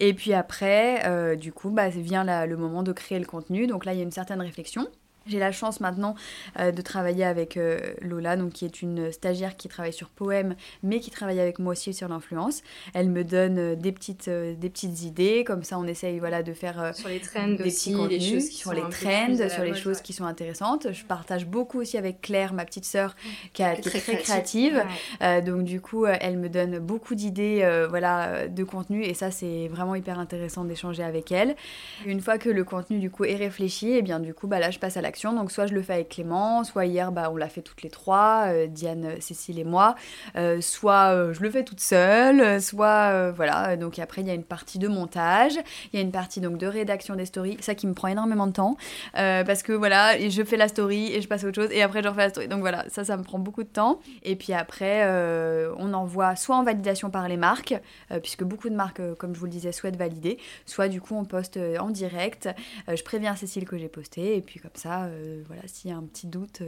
Et 0.00 0.14
puis 0.14 0.34
après, 0.34 1.04
euh, 1.06 1.34
du 1.34 1.52
coup, 1.52 1.70
bah 1.70 1.88
vient 1.88 2.22
la- 2.24 2.46
le 2.46 2.56
moment 2.56 2.82
de 2.84 2.92
créer 2.92 3.18
le 3.18 3.26
contenu. 3.26 3.66
Donc 3.66 3.84
là, 3.84 3.92
il 3.92 3.96
y 3.96 4.00
a 4.00 4.04
une 4.04 4.12
certaine 4.12 4.40
réflexion. 4.40 4.86
J'ai 5.26 5.38
la 5.38 5.52
chance 5.52 5.80
maintenant 5.80 6.14
euh, 6.58 6.70
de 6.70 6.82
travailler 6.82 7.24
avec 7.24 7.56
euh, 7.56 7.78
Lola, 8.02 8.36
donc 8.36 8.52
qui 8.52 8.64
est 8.64 8.82
une 8.82 9.10
stagiaire 9.10 9.56
qui 9.56 9.68
travaille 9.68 9.92
sur 9.92 10.08
Poème, 10.10 10.54
mais 10.82 11.00
qui 11.00 11.10
travaille 11.10 11.40
avec 11.40 11.58
moi 11.58 11.72
aussi 11.72 11.94
sur 11.94 12.08
l'influence. 12.08 12.62
Elle 12.92 13.08
me 13.08 13.24
donne 13.24 13.58
euh, 13.58 13.74
des 13.74 13.92
petites, 13.92 14.28
des 14.28 14.70
petites 14.70 15.02
idées, 15.02 15.44
comme 15.44 15.62
ça 15.64 15.78
on 15.78 15.86
essaye 15.86 16.18
voilà, 16.18 16.42
de 16.42 16.52
faire 16.52 16.92
Sur 16.94 17.08
les 17.08 17.20
trends 17.20 17.48
des 17.48 17.64
aussi, 17.64 17.90
petits 17.90 17.90
les 17.90 17.96
contenus, 17.96 18.32
choses 18.32 18.48
qui 18.50 18.56
sur 18.56 18.72
les 18.74 18.80
trends, 18.82 19.28
la 19.38 19.48
sur 19.48 19.62
les 19.62 19.70
mode, 19.70 19.78
choses 19.78 19.96
ouais. 19.96 20.02
qui 20.02 20.12
sont 20.12 20.24
intéressantes. 20.24 20.92
Je 20.92 21.04
partage 21.04 21.46
beaucoup 21.46 21.80
aussi 21.80 21.96
avec 21.96 22.20
Claire, 22.20 22.52
ma 22.52 22.64
petite 22.64 22.84
sœur, 22.84 23.16
qui, 23.52 23.62
a- 23.62 23.74
qui 23.76 23.80
est 23.88 23.90
Très 23.90 24.00
très 24.00 24.18
créative. 24.18 24.82
donc 25.46 25.64
du 25.64 25.80
coup, 25.80 26.06
elle 26.06 26.38
me 26.38 26.48
donne 26.48 26.78
beaucoup 26.78 27.14
d'idées, 27.14 27.86
voilà, 27.88 28.48
de 28.48 28.64
contenu, 28.64 29.04
et 29.04 29.14
ça 29.14 29.30
c'est 29.30 29.68
vraiment 29.68 29.94
hyper 29.94 30.18
intéressant 30.18 30.64
d'échanger 30.64 31.02
avec 31.02 31.32
elle. 31.32 31.54
Une 32.06 32.20
fois 32.20 32.38
que 32.38 32.48
le 32.48 32.64
contenu 32.64 32.98
du 32.98 33.10
coup 33.10 33.24
est 33.24 33.36
réfléchi, 33.36 33.90
et 33.92 34.02
bien 34.02 34.20
du 34.20 34.34
coup, 34.34 34.46
bah 34.46 34.58
là 34.58 34.70
je 34.70 34.78
passe 34.78 34.96
à 34.96 35.02
Donc 35.22 35.52
soit 35.52 35.66
je 35.66 35.74
le 35.74 35.82
fais 35.82 35.94
avec 35.94 36.08
Clément, 36.08 36.64
soit 36.64 36.86
hier, 36.86 37.12
bah 37.12 37.30
on 37.30 37.36
l'a 37.36 37.48
fait 37.48 37.62
toutes 37.62 37.82
les 37.82 37.90
trois, 37.90 38.46
euh, 38.48 38.66
Diane, 38.66 39.20
Cécile 39.20 39.58
et 39.58 39.64
moi. 39.64 39.94
Euh, 40.36 40.60
soit 40.60 41.14
euh, 41.14 41.32
je 41.32 41.40
le 41.40 41.50
fais 41.50 41.62
toute 41.62 41.80
seule, 41.80 42.60
soit 42.60 43.30
voilà. 43.30 43.76
Donc 43.76 43.98
après 43.98 44.22
il 44.22 44.26
y 44.26 44.30
a 44.30 44.34
une 44.34 44.44
partie 44.44 44.78
de 44.78 44.88
montage, 44.88 45.54
il 45.92 45.96
y 45.96 45.98
a 45.98 46.02
une 46.02 46.10
partie 46.10 46.40
donc 46.40 46.58
de 46.58 46.66
rédaction 46.66 47.14
des 47.14 47.26
stories, 47.26 47.56
ça 47.60 47.74
qui 47.74 47.86
me 47.86 47.94
prend 47.94 48.08
énormément 48.08 48.46
de 48.46 48.52
temps 48.52 48.76
parce 49.12 49.62
que 49.62 49.72
voilà, 49.72 50.18
je 50.28 50.42
fais 50.42 50.56
la 50.56 50.68
story 50.68 51.12
et 51.12 51.20
je 51.22 51.28
passe 51.28 51.44
à 51.44 51.48
autre 51.48 51.62
chose 51.62 51.70
et 51.72 51.82
après 51.82 52.02
je 52.02 52.08
refais 52.08 52.22
la 52.22 52.30
story. 52.30 52.48
Donc 52.48 52.60
voilà, 52.60 52.84
ça 52.88 53.04
ça 53.04 53.16
me 53.16 53.22
prend 53.22 53.38
beaucoup 53.38 53.62
de 53.62 53.68
temps. 53.68 54.00
Et 54.24 54.36
puis 54.36 54.52
après 54.52 55.06
on 55.78 55.92
envoie 55.92 56.34
soit 56.36 56.56
en 56.56 56.64
validation 56.64 57.10
par 57.10 57.28
les 57.28 57.36
marques, 57.36 57.74
puisque 58.22 58.44
beaucoup 58.44 58.68
de 58.68 58.74
marques, 58.74 59.00
comme 59.16 59.34
je 59.34 59.38
vous 59.38 59.46
le 59.46 59.52
disais, 59.52 59.72
souhaitent 59.72 59.96
valider, 59.96 60.38
soit 60.66 60.88
du 60.88 61.00
coup 61.00 61.14
on 61.14 61.24
poste 61.24 61.58
en 61.78 61.90
direct. 61.90 62.48
Je 62.88 63.02
préviens 63.02 63.36
Cécile 63.36 63.64
que 63.64 63.78
j'ai 63.78 63.88
posté 63.88 64.36
et 64.36 64.40
puis 64.40 64.60
comme 64.60 64.70
ça 64.74 65.03
ça, 65.04 65.10
voilà, 65.46 65.62
s'il 65.66 65.90
y 65.90 65.92
a 65.92 65.96
un 65.96 66.02
petit 66.02 66.26
doute, 66.26 66.62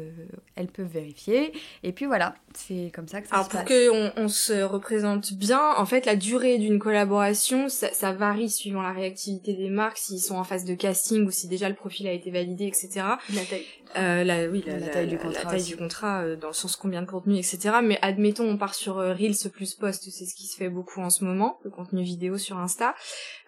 elles 0.54 0.68
peuvent 0.68 0.86
vérifier. 0.86 1.52
Et 1.82 1.92
puis 1.92 2.06
voilà, 2.06 2.34
c'est 2.54 2.90
comme 2.94 3.08
ça 3.08 3.20
que 3.20 3.28
ça 3.28 3.34
Alors 3.34 3.46
se 3.46 3.50
pour 3.50 3.60
passe. 3.60 3.68
que 3.68 4.20
on, 4.20 4.28
se 4.28 4.62
représente 4.62 5.32
bien, 5.34 5.74
en 5.76 5.86
fait, 5.86 6.06
la 6.06 6.16
durée 6.16 6.58
d'une 6.58 6.78
collaboration, 6.78 7.68
ça, 7.68 7.92
ça, 7.92 8.12
varie 8.12 8.50
suivant 8.50 8.82
la 8.82 8.92
réactivité 8.92 9.54
des 9.54 9.70
marques, 9.70 9.98
s'ils 9.98 10.20
sont 10.20 10.36
en 10.36 10.44
phase 10.44 10.64
de 10.64 10.74
casting 10.74 11.26
ou 11.26 11.30
si 11.30 11.48
déjà 11.48 11.68
le 11.68 11.74
profil 11.74 12.06
a 12.06 12.12
été 12.12 12.30
validé, 12.30 12.66
etc. 12.66 12.88
La 13.34 13.44
taille. 13.44 13.64
Euh, 13.96 14.24
la, 14.24 14.46
oui, 14.48 14.62
la, 14.66 14.78
la, 14.78 14.88
taille 14.88 15.06
du 15.06 15.16
contrat. 15.16 15.44
La 15.44 15.50
taille 15.50 15.64
du 15.64 15.76
contrat, 15.76 16.22
euh, 16.22 16.36
dans 16.36 16.48
le 16.48 16.54
sens 16.54 16.76
combien 16.76 17.02
de 17.02 17.06
contenu, 17.06 17.36
etc. 17.36 17.76
Mais 17.82 17.98
admettons, 18.02 18.44
on 18.44 18.56
part 18.56 18.74
sur 18.74 18.98
euh, 18.98 19.14
Reels 19.14 19.50
plus 19.52 19.74
Post, 19.74 20.10
c'est 20.10 20.26
ce 20.26 20.34
qui 20.34 20.46
se 20.46 20.56
fait 20.56 20.68
beaucoup 20.68 21.00
en 21.00 21.10
ce 21.10 21.24
moment, 21.24 21.58
le 21.64 21.70
contenu 21.70 22.02
vidéo 22.02 22.36
sur 22.36 22.58
Insta. 22.58 22.94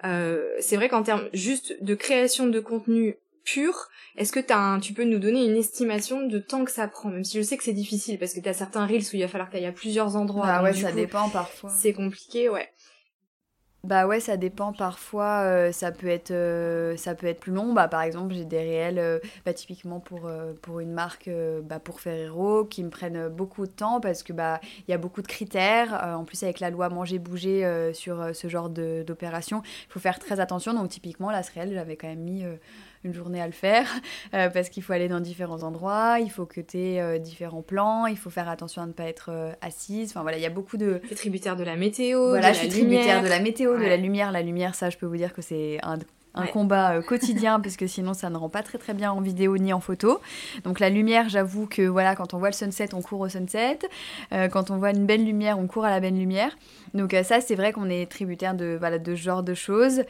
Euh, 0.05 0.49
c'est 0.61 0.77
vrai 0.77 0.89
qu'en 0.89 1.03
termes 1.03 1.29
juste 1.33 1.83
de 1.83 1.95
création 1.95 2.47
de 2.47 2.61
contenu 2.61 3.17
pur, 3.53 3.89
est-ce 4.17 4.33
que 4.33 4.41
as 4.53 4.59
un, 4.59 4.81
tu 4.81 4.93
peux 4.93 5.05
nous 5.05 5.19
donner 5.19 5.45
une 5.45 5.57
estimation 5.57 6.27
de 6.27 6.39
temps 6.39 6.65
que 6.65 6.71
ça 6.71 6.89
prend? 6.89 7.11
Même 7.11 7.25
si 7.25 7.39
je 7.39 7.43
sais 7.43 7.57
que 7.57 7.65
c'est 7.65 7.73
difficile, 7.73 8.19
parce 8.19 8.35
que 8.35 8.41
tu 8.41 8.49
as 8.49 8.55
certains 8.55 8.87
Reels 8.87 9.05
où 9.13 9.17
il 9.17 9.23
va 9.23 9.29
falloir 9.29 9.51
qu'il 9.51 9.61
y 9.61 9.65
ait 9.65 9.73
plusieurs 9.73 10.17
endroits. 10.17 10.47
Ah 10.47 10.63
ouais, 10.63 10.75
ça 10.75 10.93
dépend 10.93 11.29
parfois. 11.29 11.71
C'est 11.71 11.93
compliqué, 11.93 12.49
ouais. 12.49 12.69
Bah 13.85 14.09
ouais, 14.09 14.19
ça 14.19 14.37
dépend. 14.37 14.73
Parfois, 14.73 15.43
euh, 15.45 15.73
ça 15.73 15.93
peut 15.93 16.09
être, 16.09 16.33
euh, 16.33 16.97
ça 16.97 17.15
peut 17.15 17.29
être 17.29 17.39
plus 17.39 17.53
long. 17.53 17.73
Bah 17.73 17.87
par 17.87 18.03
exemple, 18.03 18.35
j'ai 18.35 18.45
des 18.45 18.59
réels, 18.59 18.99
euh, 18.99 19.21
bah, 19.47 19.55
typiquement 19.55 20.01
pour 20.01 20.29
pour 20.63 20.81
une 20.81 20.93
marque, 20.93 21.31
bah 21.63 21.79
pour 21.79 22.01
Ferrero, 22.01 22.65
qui 22.65 22.83
me 22.83 22.91
prennent 22.91 23.29
beaucoup 23.29 23.67
de 23.67 23.71
temps 23.71 24.01
parce 24.01 24.25
que 24.25 24.33
bah 24.33 24.61
il 24.87 24.91
y 24.91 24.95
a 24.95 24.99
beaucoup 24.99 25.23
de 25.23 25.29
critères. 25.29 25.95
en 26.19 26.25
plus, 26.25 26.43
avec 26.43 26.59
la 26.59 26.71
loi 26.71 26.89
manger 26.89 27.19
bouger 27.21 27.93
sur 27.95 28.35
ce 28.35 28.49
genre 28.49 28.69
d'opération, 28.69 29.63
il 29.65 29.93
faut 29.93 30.01
faire 30.01 30.19
très 30.19 30.41
attention. 30.41 30.75
Donc 30.75 30.91
typiquement, 30.91 31.31
là, 31.31 31.43
ce 31.45 31.53
réel, 31.53 31.73
j'avais 31.73 31.97
quand 31.97 32.09
même 32.09 32.19
mis 32.19 32.45
une 33.05 33.15
journée 33.15 33.41
à 33.41 33.47
le 33.47 33.53
faire 33.53 33.87
euh, 34.35 34.49
parce 34.49 34.69
qu'il 34.69 34.83
faut 34.83 34.93
aller 34.93 35.09
dans 35.09 35.21
différents 35.21 35.63
endroits, 35.63 36.19
il 36.21 36.31
faut 36.31 36.47
que 36.47 36.61
tu 36.61 36.79
aies 36.79 37.01
euh, 37.01 37.19
différents 37.19 37.63
plans, 37.63 38.07
il 38.07 38.17
faut 38.17 38.31
faire 38.31 38.49
attention 38.49 38.83
à 38.83 38.87
ne 38.87 38.93
pas 38.93 39.05
être 39.05 39.31
euh, 39.31 39.53
assise. 39.61 40.11
Enfin 40.11 40.23
voilà, 40.23 40.39
il 40.39 40.43
y 40.43 40.47
a 40.47 40.51
beaucoup 40.51 40.77
de. 40.77 41.01
T'es 41.09 41.15
tributaire 41.15 41.57
de 41.57 41.65
la 41.65 41.77
météo. 41.77 42.29
Voilà, 42.29 42.51
de 42.51 42.55
je 42.55 42.61
suis 42.61 42.69
tributaire 42.69 43.23
de 43.23 43.29
la 43.29 43.41
météo, 43.41 43.77
de 43.77 43.85
la 43.85 43.97
lumière. 43.97 44.33
La 44.33 44.43
lumière, 44.43 44.75
ça, 44.75 44.91
je 44.91 44.99
peux 44.99 45.07
vous 45.07 45.17
dire 45.17 45.33
que 45.33 45.43
c'est 45.43 45.79
un 45.83 45.99
un 46.35 46.47
combat 46.47 47.03
quotidien 47.09 47.59
parce 47.59 47.77
que 47.77 47.89
sinon 47.89 48.15
ça 48.15 48.31
ne 48.31 48.37
rend 48.37 48.51
pas 48.51 48.63
très 48.63 48.79
très 48.79 48.95
bien 48.95 49.11
en 49.11 49.21
vidéo 49.21 49.57
ni 49.57 49.73
en 49.73 49.81
photo. 49.81 50.21
Donc 50.63 50.79
la 50.79 50.89
lumière, 50.89 51.29
j'avoue 51.29 51.67
que 51.67 51.83
voilà, 51.83 52.15
quand 52.15 52.33
on 52.33 52.39
voit 52.39 52.51
le 52.51 52.55
sunset, 52.55 52.95
on 52.95 53.01
court 53.03 53.21
au 53.21 53.29
sunset. 53.29 53.79
quand 54.31 54.71
on 54.71 54.77
voit 54.77 54.91
une 54.91 55.07
belle 55.07 55.25
lumière, 55.25 55.59
on 55.59 55.67
court 55.67 55.87
à 55.87 55.91
la 55.91 55.99
belle 55.99 56.17
lumière. 56.17 56.57
Donc 56.95 57.17
ça, 57.25 57.41
c'est 57.41 57.57
vrai 57.57 57.73
qu'on 57.73 57.89
est 57.89 58.09
tributaire 58.09 58.55
de 58.55 58.77
voilà 58.79 58.99
de 58.99 59.17
ce 59.17 59.21
genre 59.21 59.43
de 59.43 59.55
choses. 59.55 60.03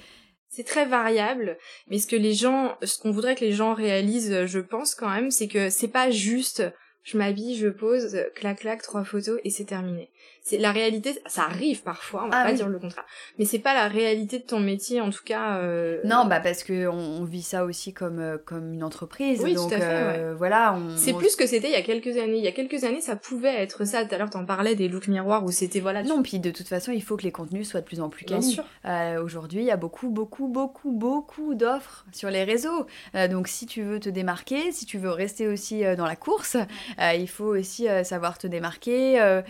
C'est 0.50 0.64
très 0.64 0.86
variable, 0.86 1.58
mais 1.88 1.98
ce 1.98 2.06
que 2.06 2.16
les 2.16 2.34
gens, 2.34 2.76
ce 2.82 2.98
qu'on 2.98 3.10
voudrait 3.10 3.34
que 3.34 3.44
les 3.44 3.52
gens 3.52 3.74
réalisent, 3.74 4.46
je 4.46 4.60
pense 4.60 4.94
quand 4.94 5.10
même, 5.10 5.30
c'est 5.30 5.48
que 5.48 5.70
c'est 5.70 5.88
pas 5.88 6.10
juste 6.10 6.62
je 7.08 7.16
m'habille, 7.16 7.56
je 7.56 7.68
pose, 7.68 8.22
clac 8.34 8.60
clac, 8.60 8.82
trois 8.82 9.02
photos 9.02 9.40
et 9.42 9.48
c'est 9.48 9.64
terminé. 9.64 10.10
C'est 10.42 10.58
la 10.58 10.72
réalité, 10.72 11.14
ça 11.26 11.42
arrive 11.42 11.82
parfois, 11.82 12.24
on 12.24 12.30
va 12.30 12.38
ah 12.40 12.44
pas 12.44 12.52
dire 12.52 12.68
le 12.68 12.78
contraire, 12.78 13.04
mais 13.38 13.44
c'est 13.44 13.58
pas 13.58 13.74
la 13.74 13.86
réalité 13.86 14.38
de 14.38 14.44
ton 14.44 14.60
métier 14.60 15.00
en 15.00 15.10
tout 15.10 15.22
cas. 15.24 15.58
Euh... 15.58 16.00
Non, 16.04 16.24
bah 16.24 16.40
parce 16.40 16.62
que 16.62 16.86
on, 16.88 17.24
vit 17.24 17.42
ça 17.42 17.64
aussi 17.64 17.92
comme 17.92 18.18
euh, 18.18 18.38
comme 18.38 18.72
une 18.72 18.82
entreprise. 18.82 19.40
Oui, 19.42 19.54
donc, 19.54 19.68
tout 19.68 19.74
à 19.74 19.80
fait. 19.80 19.86
Euh, 19.86 20.34
voilà, 20.36 20.74
on, 20.74 20.96
c'est 20.96 21.12
plus 21.12 21.36
que 21.36 21.46
c'était 21.46 21.68
il 21.68 21.72
y 21.72 21.76
a 21.76 21.82
quelques 21.82 22.16
années. 22.16 22.38
Il 22.38 22.44
y 22.44 22.48
a 22.48 22.52
quelques 22.52 22.84
années, 22.84 23.00
ça 23.00 23.16
pouvait 23.16 23.54
être 23.62 23.84
ça. 23.84 24.04
Tout 24.04 24.14
à 24.14 24.18
l'heure, 24.18 24.30
t'en 24.30 24.44
parlais 24.44 24.74
des 24.74 24.88
looks 24.88 25.08
miroirs 25.08 25.44
où 25.44 25.50
c'était 25.50 25.80
voilà. 25.80 26.02
Non, 26.02 26.22
puis 26.22 26.38
de 26.38 26.50
toute 26.50 26.68
façon, 26.68 26.92
il 26.92 27.02
faut 27.02 27.16
que 27.16 27.24
les 27.24 27.32
contenus 27.32 27.68
soient 27.68 27.80
de 27.80 27.86
plus 27.86 28.00
en 28.00 28.08
plus 28.08 28.24
quali. 28.24 28.58
Euh, 28.86 29.22
Aujourd'hui, 29.22 29.60
il 29.60 29.66
y 29.66 29.70
a 29.70 29.76
beaucoup, 29.76 30.08
beaucoup, 30.08 30.48
beaucoup, 30.48 30.92
beaucoup 30.92 31.54
d'offres 31.54 32.06
sur 32.12 32.30
les 32.30 32.44
réseaux. 32.44 32.86
Euh, 33.14 33.28
donc, 33.28 33.48
si 33.48 33.66
tu 33.66 33.82
veux 33.82 34.00
te 34.00 34.08
démarquer, 34.08 34.72
si 34.72 34.86
tu 34.86 34.98
veux 34.98 35.10
rester 35.10 35.46
aussi 35.46 35.82
dans 35.96 36.06
la 36.06 36.16
course, 36.16 36.56
il 36.98 37.28
faut 37.28 37.56
aussi 37.56 37.86
savoir 38.04 38.38
te 38.38 38.46
démarquer 38.46 39.42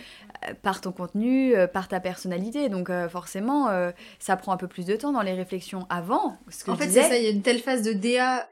par 0.61 0.81
ton 0.81 0.88
contenu, 0.91 1.53
par 1.73 1.87
ta 1.87 1.99
personnalité. 1.99 2.69
Donc 2.69 2.91
forcément, 3.09 3.69
ça 4.19 4.37
prend 4.37 4.51
un 4.51 4.57
peu 4.57 4.67
plus 4.67 4.85
de 4.85 4.95
temps 4.95 5.11
dans 5.11 5.21
les 5.21 5.33
réflexions 5.33 5.85
avant. 5.89 6.37
Ce 6.49 6.63
que 6.63 6.71
en 6.71 6.75
fait, 6.75 6.89
c'est 6.89 7.01
ça, 7.01 7.17
il 7.17 7.23
y 7.23 7.27
a 7.27 7.31
une 7.31 7.41
telle 7.41 7.59
phase 7.59 7.81
de 7.81 7.93
DA 7.93 8.49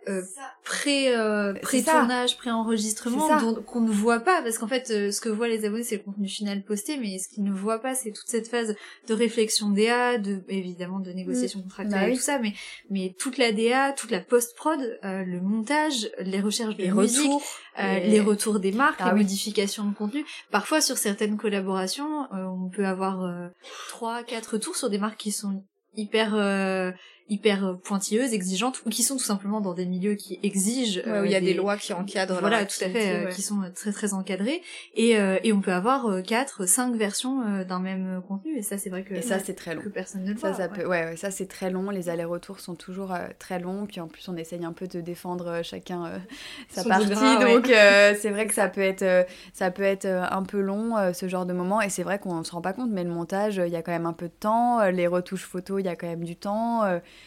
pré, 0.64 1.14
pré-tournage, 1.62 2.38
pré-enregistrement 2.38 3.28
qu'on 3.66 3.82
ne 3.82 3.92
voit 3.92 4.20
pas. 4.20 4.42
Parce 4.42 4.58
qu'en 4.58 4.68
fait, 4.68 4.88
ce 4.88 5.22
que 5.22 5.30
voient 5.30 5.48
les 5.48 5.66
abonnés, 5.66 5.84
c'est 5.84 5.98
le 5.98 6.04
contenu 6.04 6.28
final 6.28 6.64
posté, 6.64 6.98
mais 6.98 7.20
ce 7.20 7.28
qu'ils 7.28 7.44
ne 7.44 7.52
voient 7.52 7.80
pas, 7.80 7.96
c'est 7.96 8.12
toute 8.12 8.28
cette 8.28 8.48
phase 8.48 8.76
de 9.08 9.14
réflexion 9.14 9.70
DA, 9.70 10.18
de, 10.18 10.44
évidemment 10.50 11.00
de 11.00 11.12
négociation 11.12 11.60
mmh. 11.60 11.64
contractuelle 11.64 12.02
bah 12.02 12.10
et 12.10 12.16
tout 12.16 12.22
ça, 12.22 12.40
mais, 12.40 12.54
mais 12.90 13.16
toute 13.18 13.38
la 13.38 13.52
DA, 13.52 13.94
toute 13.94 14.12
la 14.12 14.20
post-prod, 14.20 15.00
le 15.04 15.40
montage, 15.42 16.10
les 16.20 16.40
recherches 16.40 16.76
de 16.76 16.84
les 16.84 16.92
musique, 16.92 17.22
retours, 17.22 17.44
les 17.78 18.20
retours 18.20 18.60
des 18.60 18.72
marques, 18.72 19.00
ah, 19.00 19.12
les 19.14 19.24
modifications 19.24 19.86
de 19.86 19.94
contenu. 19.94 20.26
Parfois, 20.52 20.82
sur 20.82 20.98
certaines 20.98 21.38
collaborations, 21.38 22.26
euh, 22.34 22.46
on 22.46 22.70
peut 22.70 22.86
avoir 22.86 23.24
euh, 23.24 23.48
trois, 23.90 24.24
quatre 24.24 24.58
tours 24.58 24.76
sur 24.76 24.90
des 24.90 24.98
marques 24.98 25.18
qui 25.18 25.32
sont 25.32 25.64
hyper 25.96 26.36
euh, 26.36 26.92
hyper 27.30 27.66
euh, 27.66 27.74
pointilleuses, 27.74 28.34
exigeantes, 28.34 28.82
ou 28.86 28.90
qui 28.90 29.04
sont 29.04 29.18
tout 29.18 29.24
simplement 29.24 29.62
dans 29.62 29.74
des 29.74 29.86
milieux 29.86 30.16
qui 30.16 30.40
exigent. 30.44 31.02
où 31.06 31.26
il 31.26 31.32
y 31.32 31.36
a 31.36 31.42
des... 31.42 31.54
lois 31.54 31.78
qui 31.78 31.94
encadrent. 31.94 32.40
Voilà, 32.40 32.66
tout 32.66 32.84
à 32.84 32.90
fait, 32.90 33.30
qui 33.34 33.42
sont 33.42 33.62
très 33.76 33.92
très 33.92 34.14
encadrées. 34.14 34.62
Et, 34.96 35.12
et 35.44 35.54
on 35.54 35.62
peut 35.62 35.74
avoir 35.74 36.22
quatre, 36.24 36.66
cinq 36.66 36.96
versions 36.96 37.64
d'un 37.64 37.80
même 37.80 38.22
contenu. 38.28 38.58
Et 38.58 38.62
ça, 38.62 38.78
c'est 38.78 38.90
vrai 38.90 39.04
que. 39.04 39.14
Et 39.14 39.22
ça, 39.22 39.40
c'est 39.40 39.54
très 39.54 39.76
long. 39.76 39.82
Que 39.82 39.90
personne 39.90 40.24
ne 40.24 40.34
le 40.34 40.38
ça, 40.38 40.54
ça 40.54 40.68
peut... 40.68 40.86
ouais. 40.86 41.16
ça 41.18 41.32
c'est 41.32 41.48
très 41.48 41.70
long. 41.70 41.90
Les 41.90 42.10
allers-retours 42.10 42.60
sont 42.60 42.76
toujours 42.76 43.14
très 43.40 43.60
longs. 43.60 43.86
Puis 43.86 44.00
en 44.00 44.08
plus, 44.08 44.28
on 44.30 44.36
essaye 44.36 44.64
un 44.64 44.74
peu 44.74 44.88
de 44.88 45.02
défendre 45.02 45.62
chacun 45.64 46.22
sa 46.70 46.84
partie. 46.84 47.10
donc 47.10 47.68
c'est 47.68 48.30
vrai 48.30 48.48
que 48.48 48.54
ça 48.54 48.68
peut 48.68 48.82
être 48.82 49.28
ça 49.54 49.72
peut 49.72 49.84
être 49.84 50.06
un 50.06 50.44
peu 50.44 50.60
long 50.60 50.96
ce 51.14 51.28
genre 51.28 51.46
de 51.46 51.54
moment. 51.54 51.82
Et 51.82 51.90
c'est 51.90 52.04
vrai 52.04 52.20
qu'on 52.20 52.44
se 52.44 52.52
rend 52.52 52.62
pas 52.62 52.74
compte, 52.74 52.92
mais 52.92 53.04
le 53.04 53.10
montage, 53.10 53.62
il 53.66 53.72
y 53.72 53.76
a 53.76 53.82
quand 53.82 53.92
même 53.92 54.06
un 54.06 54.14
peu 54.14 54.28
de 54.28 54.34
temps. 54.40 54.86
Les 54.90 55.08
retouches 55.08 55.46
photos, 55.46 55.82
il 55.82 55.86
y 55.86 55.90
a 55.90 55.96
quand 55.96 56.08
même 56.08 56.24
du 56.24 56.36
temps. 56.36 56.84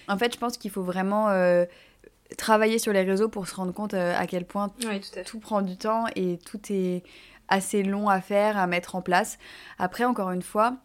En 0.09 0.19
fait, 0.19 0.35
je 0.35 0.39
pense 0.39 0.57
qu'il 0.57 0.71
faut 0.71 0.83
vraiment 0.83 1.29
euh, 1.31 1.65
travailler 2.37 2.79
sur 2.79 2.93
les 2.93 3.03
réseaux 3.03 3.29
pour 3.29 3.47
se 3.49 3.55
rendre 3.55 3.73
compte 3.73 3.95
euh, 3.95 4.15
à 4.17 4.27
quel 4.27 4.45
point 4.45 4.71
tout, 5.27 5.41
prend 5.41 5.63
du 5.63 5.77
temps 5.77 6.05
et 6.17 6.39
tout 6.39 6.61
est 6.71 7.03
assez 7.49 7.83
long 7.83 8.09
à 8.09 8.21
faire, 8.21 8.57
à 8.57 8.67
mettre 8.67 8.95
en 8.95 9.03
place. 9.03 9.39
Après, 9.79 10.05
encore 10.05 10.31
une 10.31 10.43
fois, 10.43 10.77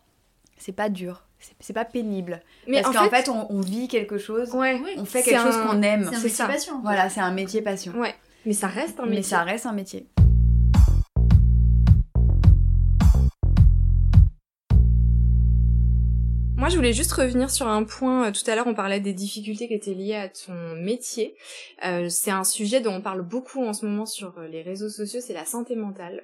c'est 0.57 0.71
pas 0.71 0.89
dur. 0.89 1.23
C'est 1.59 1.73
pas 1.73 1.85
pénible. 1.85 2.41
Mais 2.67 2.81
Parce 2.81 2.95
qu'en 2.95 3.09
fait, 3.09 3.29
on, 3.29 3.61
vit 3.61 3.87
quelque 3.87 4.17
chose, 4.17 4.49
on 4.53 5.05
fait 5.05 5.21
quelque 5.21 5.41
chose 5.41 5.57
qu'on 5.57 5.81
aime. 5.83 6.09
C'est 6.11 6.17
un 6.17 6.21
métier 6.21 6.45
passion. 6.45 6.79
Voilà, 6.81 7.09
c'est 7.09 7.19
un 7.19 7.31
métier 7.31 7.61
passion. 7.61 7.93
Ouais. 7.93 8.15
Mais 8.47 8.53
ça 8.53 8.67
reste 8.67 8.99
un 8.99 9.03
métier. 9.03 9.17
Mais 9.17 9.21
ça 9.21 9.43
reste 9.43 9.65
un 9.67 9.73
métier. 9.73 10.07
Moi, 16.66 16.72
je 16.72 16.78
voulais 16.78 16.93
juste 16.93 17.11
revenir 17.11 17.51
sur 17.51 17.68
un 17.68 17.84
point. 17.84 18.26
Euh, 18.26 18.32
tout 18.32 18.41
à 18.49 18.55
l'heure, 18.55 18.66
on 18.66 18.74
parlait 18.74 18.99
des 18.99 19.13
difficultés 19.13 19.68
qui 19.68 19.76
étaient 19.76 19.93
liées 19.93 20.16
à 20.16 20.30
ton 20.30 20.76
métier. 20.76 21.36
Euh, 21.86 22.09
c'est 22.09 22.32
un 22.32 22.43
sujet 22.43 22.82
dont 22.82 22.91
on 22.91 23.01
parle 23.01 23.22
beaucoup 23.22 23.63
en 23.63 23.72
ce 23.72 23.86
moment 23.86 24.07
sur 24.07 24.34
euh, 24.39 24.47
les 24.47 24.63
réseaux 24.63 24.89
sociaux, 24.89 25.20
c'est 25.22 25.36
la 25.36 25.45
santé 25.45 25.76
mentale. 25.76 26.24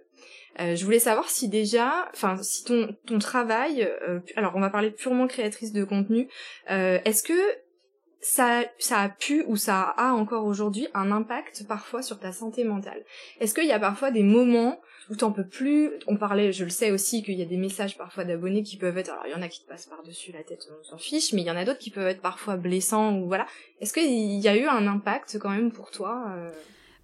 Je 0.57 0.83
voulais 0.83 0.97
savoir 0.97 1.29
si 1.29 1.47
déjà, 1.47 2.09
enfin, 2.11 2.37
si 2.41 2.63
ton 2.63 2.95
ton 3.05 3.19
travail, 3.19 3.87
alors 4.35 4.53
on 4.55 4.59
va 4.59 4.69
parler 4.69 4.91
purement 4.91 5.25
créatrice 5.25 5.71
de 5.71 5.83
contenu, 5.83 6.27
est-ce 6.67 7.23
que 7.23 7.33
ça, 8.21 8.63
ça 8.77 8.99
a 8.99 9.09
pu 9.09 9.43
ou 9.47 9.55
ça 9.55 9.81
a 9.97 10.13
encore 10.13 10.45
aujourd'hui 10.45 10.87
un 10.93 11.11
impact 11.11 11.65
parfois 11.67 12.01
sur 12.03 12.19
ta 12.19 12.31
santé 12.31 12.63
mentale 12.63 13.03
Est-ce 13.39 13.53
qu'il 13.53 13.65
y 13.65 13.71
a 13.71 13.79
parfois 13.79 14.11
des 14.11 14.23
moments 14.23 14.79
où 15.09 15.15
t'en 15.15 15.31
peux 15.31 15.47
plus? 15.47 15.91
On 16.07 16.15
parlait, 16.15 16.51
je 16.51 16.63
le 16.63 16.69
sais 16.69 16.91
aussi, 16.91 17.23
qu'il 17.23 17.33
y 17.33 17.41
a 17.41 17.45
des 17.45 17.57
messages 17.57 17.97
parfois 17.97 18.23
d'abonnés 18.23 18.63
qui 18.63 18.77
peuvent 18.77 18.97
être, 18.97 19.11
alors 19.11 19.25
il 19.25 19.31
y 19.31 19.35
en 19.35 19.41
a 19.41 19.47
qui 19.47 19.63
te 19.63 19.67
passent 19.67 19.87
par-dessus 19.87 20.31
la 20.31 20.43
tête, 20.43 20.67
on 20.79 20.83
s'en 20.83 20.97
fiche, 20.97 21.33
mais 21.33 21.41
il 21.41 21.47
y 21.47 21.51
en 21.51 21.57
a 21.57 21.65
d'autres 21.65 21.79
qui 21.79 21.89
peuvent 21.89 22.07
être 22.07 22.21
parfois 22.21 22.57
blessants 22.57 23.17
ou 23.17 23.27
voilà. 23.27 23.47
Est-ce 23.79 23.93
qu'il 23.93 24.39
y 24.39 24.47
a 24.47 24.55
eu 24.55 24.65
un 24.65 24.87
impact 24.87 25.39
quand 25.39 25.49
même 25.49 25.71
pour 25.71 25.89
toi 25.89 26.25
euh? 26.35 26.51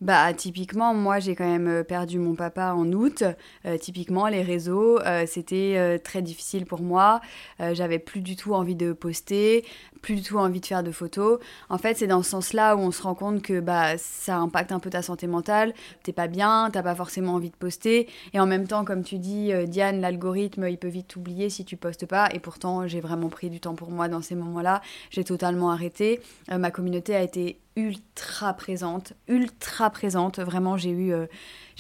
Bah 0.02 0.32
typiquement 0.34 0.93
moi 0.93 1.20
j'ai 1.20 1.36
quand 1.36 1.50
même 1.50 1.68
euh, 1.68 1.84
perdu 1.84 2.20
mon 2.20 2.36
papa 2.36 2.74
en 2.74 2.91
août. 2.91 3.24
Euh, 3.66 3.78
typiquement 3.78 4.28
les 4.28 4.41
réseaux 4.41 5.00
c'était 5.26 6.00
très 6.04 6.22
difficile 6.22 6.66
pour 6.66 6.82
moi. 6.82 7.22
J'avais 7.60 8.00
plus 8.00 8.22
du 8.22 8.36
tout 8.36 8.54
envie 8.54 8.76
de 8.76 8.93
poster 8.93 9.64
plus 9.98 10.16
du 10.16 10.22
tout 10.22 10.38
envie 10.38 10.62
de 10.62 10.66
faire 10.66 10.84
de 10.84 10.91
photos. 10.91 11.39
En 11.70 11.78
fait, 11.78 11.98
c'est 11.98 12.08
dans 12.08 12.24
ce 12.24 12.30
sens-là 12.30 12.76
où 12.76 12.80
on 12.80 12.91
se 12.91 13.02
rend 13.02 13.16
compte 13.16 13.41
que 13.41 13.60
bah, 13.60 13.98
ça 13.98 14.38
impacte 14.38 14.72
un 14.72 14.80
peu 14.80 14.89
ta 14.89 15.02
santé 15.02 15.28
mentale. 15.28 15.74
T'es 16.04 16.14
pas 16.14 16.28
bien, 16.28 16.70
t'as 16.72 16.84
pas 16.84 16.95
forcément 16.95 17.34
envie 17.34 17.50
de 17.50 17.56
poster. 17.56 18.08
Et 18.34 18.39
en 18.39 18.45
même 18.45 18.68
temps, 18.68 18.86
comme 18.86 19.04
tu 19.04 19.18
dis, 19.18 19.52
euh, 19.52 19.66
Diane, 19.66 20.02
l'algorithme, 20.02 20.68
il 20.70 20.78
peut 20.78 20.88
vite 20.88 21.10
t'oublier 21.10 21.50
si 21.50 21.66
tu 21.66 21.78
postes 21.78 22.06
pas. 22.06 22.30
Et 22.34 22.39
pourtant, 22.39 22.88
j'ai 22.88 23.02
vraiment 23.02 23.30
pris 23.30 23.50
du 23.50 23.60
temps 23.60 23.76
pour 23.76 23.91
moi 23.91 24.08
dans 24.08 24.22
ces 24.22 24.36
moments-là. 24.36 24.82
J'ai 25.10 25.24
totalement 25.24 25.72
arrêté. 25.72 26.22
Euh, 26.52 26.58
ma 26.58 26.72
communauté 26.72 27.16
a 27.16 27.22
été 27.22 27.60
ultra 27.78 28.53
présente, 28.53 29.13
ultra 29.30 29.89
présente. 29.89 30.39
Vraiment, 30.39 30.75
j'ai 30.75 30.89
eu, 30.89 31.13
euh, 31.13 31.28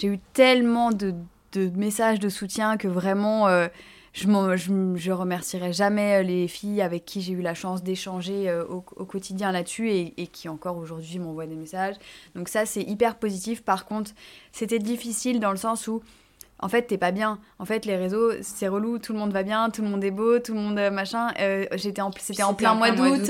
eu 0.01 0.17
tellement 0.33 0.91
de, 0.91 1.13
messages 1.75 2.19
de 2.19 2.29
soutien 2.29 2.77
que 2.77 2.87
vraiment 2.87 3.47
je, 4.13 4.27
je, 4.55 4.95
je, 4.95 5.11
remercierai 5.11 5.73
jamais 5.73 6.23
les 6.23 6.47
filles 6.47 6.83
avec 6.83 7.03
qui 7.03 7.21
j'ai 7.21 7.33
eu 7.33 7.41
la 7.41 7.55
chance 7.55 7.81
d'échanger 7.81 8.53
au, 8.69 8.85
au, 8.95 9.05
quotidien 9.05 9.51
là-dessus 9.51 9.89
et, 9.89 10.13
et, 10.21 10.27
qui 10.27 10.49
encore 10.49 10.77
aujourd'hui 10.77 11.17
m'envoient 11.17 11.47
des 11.47 11.55
messages. 11.55 11.95
Donc 12.35 12.47
ça, 12.47 12.67
c'est 12.67 12.83
hyper 12.83 13.15
positif. 13.15 13.63
Par 13.63 13.85
contre, 13.85 14.11
c'était 14.51 14.77
difficile 14.77 15.39
dans 15.39 15.51
le 15.51 15.57
sens 15.57 15.87
où 15.87 16.03
en 16.59 16.69
fait, 16.69 16.83
t'es 16.83 16.97
pas 16.97 17.11
bien. 17.11 17.39
En 17.59 17.65
fait, 17.65 17.85
les 17.85 17.95
réseaux, 17.95 18.31
c'est 18.41 18.67
relou, 18.67 18.97
tout 18.97 19.13
le 19.13 19.19
monde 19.19 19.31
va 19.31 19.43
bien, 19.43 19.69
tout 19.69 19.83
le 19.83 19.89
monde 19.89 20.03
est 20.03 20.11
beau, 20.11 20.39
tout 20.39 20.53
le 20.53 20.59
monde 20.59 20.79
euh, 20.79 20.89
machin. 20.89 21.31
Euh, 21.39 21.65
j'étais 21.73 22.01
en, 22.01 22.11
c'était 22.17 22.43
en 22.43 22.53
plein 22.53 22.73
mois 22.73 22.91
d'août. 22.91 23.29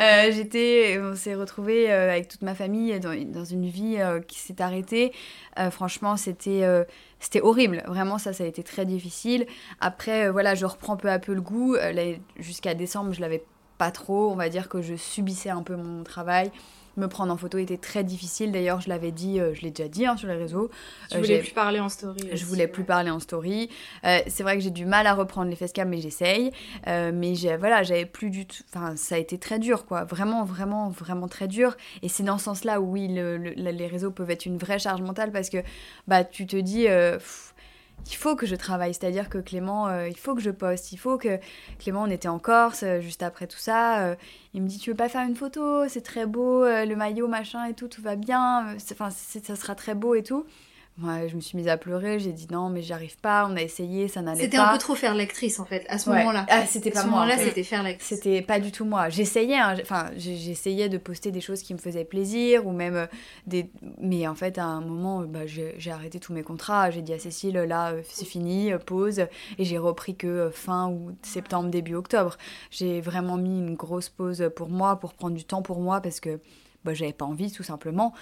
Euh, 0.00 0.30
j'étais, 0.30 1.00
on 1.02 1.16
s'est 1.16 1.34
retrouvés 1.34 1.90
avec 1.90 2.28
toute 2.28 2.42
ma 2.42 2.54
famille 2.54 2.98
dans, 3.00 3.14
dans 3.32 3.44
une 3.44 3.66
vie 3.68 3.98
qui 4.28 4.38
s'est 4.38 4.60
arrêtée. 4.62 5.12
franchement, 5.70 6.16
c'était, 6.16 6.64
c'était 7.18 7.40
horrible. 7.40 7.82
Vraiment, 7.86 8.18
ça, 8.18 8.32
ça 8.32 8.44
a 8.44 8.46
été 8.46 8.62
très 8.62 8.84
difficile. 8.84 9.46
Après, 9.80 10.30
voilà, 10.30 10.54
je 10.54 10.66
reprends 10.66 10.96
peu 10.96 11.10
à 11.10 11.18
peu 11.18 11.34
le 11.34 11.40
goût. 11.40 11.76
jusqu'à 12.38 12.74
décembre, 12.74 13.12
je 13.12 13.20
l'avais 13.20 13.42
pas 13.76 13.90
trop. 13.90 14.30
On 14.30 14.36
va 14.36 14.48
dire 14.48 14.68
que 14.68 14.82
je 14.82 14.94
subissais 14.94 15.50
un 15.50 15.62
peu 15.62 15.74
mon 15.74 16.04
travail 16.04 16.52
me 16.98 17.08
prendre 17.08 17.32
en 17.32 17.36
photo 17.36 17.58
était 17.58 17.76
très 17.76 18.04
difficile. 18.04 18.52
D'ailleurs, 18.52 18.80
je 18.80 18.88
l'avais 18.88 19.12
dit, 19.12 19.40
euh, 19.40 19.54
je 19.54 19.62
l'ai 19.62 19.70
déjà 19.70 19.88
dit 19.88 20.06
hein, 20.06 20.16
sur 20.16 20.28
les 20.28 20.34
réseaux. 20.34 20.70
Je 21.10 21.16
euh, 21.16 21.20
voulais 21.20 21.38
plus 21.38 21.52
parler 21.52 21.80
en 21.80 21.88
story. 21.88 22.28
Je 22.32 22.44
voulais 22.44 22.68
plus 22.68 22.84
parler 22.84 23.10
en 23.10 23.20
story. 23.20 23.70
Euh, 24.04 24.18
c'est 24.26 24.42
vrai 24.42 24.56
que 24.56 24.62
j'ai 24.62 24.70
du 24.70 24.84
mal 24.84 25.06
à 25.06 25.14
reprendre 25.14 25.48
les 25.48 25.56
facecam, 25.56 25.88
mais 25.88 26.00
j'essaye. 26.00 26.52
mais 26.86 27.34
voilà, 27.58 27.82
j'avais 27.82 28.06
plus 28.06 28.30
du 28.30 28.46
tout. 28.46 28.62
Enfin, 28.74 28.96
ça 28.96 29.14
a 29.14 29.18
été 29.18 29.38
très 29.38 29.58
dur, 29.58 29.86
quoi. 29.86 30.04
Vraiment, 30.04 30.44
vraiment, 30.44 30.88
vraiment 30.90 31.28
très 31.28 31.48
dur. 31.48 31.76
Et 32.02 32.08
c'est 32.08 32.22
dans 32.22 32.38
ce 32.38 32.44
sens-là 32.44 32.80
où 32.80 32.92
oui, 32.92 33.08
les 33.08 33.86
réseaux 33.86 34.10
peuvent 34.10 34.30
être 34.30 34.46
une 34.46 34.58
vraie 34.58 34.78
charge 34.78 35.00
mentale 35.02 35.32
parce 35.32 35.50
que 35.50 35.58
bah 36.06 36.24
tu 36.24 36.46
te 36.46 36.56
dis 36.56 36.86
il 38.06 38.14
faut 38.14 38.36
que 38.36 38.46
je 38.46 38.56
travaille. 38.56 38.94
C'est-à-dire 38.94 39.28
que 39.28 39.38
Clément, 39.38 39.88
euh, 39.88 40.08
il 40.08 40.16
faut 40.16 40.34
que 40.34 40.40
je 40.40 40.50
poste. 40.50 40.92
Il 40.92 40.96
faut 40.96 41.18
que. 41.18 41.38
Clément, 41.78 42.02
on 42.02 42.10
était 42.10 42.28
en 42.28 42.38
Corse, 42.38 42.82
euh, 42.82 43.00
juste 43.00 43.22
après 43.22 43.46
tout 43.46 43.58
ça. 43.58 44.00
Euh, 44.00 44.14
il 44.54 44.62
me 44.62 44.68
dit 44.68 44.78
Tu 44.78 44.90
veux 44.90 44.96
pas 44.96 45.08
faire 45.08 45.26
une 45.26 45.36
photo? 45.36 45.88
C'est 45.88 46.02
très 46.02 46.26
beau, 46.26 46.64
le 46.64 46.94
maillot, 46.94 47.28
machin 47.28 47.64
et 47.66 47.74
tout, 47.74 47.88
tout 47.88 48.02
va 48.02 48.16
bien. 48.16 48.74
Enfin, 48.92 49.10
ça 49.10 49.56
sera 49.56 49.74
très 49.74 49.94
beau 49.94 50.14
et 50.14 50.22
tout. 50.22 50.46
Moi, 51.00 51.28
je 51.28 51.36
me 51.36 51.40
suis 51.40 51.56
mise 51.56 51.68
à 51.68 51.76
pleurer, 51.76 52.18
j'ai 52.18 52.32
dit 52.32 52.48
non, 52.50 52.70
mais 52.70 52.82
j'y 52.82 52.92
arrive 52.92 53.16
pas, 53.18 53.46
on 53.48 53.56
a 53.56 53.62
essayé, 53.62 54.08
ça 54.08 54.20
n'allait 54.20 54.38
pas. 54.38 54.44
C'était 54.44 54.56
un 54.56 54.72
peu 54.72 54.78
trop 54.78 54.96
faire 54.96 55.14
l'actrice 55.14 55.60
en 55.60 55.64
fait, 55.64 55.86
à 55.88 55.96
ce 55.96 56.10
moment-là. 56.10 56.44
Ah, 56.48 56.66
c'était 56.66 56.90
pas 56.90 57.00
à 57.00 57.02
ce 57.02 57.06
moment-là, 57.08 57.38
c'était 57.38 57.62
faire 57.62 57.84
l'actrice. 57.84 58.08
C'était 58.08 58.42
pas 58.42 58.58
du 58.58 58.72
tout 58.72 58.84
moi. 58.84 59.08
J'essayais, 59.08 59.56
hein, 59.56 59.76
enfin, 59.80 60.10
j'essayais 60.16 60.88
de 60.88 60.98
poster 60.98 61.30
des 61.30 61.40
choses 61.40 61.62
qui 61.62 61.72
me 61.72 61.78
faisaient 61.78 62.04
plaisir 62.04 62.66
ou 62.66 62.72
même 62.72 62.96
euh, 62.96 63.06
des. 63.46 63.70
Mais 64.00 64.26
en 64.26 64.34
fait, 64.34 64.58
à 64.58 64.64
un 64.64 64.80
moment, 64.80 65.22
bah, 65.22 65.46
j'ai 65.46 65.90
arrêté 65.92 66.18
tous 66.18 66.32
mes 66.32 66.42
contrats. 66.42 66.90
J'ai 66.90 67.02
dit 67.02 67.12
à 67.12 67.18
Cécile, 67.20 67.54
là, 67.54 67.92
euh, 67.92 68.02
c'est 68.08 68.26
fini, 68.26 68.72
euh, 68.72 68.78
pause. 68.78 69.20
Et 69.58 69.64
j'ai 69.64 69.78
repris 69.78 70.16
que 70.16 70.50
fin 70.52 70.88
ou 70.88 71.12
septembre, 71.22 71.70
début 71.70 71.94
octobre. 71.94 72.36
J'ai 72.72 73.00
vraiment 73.00 73.36
mis 73.36 73.56
une 73.56 73.76
grosse 73.76 74.08
pause 74.08 74.50
pour 74.56 74.68
moi, 74.68 74.96
pour 74.96 75.14
prendre 75.14 75.36
du 75.36 75.44
temps 75.44 75.62
pour 75.62 75.80
moi 75.80 76.00
parce 76.00 76.18
que 76.18 76.40
bah, 76.84 76.94
j'avais 76.94 77.12
pas 77.12 77.24
envie 77.24 77.52
tout 77.52 77.62
simplement. 77.62 78.14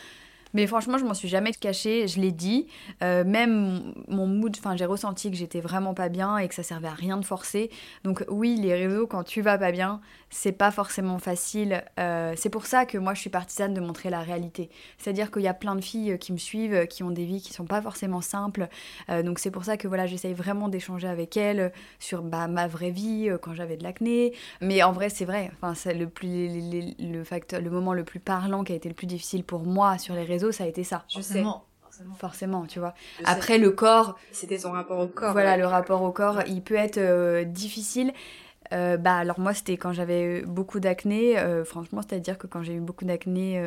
Mais 0.57 0.67
franchement, 0.67 0.97
je 0.97 1.05
m'en 1.05 1.13
suis 1.13 1.29
jamais 1.29 1.53
cachée, 1.53 2.09
je 2.09 2.19
l'ai 2.19 2.33
dit. 2.33 2.67
Euh, 3.03 3.25
même 3.25 3.93
mon 4.09 4.27
mood, 4.27 4.57
enfin, 4.59 4.75
j'ai 4.75 4.87
ressenti 4.87 5.31
que 5.31 5.37
j'étais 5.37 5.61
vraiment 5.61 5.93
pas 5.93 6.09
bien 6.09 6.39
et 6.39 6.49
que 6.49 6.55
ça 6.55 6.63
servait 6.63 6.89
à 6.89 6.95
rien 6.95 7.19
de 7.19 7.27
forcer. 7.27 7.69
Donc 8.05 8.25
oui, 8.29 8.57
les 8.59 8.73
réseaux, 8.75 9.07
quand 9.07 9.23
tu 9.23 9.43
vas 9.43 9.59
pas 9.59 9.71
bien, 9.71 10.01
c'est 10.37 10.53
pas 10.53 10.71
forcément 10.71 11.19
facile. 11.19 11.83
Euh, 11.99 12.35
c'est 12.37 12.51
pour 12.51 12.67
ça 12.67 12.85
que 12.85 12.99
moi, 12.99 13.15
je 13.15 13.21
suis 13.21 13.31
partisane 13.31 13.73
de 13.73 13.81
montrer 13.81 14.11
la 14.11 14.21
réalité. 14.21 14.69
C'est-à-dire 14.99 15.31
qu'il 15.31 15.43
y 15.43 15.49
a 15.49 15.55
plein 15.55 15.75
de 15.75 15.81
filles 15.81 16.19
qui 16.19 16.33
me 16.33 16.37
suivent, 16.37 16.87
qui 16.89 17.03
ont 17.03 17.11
des 17.11 17.25
vies 17.25 17.41
qui 17.41 17.55
sont 17.55 17.65
pas 17.65 17.81
forcément 17.81 18.21
simples. 18.21 18.69
Euh, 19.09 19.23
donc 19.23 19.39
c'est 19.39 19.51
pour 19.51 19.65
ça 19.65 19.79
que 19.79 19.89
voilà, 19.89 20.07
j'essaye 20.07 20.35
vraiment 20.35 20.69
d'échanger 20.69 21.09
avec 21.09 21.39
elles 21.39 21.73
sur 21.99 22.23
bah, 22.23 22.49
ma 22.49 22.67
vraie 22.67 22.91
vie 22.91 23.31
quand 23.41 23.55
j'avais 23.55 23.79
de 23.79 23.83
l'acné. 23.83 24.35
Mais 24.61 24.83
en 24.83 24.93
vrai, 24.93 25.09
c'est 25.09 25.25
vrai. 25.25 25.51
Enfin, 25.55 25.75
c'est 25.75 25.95
le 25.95 26.07
plus, 26.07 26.51
le 26.99 27.25
facteur, 27.25 27.63
le 27.63 27.71
moment 27.71 27.95
le 27.95 28.05
plus 28.05 28.21
parlant 28.21 28.63
qui 28.63 28.73
a 28.73 28.77
été 28.77 28.91
le 28.91 28.95
plus 28.95 29.07
difficile 29.07 29.43
pour 29.43 29.65
moi 29.65 29.97
sur 29.97 30.15
les 30.15 30.25
réseaux 30.25 30.53
ça 30.53 30.65
a 30.65 30.67
été 30.67 30.85
ça. 30.85 31.05
Je 31.09 31.21
sais. 31.21 31.45
Forcément, 32.19 32.67
tu 32.67 32.79
vois. 32.79 32.93
Après, 33.25 33.57
le 33.57 33.71
corps. 33.71 34.19
C'était 34.31 34.59
son 34.59 34.73
rapport 34.73 34.99
au 34.99 35.07
corps. 35.07 35.33
Voilà, 35.33 35.57
le 35.57 35.67
rapport 35.67 36.03
au 36.03 36.13
corps, 36.13 36.43
il 36.47 36.63
peut 36.63 36.75
être 36.75 36.99
euh, 36.99 37.45
difficile. 37.45 38.13
Euh, 38.73 38.97
bah 38.97 39.17
alors 39.17 39.39
moi 39.41 39.55
c'était 39.55 39.77
quand 39.77 39.93
j'avais 39.93 40.43
beaucoup 40.43 40.81
d'acné, 40.81 41.39
euh, 41.39 41.65
franchement 41.65 42.01
c'est-à-dire 42.03 42.39
que 42.39 42.47
quand 42.47 42.63
j'ai 42.63 42.75
eu 42.75 42.81
beaucoup 42.81 43.05
d'acné 43.05 43.59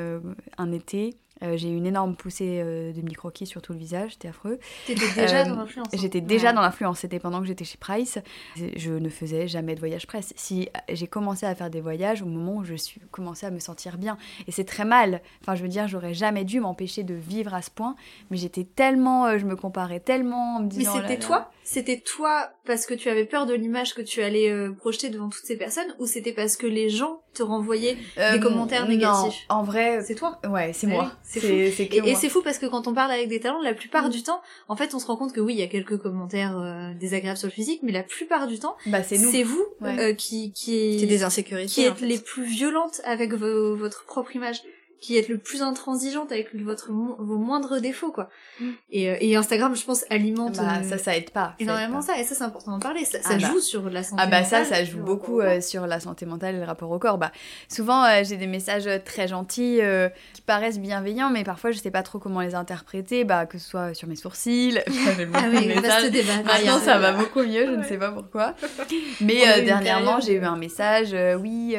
un 0.57 0.71
été, 0.71 1.17
euh, 1.41 1.55
j'ai 1.55 1.69
eu 1.69 1.77
une 1.77 1.85
énorme 1.85 2.15
poussée 2.15 2.61
euh, 2.61 2.91
de 2.91 3.01
microquis 3.01 3.45
sur 3.45 3.61
tout 3.61 3.71
le 3.71 3.79
visage, 3.79 4.13
c'était 4.13 4.27
affreux. 4.27 4.59
T'étais 4.85 5.05
déjà 5.15 5.45
dans 5.45 5.55
l'influence 5.55 5.87
hein. 5.93 5.97
J'étais 5.97 6.21
déjà 6.21 6.51
dans 6.51 6.61
l'influence, 6.61 6.99
c'était 6.99 7.19
pendant 7.19 7.39
que 7.39 7.47
j'étais 7.47 7.63
chez 7.63 7.77
Price. 7.77 8.19
Je 8.55 8.91
ne 8.91 9.09
faisais 9.09 9.47
jamais 9.47 9.75
de 9.75 9.79
voyage 9.79 10.05
presse. 10.05 10.33
Si 10.35 10.67
euh, 10.75 10.93
j'ai 10.93 11.07
commencé 11.07 11.45
à 11.45 11.55
faire 11.55 11.69
des 11.69 11.81
voyages 11.81 12.21
au 12.21 12.25
moment 12.25 12.57
où 12.57 12.63
je 12.65 12.75
suis 12.75 12.99
commencé 13.11 13.45
à 13.45 13.51
me 13.51 13.59
sentir 13.59 13.97
bien. 13.97 14.17
Et 14.47 14.51
c'est 14.51 14.65
très 14.65 14.85
mal. 14.85 15.21
Enfin, 15.41 15.55
je 15.55 15.61
veux 15.61 15.69
dire, 15.69 15.87
j'aurais 15.87 16.13
jamais 16.13 16.43
dû 16.43 16.59
m'empêcher 16.59 17.03
de 17.03 17.13
vivre 17.13 17.53
à 17.53 17.61
ce 17.61 17.71
point. 17.71 17.95
Mais 18.31 18.37
j'étais 18.37 18.65
tellement, 18.65 19.37
je 19.37 19.45
me 19.45 19.55
comparais 19.55 20.01
tellement 20.01 20.57
en 20.57 20.63
me 20.63 20.67
disant. 20.67 20.95
Mais 20.95 21.01
c'était 21.01 21.19
toi 21.19 21.51
C'était 21.71 21.99
toi 21.99 22.49
parce 22.65 22.87
que 22.87 22.95
tu 22.95 23.09
avais 23.09 23.25
peur 23.25 23.45
de 23.45 23.53
l'image 23.53 23.93
que 23.93 24.01
tu 24.01 24.23
allais 24.23 24.51
projeter 24.79 25.09
devant 25.09 25.29
toutes 25.29 25.45
ces 25.45 25.55
personnes 25.55 25.93
ou 25.99 26.07
c'était 26.07 26.31
parce 26.31 26.57
que 26.57 26.65
les 26.65 26.89
gens 26.89 27.21
te 27.35 27.43
renvoyaient 27.43 27.95
des 28.17 28.39
commentaires 28.39 28.87
négatifs? 28.87 29.45
En 29.49 29.61
vrai, 29.61 30.01
c'est 30.03 30.15
toi? 30.15 30.39
Ouais, 30.49 30.71
c'est 30.73 30.87
moi. 30.87 31.11
C'est 31.21 31.39
Et, 31.43 32.15
c'est 32.15 32.29
fou 32.29 32.41
parce 32.41 32.57
que 32.57 32.65
quand 32.65 32.87
on 32.87 32.93
parle 32.95 33.11
avec 33.11 33.27
des 33.27 33.39
talents, 33.39 33.61
la 33.61 33.75
plupart 33.75 34.07
mm. 34.07 34.11
du 34.11 34.23
temps, 34.23 34.41
en 34.67 34.75
fait, 34.75 34.95
on 34.95 34.99
se 34.99 35.05
rend 35.05 35.15
compte 35.15 35.31
que 35.31 35.39
oui, 35.41 35.53
il 35.53 35.59
y 35.59 35.63
a 35.63 35.67
quelques 35.67 35.97
commentaires 35.97 36.57
euh, 36.57 36.91
désagréables 36.95 37.37
sur 37.37 37.47
le 37.47 37.53
physique, 37.53 37.81
mais 37.83 37.91
la 37.91 38.03
plupart 38.03 38.47
du 38.47 38.57
temps, 38.57 38.75
bah, 38.87 39.03
c'est 39.03 39.43
vous 39.43 39.63
euh, 39.83 40.13
qui 40.13 40.51
qui, 40.53 41.05
des 41.05 41.23
insécurités, 41.23 41.69
qui 41.69 41.85
êtes 41.85 42.01
les 42.01 42.17
plus 42.17 42.45
violentes 42.45 43.01
avec 43.03 43.33
votre 43.33 44.05
propre 44.05 44.35
image 44.35 44.63
qui 45.01 45.17
êtes 45.17 45.29
le 45.29 45.37
plus 45.37 45.61
intransigeante 45.61 46.31
avec 46.31 46.53
votre 46.55 46.91
vos 46.91 47.37
moindres 47.37 47.79
défauts 47.79 48.11
quoi. 48.11 48.29
Mm. 48.59 48.69
Et, 48.91 49.09
euh, 49.09 49.17
et, 49.19 49.35
Instagram 49.35 49.75
je 49.75 49.85
pense 49.85 50.03
alimente 50.09 50.57
bah, 50.57 50.83
ça 50.83 50.97
ça 50.97 51.15
aide 51.15 51.29
pas 51.29 51.55
énormément 51.59 52.01
ça, 52.01 52.19
et 52.19 52.23
ça 52.23 52.35
c'est 52.35 52.43
important 52.43 52.71
d'en 52.71 52.79
parler 52.79 53.05
ça, 53.05 53.19
ah 53.23 53.35
bah. 53.35 53.47
joue 53.47 53.59
sur 53.59 53.89
la 53.89 54.03
santé 54.03 54.21
ah 54.25 54.27
bah 54.27 54.43
ça 54.43 54.65
ça 54.65 54.83
joue 54.83 54.99
beaucoup 54.99 55.39
euh, 55.39 55.61
sur 55.61 55.87
la 55.87 55.99
santé 55.99 56.25
mentale 56.25 56.55
et 56.55 56.59
le 56.59 56.65
rapport 56.65 56.91
au 56.91 56.99
corps. 56.99 57.17
Bah 57.17 57.31
souvent 57.69 58.03
euh, 58.03 58.23
j'ai 58.23 58.37
des 58.37 58.47
messages 58.47 58.89
très 59.05 59.27
gentils 59.27 59.79
qui 60.33 60.41
paraissent 60.41 60.79
bienveillants 60.79 61.29
mais 61.29 61.43
parfois 61.43 61.71
je 61.71 61.79
sais 61.79 61.91
pas 61.91 62.03
trop 62.03 62.19
comment 62.19 62.41
les 62.41 62.55
interpréter 62.55 63.23
bah 63.23 63.45
que 63.45 63.57
ce 63.57 63.69
soit 63.69 63.93
sur 63.93 64.07
mes 64.07 64.15
sourcils 64.15 64.79
ah 64.87 65.45
oui 65.51 65.73
vaste 65.79 66.11
débat. 66.11 66.43
Maintenant 66.43 66.79
ça 66.79 66.97
va 66.97 67.13
beaucoup 67.13 67.43
mieux 67.43 67.65
je 67.67 67.71
ne 67.71 67.83
sais 67.83 67.97
pas 67.97 68.11
pourquoi. 68.11 68.55
Mais 69.21 69.63
dernièrement 69.63 70.19
j'ai 70.19 70.33
eu 70.33 70.43
un 70.43 70.57
message 70.57 71.15
oui 71.39 71.77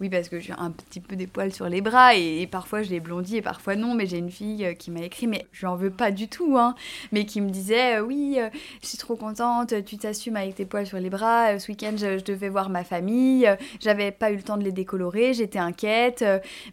oui 0.00 0.10
parce 0.10 0.28
que 0.28 0.40
j'ai 0.40 0.54
un 0.56 0.70
petit 0.70 1.00
peu 1.00 1.16
des 1.16 1.26
poils 1.26 1.52
sur 1.52 1.68
les 1.68 1.80
bras 1.80 2.14
et 2.14 2.46
parfois 2.50 2.82
je 2.82 2.90
l'ai 2.90 3.00
blondie 3.00 3.36
et 3.36 3.42
parfois 3.42 3.76
non, 3.76 3.94
mais 3.94 4.06
j'ai 4.06 4.18
une 4.18 4.30
fille 4.30 4.64
euh, 4.64 4.74
qui 4.74 4.90
m'a 4.90 5.00
écrit, 5.00 5.26
mais 5.26 5.46
je 5.52 5.66
n'en 5.66 5.76
veux 5.76 5.90
pas 5.90 6.10
du 6.10 6.28
tout, 6.28 6.56
hein, 6.58 6.74
mais 7.12 7.24
qui 7.24 7.40
me 7.40 7.50
disait 7.50 7.96
euh, 7.96 8.02
Oui, 8.02 8.36
euh, 8.38 8.48
je 8.82 8.88
suis 8.88 8.98
trop 8.98 9.16
contente, 9.16 9.84
tu 9.84 9.96
t'assumes 9.96 10.36
avec 10.36 10.56
tes 10.56 10.64
poils 10.64 10.86
sur 10.86 10.98
les 10.98 11.10
bras, 11.10 11.58
ce 11.58 11.70
week-end 11.70 11.92
je, 11.96 12.22
devais 12.22 12.48
voir 12.48 12.68
ma 12.68 12.84
famille, 12.84 13.48
j'avais 13.80 14.10
pas 14.10 14.30
eu 14.30 14.36
le 14.36 14.42
temps 14.42 14.56
de 14.56 14.64
les 14.64 14.72
décolorer, 14.72 15.34
j'étais 15.34 15.58
inquiète, 15.58 16.24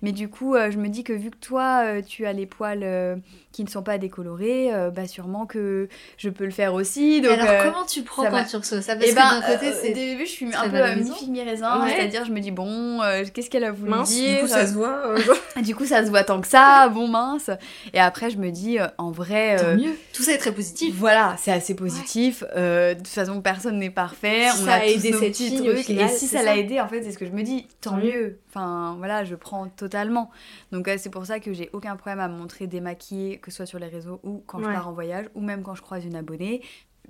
mais 0.01 0.11
du 0.11 0.29
coup, 0.29 0.55
je 0.55 0.77
me 0.77 0.89
dis 0.89 1.03
que 1.03 1.13
vu 1.13 1.31
que 1.31 1.37
toi, 1.37 2.01
tu 2.01 2.25
as 2.25 2.33
les 2.33 2.45
poils 2.45 3.21
qui 3.57 3.63
ne 3.63 3.69
sont 3.69 3.83
pas 3.83 3.97
décolorés, 3.97 4.71
bah 4.93 5.07
sûrement 5.07 5.45
que 5.45 5.89
je 6.17 6.29
peux 6.29 6.45
le 6.45 6.51
faire 6.51 6.73
aussi. 6.73 7.21
Donc, 7.21 7.31
alors 7.31 7.73
comment 7.73 7.85
tu 7.85 8.03
prends 8.03 8.23
tu 8.43 8.55
reçois 8.55 8.81
ça? 8.81 8.95
Parce 8.95 9.07
eh 9.07 9.09
que 9.11 9.15
ben, 9.15 9.39
d'un 9.39 9.41
côté, 9.41 9.71
c'est. 9.73 9.91
Au 9.91 9.95
début, 9.95 10.25
je 10.25 10.31
suis 10.31 10.53
un 10.53 10.69
peu 10.69 11.01
mi-figue 11.01 11.29
mi-raisin, 11.29 11.87
c'est-à-dire 11.87 12.25
je 12.25 12.31
me 12.31 12.39
dis 12.39 12.51
bon, 12.51 12.99
qu'est-ce 13.33 13.49
qu'elle 13.49 13.63
a 13.63 13.71
voulu 13.71 13.91
dire 14.03 14.35
Du 14.35 14.41
coup, 14.41 14.47
ça 14.47 14.67
se 14.67 14.73
voit. 14.73 15.15
du 15.63 15.75
coup, 15.75 15.85
ça 15.85 16.05
se 16.05 16.09
voit 16.09 16.23
tant 16.23 16.41
que 16.41 16.47
ça, 16.47 16.89
bon 16.89 17.07
mince. 17.07 17.49
Et 17.93 17.99
après, 17.99 18.29
je 18.29 18.37
me 18.37 18.51
dis, 18.51 18.79
euh, 18.79 18.87
en 18.97 19.11
vrai. 19.11 19.63
Euh, 19.63 19.77
mieux. 19.77 19.95
Tout 20.13 20.23
ça 20.23 20.33
est 20.33 20.37
très 20.37 20.51
positif. 20.51 20.95
Voilà, 20.97 21.35
c'est 21.39 21.51
assez 21.51 21.75
positif. 21.75 22.43
Euh, 22.55 22.93
de 22.93 22.99
toute 22.99 23.07
façon, 23.07 23.41
personne 23.41 23.79
n'est 23.79 23.89
parfait. 23.89 24.47
on 24.61 24.67
a, 24.67 24.85
aidé 24.85 25.13
cette 25.13 25.35
fille. 25.35 25.57
Trucs, 25.57 25.89
et 25.89 26.07
si 26.07 26.27
ça 26.27 26.43
l'a 26.43 26.57
aidé, 26.57 26.79
en 26.79 26.87
fait, 26.87 27.03
c'est 27.03 27.11
ce 27.11 27.17
que 27.17 27.25
je 27.25 27.31
me 27.31 27.43
dis, 27.43 27.67
tant 27.81 27.97
mieux. 27.97 28.39
Enfin, 28.57 28.95
voilà, 28.97 29.23
je 29.23 29.35
prends 29.35 29.67
totalement. 29.67 30.31
Donc, 30.71 30.89
c'est 30.97 31.09
pour 31.09 31.25
ça 31.25 31.39
que 31.39 31.53
j'ai 31.53 31.69
aucun 31.73 31.95
problème 31.95 32.19
à 32.19 32.27
me 32.27 32.37
montrer 32.37 32.65
démaquillée, 32.65 33.37
que 33.37 33.51
ce 33.51 33.57
soit 33.57 33.65
sur 33.65 33.79
les 33.79 33.87
réseaux 33.87 34.19
ou 34.23 34.43
quand 34.47 34.59
je 34.59 34.65
pars 34.65 34.87
en 34.87 34.93
voyage, 34.93 35.27
ou 35.35 35.41
même 35.41 35.61
quand 35.61 35.75
je 35.75 35.81
croise 35.81 36.03
une 36.05 36.15
abonnée. 36.15 36.61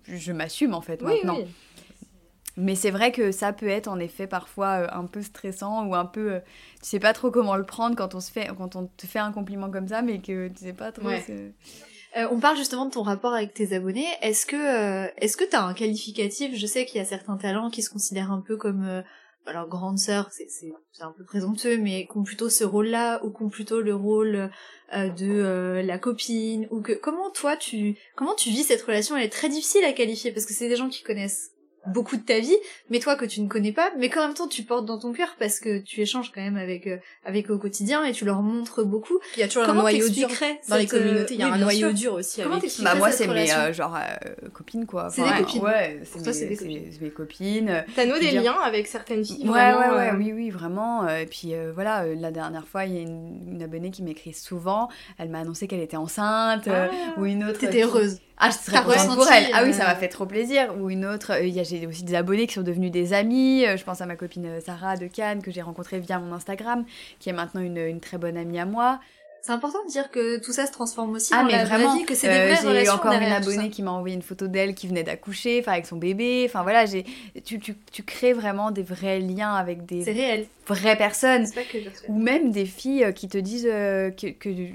Je 0.03 0.31
m'assume, 0.33 0.73
en 0.73 0.81
fait, 0.81 1.01
maintenant. 1.01 1.37
Mais 2.57 2.73
c'est 2.73 2.89
vrai 2.89 3.11
que 3.11 3.31
ça 3.31 3.53
peut 3.53 3.67
être 3.67 3.87
en 3.87 3.99
effet 3.99 4.25
parfois 4.25 4.81
euh, 4.81 4.87
un 4.91 5.05
peu 5.05 5.21
stressant 5.21 5.85
ou 5.85 5.93
un 5.93 6.05
peu. 6.05 6.33
Euh, 6.33 6.39
tu 6.81 6.89
sais 6.89 6.99
pas 6.99 7.13
trop 7.13 7.29
comment 7.29 7.55
le 7.55 7.63
prendre 7.63 7.95
quand 7.95 8.15
on, 8.15 8.19
se 8.19 8.31
fait, 8.31 8.49
quand 8.57 8.75
on 8.75 8.87
te 8.87 9.05
fait 9.05 9.19
un 9.19 9.31
compliment 9.31 9.69
comme 9.69 9.87
ça, 9.87 10.01
mais 10.01 10.19
que 10.19 10.47
tu 10.47 10.65
sais 10.65 10.73
pas 10.73 10.91
trop. 10.91 11.07
Euh, 11.07 12.27
on 12.31 12.39
parle 12.39 12.57
justement 12.57 12.87
de 12.87 12.91
ton 12.91 13.03
rapport 13.03 13.35
avec 13.35 13.53
tes 13.53 13.75
abonnés. 13.75 14.07
Est-ce 14.23 14.47
que 14.47 15.05
est-ce 15.23 15.37
que 15.37 15.43
t'as 15.43 15.61
un 15.61 15.75
qualificatif? 15.75 16.55
Je 16.55 16.65
sais 16.65 16.85
qu'il 16.85 16.97
y 16.97 17.01
a 17.01 17.05
certains 17.05 17.37
talents 17.37 17.69
qui 17.69 17.83
se 17.83 17.91
considèrent 17.91 18.31
un 18.31 18.41
peu 18.41 18.57
comme 18.57 19.03
alors 19.47 19.67
grande 19.67 19.97
sœur, 19.97 20.29
c'est 20.31 20.47
c'est 20.49 20.73
un 20.99 21.11
peu 21.11 21.23
présomptueux, 21.23 21.77
mais 21.77 22.05
qui 22.05 22.17
ont 22.17 22.23
plutôt 22.23 22.49
ce 22.49 22.63
rôle-là 22.63 23.23
ou 23.23 23.31
qui 23.31 23.43
ont 23.43 23.49
plutôt 23.49 23.81
le 23.81 23.95
rôle 23.95 24.49
de 24.93 25.81
la 25.83 25.97
copine 25.97 26.67
ou 26.71 26.81
que 26.81 26.93
comment 26.93 27.31
toi 27.31 27.57
tu 27.57 27.97
comment 28.15 28.35
tu 28.35 28.49
vis 28.49 28.63
cette 28.63 28.81
relation? 28.81 29.15
Elle 29.15 29.23
est 29.25 29.29
très 29.29 29.49
difficile 29.49 29.83
à 29.83 29.93
qualifier 29.93 30.31
parce 30.31 30.45
que 30.45 30.53
c'est 30.53 30.69
des 30.69 30.75
gens 30.75 30.89
qui 30.89 31.03
connaissent 31.03 31.51
beaucoup 31.87 32.17
de 32.17 32.21
ta 32.21 32.39
vie, 32.39 32.55
mais 32.89 32.99
toi 32.99 33.15
que 33.15 33.25
tu 33.25 33.41
ne 33.41 33.47
connais 33.47 33.71
pas, 33.71 33.91
mais 33.97 34.09
qu'en 34.09 34.21
même 34.21 34.33
temps 34.33 34.47
tu 34.47 34.63
portes 34.63 34.85
dans 34.85 34.97
ton 34.97 35.13
cœur 35.13 35.35
parce 35.39 35.59
que 35.59 35.79
tu 35.79 36.01
échanges 36.01 36.31
quand 36.33 36.41
même 36.41 36.57
avec 36.57 36.87
euh, 36.87 36.97
avec 37.25 37.49
eux 37.49 37.53
au 37.53 37.57
quotidien 37.57 38.03
et 38.03 38.11
tu 38.11 38.25
leur 38.25 38.41
montres 38.41 38.85
beaucoup. 38.85 39.19
Il 39.35 39.39
y 39.39 39.43
a 39.43 39.47
toujours 39.47 39.63
un 39.63 39.73
noyau 39.73 40.09
dur 40.09 40.29
dans 40.69 40.75
les 40.75 40.87
communautés. 40.87 41.33
Il 41.35 41.39
y 41.39 41.43
a 41.43 41.53
un 41.53 41.57
noyau 41.57 41.91
dur 41.91 42.13
aussi. 42.13 42.41
Comment 42.41 42.57
avec... 42.57 42.71
Bah 42.81 42.95
moi 42.95 43.11
c'est 43.11 43.27
mes 43.27 43.73
genre 43.73 43.97
copines 44.53 44.85
quoi. 44.85 45.09
c'est 45.09 45.23
des 45.23 45.43
copines. 45.43 45.63
Ouais, 45.63 46.01
c'est 46.03 46.65
mes, 46.65 46.89
mes, 47.01 47.09
copines. 47.09 47.83
T'as 47.95 48.05
noué 48.05 48.19
des 48.19 48.31
liens 48.31 48.57
avec 48.63 48.87
certaines 48.87 49.25
filles. 49.25 49.47
Ouais 49.49 49.73
ouais 49.73 49.89
ouais 49.89 50.11
oui 50.17 50.33
oui 50.33 50.49
vraiment. 50.49 51.07
Et 51.07 51.25
puis 51.25 51.53
voilà 51.73 52.05
la 52.05 52.31
dernière 52.31 52.67
fois 52.67 52.85
il 52.85 52.95
y 52.95 52.97
a 52.99 53.01
une, 53.01 53.61
abonnée 53.61 53.91
qui 53.91 54.03
m'écrit 54.03 54.33
souvent. 54.33 54.89
Elle 55.17 55.29
m'a 55.29 55.39
annoncé 55.39 55.67
qu'elle 55.67 55.79
était 55.79 55.97
enceinte 55.97 56.67
ah. 56.67 56.89
ou 57.17 57.25
une 57.25 57.43
autre. 57.43 57.59
T'étais 57.59 57.83
heureuse. 57.83 58.19
Ah, 58.39 58.49
je 58.51 58.57
serais 58.57 58.83
contente 58.83 59.15
pour 59.15 59.27
elle. 59.31 59.47
Ah 59.53 59.63
oui, 59.63 59.73
ça 59.73 59.85
m'a 59.85 59.95
fait 59.95 60.09
trop 60.09 60.25
plaisir. 60.25 60.75
Ou 60.79 60.89
une 60.89 61.05
autre, 61.05 61.41
il 61.41 61.49
y 61.49 61.59
a 61.59 61.63
j'ai 61.63 61.87
aussi 61.87 62.03
des 62.03 62.15
abonnés 62.15 62.45
qui 62.45 62.53
sont 62.53 62.61
devenus 62.61 62.91
des 62.91 63.13
amis. 63.13 63.65
Je 63.75 63.83
pense 63.83 64.01
à 64.01 64.05
ma 64.05 64.15
copine 64.15 64.61
Sarah 64.61 64.95
de 64.95 65.07
Cannes 65.07 65.41
que 65.41 65.49
j'ai 65.49 65.61
rencontrée 65.63 65.99
via 65.99 66.19
mon 66.19 66.33
Instagram, 66.33 66.85
qui 67.19 67.29
est 67.29 67.33
maintenant 67.33 67.61
une, 67.61 67.77
une 67.77 67.99
très 67.99 68.17
bonne 68.17 68.37
amie 68.37 68.59
à 68.59 68.65
moi. 68.65 68.99
C'est 69.41 69.51
important 69.53 69.79
de 69.85 69.89
dire 69.89 70.11
que 70.11 70.39
tout 70.39 70.51
ça 70.51 70.65
se 70.65 70.71
transforme 70.71 71.11
aussi 71.15 71.31
ah, 71.33 71.43
dans 71.43 71.47
la 71.47 71.63
vraie 71.63 71.97
vie, 71.97 72.05
que 72.05 72.15
c'est 72.15 72.27
des 72.27 72.33
euh, 72.33 72.53
vraies 72.53 72.67
relations. 72.67 72.81
J'ai 72.81 72.89
encore 72.89 73.13
une 73.13 73.31
abonnée 73.31 73.69
qui 73.69 73.81
m'a 73.81 73.91
envoyé 73.91 74.15
une 74.15 74.21
photo 74.21 74.47
d'elle 74.47 74.75
qui 74.75 74.87
venait 74.87 75.03
d'accoucher, 75.03 75.59
enfin 75.61 75.73
avec 75.73 75.85
son 75.85 75.95
bébé. 75.95 76.43
Enfin 76.47 76.63
voilà, 76.63 76.85
j'ai 76.85 77.05
tu, 77.45 77.59
tu, 77.59 77.75
tu, 77.91 78.03
crées 78.03 78.33
vraiment 78.33 78.71
des 78.71 78.83
vrais 78.83 79.19
liens 79.19 79.53
avec 79.53 79.85
des 79.85 80.47
vraies 80.67 80.97
personnes. 80.97 81.49
Pas 81.51 81.61
que 81.61 81.77
Ou 82.09 82.19
même 82.19 82.51
des 82.51 82.65
filles 82.65 83.05
euh, 83.05 83.11
qui 83.11 83.29
te 83.29 83.37
disent 83.37 83.69
euh, 83.71 84.11
que, 84.11 84.27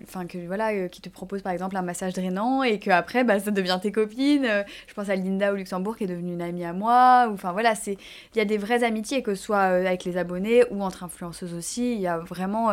enfin 0.04 0.26
que 0.26 0.38
voilà, 0.46 0.88
qui 0.88 1.02
te 1.02 1.08
proposent 1.08 1.42
par 1.42 1.52
exemple 1.52 1.76
un 1.76 1.82
massage 1.82 2.14
drainant 2.14 2.62
et 2.62 2.78
que 2.78 2.90
après 2.90 3.24
bah 3.24 3.40
ça 3.40 3.50
devient 3.50 3.78
tes 3.82 3.92
copines. 3.92 4.64
Je 4.86 4.94
pense 4.94 5.08
à 5.08 5.16
Linda 5.16 5.52
au 5.52 5.56
Luxembourg 5.56 5.96
qui 5.96 6.04
est 6.04 6.08
devenue 6.08 6.32
une 6.32 6.42
amie 6.42 6.64
à 6.64 6.72
moi. 6.72 7.28
Enfin 7.32 7.52
voilà, 7.52 7.74
c'est 7.74 7.98
il 8.34 8.38
y 8.38 8.40
a 8.40 8.46
des 8.46 8.58
vraies 8.58 8.84
amitiés 8.84 9.22
que 9.22 9.34
ce 9.34 9.42
soit 9.42 9.60
avec 9.60 10.04
les 10.04 10.16
abonnés 10.16 10.64
ou 10.70 10.82
entre 10.82 11.04
influenceuses 11.04 11.52
aussi. 11.52 11.92
Il 11.92 12.00
y 12.00 12.06
a 12.06 12.18
vraiment 12.18 12.70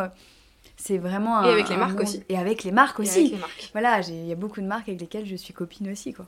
c'est 0.80 0.98
vraiment 0.98 1.38
un, 1.38 1.44
et 1.44 1.52
avec 1.52 1.68
les 1.68 1.76
marques 1.76 2.00
aussi. 2.00 2.24
Et 2.28 2.36
avec 2.36 2.64
les 2.64 2.72
marques 2.72 3.00
aussi. 3.00 3.36
voilà 3.72 4.00
il 4.00 4.26
y 4.26 4.32
a 4.32 4.36
beaucoup 4.36 4.60
de 4.60 4.66
marques 4.66 4.88
avec 4.88 5.00
lesquelles 5.00 5.26
je 5.26 5.36
suis 5.36 5.52
copine 5.52 5.90
aussi 5.90 6.12
quoi. 6.12 6.26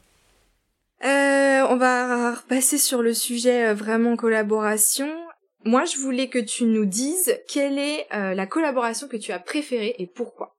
Euh, 1.04 1.66
on 1.68 1.76
va 1.76 2.34
repasser 2.34 2.78
sur 2.78 3.02
le 3.02 3.12
sujet 3.12 3.68
euh, 3.68 3.74
vraiment 3.74 4.14
collaboration. 4.14 5.10
Moi 5.64 5.84
je 5.84 5.96
voulais 5.96 6.28
que 6.28 6.38
tu 6.38 6.64
nous 6.64 6.84
dises 6.84 7.36
quelle 7.48 7.78
est 7.78 8.06
euh, 8.14 8.34
la 8.34 8.46
collaboration 8.46 9.08
que 9.08 9.16
tu 9.16 9.32
as 9.32 9.38
préférée 9.38 9.94
et 9.98 10.06
pourquoi. 10.06 10.56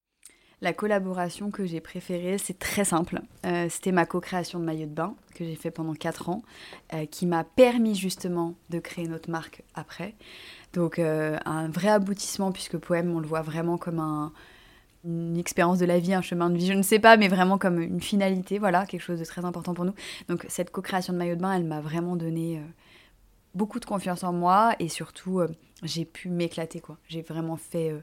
La 0.61 0.73
collaboration 0.73 1.51
que 1.51 1.65
j'ai 1.65 1.81
préférée, 1.81 2.37
c'est 2.37 2.57
très 2.57 2.85
simple. 2.85 3.21
Euh, 3.45 3.67
c'était 3.69 3.91
ma 3.91 4.05
co-création 4.05 4.59
de 4.59 4.63
maillot 4.63 4.85
de 4.85 4.93
bain 4.93 5.15
que 5.35 5.43
j'ai 5.43 5.55
fait 5.55 5.71
pendant 5.71 5.93
4 5.93 6.29
ans, 6.29 6.41
qui 7.11 7.25
m'a 7.25 7.43
permis 7.43 7.95
justement 7.95 8.55
de 8.69 8.79
créer 8.79 9.07
notre 9.07 9.29
marque 9.29 9.63
après. 9.73 10.13
Donc 10.73 10.97
euh, 10.97 11.37
un 11.45 11.69
vrai 11.69 11.89
aboutissement 11.89 12.51
puisque 12.51 12.77
poème 12.77 13.15
on 13.15 13.19
le 13.19 13.27
voit 13.27 13.41
vraiment 13.41 13.77
comme 13.77 13.99
un, 13.99 14.33
une 15.05 15.37
expérience 15.37 15.77
de 15.79 15.85
la 15.85 15.99
vie, 15.99 16.13
un 16.13 16.21
chemin 16.21 16.49
de 16.49 16.57
vie, 16.57 16.67
je 16.67 16.73
ne 16.73 16.81
sais 16.81 16.99
pas, 16.99 17.15
mais 17.15 17.27
vraiment 17.27 17.57
comme 17.57 17.79
une 17.79 18.01
finalité, 18.01 18.57
voilà, 18.57 18.85
quelque 18.85 19.01
chose 19.01 19.19
de 19.19 19.25
très 19.25 19.45
important 19.45 19.73
pour 19.73 19.85
nous. 19.85 19.93
Donc 20.29 20.45
cette 20.49 20.71
co-création 20.71 21.13
de 21.13 21.19
maillot 21.19 21.35
de 21.35 21.41
bain, 21.41 21.53
elle 21.53 21.65
m'a 21.65 21.79
vraiment 21.79 22.15
donné 22.15 22.57
euh, 22.57 22.61
beaucoup 23.53 23.79
de 23.79 23.85
confiance 23.85 24.23
en 24.23 24.33
moi 24.33 24.75
et 24.79 24.89
surtout 24.89 25.39
euh, 25.39 25.47
j'ai 25.83 26.05
pu 26.05 26.29
m'éclater 26.29 26.79
quoi. 26.79 26.97
J'ai 27.07 27.21
vraiment 27.21 27.57
fait 27.57 27.93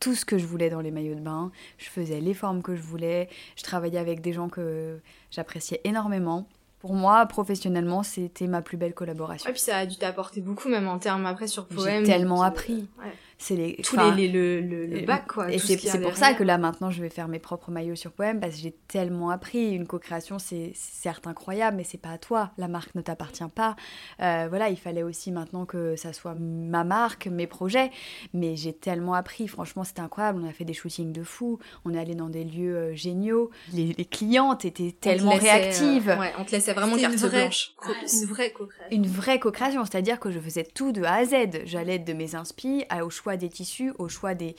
tout 0.00 0.14
ce 0.14 0.24
que 0.24 0.38
je 0.38 0.46
voulais 0.46 0.70
dans 0.70 0.80
les 0.80 0.90
maillots 0.90 1.14
de 1.14 1.20
bain, 1.20 1.52
je 1.78 1.88
faisais 1.88 2.20
les 2.20 2.34
formes 2.34 2.62
que 2.62 2.74
je 2.74 2.82
voulais, 2.82 3.28
je 3.56 3.62
travaillais 3.62 3.98
avec 3.98 4.22
des 4.22 4.32
gens 4.32 4.48
que 4.48 4.98
j'appréciais 5.30 5.80
énormément 5.84 6.48
pour 6.84 6.92
moi, 6.92 7.24
professionnellement, 7.24 8.02
c'était 8.02 8.46
ma 8.46 8.60
plus 8.60 8.76
belle 8.76 8.92
collaboration. 8.92 9.48
Et 9.48 9.54
puis 9.54 9.62
ça 9.62 9.78
a 9.78 9.86
dû 9.86 9.96
t'apporter 9.96 10.42
beaucoup, 10.42 10.68
même 10.68 10.86
en 10.86 10.98
termes 10.98 11.24
après 11.24 11.46
sur 11.46 11.64
poème. 11.66 12.04
J'ai 12.04 12.12
tellement 12.12 12.42
appris 12.42 12.86
c'est 13.38 13.56
les 13.56 13.76
tous 13.76 13.96
les, 14.16 14.28
le, 14.28 14.60
le, 14.60 15.00
bac 15.04 15.26
quoi 15.26 15.50
et 15.52 15.58
c'est 15.58 16.00
pour 16.00 16.16
ça 16.16 16.34
que 16.34 16.42
là 16.42 16.58
maintenant 16.58 16.90
je 16.90 17.02
vais 17.02 17.08
faire 17.08 17.28
mes 17.28 17.38
propres 17.38 17.70
maillots 17.70 17.96
sur 17.96 18.12
poème 18.12 18.40
parce 18.40 18.56
que 18.56 18.60
j'ai 18.62 18.74
tellement 18.88 19.30
appris. 19.30 19.72
Une 19.72 19.86
co-création 19.86 20.38
c'est 20.38 20.72
certes 20.74 21.26
incroyable 21.26 21.76
mais 21.76 21.84
c'est 21.84 21.98
pas 21.98 22.10
à 22.10 22.18
toi. 22.18 22.52
La 22.58 22.68
marque 22.68 22.94
ne 22.94 23.00
t'appartient 23.00 23.44
pas. 23.54 23.76
Euh, 24.20 24.46
voilà 24.48 24.68
il 24.68 24.76
fallait 24.76 25.02
aussi 25.02 25.32
maintenant 25.32 25.64
que 25.64 25.96
ça 25.96 26.12
soit 26.12 26.34
ma 26.38 26.84
marque 26.84 27.26
mes 27.26 27.46
projets. 27.46 27.90
Mais 28.32 28.56
j'ai 28.56 28.72
tellement 28.72 29.14
appris. 29.14 29.48
Franchement 29.48 29.84
c'était 29.84 30.00
incroyable. 30.00 30.40
On 30.42 30.48
a 30.48 30.52
fait 30.52 30.64
des 30.64 30.74
shootings 30.74 31.12
de 31.12 31.22
fou. 31.22 31.58
On 31.84 31.94
est 31.94 31.98
allé 31.98 32.14
dans 32.14 32.28
des 32.28 32.44
lieux 32.44 32.76
euh, 32.76 32.94
géniaux. 32.94 33.50
Les, 33.72 33.94
clientes 34.04 34.64
étaient 34.64 34.92
tellement 34.92 35.34
réactives 35.34 36.10
euh, 36.10 36.18
ouais, 36.18 36.32
on 36.38 36.44
te 36.44 36.52
laissait 36.52 36.72
vraiment 36.72 36.96
carte 36.96 37.14
une 37.14 37.28
blanche. 37.28 37.74
une 38.12 38.26
vraie 38.26 38.52
co-création. 38.52 38.96
Une 38.96 39.06
vraie 39.06 39.38
co-création. 39.38 39.84
C'est-à-dire 39.84 40.20
que 40.20 40.30
je 40.30 40.38
faisais 40.38 40.64
tout 40.64 40.92
de 40.92 41.02
A 41.02 41.14
à 41.14 41.24
Z. 41.24 41.34
J'allais 41.64 41.98
de 41.98 42.12
mes 42.12 42.34
inspi 42.34 42.84
au 43.02 43.10
choix 43.10 43.23
des 43.36 43.48
tissus, 43.48 43.92
au 43.98 44.08
choix 44.08 44.34
des, 44.34 44.54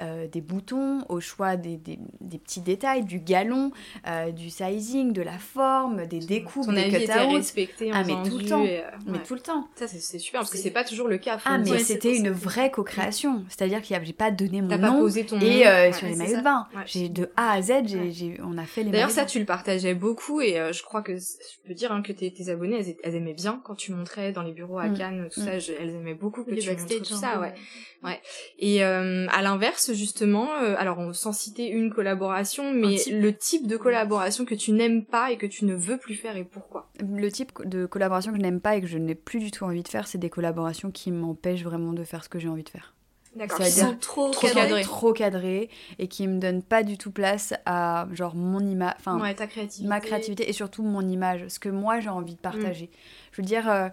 euh, 0.00 0.26
des 0.28 0.40
boutons, 0.40 1.00
au 1.08 1.20
choix 1.20 1.56
des, 1.56 1.76
des, 1.76 2.38
petits 2.38 2.60
détails, 2.60 3.04
du 3.04 3.18
galon, 3.18 3.72
euh, 4.06 4.30
du 4.30 4.50
sizing, 4.50 5.12
de 5.12 5.22
la 5.22 5.38
forme, 5.38 6.06
des 6.06 6.20
découpes, 6.20 6.72
des 6.72 6.94
était 6.94 7.12
respecté, 7.12 7.90
ah, 7.92 8.04
mais 8.04 8.14
tout 8.28 8.38
le 8.38 8.44
temps, 8.44 8.64
euh, 8.64 8.80
mais 9.06 9.18
tout 9.22 9.34
le 9.34 9.40
temps. 9.40 9.68
Ça 9.74 9.86
c'est 9.88 10.18
super 10.18 10.40
parce 10.40 10.50
que 10.50 10.58
c'est 10.58 10.70
pas 10.70 10.84
toujours 10.84 11.08
le 11.08 11.18
cas. 11.18 11.38
Ah 11.44 11.58
mais 11.58 11.78
c'était 11.78 12.16
une 12.16 12.30
vraie 12.30 12.70
co-création, 12.70 13.44
c'est-à-dire 13.48 13.82
qu'il 13.82 13.98
j'ai 14.02 14.12
pas 14.12 14.30
donné 14.30 14.62
mon 14.62 14.68
nom 14.68 14.78
pas 14.78 14.98
posé 14.98 15.24
ton 15.26 15.38
et 15.40 15.92
sur 15.92 16.06
les 16.06 16.16
maillots 16.16 16.38
de 16.38 16.42
bain. 16.42 16.66
J'ai 16.86 17.08
de 17.08 17.30
A 17.36 17.52
à 17.52 17.62
Z, 17.62 17.72
j'ai, 17.86 18.38
on 18.42 18.58
a 18.58 18.64
fait 18.64 18.82
les. 18.82 18.90
D'ailleurs 18.90 19.10
ça 19.10 19.24
tu 19.24 19.38
le 19.38 19.44
partageais 19.44 19.94
beaucoup 19.94 20.40
et 20.40 20.54
je 20.72 20.82
crois 20.82 21.02
que 21.02 21.16
je 21.16 21.68
peux 21.68 21.74
dire 21.74 21.92
hein, 21.92 22.02
que 22.02 22.12
tes, 22.12 22.32
tes 22.32 22.48
abonnés 22.48 22.96
elles, 23.02 23.14
aimaient 23.14 23.34
bien 23.34 23.60
quand 23.64 23.74
tu 23.74 23.92
montrais 23.92 24.32
dans 24.32 24.42
les 24.42 24.52
bureaux 24.52 24.78
à 24.78 24.88
mm. 24.88 24.98
Cannes 24.98 25.28
tout 25.32 25.40
ça, 25.40 25.56
mm. 25.56 25.74
elles 25.80 25.94
aimaient 25.94 26.14
beaucoup 26.14 26.44
que 26.44 26.54
tu 26.54 26.70
montres 26.70 27.02
tout 27.02 27.14
ça, 27.14 27.40
ouais. 27.40 27.54
Ouais. 28.02 28.09
Et 28.58 28.84
euh, 28.84 29.26
à 29.30 29.42
l'inverse, 29.42 29.92
justement, 29.92 30.48
euh, 30.62 30.74
alors 30.78 30.98
on, 30.98 31.12
sans 31.12 31.32
citer 31.32 31.68
une 31.68 31.92
collaboration, 31.92 32.72
mais 32.72 32.96
le 33.10 33.32
type 33.34 33.66
de 33.66 33.76
collaboration 33.76 34.44
que 34.44 34.54
tu 34.54 34.72
n'aimes 34.72 35.04
pas 35.04 35.30
et 35.30 35.36
que 35.36 35.46
tu 35.46 35.64
ne 35.64 35.74
veux 35.74 35.98
plus 35.98 36.14
faire 36.14 36.36
et 36.36 36.44
pourquoi? 36.44 36.90
Le 37.00 37.30
type 37.30 37.52
de 37.64 37.86
collaboration 37.86 38.32
que 38.32 38.38
je 38.38 38.42
n'aime 38.42 38.60
pas 38.60 38.76
et 38.76 38.80
que 38.80 38.86
je 38.86 38.98
n'ai 38.98 39.14
plus 39.14 39.40
du 39.40 39.50
tout 39.50 39.64
envie 39.64 39.82
de 39.82 39.88
faire, 39.88 40.06
c'est 40.06 40.18
des 40.18 40.30
collaborations 40.30 40.90
qui 40.90 41.10
m'empêchent 41.10 41.64
vraiment 41.64 41.92
de 41.92 42.04
faire 42.04 42.24
ce 42.24 42.28
que 42.28 42.38
j'ai 42.38 42.48
envie 42.48 42.64
de 42.64 42.68
faire. 42.68 42.94
D'accord. 43.36 43.58
C'est-à-dire 43.62 43.98
trop, 44.00 44.30
trop 44.30 44.48
cadré. 44.48 44.82
trop 44.82 45.12
cadré 45.12 45.70
et 46.00 46.08
qui 46.08 46.26
me 46.26 46.40
donnent 46.40 46.62
pas 46.62 46.82
du 46.82 46.98
tout 46.98 47.12
place 47.12 47.54
à 47.64 48.08
genre 48.12 48.34
mon 48.34 48.58
image, 48.58 48.94
enfin 48.98 49.20
ouais, 49.20 49.36
ma 49.84 50.00
créativité 50.00 50.48
et 50.48 50.52
surtout 50.52 50.82
mon 50.82 51.06
image, 51.08 51.46
ce 51.46 51.60
que 51.60 51.68
moi 51.68 52.00
j'ai 52.00 52.08
envie 52.08 52.34
de 52.34 52.40
partager. 52.40 52.86
Mm. 52.86 52.96
Je 53.32 53.42
veux 53.42 53.46
dire. 53.46 53.70
Euh, 53.70 53.88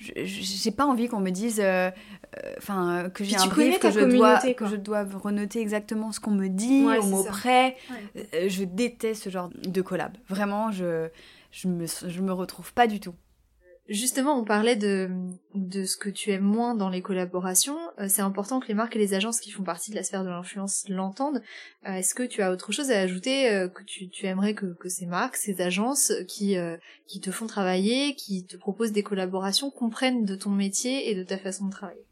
j'ai 0.00 0.70
pas 0.70 0.86
envie 0.86 1.08
qu'on 1.08 1.20
me 1.20 1.30
dise 1.30 1.60
euh, 1.60 1.90
euh, 1.90 2.54
enfin 2.58 3.10
que 3.12 3.22
j'ai 3.22 3.36
un 3.36 3.46
brief 3.46 3.78
que 3.78 3.90
je 3.90 4.00
dois 4.00 4.38
que 4.38 4.66
je 4.66 4.76
dois 4.76 5.04
renoter 5.04 5.60
exactement 5.60 6.10
ce 6.12 6.20
qu'on 6.20 6.30
me 6.30 6.48
dit 6.48 6.84
au 6.84 7.02
mot 7.04 7.24
près. 7.24 7.76
Euh, 8.16 8.48
je 8.48 8.64
déteste 8.64 9.24
ce 9.24 9.30
genre 9.30 9.50
de 9.54 9.82
collab. 9.82 10.16
Vraiment 10.28 10.70
je 10.70 11.08
je 11.50 11.68
me 11.68 11.86
je 11.86 12.20
me 12.20 12.32
retrouve 12.32 12.72
pas 12.72 12.86
du 12.86 13.00
tout 13.00 13.14
Justement, 13.90 14.38
on 14.38 14.44
parlait 14.44 14.76
de, 14.76 15.10
de 15.56 15.82
ce 15.82 15.96
que 15.96 16.08
tu 16.08 16.30
aimes 16.30 16.44
moins 16.44 16.76
dans 16.76 16.88
les 16.88 17.02
collaborations. 17.02 17.76
Euh, 17.98 18.06
c'est 18.08 18.22
important 18.22 18.60
que 18.60 18.68
les 18.68 18.74
marques 18.74 18.94
et 18.94 19.00
les 19.00 19.14
agences 19.14 19.40
qui 19.40 19.50
font 19.50 19.64
partie 19.64 19.90
de 19.90 19.96
la 19.96 20.04
sphère 20.04 20.22
de 20.22 20.28
l'influence 20.28 20.84
l'entendent. 20.88 21.42
Euh, 21.88 21.94
est-ce 21.94 22.14
que 22.14 22.22
tu 22.22 22.40
as 22.40 22.52
autre 22.52 22.70
chose 22.70 22.92
à 22.92 23.00
ajouter 23.00 23.50
euh, 23.50 23.66
que 23.66 23.82
tu, 23.82 24.08
tu 24.08 24.26
aimerais 24.26 24.54
que, 24.54 24.66
que 24.74 24.88
ces 24.88 25.06
marques, 25.06 25.34
ces 25.34 25.60
agences 25.60 26.12
qui, 26.28 26.56
qui 27.08 27.20
te 27.20 27.32
font 27.32 27.48
travailler, 27.48 28.14
qui 28.14 28.44
te 28.44 28.56
proposent 28.56 28.92
des 28.92 29.02
collaborations, 29.02 29.72
comprennent 29.72 30.24
de 30.24 30.36
ton 30.36 30.50
métier 30.50 31.10
et 31.10 31.16
de 31.16 31.24
ta 31.24 31.36
façon 31.36 31.66
de 31.66 31.72
travailler? 31.72 32.04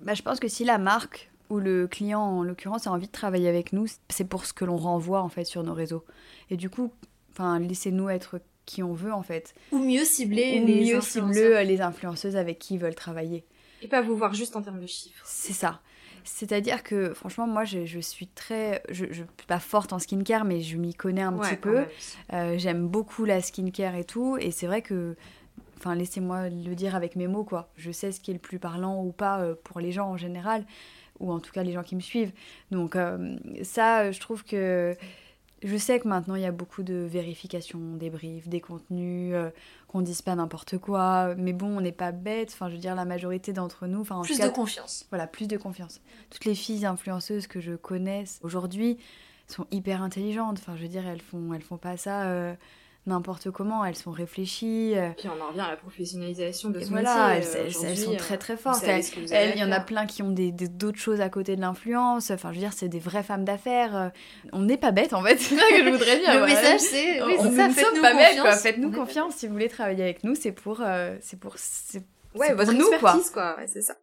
Bah, 0.00 0.12
Je 0.12 0.20
pense 0.20 0.38
que 0.38 0.48
si 0.48 0.64
la 0.64 0.76
marque 0.76 1.30
ou 1.48 1.58
le 1.58 1.88
client 1.88 2.20
en 2.20 2.42
l'occurrence 2.42 2.86
a 2.86 2.92
envie 2.92 3.06
de 3.06 3.12
travailler 3.12 3.48
avec 3.48 3.72
nous, 3.72 3.86
c'est 4.10 4.28
pour 4.28 4.44
ce 4.44 4.52
que 4.52 4.66
l'on 4.66 4.76
renvoie 4.76 5.22
en 5.22 5.30
fait 5.30 5.46
sur 5.46 5.62
nos 5.62 5.72
réseaux. 5.72 6.04
Et 6.50 6.58
du 6.58 6.68
coup, 6.68 6.92
laissez-nous 7.38 8.10
être 8.10 8.42
qui 8.68 8.82
on 8.82 8.92
veut 8.92 9.12
en 9.12 9.22
fait. 9.22 9.54
Ou 9.72 9.78
mieux 9.78 10.04
cibler 10.04 10.60
les 10.60 10.92
mieux 10.92 11.00
cibler 11.00 11.64
les 11.64 11.80
influenceuses 11.80 12.36
avec 12.36 12.58
qui 12.58 12.74
ils 12.74 12.80
veulent 12.80 12.94
travailler. 12.94 13.44
Et 13.82 13.88
pas 13.88 14.02
vous 14.02 14.16
voir 14.16 14.34
juste 14.34 14.56
en 14.56 14.62
termes 14.62 14.80
de 14.80 14.86
chiffres. 14.86 15.24
C'est 15.24 15.52
ça. 15.52 15.80
C'est-à-dire 16.24 16.82
que 16.82 17.14
franchement, 17.14 17.46
moi, 17.46 17.64
je, 17.64 17.86
je 17.86 18.00
suis 18.00 18.26
très, 18.26 18.82
je, 18.90 19.06
je, 19.06 19.22
suis 19.22 19.46
pas 19.46 19.60
forte 19.60 19.94
en 19.94 19.98
skincare, 19.98 20.44
mais 20.44 20.60
je 20.60 20.76
m'y 20.76 20.94
connais 20.94 21.22
un 21.22 21.32
petit 21.32 21.56
peu. 21.56 21.84
Euh, 22.34 22.58
j'aime 22.58 22.86
beaucoup 22.86 23.24
la 23.24 23.40
skincare 23.40 23.94
et 23.94 24.04
tout, 24.04 24.36
et 24.38 24.50
c'est 24.50 24.66
vrai 24.66 24.82
que, 24.82 25.16
enfin, 25.78 25.94
laissez-moi 25.94 26.50
le 26.50 26.74
dire 26.74 26.94
avec 26.94 27.16
mes 27.16 27.28
mots, 27.28 27.44
quoi. 27.44 27.70
Je 27.76 27.90
sais 27.90 28.12
ce 28.12 28.20
qui 28.20 28.30
est 28.30 28.34
le 28.34 28.40
plus 28.40 28.58
parlant 28.58 29.02
ou 29.02 29.10
pas 29.10 29.40
euh, 29.40 29.54
pour 29.64 29.80
les 29.80 29.90
gens 29.90 30.10
en 30.10 30.16
général, 30.18 30.66
ou 31.18 31.32
en 31.32 31.40
tout 31.40 31.52
cas 31.52 31.62
les 31.62 31.72
gens 31.72 31.82
qui 31.82 31.96
me 31.96 32.00
suivent. 32.00 32.32
Donc 32.70 32.94
euh, 32.94 33.38
ça, 33.62 34.10
je 34.10 34.20
trouve 34.20 34.44
que 34.44 34.94
je 35.62 35.76
sais 35.76 35.98
que 35.98 36.08
maintenant 36.08 36.34
il 36.34 36.42
y 36.42 36.46
a 36.46 36.52
beaucoup 36.52 36.82
de 36.82 36.94
vérifications 36.94 37.96
des 37.96 38.10
briefs, 38.10 38.48
des 38.48 38.60
contenus, 38.60 39.32
euh, 39.34 39.50
qu'on 39.88 40.02
dise 40.02 40.22
pas 40.22 40.34
n'importe 40.34 40.78
quoi, 40.78 41.34
mais 41.36 41.52
bon, 41.52 41.78
on 41.78 41.80
n'est 41.80 41.92
pas 41.92 42.12
bête, 42.12 42.50
enfin 42.52 42.68
je 42.68 42.74
veux 42.74 42.80
dire 42.80 42.94
la 42.94 43.04
majorité 43.04 43.52
d'entre 43.52 43.86
nous, 43.86 44.00
enfin 44.00 44.20
plus 44.22 44.38
de 44.38 44.48
confiance. 44.48 45.06
Voilà, 45.10 45.26
plus 45.26 45.48
de 45.48 45.56
confiance. 45.56 46.00
Toutes 46.30 46.44
les 46.44 46.54
filles 46.54 46.86
influenceuses 46.86 47.46
que 47.46 47.60
je 47.60 47.74
connaisse 47.74 48.38
aujourd'hui 48.42 48.98
sont 49.46 49.66
hyper 49.70 50.02
intelligentes, 50.02 50.58
enfin 50.60 50.76
je 50.76 50.82
veux 50.82 50.88
dire 50.88 51.06
elles 51.06 51.22
font 51.22 51.52
elles 51.54 51.62
font 51.62 51.78
pas 51.78 51.96
ça 51.96 52.24
euh, 52.24 52.54
n'importe 53.08 53.50
comment, 53.50 53.84
elles 53.84 53.96
sont 53.96 54.10
réfléchies. 54.10 54.92
euh, 54.96 55.10
Puis 55.16 55.28
on 55.28 55.42
en 55.42 55.48
revient 55.48 55.60
à 55.60 55.70
la 55.70 55.76
professionnalisation 55.76 56.70
de 56.70 56.80
ce 56.80 56.88
voilà, 56.88 57.34
métier. 57.34 57.50
elles, 57.54 57.60
euh, 57.62 57.64
elles- 57.88 57.96
sont 57.98 58.16
très 58.16 58.34
euh, 58.34 58.38
très 58.38 58.56
fortes. 58.56 58.84
il 58.86 59.58
y 59.58 59.64
en 59.64 59.72
a 59.72 59.80
plein 59.80 60.06
qui 60.06 60.22
ont 60.22 60.30
des 60.30 60.52
d'autres 60.52 60.98
choses 60.98 61.20
à 61.20 61.28
côté 61.28 61.56
de 61.56 61.60
l'influence. 61.60 62.30
Enfin, 62.30 62.50
je 62.50 62.54
veux 62.56 62.60
dire, 62.60 62.72
c'est 62.72 62.88
des 62.88 62.98
vraies 63.00 63.22
femmes 63.22 63.44
d'affaires. 63.44 64.12
On 64.52 64.60
n'est 64.60 64.76
pas 64.76 64.92
bêtes 64.92 65.12
en 65.12 65.22
fait, 65.22 65.38
c'est 65.38 65.56
ça 65.56 65.62
que 65.70 65.84
je 65.84 65.90
voudrais 65.90 66.18
dire. 66.18 66.28
Le 66.32 66.38
voilà. 66.38 66.54
message, 66.54 66.80
c'est 66.80 67.22
oui, 67.22 67.34
on, 67.38 67.42
c'est 67.42 67.48
nous 67.50 67.56
ça, 67.56 67.64
sommes 67.64 67.72
faites-nous 67.74 68.02
pas 68.02 68.14
bêtes, 68.14 68.32
quoi. 68.34 68.42
confiance. 68.44 68.60
Faites-nous 68.62 68.92
confiance 68.92 69.34
si 69.34 69.46
vous 69.46 69.52
voulez 69.54 69.68
travailler 69.68 70.04
avec 70.04 70.24
nous. 70.24 70.34
C'est 70.34 70.52
pour, 70.52 70.80
euh, 70.80 71.16
c'est 71.20 71.38
pour, 71.40 71.54
c'est 71.56 72.02
Ouais, 72.34 72.48
c'est 72.48 72.54
votre 72.54 72.72
nous, 72.72 72.84
quoi. 72.86 72.94
expertise, 72.94 73.30
quoi. 73.30 73.56
Ouais, 73.58 73.66
c'est 73.66 73.80
ça. 73.82 73.96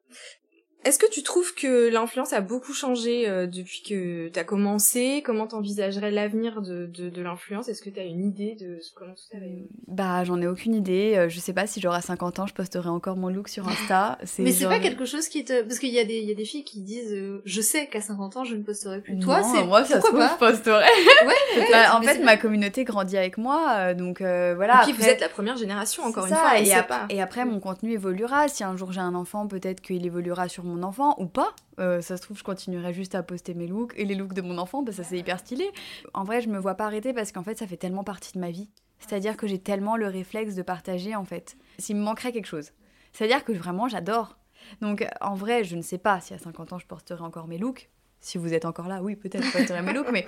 Est-ce 0.85 0.99
que 0.99 1.09
tu 1.09 1.23
trouves 1.23 1.53
que 1.55 1.89
l'influence 1.89 2.31
a 2.31 2.41
beaucoup 2.41 2.73
changé 2.73 3.27
euh, 3.27 3.47
depuis 3.47 3.81
que 3.81 4.27
tu 4.29 4.39
as 4.39 4.43
commencé? 4.43 5.23
Comment 5.25 5.47
t'envisagerais 5.47 6.11
l'avenir 6.11 6.61
de, 6.61 6.85
de, 6.85 7.09
de 7.09 7.21
l'influence? 7.21 7.67
Est-ce 7.67 7.81
que 7.81 7.89
tu 7.89 7.99
as 7.99 8.03
une 8.03 8.23
idée 8.23 8.55
de 8.55 8.79
ce- 8.79 8.91
comment 8.93 9.13
tout 9.13 9.23
ça 9.31 9.39
va 9.39 9.45
évoluer? 9.45 9.67
Bah, 9.87 10.23
j'en 10.23 10.39
ai 10.41 10.47
aucune 10.47 10.75
idée. 10.75 11.15
Euh, 11.17 11.27
Je 11.29 11.39
sais 11.39 11.53
pas 11.53 11.65
si 11.67 11.81
j'aurai 11.81 12.01
50 12.01 12.39
ans, 12.39 12.45
je 12.45 12.53
posterai 12.53 12.87
encore 12.89 13.17
mon 13.17 13.29
look 13.29 13.47
sur 13.49 13.67
Insta. 13.67 14.17
Mais 14.39 14.51
c'est 14.51 14.63
genre- 14.63 14.71
pas 14.71 14.79
quelque 14.79 15.05
chose 15.05 15.27
qui 15.27 15.43
te... 15.43 15.63
Parce 15.63 15.79
qu'il 15.79 15.89
y, 15.89 15.99
a 15.99 16.05
des- 16.05 16.19
il 16.19 16.29
y 16.29 16.31
a 16.31 16.35
des 16.35 16.45
filles 16.45 16.63
qui 16.63 16.81
disent 16.81 17.13
euh, 17.13 17.41
Je 17.45 17.61
sais 17.61 17.87
qu'à 17.87 18.01
50 18.01 18.37
ans, 18.37 18.43
je 18.43 18.55
ne 18.55 18.61
posterai 18.63 19.01
plus. 19.01 19.17
Toi, 19.19 19.41
c'est... 19.43 19.63
moi, 19.65 19.83
ça 19.85 19.95
se 20.01 20.01
pourquoi 20.07 20.27
trouve, 20.27 20.37
pas? 20.39 20.49
je 20.51 20.53
posterai. 20.53 20.83
Ouais, 21.25 21.65
Bah, 21.71 21.97
en 21.97 22.01
fait, 22.03 22.19
ma 22.19 22.37
communauté 22.37 22.83
grandit 22.83 23.17
avec 23.17 23.37
moi, 23.37 23.93
donc 23.95 24.21
euh, 24.21 24.53
voilà. 24.55 24.81
Et 24.81 24.85
puis 24.85 24.93
vous 24.93 25.03
êtes 25.09 25.19
la 25.21 25.29
première 25.29 25.57
génération, 25.57 26.03
encore 26.03 26.25
une 26.27 26.33
ça, 26.33 26.39
fois, 26.41 26.59
et, 26.59 26.65
sait 26.65 26.73
ap- 26.73 26.87
pas. 26.87 27.05
et 27.09 27.21
après, 27.21 27.43
mon 27.45 27.59
contenu 27.59 27.93
évoluera. 27.93 28.47
Si 28.49 28.63
un 28.63 28.77
jour 28.77 28.91
j'ai 28.91 28.99
un 28.99 29.15
enfant, 29.15 29.47
peut-être 29.47 29.81
qu'il 29.81 30.05
évoluera 30.05 30.47
sur 30.47 30.63
mon 30.63 30.74
enfant 30.83 31.15
ou 31.19 31.25
pas. 31.25 31.53
Euh, 31.79 32.01
ça 32.01 32.17
se 32.17 32.21
trouve, 32.21 32.37
je 32.37 32.43
continuerai 32.43 32.93
juste 32.93 33.15
à 33.15 33.23
poster 33.23 33.53
mes 33.53 33.67
looks 33.67 33.93
et 33.95 34.05
les 34.05 34.15
looks 34.15 34.33
de 34.33 34.41
mon 34.41 34.57
enfant, 34.57 34.83
parce 34.83 34.97
que 34.97 35.03
ça 35.03 35.09
c'est 35.09 35.17
hyper 35.17 35.39
stylé. 35.39 35.69
En 36.13 36.23
vrai, 36.23 36.41
je 36.41 36.49
me 36.49 36.57
vois 36.57 36.75
pas 36.75 36.85
arrêter 36.85 37.13
parce 37.13 37.31
qu'en 37.31 37.43
fait, 37.43 37.57
ça 37.57 37.67
fait 37.67 37.77
tellement 37.77 38.03
partie 38.03 38.33
de 38.33 38.39
ma 38.39 38.51
vie. 38.51 38.69
C'est-à-dire 38.99 39.37
que 39.37 39.47
j'ai 39.47 39.59
tellement 39.59 39.97
le 39.97 40.07
réflexe 40.07 40.55
de 40.55 40.61
partager, 40.61 41.15
en 41.15 41.25
fait. 41.25 41.57
S'il 41.79 41.95
me 41.97 42.01
manquerait 42.01 42.31
quelque 42.31 42.47
chose. 42.47 42.71
C'est-à-dire 43.13 43.43
que 43.43 43.51
vraiment, 43.51 43.87
j'adore. 43.87 44.37
Donc, 44.81 45.07
en 45.21 45.35
vrai, 45.35 45.63
je 45.63 45.75
ne 45.75 45.81
sais 45.81 45.97
pas 45.97 46.19
si 46.21 46.33
à 46.33 46.37
50 46.37 46.73
ans, 46.73 46.79
je 46.79 46.87
posterai 46.87 47.21
encore 47.23 47.47
mes 47.47 47.57
looks. 47.57 47.89
Si 48.19 48.39
vous 48.39 48.53
êtes 48.53 48.65
encore 48.65 48.87
là, 48.87 49.03
oui, 49.03 49.15
peut-être 49.15 49.43
je 49.43 49.51
posterai 49.51 49.81
mes 49.83 49.93
looks, 49.93 50.09
mais 50.13 50.25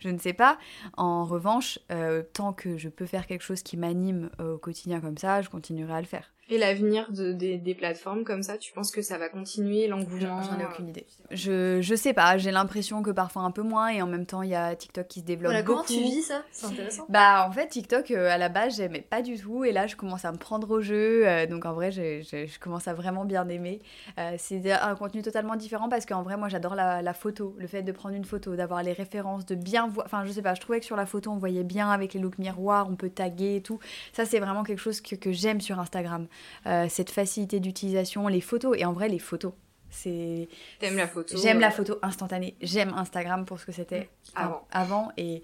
je 0.00 0.08
ne 0.08 0.18
sais 0.18 0.32
pas. 0.32 0.58
En 0.96 1.24
revanche, 1.24 1.78
euh, 1.90 2.22
tant 2.32 2.52
que 2.52 2.76
je 2.76 2.88
peux 2.88 3.06
faire 3.06 3.26
quelque 3.26 3.42
chose 3.42 3.62
qui 3.62 3.76
m'anime 3.76 4.30
euh, 4.40 4.54
au 4.54 4.58
quotidien 4.58 5.00
comme 5.00 5.18
ça, 5.18 5.42
je 5.42 5.48
continuerai 5.48 5.94
à 5.94 6.00
le 6.00 6.06
faire. 6.06 6.32
Et 6.50 6.58
l'avenir 6.58 7.10
de, 7.12 7.32
des, 7.32 7.56
des 7.56 7.74
plateformes 7.74 8.24
comme 8.24 8.42
ça, 8.42 8.58
tu 8.58 8.72
penses 8.72 8.90
que 8.90 9.00
ça 9.00 9.16
va 9.16 9.28
continuer 9.30 9.86
l'engouement 9.86 10.42
j'en 10.42 10.58
ai 10.58 10.66
aucune 10.66 10.88
idée. 10.88 11.06
Je, 11.30 11.80
je 11.80 11.94
sais 11.94 12.12
pas, 12.12 12.36
j'ai 12.36 12.50
l'impression 12.50 13.02
que 13.02 13.10
parfois 13.10 13.42
un 13.42 13.50
peu 13.50 13.62
moins, 13.62 13.88
et 13.88 14.02
en 14.02 14.06
même 14.06 14.26
temps, 14.26 14.42
il 14.42 14.50
y 14.50 14.54
a 14.54 14.74
TikTok 14.74 15.06
qui 15.08 15.20
se 15.20 15.24
développe 15.24 15.50
Voilà, 15.52 15.62
beaucoup. 15.62 15.84
comment 15.86 16.02
tu 16.02 16.02
vis 16.02 16.22
ça? 16.22 16.42
C'est 16.50 16.66
intéressant. 16.66 17.06
Bah 17.08 17.46
en 17.48 17.52
fait 17.52 17.68
TikTok 17.68 18.10
euh, 18.10 18.28
à 18.28 18.36
la 18.38 18.48
base 18.48 18.76
j'aimais 18.76 19.00
pas 19.00 19.22
du 19.22 19.38
tout 19.38 19.64
et 19.64 19.72
là 19.72 19.86
je 19.86 19.96
commence 19.96 20.24
à 20.24 20.32
me 20.32 20.36
prendre 20.36 20.70
au 20.70 20.80
jeu 20.82 21.26
euh, 21.26 21.46
donc 21.46 21.64
en 21.64 21.72
vrai 21.72 21.90
j'ai- 21.90 22.22
je 22.22 22.58
commence 22.58 22.86
à 22.88 22.92
vraiment 22.94 23.24
bien 23.24 23.48
aimer. 23.48 23.80
Euh, 24.18 24.34
c'est 24.36 24.70
un 24.72 24.94
contenu 24.94 25.22
totalement 25.22 25.56
différent 25.56 25.88
parce 25.88 26.04
qu'en 26.06 26.22
vrai 26.22 26.36
moi 26.36 26.48
j'adore 26.48 26.74
la, 26.74 27.00
la 27.02 27.14
photo, 27.14 27.54
le 27.58 27.66
fait 27.66 27.82
de 27.82 27.92
prendre 27.92 28.14
une 28.14 28.24
photo, 28.24 28.56
d'avoir 28.56 28.82
les 28.82 28.92
références, 28.92 29.46
de 29.46 29.54
bien 29.54 29.86
voir, 29.88 30.04
enfin 30.06 30.24
je 30.26 30.32
sais 30.32 30.42
pas, 30.42 30.54
je 30.54 30.60
trouvais 30.60 30.80
que 30.80 30.86
sur 30.86 30.96
la 30.96 31.06
photo 31.06 31.30
on 31.30 31.38
voyait 31.38 31.64
bien 31.64 31.90
avec 31.90 32.14
les 32.14 32.20
looks 32.20 32.38
miroirs, 32.38 32.88
on 32.90 32.96
peut 32.96 33.10
taguer 33.10 33.56
et 33.56 33.62
tout. 33.62 33.78
Ça 34.12 34.24
c'est 34.26 34.38
vraiment 34.40 34.64
quelque 34.64 34.80
chose 34.80 35.00
que, 35.00 35.14
que 35.16 35.32
j'aime 35.32 35.60
sur 35.60 35.78
Instagram, 35.80 36.26
Euh, 36.66 36.86
cette 36.88 37.10
facilité 37.10 37.60
d'utilisation, 37.60 38.28
les 38.28 38.40
photos 38.40 38.76
et 38.78 38.84
en 38.84 38.92
vrai 38.92 39.08
les 39.08 39.18
photos. 39.18 39.52
C'est 39.90 40.48
T'aimes 40.78 40.96
la 40.96 41.06
photo 41.06 41.36
J'aime 41.36 41.60
la 41.60 41.70
photo 41.70 41.98
instantanée. 42.02 42.54
J'aime 42.62 42.94
Instagram 42.96 43.44
pour 43.44 43.60
ce 43.60 43.66
que 43.66 43.72
c'était 43.72 44.08
Avant. 44.34 44.66
avant 44.70 45.12
et 45.18 45.42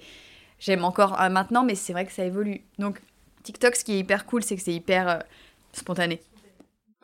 j'aime 0.59 0.85
encore 0.85 1.21
euh, 1.21 1.29
maintenant, 1.29 1.65
mais 1.65 1.75
c'est 1.75 1.93
vrai 1.93 2.07
que 2.07 2.13
ça 2.13 2.25
évolue. 2.25 2.63
Donc 2.79 3.01
TikTok, 3.43 3.77
ce 3.77 3.85
qui 3.85 3.93
est 3.93 3.99
hyper 3.99 4.27
cool, 4.27 4.43
c'est 4.43 4.57
que 4.57 4.63
c'est 4.63 4.75
hyper 4.75 5.09
euh, 5.09 5.19
spontané. 5.73 6.21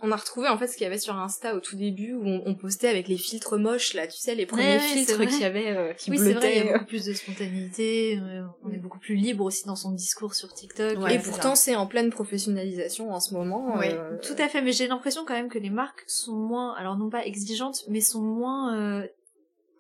On 0.06 0.12
a 0.12 0.16
retrouvé 0.16 0.48
en 0.48 0.58
fait 0.58 0.66
ce 0.66 0.74
qu'il 0.76 0.84
y 0.84 0.86
avait 0.86 0.98
sur 0.98 1.16
Insta 1.16 1.54
au 1.56 1.60
tout 1.60 1.76
début 1.76 2.12
où 2.12 2.26
on, 2.26 2.42
on 2.44 2.54
postait 2.54 2.88
avec 2.88 3.08
les 3.08 3.16
filtres 3.16 3.56
moches 3.58 3.94
là, 3.94 4.06
tu 4.06 4.18
sais, 4.18 4.34
les 4.34 4.44
premiers 4.44 4.76
Ouais, 4.76 4.78
filtres 4.80 5.18
qu'il 5.26 5.40
y 5.40 5.44
avait 5.44 5.70
euh, 5.70 5.92
qui 5.94 6.10
Oui, 6.10 6.18
c'est 6.18 6.34
vrai, 6.34 6.58
il 6.58 6.66
y 6.66 6.68
a 6.68 6.72
beaucoup 6.74 6.84
plus 6.84 7.06
de 7.06 7.12
spontanéité, 7.14 8.18
euh, 8.18 8.42
on 8.62 8.70
est 8.70 8.76
beaucoup 8.76 8.98
plus 8.98 9.14
libre 9.14 9.44
aussi 9.44 9.64
dans 9.66 9.76
son 9.76 9.92
discours 9.92 10.34
sur 10.34 10.52
TikTok. 10.52 10.98
Ouais, 10.98 11.14
et 11.14 11.18
pourtant, 11.18 11.54
c'est 11.54 11.74
en 11.74 11.86
pleine 11.86 12.10
professionnalisation 12.10 13.12
en 13.12 13.20
ce 13.20 13.32
moment. 13.32 13.76
Oui, 13.78 13.86
euh, 13.90 14.18
Tout 14.22 14.36
à 14.38 14.48
fait, 14.48 14.60
mais 14.60 14.72
j'ai 14.72 14.86
l'impression 14.88 15.24
quand 15.24 15.34
même 15.34 15.48
que 15.48 15.58
les 15.58 15.70
marques 15.70 16.04
sont 16.06 16.36
moins, 16.36 16.74
alors 16.74 16.96
non 16.98 17.08
pas 17.08 17.24
exigeantes, 17.24 17.78
mais 17.88 18.00
sont 18.02 18.20
moins 18.22 18.76
euh, 18.78 19.06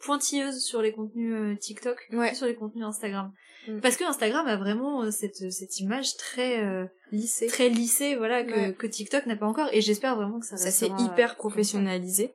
pointilleuses 0.00 0.62
sur 0.64 0.80
les 0.82 0.92
contenus 0.92 1.34
euh, 1.34 1.54
TikTok 1.56 1.98
Ouais. 2.12 2.30
que 2.30 2.36
sur 2.36 2.46
les 2.46 2.54
contenus 2.54 2.84
Instagram. 2.84 3.32
Mm. 3.68 3.80
Parce 3.80 3.96
que 3.96 4.04
Instagram 4.04 4.46
a 4.46 4.56
vraiment 4.56 5.02
euh, 5.02 5.10
cette, 5.10 5.50
cette 5.50 5.80
image 5.80 6.16
très 6.16 6.62
euh, 6.62 6.84
lissé. 7.12 7.46
très 7.46 7.68
lissée, 7.68 8.16
voilà, 8.16 8.44
que, 8.44 8.52
Ouais. 8.52 8.74
que 8.74 8.86
TikTok 8.86 9.26
n'a 9.26 9.36
pas 9.36 9.46
encore, 9.46 9.68
et 9.72 9.80
j'espère 9.80 10.16
vraiment 10.16 10.40
que 10.40 10.46
ça 10.46 10.56
Ça 10.56 10.70
s'est 10.70 10.86
restera, 10.86 11.02
hyper 11.12 11.32
euh, 11.32 11.36
professionnalisé. 11.36 12.32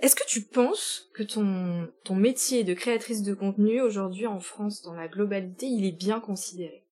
Est-ce 0.00 0.16
que 0.16 0.26
tu 0.26 0.40
penses 0.42 1.10
que 1.14 1.22
ton, 1.22 1.88
ton 2.04 2.14
métier 2.14 2.64
de 2.64 2.72
créatrice 2.74 3.22
de 3.22 3.34
contenu 3.34 3.80
aujourd'hui 3.82 4.26
en 4.26 4.40
France, 4.40 4.82
dans 4.82 4.94
la 4.94 5.08
globalité, 5.08 5.66
il 5.66 5.84
est 5.84 5.92
bien 5.92 6.20
considéré? 6.20 6.84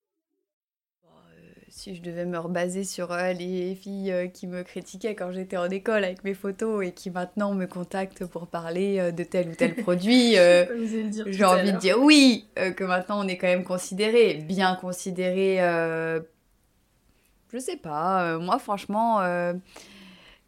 Si 1.79 1.95
je 1.95 2.01
devais 2.01 2.25
me 2.25 2.37
rebaser 2.37 2.83
sur 2.83 3.13
euh, 3.13 3.31
les 3.31 3.73
filles 3.73 4.11
euh, 4.11 4.27
qui 4.27 4.47
me 4.47 4.63
critiquaient 4.63 5.15
quand 5.15 5.31
j'étais 5.31 5.55
en 5.55 5.69
école 5.69 6.03
avec 6.03 6.25
mes 6.25 6.33
photos 6.33 6.85
et 6.85 6.91
qui 6.91 7.09
maintenant 7.09 7.53
me 7.53 7.67
contactent 7.67 8.25
pour 8.25 8.47
parler 8.47 8.99
euh, 8.99 9.11
de 9.13 9.23
tel 9.23 9.47
ou 9.47 9.55
tel 9.55 9.75
produit, 9.83 10.33
j'ai 10.33 11.45
envie 11.45 11.71
de 11.71 11.77
dire 11.77 11.97
oui, 11.97 12.49
que 12.75 12.83
maintenant 12.83 13.23
on 13.23 13.29
est 13.29 13.37
quand 13.37 13.47
même 13.47 13.63
considéré, 13.63 14.33
bien 14.33 14.75
considéré. 14.75 15.59
je 17.53 17.59
sais 17.59 17.77
pas, 17.77 18.37
moi 18.39 18.59
franchement, 18.59 19.21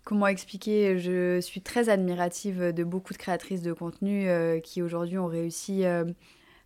comment 0.04 0.28
expliquer 0.28 1.00
Je 1.00 1.40
suis 1.40 1.62
très 1.62 1.88
admirative 1.88 2.74
de 2.74 2.84
beaucoup 2.84 3.14
de 3.14 3.18
créatrices 3.18 3.62
de 3.62 3.72
contenu 3.72 4.28
qui 4.64 4.82
aujourd'hui 4.82 5.18
ont 5.18 5.28
réussi 5.28 5.86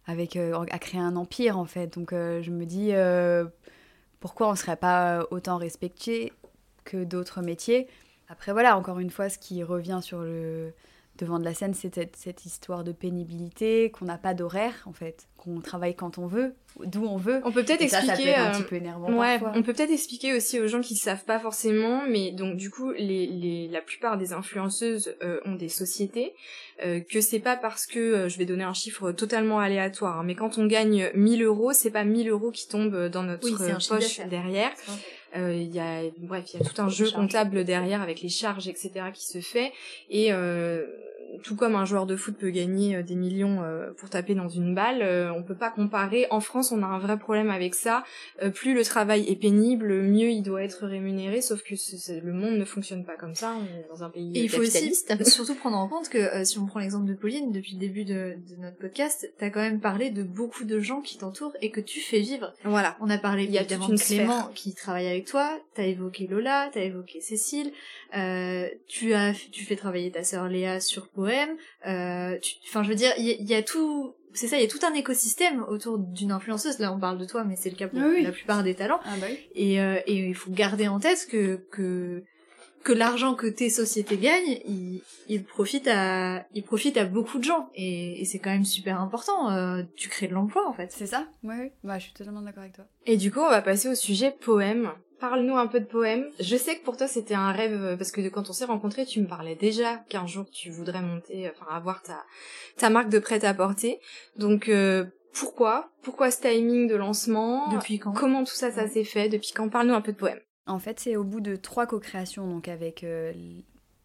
avec, 0.07 0.35
à 0.37 0.79
créer 0.79 1.01
un 1.01 1.17
empire 1.17 1.59
en 1.59 1.65
fait. 1.65 1.93
Donc 1.93 2.13
je 2.13 2.49
me 2.49 2.65
dis 2.65 2.93
pourquoi 4.25 4.49
on 4.49 4.55
serait 4.55 4.75
pas 4.75 5.27
autant 5.29 5.57
respecté 5.57 6.33
que 6.83 7.03
d'autres 7.03 7.43
métiers. 7.43 7.87
Après 8.27 8.53
voilà, 8.53 8.75
encore 8.75 8.97
une 8.97 9.11
fois, 9.11 9.29
ce 9.29 9.37
qui 9.37 9.61
revient 9.61 9.99
sur 10.01 10.21
le 10.21 10.73
devant 11.17 11.39
de 11.39 11.45
la 11.45 11.53
scène, 11.53 11.73
c'est 11.73 11.93
cette, 11.93 12.15
cette 12.15 12.45
histoire 12.45 12.83
de 12.83 12.91
pénibilité, 12.91 13.89
qu'on 13.91 14.05
n'a 14.05 14.17
pas 14.17 14.33
d'horaire 14.33 14.73
en 14.85 14.93
fait, 14.93 15.27
qu'on 15.37 15.61
travaille 15.61 15.95
quand 15.95 16.17
on 16.17 16.27
veut, 16.27 16.53
d'où 16.83 17.05
on 17.05 17.17
veut. 17.17 17.41
On 17.45 17.51
peut 17.51 17.63
peut-être 17.63 17.87
ça, 17.89 18.01
ça 18.01 18.07
peut 18.07 18.09
expliquer. 18.09 18.29
être 18.31 18.39
un 18.39 18.49
euh, 18.49 18.57
petit 18.57 18.63
peu 18.63 18.75
énervant 18.75 19.11
Ouais, 19.17 19.39
parfois. 19.39 19.51
on 19.55 19.63
peut 19.63 19.73
peut-être 19.73 19.91
expliquer 19.91 20.33
aussi 20.35 20.59
aux 20.59 20.67
gens 20.67 20.81
qui 20.81 20.93
ne 20.93 20.99
savent 20.99 21.23
pas 21.23 21.39
forcément, 21.39 22.03
mais 22.09 22.31
donc 22.31 22.57
du 22.57 22.69
coup, 22.69 22.91
les, 22.91 23.27
les, 23.27 23.67
la 23.69 23.81
plupart 23.81 24.17
des 24.17 24.33
influenceuses 24.33 25.15
euh, 25.23 25.39
ont 25.45 25.55
des 25.55 25.69
sociétés, 25.69 26.33
euh, 26.85 26.99
que 26.99 27.21
c'est 27.21 27.39
pas 27.39 27.55
parce 27.55 27.85
que, 27.85 27.99
euh, 27.99 28.29
je 28.29 28.37
vais 28.37 28.45
donner 28.45 28.63
un 28.63 28.73
chiffre 28.73 29.11
totalement 29.11 29.59
aléatoire, 29.59 30.19
hein, 30.19 30.23
mais 30.25 30.35
quand 30.35 30.57
on 30.57 30.65
gagne 30.65 31.09
1000 31.15 31.43
euros, 31.43 31.71
c'est 31.73 31.91
pas 31.91 32.03
1000 32.03 32.29
euros 32.29 32.51
qui 32.51 32.67
tombent 32.67 33.07
dans 33.07 33.23
notre 33.23 33.45
Oui, 33.45 33.51
chiffre 33.51 33.95
poche 33.97 34.19
derrière. 34.27 34.71
Euh, 35.37 35.53
Il 35.53 35.73
y 35.73 35.79
a, 35.79 36.01
bref, 36.17 36.53
il 36.53 36.59
y 36.59 36.63
a 36.63 36.65
tout 36.65 36.81
un 36.81 36.89
jeu 36.89 37.11
comptable 37.11 37.63
derrière 37.63 38.01
avec 38.01 38.21
les 38.21 38.29
charges, 38.29 38.67
etc., 38.67 38.91
qui 39.13 39.25
se 39.25 39.39
fait, 39.39 39.73
et 40.09 40.31
euh, 40.31 40.85
tout 41.43 41.55
comme 41.55 41.75
un 41.75 41.85
joueur 41.85 42.05
de 42.05 42.15
foot 42.15 42.35
peut 42.37 42.49
gagner 42.49 42.95
euh, 42.95 43.03
des 43.03 43.15
millions 43.15 43.61
euh, 43.63 43.91
pour 43.97 44.09
taper 44.09 44.35
dans 44.35 44.49
une 44.49 44.73
balle, 44.73 45.01
euh, 45.01 45.31
on 45.33 45.43
peut 45.43 45.55
pas 45.55 45.69
comparer. 45.69 46.27
En 46.29 46.39
France, 46.39 46.71
on 46.71 46.81
a 46.83 46.85
un 46.85 46.99
vrai 46.99 47.17
problème 47.17 47.49
avec 47.49 47.75
ça. 47.75 48.03
Plus 48.53 48.73
le 48.73 48.83
travail 48.83 49.25
est 49.29 49.35
pénible, 49.35 50.01
mieux 50.01 50.29
il 50.29 50.41
doit 50.41 50.63
être 50.63 50.85
rémunéré. 50.85 51.41
Sauf 51.41 51.63
que 51.63 51.75
le 52.23 52.33
monde 52.33 52.55
ne 52.57 52.65
fonctionne 52.65 53.05
pas 53.05 53.15
comme 53.15 53.35
ça. 53.35 53.55
On 53.57 53.63
est 53.63 53.87
dans 53.89 54.03
un 54.03 54.09
pays 54.09 54.31
Et 54.35 54.43
il 54.43 54.49
faut 54.49 54.61
aussi 54.61 54.73
capitaliste. 54.73 55.23
surtout 55.35 55.55
prendre 55.55 55.77
en 55.77 55.87
compte 55.87 56.09
que 56.09 56.17
euh, 56.17 56.43
si 56.43 56.59
on 56.59 56.65
prend 56.65 56.79
l'exemple 56.79 57.07
de 57.07 57.13
Pauline, 57.13 57.51
depuis 57.51 57.73
le 57.73 57.79
début 57.79 58.05
de, 58.05 58.35
de 58.49 58.61
notre 58.61 58.77
podcast, 58.77 59.31
t'as 59.37 59.49
quand 59.49 59.61
même 59.61 59.79
parlé 59.79 60.09
de 60.09 60.23
beaucoup 60.23 60.63
de 60.63 60.79
gens 60.79 61.01
qui 61.01 61.17
t'entourent 61.17 61.55
et 61.61 61.71
que 61.71 61.81
tu 61.81 61.99
fais 61.99 62.19
vivre. 62.19 62.53
Voilà. 62.63 62.97
On 62.99 63.09
a 63.09 63.17
parlé 63.17 63.43
Il 63.43 63.51
y 63.51 63.57
a 63.57 63.61
évidemment 63.61 63.89
de 63.89 63.95
Clément 63.95 64.51
qui 64.55 64.73
travaille 64.73 65.07
avec 65.07 65.25
toi, 65.25 65.59
t'as 65.73 65.83
évoqué 65.83 66.27
Lola, 66.27 66.69
t'as 66.73 66.81
évoqué 66.81 67.21
Cécile, 67.21 67.71
euh, 68.15 68.67
tu 68.87 69.13
as 69.13 69.33
tu 69.51 69.65
fais 69.65 69.75
travailler 69.75 70.11
ta 70.11 70.23
sœur 70.23 70.47
Léa 70.47 70.79
sur 70.79 71.07
Poème, 71.15 71.55
euh, 71.87 72.37
tu- 72.39 72.55
enfin 72.67 72.83
je 72.83 72.89
veux 72.89 72.95
dire, 72.95 73.11
il 73.17 73.25
y, 73.25 73.31
a- 73.31 73.35
il 73.39 73.45
y 73.47 73.55
a 73.55 73.63
tout, 73.63 74.13
c'est 74.33 74.47
ça, 74.47 74.57
il 74.57 74.61
y 74.61 74.65
a 74.65 74.69
tout 74.69 74.85
un 74.85 74.93
écosystème 74.93 75.63
autour 75.69 75.97
d'une 75.97 76.31
influenceuse. 76.31 76.77
Là 76.79 76.91
on 76.93 76.99
parle 76.99 77.17
de 77.17 77.25
toi, 77.25 77.43
mais 77.45 77.55
c'est 77.55 77.69
le 77.69 77.75
cas 77.77 77.87
pour 77.87 77.99
Oui, 77.99 78.05
oui. 78.17 78.21
la 78.23 78.31
plupart 78.31 78.63
des 78.63 78.75
talents. 78.75 78.99
Ah 79.05 79.15
bah 79.17 79.27
oui. 79.29 79.39
Et, 79.55 79.79
euh, 79.81 79.97
et 80.05 80.15
il 80.27 80.35
faut 80.35 80.51
garder 80.51 80.87
en 80.87 80.99
tête 80.99 81.25
que 81.31 81.55
que 81.71 82.23
que 82.83 82.93
l'argent 82.93 83.33
que 83.33 83.47
tes 83.47 83.69
sociétés 83.71 84.17
gagnent, 84.17 84.59
il, 84.67 85.01
il 85.27 85.43
profite 85.43 85.87
à 85.87 86.45
il 86.53 86.61
profite 86.63 86.97
à 86.97 87.05
beaucoup 87.05 87.39
de 87.39 87.43
gens 87.43 87.69
et, 87.73 88.21
et 88.21 88.25
c'est 88.25 88.37
quand 88.37 88.51
même 88.51 88.65
super 88.65 88.99
important. 89.01 89.49
euh, 89.51 89.81
tu 89.95 90.07
crées 90.09 90.27
de 90.27 90.33
l'emploi 90.33 90.67
en 90.69 90.73
fait. 90.73 90.91
C'est 90.91 91.07
ça? 91.07 91.27
Oui, 91.43 91.55
oui. 91.59 91.71
Bah, 91.83 91.97
je 91.97 92.03
suis 92.05 92.13
totalement 92.13 92.41
d'accord 92.41 92.61
avec 92.61 92.75
toi. 92.75 92.85
Et 93.07 93.17
du 93.17 93.31
coup, 93.31 93.39
on 93.39 93.49
va 93.49 93.61
passer 93.63 93.87
au 93.89 93.95
sujet 93.95 94.31
poème. 94.39 94.91
Parle-nous 95.19 95.55
un 95.55 95.67
peu 95.67 95.79
de 95.79 95.85
poème. 95.85 96.25
Je 96.39 96.55
sais 96.57 96.77
que 96.77 96.83
pour 96.83 96.97
toi, 96.97 97.07
c'était 97.07 97.35
un 97.35 97.51
rêve 97.51 97.81
euh, 97.81 97.97
parce 97.97 98.11
que 98.11 98.27
quand 98.29 98.49
on 98.49 98.53
s'est 98.53 98.65
rencontrés, 98.65 99.05
tu 99.05 99.21
me 99.21 99.27
parlais 99.27 99.55
déjà 99.55 99.97
qu'un 100.09 100.27
jour 100.27 100.45
tu 100.51 100.69
voudrais 100.71 101.01
monter, 101.01 101.49
enfin 101.49 101.65
avoir 101.73 102.01
ta 102.03 102.23
ta 102.77 102.89
marque 102.89 103.09
de 103.09 103.19
prêt 103.19 103.43
à 103.45 103.53
porter. 103.53 103.99
Donc 104.37 104.67
euh, 104.69 105.05
Pourquoi? 105.33 105.89
Pourquoi 106.01 106.31
ce 106.31 106.41
timing 106.41 106.87
de 106.87 106.95
lancement? 106.95 107.69
Depuis 107.69 107.99
quand? 107.99 108.13
Comment 108.13 108.43
tout 108.43 108.55
ça, 108.55 108.71
ça 108.71 108.87
s'est 108.87 109.03
fait? 109.03 109.29
Depuis 109.29 109.51
quand? 109.53 109.69
Parle-nous 109.69 109.93
un 109.93 110.01
peu 110.01 110.11
de 110.11 110.17
poème. 110.17 110.39
En 110.67 110.79
fait, 110.79 110.99
c'est 110.99 111.15
au 111.15 111.23
bout 111.23 111.41
de 111.41 111.55
trois 111.55 111.85
co-créations, 111.85 112.47
donc 112.47 112.67
avec 112.67 113.03
euh, 113.03 113.31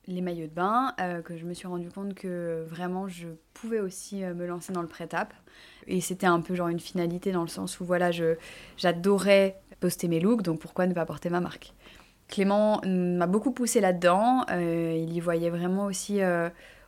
les 0.06 0.20
maillots 0.20 0.46
de 0.46 0.52
bain, 0.52 0.92
euh, 1.00 1.22
que 1.22 1.36
je 1.38 1.46
me 1.46 1.54
suis 1.54 1.66
rendu 1.66 1.88
compte 1.88 2.14
que 2.14 2.66
vraiment 2.68 3.08
je 3.08 3.28
pouvais 3.54 3.80
aussi 3.80 4.22
euh, 4.24 4.34
me 4.34 4.46
lancer 4.46 4.72
dans 4.72 4.82
le 4.82 4.88
prêt-à. 4.88 5.28
Et 5.86 6.00
c'était 6.00 6.26
un 6.26 6.40
peu 6.40 6.54
genre 6.54 6.68
une 6.68 6.80
finalité 6.80 7.32
dans 7.32 7.42
le 7.42 7.48
sens 7.48 7.80
où 7.80 7.84
voilà, 7.84 8.10
je, 8.10 8.36
j'adorais 8.76 9.60
poster 9.80 10.08
mes 10.08 10.20
looks, 10.20 10.42
donc 10.42 10.60
pourquoi 10.60 10.86
ne 10.86 10.94
pas 10.94 11.06
porter 11.06 11.30
ma 11.30 11.40
marque? 11.40 11.72
Clément 12.28 12.80
m'a 12.86 13.26
beaucoup 13.26 13.50
poussé 13.50 13.80
là-dedans. 13.80 14.44
il 14.50 15.12
y 15.12 15.20
voyait 15.20 15.50
vraiment 15.50 15.86
aussi 15.86 16.20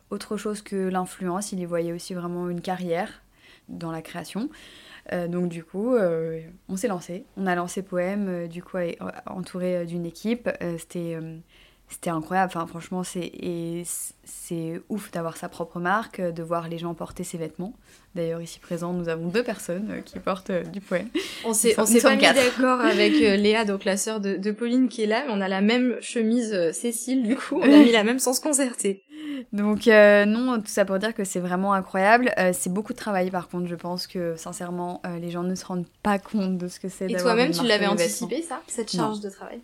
autre 0.09 0.37
chose 0.37 0.61
que 0.61 0.75
l'influence, 0.75 1.51
il 1.51 1.59
y 1.59 1.65
voyait 1.65 1.91
aussi 1.91 2.13
vraiment 2.13 2.49
une 2.49 2.61
carrière 2.61 3.23
dans 3.67 3.91
la 3.91 4.01
création. 4.01 4.49
Euh, 5.11 5.27
donc 5.27 5.49
du 5.49 5.63
coup, 5.63 5.95
euh, 5.95 6.41
on 6.69 6.77
s'est 6.77 6.87
lancé. 6.87 7.25
On 7.37 7.47
a 7.47 7.55
lancé 7.55 7.81
Poème, 7.81 8.27
euh, 8.29 8.47
du 8.47 8.63
coup, 8.63 8.77
entouré 9.25 9.85
d'une 9.85 10.05
équipe. 10.05 10.49
C'était 10.77 11.17
c'était 11.89 12.09
incroyable. 12.09 12.51
Enfin, 12.55 12.65
franchement, 12.67 13.03
c'est 13.03 13.31
c'est 14.23 14.81
ouf 14.89 15.11
d'avoir 15.11 15.37
sa 15.37 15.49
propre 15.49 15.79
marque, 15.79 16.21
de 16.21 16.43
voir 16.43 16.67
les 16.67 16.77
gens 16.77 16.93
porter 16.93 17.23
ses 17.23 17.37
vêtements. 17.37 17.73
D'ailleurs, 18.15 18.41
ici 18.41 18.59
présent, 18.59 18.93
nous 18.93 19.09
avons 19.09 19.27
deux 19.27 19.43
personnes 19.43 20.01
qui 20.05 20.19
portent 20.19 20.51
du 20.51 20.81
poème. 20.81 21.09
On 21.45 21.53
s'est 21.53 21.75
on 21.79 21.85
s'est 21.85 22.01
pas 22.01 22.15
mis 22.15 22.21
d'accord 22.21 22.81
avec 22.81 23.13
Léa, 23.13 23.65
donc 23.65 23.85
la 23.85 23.97
sœur 23.97 24.19
de, 24.19 24.35
de, 24.35 24.51
Pauline 24.51 24.87
qui 24.87 25.03
est 25.03 25.07
là, 25.07 25.23
mais 25.25 25.33
on 25.33 25.41
a 25.41 25.47
la 25.47 25.61
même 25.61 25.97
chemise 26.01 26.71
Cécile. 26.71 27.23
Du 27.23 27.35
coup, 27.35 27.59
on 27.59 27.63
a 27.63 27.77
mis 27.77 27.91
la 27.91 28.03
même 28.03 28.19
sens 28.19 28.39
concerté. 28.39 29.03
Donc 29.51 29.87
euh, 29.87 30.25
non, 30.25 30.59
tout 30.59 30.67
ça 30.67 30.85
pour 30.85 30.99
dire 30.99 31.13
que 31.13 31.23
c'est 31.23 31.39
vraiment 31.39 31.73
incroyable. 31.73 32.33
Euh, 32.37 32.51
c'est 32.53 32.71
beaucoup 32.71 32.93
de 32.93 32.97
travail 32.97 33.29
par 33.29 33.49
contre, 33.49 33.67
je 33.67 33.75
pense 33.75 34.07
que 34.07 34.35
sincèrement, 34.35 35.01
euh, 35.05 35.19
les 35.19 35.29
gens 35.29 35.43
ne 35.43 35.55
se 35.55 35.65
rendent 35.65 35.87
pas 36.01 36.19
compte 36.19 36.57
de 36.57 36.67
ce 36.67 36.79
que 36.79 36.89
c'est. 36.89 37.09
Et 37.09 37.15
toi-même, 37.15 37.51
tu 37.51 37.65
l'avais 37.65 37.87
anticipé 37.87 38.41
ça, 38.41 38.61
cette 38.67 38.91
charge 38.91 39.19
de 39.19 39.29
travail? 39.29 39.59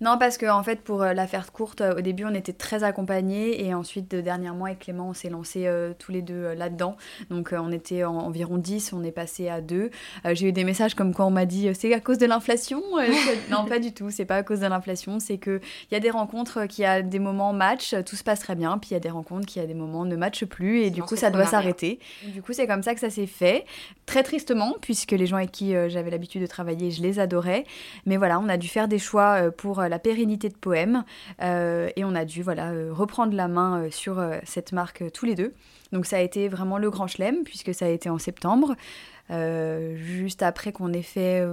Non, 0.00 0.18
parce 0.18 0.36
qu'en 0.36 0.58
en 0.58 0.62
fait, 0.62 0.82
pour 0.82 1.02
euh, 1.02 1.14
la 1.14 1.26
faire 1.26 1.52
courte, 1.52 1.80
euh, 1.80 1.96
au 1.96 2.00
début, 2.00 2.24
on 2.24 2.34
était 2.34 2.52
très 2.52 2.84
accompagnés 2.84 3.64
et 3.64 3.72
ensuite, 3.72 4.14
dernièrement, 4.14 4.66
avec 4.66 4.80
Clément, 4.80 5.08
on 5.08 5.14
s'est 5.14 5.30
lancé 5.30 5.66
euh, 5.66 5.92
tous 5.98 6.12
les 6.12 6.22
deux 6.22 6.52
là-dedans. 6.52 6.96
Donc, 7.30 7.54
on 7.56 7.72
était 7.72 8.04
environ 8.04 8.58
10, 8.58 8.92
on 8.92 9.02
est 9.04 9.12
passé 9.12 9.48
à 9.48 9.60
2. 9.60 9.90
J'ai 10.32 10.48
eu 10.48 10.52
des 10.52 10.64
messages 10.64 10.94
comme 10.94 11.14
quoi 11.14 11.26
on 11.26 11.30
m'a 11.30 11.46
dit 11.46 11.70
c'est 11.74 11.92
à 11.94 12.00
cause 12.00 12.18
de 12.18 12.26
l'inflation 12.26 12.82
Non, 13.50 13.64
pas 13.64 13.78
du 13.78 13.92
tout, 13.92 14.10
c'est 14.10 14.24
pas 14.24 14.36
à 14.36 14.42
cause 14.42 14.60
de 14.60 14.66
l'inflation. 14.66 15.18
C'est 15.18 15.38
qu'il 15.38 15.60
y 15.90 15.94
a 15.94 16.00
des 16.00 16.10
rencontres 16.10 16.66
qui, 16.66 16.84
a 16.84 17.02
des 17.02 17.18
moments 17.18 17.52
match, 17.52 17.94
tout 18.04 18.16
se 18.16 18.24
passe 18.24 18.40
très 18.40 18.54
bien, 18.54 18.78
puis 18.78 18.90
il 18.90 18.94
y 18.94 18.96
a 18.96 19.00
des 19.00 19.10
rencontres 19.10 19.46
qui, 19.46 19.60
a 19.60 19.66
des 19.66 19.74
moments 19.74 20.04
ne 20.04 20.16
matchent 20.16 20.44
plus 20.44 20.82
et 20.82 20.90
du 20.90 21.02
coup, 21.02 21.16
ça 21.16 21.30
doit 21.30 21.46
s'arrêter. 21.46 21.98
Du 22.26 22.42
coup, 22.42 22.52
c'est 22.52 22.66
comme 22.66 22.82
ça 22.82 22.94
que 22.94 23.00
ça 23.00 23.10
s'est 23.10 23.26
fait. 23.26 23.64
Très 24.04 24.22
tristement, 24.22 24.76
puisque 24.80 25.12
les 25.12 25.26
gens 25.26 25.36
avec 25.36 25.52
qui 25.52 25.72
j'avais 25.88 26.10
l'habitude 26.10 26.42
de 26.42 26.46
travailler, 26.46 26.90
je 26.90 27.02
les 27.02 27.18
adorais. 27.18 27.64
Mais 28.04 28.16
voilà, 28.16 28.38
on 28.40 28.48
a 28.48 28.56
dû 28.56 28.68
faire 28.68 28.88
des 28.88 28.98
choix 28.98 29.50
pour 29.50 29.85
la 29.88 29.98
pérennité 29.98 30.48
de 30.48 30.54
poème. 30.54 31.04
Euh, 31.42 31.90
et 31.96 32.04
on 32.04 32.14
a 32.14 32.24
dû 32.24 32.42
voilà, 32.42 32.70
euh, 32.70 32.92
reprendre 32.92 33.34
la 33.34 33.48
main 33.48 33.82
euh, 33.82 33.90
sur 33.90 34.22
cette 34.44 34.72
marque 34.72 35.04
tous 35.12 35.26
les 35.26 35.34
deux. 35.34 35.54
Donc 35.92 36.06
ça 36.06 36.16
a 36.16 36.20
été 36.20 36.48
vraiment 36.48 36.78
le 36.78 36.90
grand 36.90 37.06
chelem, 37.06 37.44
puisque 37.44 37.74
ça 37.74 37.86
a 37.86 37.88
été 37.88 38.10
en 38.10 38.18
septembre, 38.18 38.74
juste 39.30 40.42
après 40.42 40.72
qu'on 40.72 40.92
ait 40.92 41.02
fait 41.02 41.46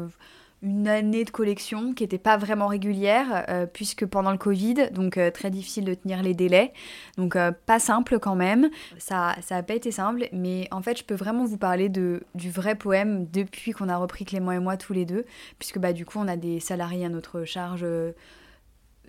une 0.63 0.87
année 0.87 1.25
de 1.25 1.29
collection 1.29 1.93
qui 1.93 2.03
n'était 2.03 2.17
pas 2.17 2.37
vraiment 2.37 2.67
régulière, 2.67 3.45
euh, 3.49 3.65
puisque 3.65 4.05
pendant 4.05 4.31
le 4.31 4.37
Covid, 4.37 4.89
donc 4.91 5.17
euh, 5.17 5.29
très 5.29 5.51
difficile 5.51 5.83
de 5.83 5.93
tenir 5.93 6.23
les 6.23 6.33
délais. 6.33 6.71
Donc 7.17 7.35
euh, 7.35 7.51
pas 7.65 7.79
simple 7.79 8.17
quand 8.17 8.35
même. 8.35 8.69
Ça 8.97 9.35
n'a 9.51 9.61
pas 9.61 9.73
été 9.73 9.91
simple, 9.91 10.29
mais 10.31 10.69
en 10.71 10.81
fait, 10.81 10.97
je 10.97 11.03
peux 11.03 11.15
vraiment 11.15 11.43
vous 11.43 11.57
parler 11.57 11.89
de, 11.89 12.23
du 12.33 12.49
vrai 12.49 12.75
poème 12.75 13.27
depuis 13.31 13.73
qu'on 13.73 13.89
a 13.89 13.97
repris 13.97 14.23
Clément 14.23 14.53
et 14.53 14.59
moi 14.59 14.77
tous 14.77 14.93
les 14.93 15.05
deux, 15.05 15.25
puisque 15.59 15.79
bah, 15.79 15.91
du 15.91 16.05
coup, 16.05 16.19
on 16.19 16.29
a 16.29 16.37
des 16.37 16.61
salariés 16.61 17.05
à 17.05 17.09
notre 17.09 17.43
charge 17.43 17.85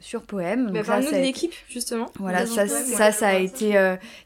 sur 0.00 0.22
poème. 0.22 0.72
Donc 0.72 0.84
ça, 0.84 1.00
de 1.00 1.08
l'équipe 1.10 1.54
justement. 1.68 2.06
Voilà, 2.18 2.46
ça, 2.46 2.66
ça, 2.66 3.12
ça, 3.12 3.28
a 3.28 3.34
été, 3.34 3.74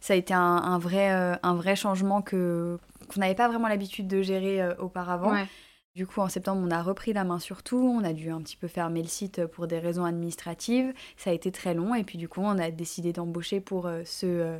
ça 0.01 0.15
a 0.15 0.17
été 0.17 0.33
un, 0.33 0.41
un 0.41 0.79
vrai, 0.79 1.11
un 1.11 1.55
vrai 1.55 1.77
changement 1.77 2.23
que 2.23 2.79
qu'on 3.13 3.21
n'avait 3.21 3.35
pas 3.35 3.49
vraiment 3.49 3.69
l'habitude 3.69 4.07
de 4.07 4.23
gérer 4.23 4.61
auparavant. 4.79 5.33
Ouais. 5.33 5.47
Du 5.95 6.07
coup, 6.07 6.21
en 6.21 6.29
septembre, 6.29 6.63
on 6.65 6.71
a 6.71 6.81
repris 6.81 7.13
la 7.13 7.25
main 7.25 7.41
sur 7.41 7.65
tout. 7.65 7.77
On 7.77 8.05
a 8.05 8.13
dû 8.13 8.31
un 8.31 8.41
petit 8.41 8.57
peu 8.57 8.69
fermer 8.69 9.03
le 9.03 9.09
site 9.09 9.47
pour 9.47 9.67
des 9.67 9.81
raisons 9.81 10.05
administratives. 10.05 10.93
Ça 11.17 11.31
a 11.31 11.33
été 11.33 11.51
très 11.51 11.75
long. 11.75 11.95
Et 11.95 12.05
puis, 12.05 12.19
du 12.19 12.29
coup, 12.29 12.41
on 12.41 12.57
a 12.59 12.71
décidé 12.71 13.13
d'embaucher 13.13 13.61
pour 13.61 13.87
euh, 13.87 14.03
se 14.05 14.27
euh, 14.27 14.59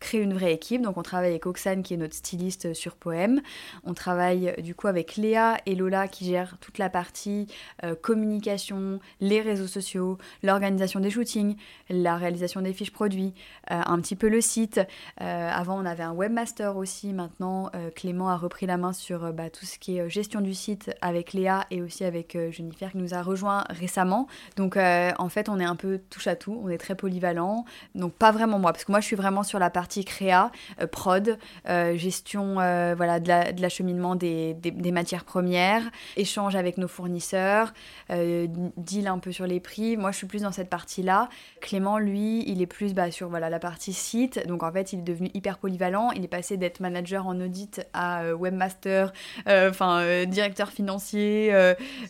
créer 0.00 0.20
une 0.20 0.34
vraie 0.34 0.54
équipe. 0.54 0.82
Donc 0.82 0.96
on 0.96 1.02
travaille 1.02 1.30
avec 1.30 1.46
Oxane 1.46 1.82
qui 1.82 1.94
est 1.94 1.96
notre 1.96 2.14
styliste 2.14 2.74
sur 2.74 2.96
Poème. 2.96 3.40
On 3.84 3.94
travaille 3.94 4.54
du 4.62 4.74
coup 4.74 4.86
avec 4.86 5.16
Léa 5.16 5.58
et 5.66 5.74
Lola 5.74 6.08
qui 6.08 6.26
gèrent 6.26 6.56
toute 6.60 6.78
la 6.78 6.90
partie 6.90 7.46
euh, 7.84 7.94
communication, 7.94 9.00
les 9.20 9.40
réseaux 9.40 9.66
sociaux, 9.66 10.18
l'organisation 10.42 11.00
des 11.00 11.10
shootings, 11.10 11.56
la 11.88 12.16
réalisation 12.16 12.60
des 12.60 12.72
fiches 12.72 12.92
produits, 12.92 13.34
euh, 13.70 13.80
un 13.84 14.00
petit 14.00 14.16
peu 14.16 14.28
le 14.28 14.40
site. 14.40 14.80
Euh, 15.20 15.50
avant 15.50 15.80
on 15.80 15.86
avait 15.86 16.02
un 16.02 16.12
webmaster 16.12 16.76
aussi. 16.76 17.12
Maintenant 17.12 17.70
Clément 17.94 18.28
a 18.28 18.36
repris 18.36 18.66
la 18.66 18.76
main 18.76 18.92
sur 18.92 19.32
bah, 19.32 19.50
tout 19.50 19.66
ce 19.66 19.78
qui 19.78 19.98
est 19.98 20.08
gestion 20.10 20.40
du 20.40 20.54
site 20.54 20.77
avec 21.00 21.32
Léa 21.32 21.66
et 21.70 21.82
aussi 21.82 22.04
avec 22.04 22.36
Jennifer 22.50 22.92
qui 22.92 22.98
nous 22.98 23.14
a 23.14 23.22
rejoint 23.22 23.64
récemment. 23.70 24.26
Donc 24.56 24.76
en 24.76 25.28
fait 25.28 25.48
on 25.48 25.58
est 25.60 25.64
un 25.64 25.76
peu 25.76 26.00
touche 26.10 26.26
à 26.26 26.36
tout. 26.36 26.60
On 26.64 26.68
est 26.68 26.78
très 26.78 26.94
polyvalent. 26.94 27.64
Donc 27.94 28.12
pas 28.12 28.32
vraiment 28.32 28.58
moi 28.58 28.72
parce 28.72 28.84
que 28.84 28.92
moi 28.92 29.00
je 29.00 29.06
suis 29.06 29.16
vraiment 29.16 29.42
sur 29.42 29.58
la 29.58 29.70
partie 29.70 30.04
créa, 30.04 30.50
euh, 30.80 30.86
prod, 30.86 31.38
euh, 31.68 31.96
gestion 31.96 32.60
euh, 32.60 32.94
voilà, 32.96 33.20
de 33.20 33.60
l'acheminement 33.60 34.16
des, 34.16 34.54
des, 34.54 34.92
matières 34.92 35.24
premières, 35.24 35.82
échange 36.16 36.56
avec 36.56 36.78
nos 36.78 36.88
fournisseurs, 36.88 37.72
deal 38.08 39.06
un 39.06 39.18
peu 39.18 39.32
sur 39.32 39.46
les 39.46 39.60
prix. 39.60 39.96
Moi, 39.96 40.10
je 40.10 40.16
suis 40.16 40.26
plus 40.26 40.42
dans 40.42 40.52
cette 40.52 40.70
partie-là. 40.70 41.28
Clément, 41.60 41.98
lui, 41.98 42.44
il 42.48 42.62
est 42.62 42.66
plus 42.66 42.94
bah, 42.94 43.10
sur 43.10 43.28
voilà, 43.28 43.50
la 43.50 43.58
partie 43.58 43.92
site. 43.92 44.46
Donc, 44.46 44.62
en 44.62 44.72
fait, 44.72 44.92
il 44.92 45.00
est 45.00 45.02
devenu 45.02 45.30
hyper 45.34 45.58
polyvalent. 45.58 46.10
Il 46.12 46.24
est 46.24 46.28
passé 46.28 46.56
d'être 46.56 46.80
manager 46.80 47.26
en 47.26 47.38
audit 47.40 47.86
à 47.92 48.34
webmaster, 48.34 49.12
enfin, 49.46 50.24
directeur 50.24 50.57
financier, 50.66 51.54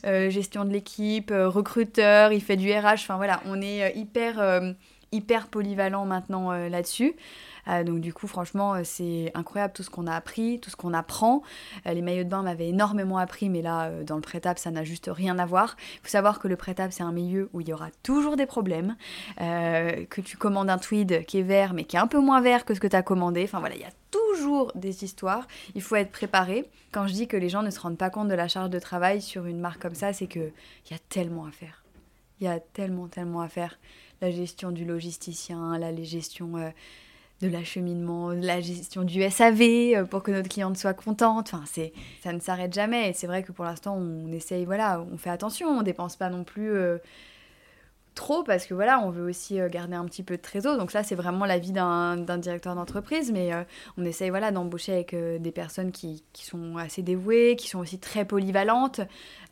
gestion 0.05 0.65
de 0.65 0.73
l'équipe, 0.73 1.31
recruteur. 1.31 2.33
Il 2.33 2.41
fait 2.41 2.57
du 2.57 2.73
RH. 2.73 2.95
Enfin, 2.95 3.17
voilà, 3.17 3.43
on 3.45 3.61
est 3.61 3.95
hyper 3.95 4.75
hyper 5.13 5.47
polyvalent 5.47 6.05
maintenant 6.05 6.53
là-dessus. 6.53 7.15
Euh, 7.69 7.85
donc 7.85 8.01
du 8.01 8.13
coup, 8.13 8.27
franchement, 8.27 8.75
euh, 8.75 8.81
c'est 8.85 9.31
incroyable 9.35 9.73
tout 9.73 9.83
ce 9.83 9.91
qu'on 9.91 10.07
a 10.07 10.15
appris, 10.15 10.61
tout 10.61 10.71
ce 10.71 10.77
qu'on 10.77 10.95
apprend. 10.95 11.43
Euh, 11.87 11.93
les 11.93 12.03
maillots 12.03 12.25
de 12.25 12.29
bain 12.29 12.43
m'avaient 12.43 12.69
énormément 12.69 13.19
appris, 13.19 13.49
mais 13.49 13.63
là, 13.63 13.91
dans 14.03 14.17
le 14.17 14.21
prêt-à-peu, 14.21 14.61
ça 14.61 14.71
n'a 14.71 14.85
juste 14.85 15.11
rien 15.13 15.39
à 15.39 15.47
voir. 15.47 15.77
Il 15.95 16.01
faut 16.03 16.09
savoir 16.09 16.39
que 16.39 16.49
le 16.49 16.57
prêt-à-peu, 16.57 16.91
c'est 16.91 17.03
un 17.03 17.13
milieu 17.13 17.51
où 17.53 17.61
il 17.61 17.69
y 17.69 17.73
aura 17.73 17.89
toujours 18.03 18.37
des 18.37 18.47
problèmes. 18.47 18.97
que 19.39 20.21
tu 20.21 20.37
commandes 20.37 20.71
un 20.71 20.79
tweed 20.79 21.25
qui 21.27 21.39
est 21.39 21.43
vert, 21.43 21.75
mais 21.75 21.85
qui 21.85 21.97
est 21.97 22.01
un 22.01 22.07
peu 22.07 22.21
moins 22.21 22.41
vert 22.41 22.65
que 22.65 22.75
ce 22.75 22.81
que 22.81 22.87
tu 22.87 22.97
as 22.97 23.03
commandé. 23.03 23.45
Enfin 23.45 23.61
voilà, 23.61 23.75
il 23.75 23.81
y 23.81 23.85
a 23.85 23.93
toujours 24.11 24.73
des 24.75 25.05
histoires. 25.05 25.47
Il 25.75 25.83
faut 25.83 25.97
être 25.97 26.11
préparé. 26.11 26.69
Quand 26.93 27.07
je 27.07 27.13
dis 27.13 27.29
que 27.29 27.37
les 27.37 27.49
gens 27.49 27.63
ne 27.63 27.71
se 27.71 27.81
rendent 27.81 27.99
pas 27.99 28.11
compte 28.11 28.29
de 28.29 28.35
la 28.35 28.49
charge 28.49 28.71
de 28.71 28.79
travail 28.79 29.21
sur 29.21 29.47
une 29.47 29.61
marque 29.61 29.81
comme 29.81 29.95
ça, 29.95 30.13
c'est 30.13 30.27
qu'il 30.27 30.53
y 30.91 30.95
a 30.95 30.99
tellement 31.09 31.47
à 31.47 31.51
faire. 31.51 31.85
Il 32.41 32.45
y 32.45 32.49
a 32.49 32.61
tellement, 32.61 33.09
tellement 33.09 33.41
à 33.41 33.49
faire. 33.49 33.79
La 34.21 34.31
gestion 34.31 34.71
du 34.71 34.85
logisticien, 34.85 35.79
la 35.79 35.95
gestion 36.03 36.73
de 37.41 37.49
l'acheminement, 37.49 38.35
de 38.35 38.45
la 38.45 38.61
gestion 38.61 39.05
du 39.05 39.23
SAV 39.29 39.61
euh, 39.63 40.05
pour 40.05 40.23
que 40.23 40.31
notre 40.31 40.49
cliente 40.49 40.77
soit 40.77 40.95
contente. 40.95 41.51
Enfin, 41.53 41.65
c'est, 41.67 41.93
ça 42.23 42.33
ne 42.33 42.41
s'arrête 42.41 42.73
jamais. 42.73 43.11
Et 43.11 43.13
c'est 43.13 43.27
vrai 43.27 43.43
que 43.43 43.53
pour 43.53 43.65
l'instant, 43.65 43.97
on 43.97 44.33
essaye, 44.33 44.65
voilà, 44.65 45.05
on 45.13 45.17
fait 45.19 45.31
attention, 45.31 45.69
on 45.69 45.83
dépense 45.83 46.17
pas 46.17 46.31
non 46.31 46.45
plus 46.45 46.73
euh, 46.73 46.99
trop 48.19 48.43
parce 48.43 48.67
que 48.67 48.75
voilà, 48.75 49.01
on 49.01 49.11
veut 49.11 49.25
aussi 49.25 49.59
euh, 49.61 49.69
garder 49.69 49.95
un 49.95 50.05
petit 50.05 50.23
peu 50.23 50.37
de 50.37 50.43
trésor. 50.43 50.77
Donc 50.77 50.91
ça, 50.91 51.03
c'est 51.03 51.15
vraiment 51.15 51.47
la 51.47 51.59
vie 51.59 51.73
d'un, 51.73 52.17
directeur 52.17 52.75
d'entreprise. 52.75 53.33
Mais 53.33 53.51
on 53.97 54.05
essaye, 54.05 54.31
voilà, 54.31 54.51
d'embaucher 54.51 54.93
avec 54.93 55.15
des 55.15 55.53
personnes 55.53 55.93
qui, 55.93 56.25
qui, 56.33 56.45
sont 56.45 56.77
assez 56.77 57.03
dévouées, 57.03 57.57
qui 57.57 57.69
sont 57.69 57.79
aussi 57.79 57.99
très 57.99 58.25
polyvalentes. 58.25 59.01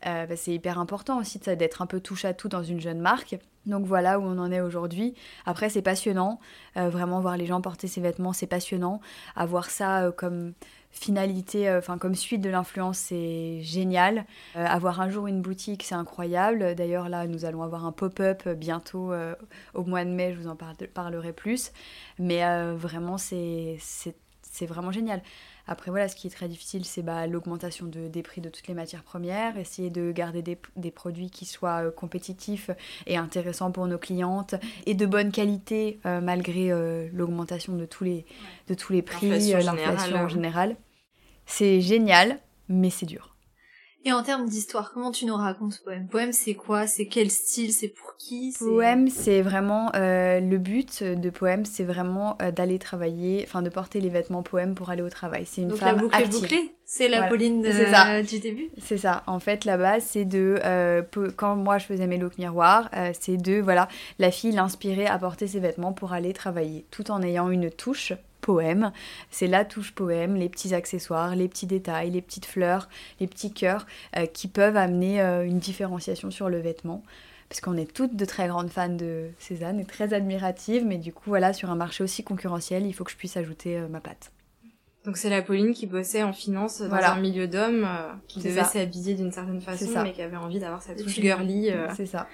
Bah, 0.03 0.35
c'est 0.35 0.53
hyper 0.53 0.79
important 0.79 1.19
aussi 1.19 1.39
d'être 1.39 1.81
un 1.81 1.87
peu 1.87 1.99
touche 1.99 2.25
à 2.25 2.33
tout 2.33 2.49
dans 2.49 2.63
une 2.63 2.79
jeune 2.79 2.99
marque. 2.99 3.37
Donc 3.67 3.85
voilà 3.85 4.17
où 4.17 4.23
on 4.23 4.39
en 4.39 4.51
est 4.51 4.61
aujourd'hui. 4.61 5.13
Après, 5.45 5.69
c'est 5.69 5.81
passionnant. 5.81 6.39
Euh, 6.77 6.89
vraiment, 6.89 7.19
voir 7.19 7.37
les 7.37 7.45
gens 7.45 7.61
porter 7.61 7.87
ces 7.87 8.01
vêtements, 8.01 8.33
c'est 8.33 8.47
passionnant. 8.47 9.01
Avoir 9.35 9.69
ça 9.69 10.05
euh, 10.05 10.11
comme 10.11 10.53
finalité, 10.97 11.69
euh, 11.69 11.79
enfin 11.79 11.97
comme 11.97 12.15
suite 12.15 12.41
de 12.41 12.49
l'influence, 12.49 12.97
c'est 12.97 13.61
génial. 13.61 14.25
avoir 14.55 15.01
un 15.01 15.09
jour 15.09 15.27
une 15.27 15.41
boutique, 15.41 15.83
c'est 15.83 15.95
incroyable. 15.95 16.75
D'ailleurs, 16.75 17.09
là, 17.09 17.27
nous 17.27 17.45
allons 17.45 17.63
avoir 17.63 17.85
un 17.85 17.91
pop-up 17.91 18.47
bientôt 18.49 19.13
au 19.73 19.83
mois 19.83 20.03
de 20.05 20.09
mai, 20.09 20.33
je 20.33 20.39
vous 20.39 20.47
en 20.47 20.55
parlerai 20.55 21.33
plus. 21.33 21.71
Mais 22.19 22.41
vraiment, 22.73 23.17
c'est 23.17 23.77
vraiment 24.61 24.91
génial. 24.91 25.21
Après, 25.67 25.91
voilà, 25.91 26.07
ce 26.07 26.15
qui 26.15 26.27
est 26.27 26.29
très 26.29 26.47
difficile, 26.47 26.85
c'est 26.85 27.01
bah, 27.01 27.27
l'augmentation 27.27 27.85
de, 27.87 28.07
des 28.07 28.23
prix 28.23 28.39
de 28.39 28.49
toutes 28.49 28.67
les 28.67 28.73
matières 28.73 29.03
premières, 29.03 29.57
essayer 29.57 29.89
de 29.89 30.11
garder 30.11 30.41
des, 30.41 30.57
des 30.77 30.91
produits 30.91 31.29
qui 31.29 31.45
soient 31.45 31.85
euh, 31.85 31.91
compétitifs 31.91 32.71
et 33.05 33.17
intéressants 33.17 33.71
pour 33.71 33.85
nos 33.85 33.97
clientes 33.97 34.55
et 34.85 34.93
de 34.93 35.05
bonne 35.05 35.31
qualité 35.31 35.99
euh, 36.05 36.21
malgré 36.21 36.71
euh, 36.71 37.09
l'augmentation 37.11 37.75
de 37.75 37.85
tous 37.85 38.05
les, 38.05 38.25
de 38.69 38.73
tous 38.73 38.93
les 38.93 39.01
prix, 39.01 39.51
l'inflation 39.51 40.17
en 40.17 40.29
général. 40.29 40.77
C'est 41.47 41.81
génial, 41.81 42.39
mais 42.69 42.89
c'est 42.91 43.05
dur. 43.07 43.33
Et 44.05 44.13
en 44.13 44.23
termes 44.23 44.47
d'histoire, 44.47 44.93
comment 44.93 45.11
tu 45.11 45.25
nous 45.25 45.35
racontes 45.35 45.81
Poème 45.83 46.07
Poème, 46.07 46.31
c'est 46.31 46.53
quoi? 46.53 46.87
C'est 46.87 47.07
quel 47.07 47.29
style? 47.29 47.73
C'est 47.73 47.89
pour 47.89 48.15
qui? 48.17 48.53
Poème, 48.57 49.09
c'est 49.09 49.41
vraiment 49.41 49.91
euh, 49.95 50.39
le 50.39 50.57
but 50.59 51.03
de 51.03 51.29
Poème, 51.29 51.65
c'est 51.65 51.83
vraiment 51.83 52.37
euh, 52.41 52.51
d'aller 52.51 52.79
travailler, 52.79 53.43
enfin 53.45 53.61
de 53.61 53.69
porter 53.69 53.99
les 53.99 54.07
vêtements 54.07 54.43
Poème 54.43 54.75
pour 54.75 54.91
aller 54.91 55.01
au 55.01 55.09
travail. 55.09 55.45
C'est 55.45 55.61
une 55.63 55.69
Donc 55.69 55.79
femme 55.79 55.95
la 55.97 56.01
boucle 56.01 56.15
active. 56.15 56.39
bouclée? 56.41 56.75
C'est 56.85 57.09
la 57.09 57.23
Pauline 57.23 57.61
de- 57.61 57.71
ça. 57.71 58.21
du 58.21 58.39
début? 58.39 58.69
C'est 58.81 58.97
ça. 58.97 59.23
En 59.27 59.39
fait, 59.41 59.65
la 59.65 59.75
base, 59.77 60.05
c'est 60.05 60.23
de 60.23 60.57
euh, 60.63 61.01
quand 61.35 61.57
moi 61.57 61.77
je 61.77 61.85
faisais 61.85 62.07
mes 62.07 62.17
looks 62.17 62.37
miroirs, 62.37 62.89
c'est 63.19 63.35
de 63.35 63.59
voilà 63.59 63.89
la 64.19 64.31
fille 64.31 64.53
l'inspirer 64.53 65.05
à 65.07 65.17
porter 65.17 65.47
ses 65.47 65.59
vêtements 65.59 65.91
pour 65.91 66.13
aller 66.13 66.31
travailler, 66.31 66.85
tout 66.91 67.11
en 67.11 67.21
ayant 67.21 67.49
une 67.49 67.69
touche 67.71 68.13
poème. 68.47 68.93
C'est 69.29 69.47
la 69.47 69.65
touche 69.65 69.91
poème, 69.91 70.35
les 70.37 70.47
petits 70.47 70.73
accessoires, 70.73 71.35
les 71.35 71.49
petits 71.49 71.67
détails, 71.67 72.11
les 72.11 72.21
petites 72.21 72.45
fleurs, 72.45 72.87
les 73.19 73.27
petits 73.27 73.51
cœurs 73.51 73.85
euh, 74.15 74.25
qui 74.25 74.47
peuvent 74.47 74.77
amener 74.77 75.21
euh, 75.21 75.45
une 75.45 75.59
différenciation 75.59 76.31
sur 76.31 76.47
le 76.47 76.59
vêtement. 76.59 77.03
Parce 77.49 77.59
qu'on 77.59 77.75
est 77.75 77.91
toutes 77.93 78.15
de 78.15 78.23
très 78.25 78.47
grandes 78.47 78.69
fans 78.69 78.87
de 78.89 79.27
Cézanne 79.37 79.79
et 79.81 79.85
très 79.85 80.13
admiratives, 80.13 80.85
mais 80.85 80.97
du 80.97 81.11
coup, 81.11 81.23
voilà, 81.27 81.51
sur 81.51 81.69
un 81.69 81.75
marché 81.75 82.03
aussi 82.05 82.23
concurrentiel, 82.23 82.85
il 82.85 82.93
faut 82.93 83.03
que 83.03 83.11
je 83.11 83.17
puisse 83.17 83.35
ajouter 83.35 83.77
euh, 83.77 83.87
ma 83.89 83.99
patte. 83.99 84.31
Donc 85.03 85.17
c'est 85.17 85.29
la 85.29 85.41
Pauline 85.41 85.73
qui 85.73 85.85
bossait 85.87 86.23
en 86.23 86.33
finance 86.33 86.81
dans 86.81 86.87
Voilà. 86.89 87.13
un 87.13 87.19
milieu 87.19 87.47
d'hommes, 87.47 87.87
qui 88.27 88.39
devait 88.39 88.63
s'habiller 88.63 89.13
d'une 89.15 89.31
certaine 89.31 89.61
façon, 89.61 90.03
mais 90.03 90.11
qui 90.13 90.21
avait 90.21 90.35
envie 90.37 90.59
d'avoir 90.59 90.81
sa 90.81 90.93
touche 90.95 91.15
girly 91.19 91.69
C'est 91.95 92.05
ça. 92.05 92.27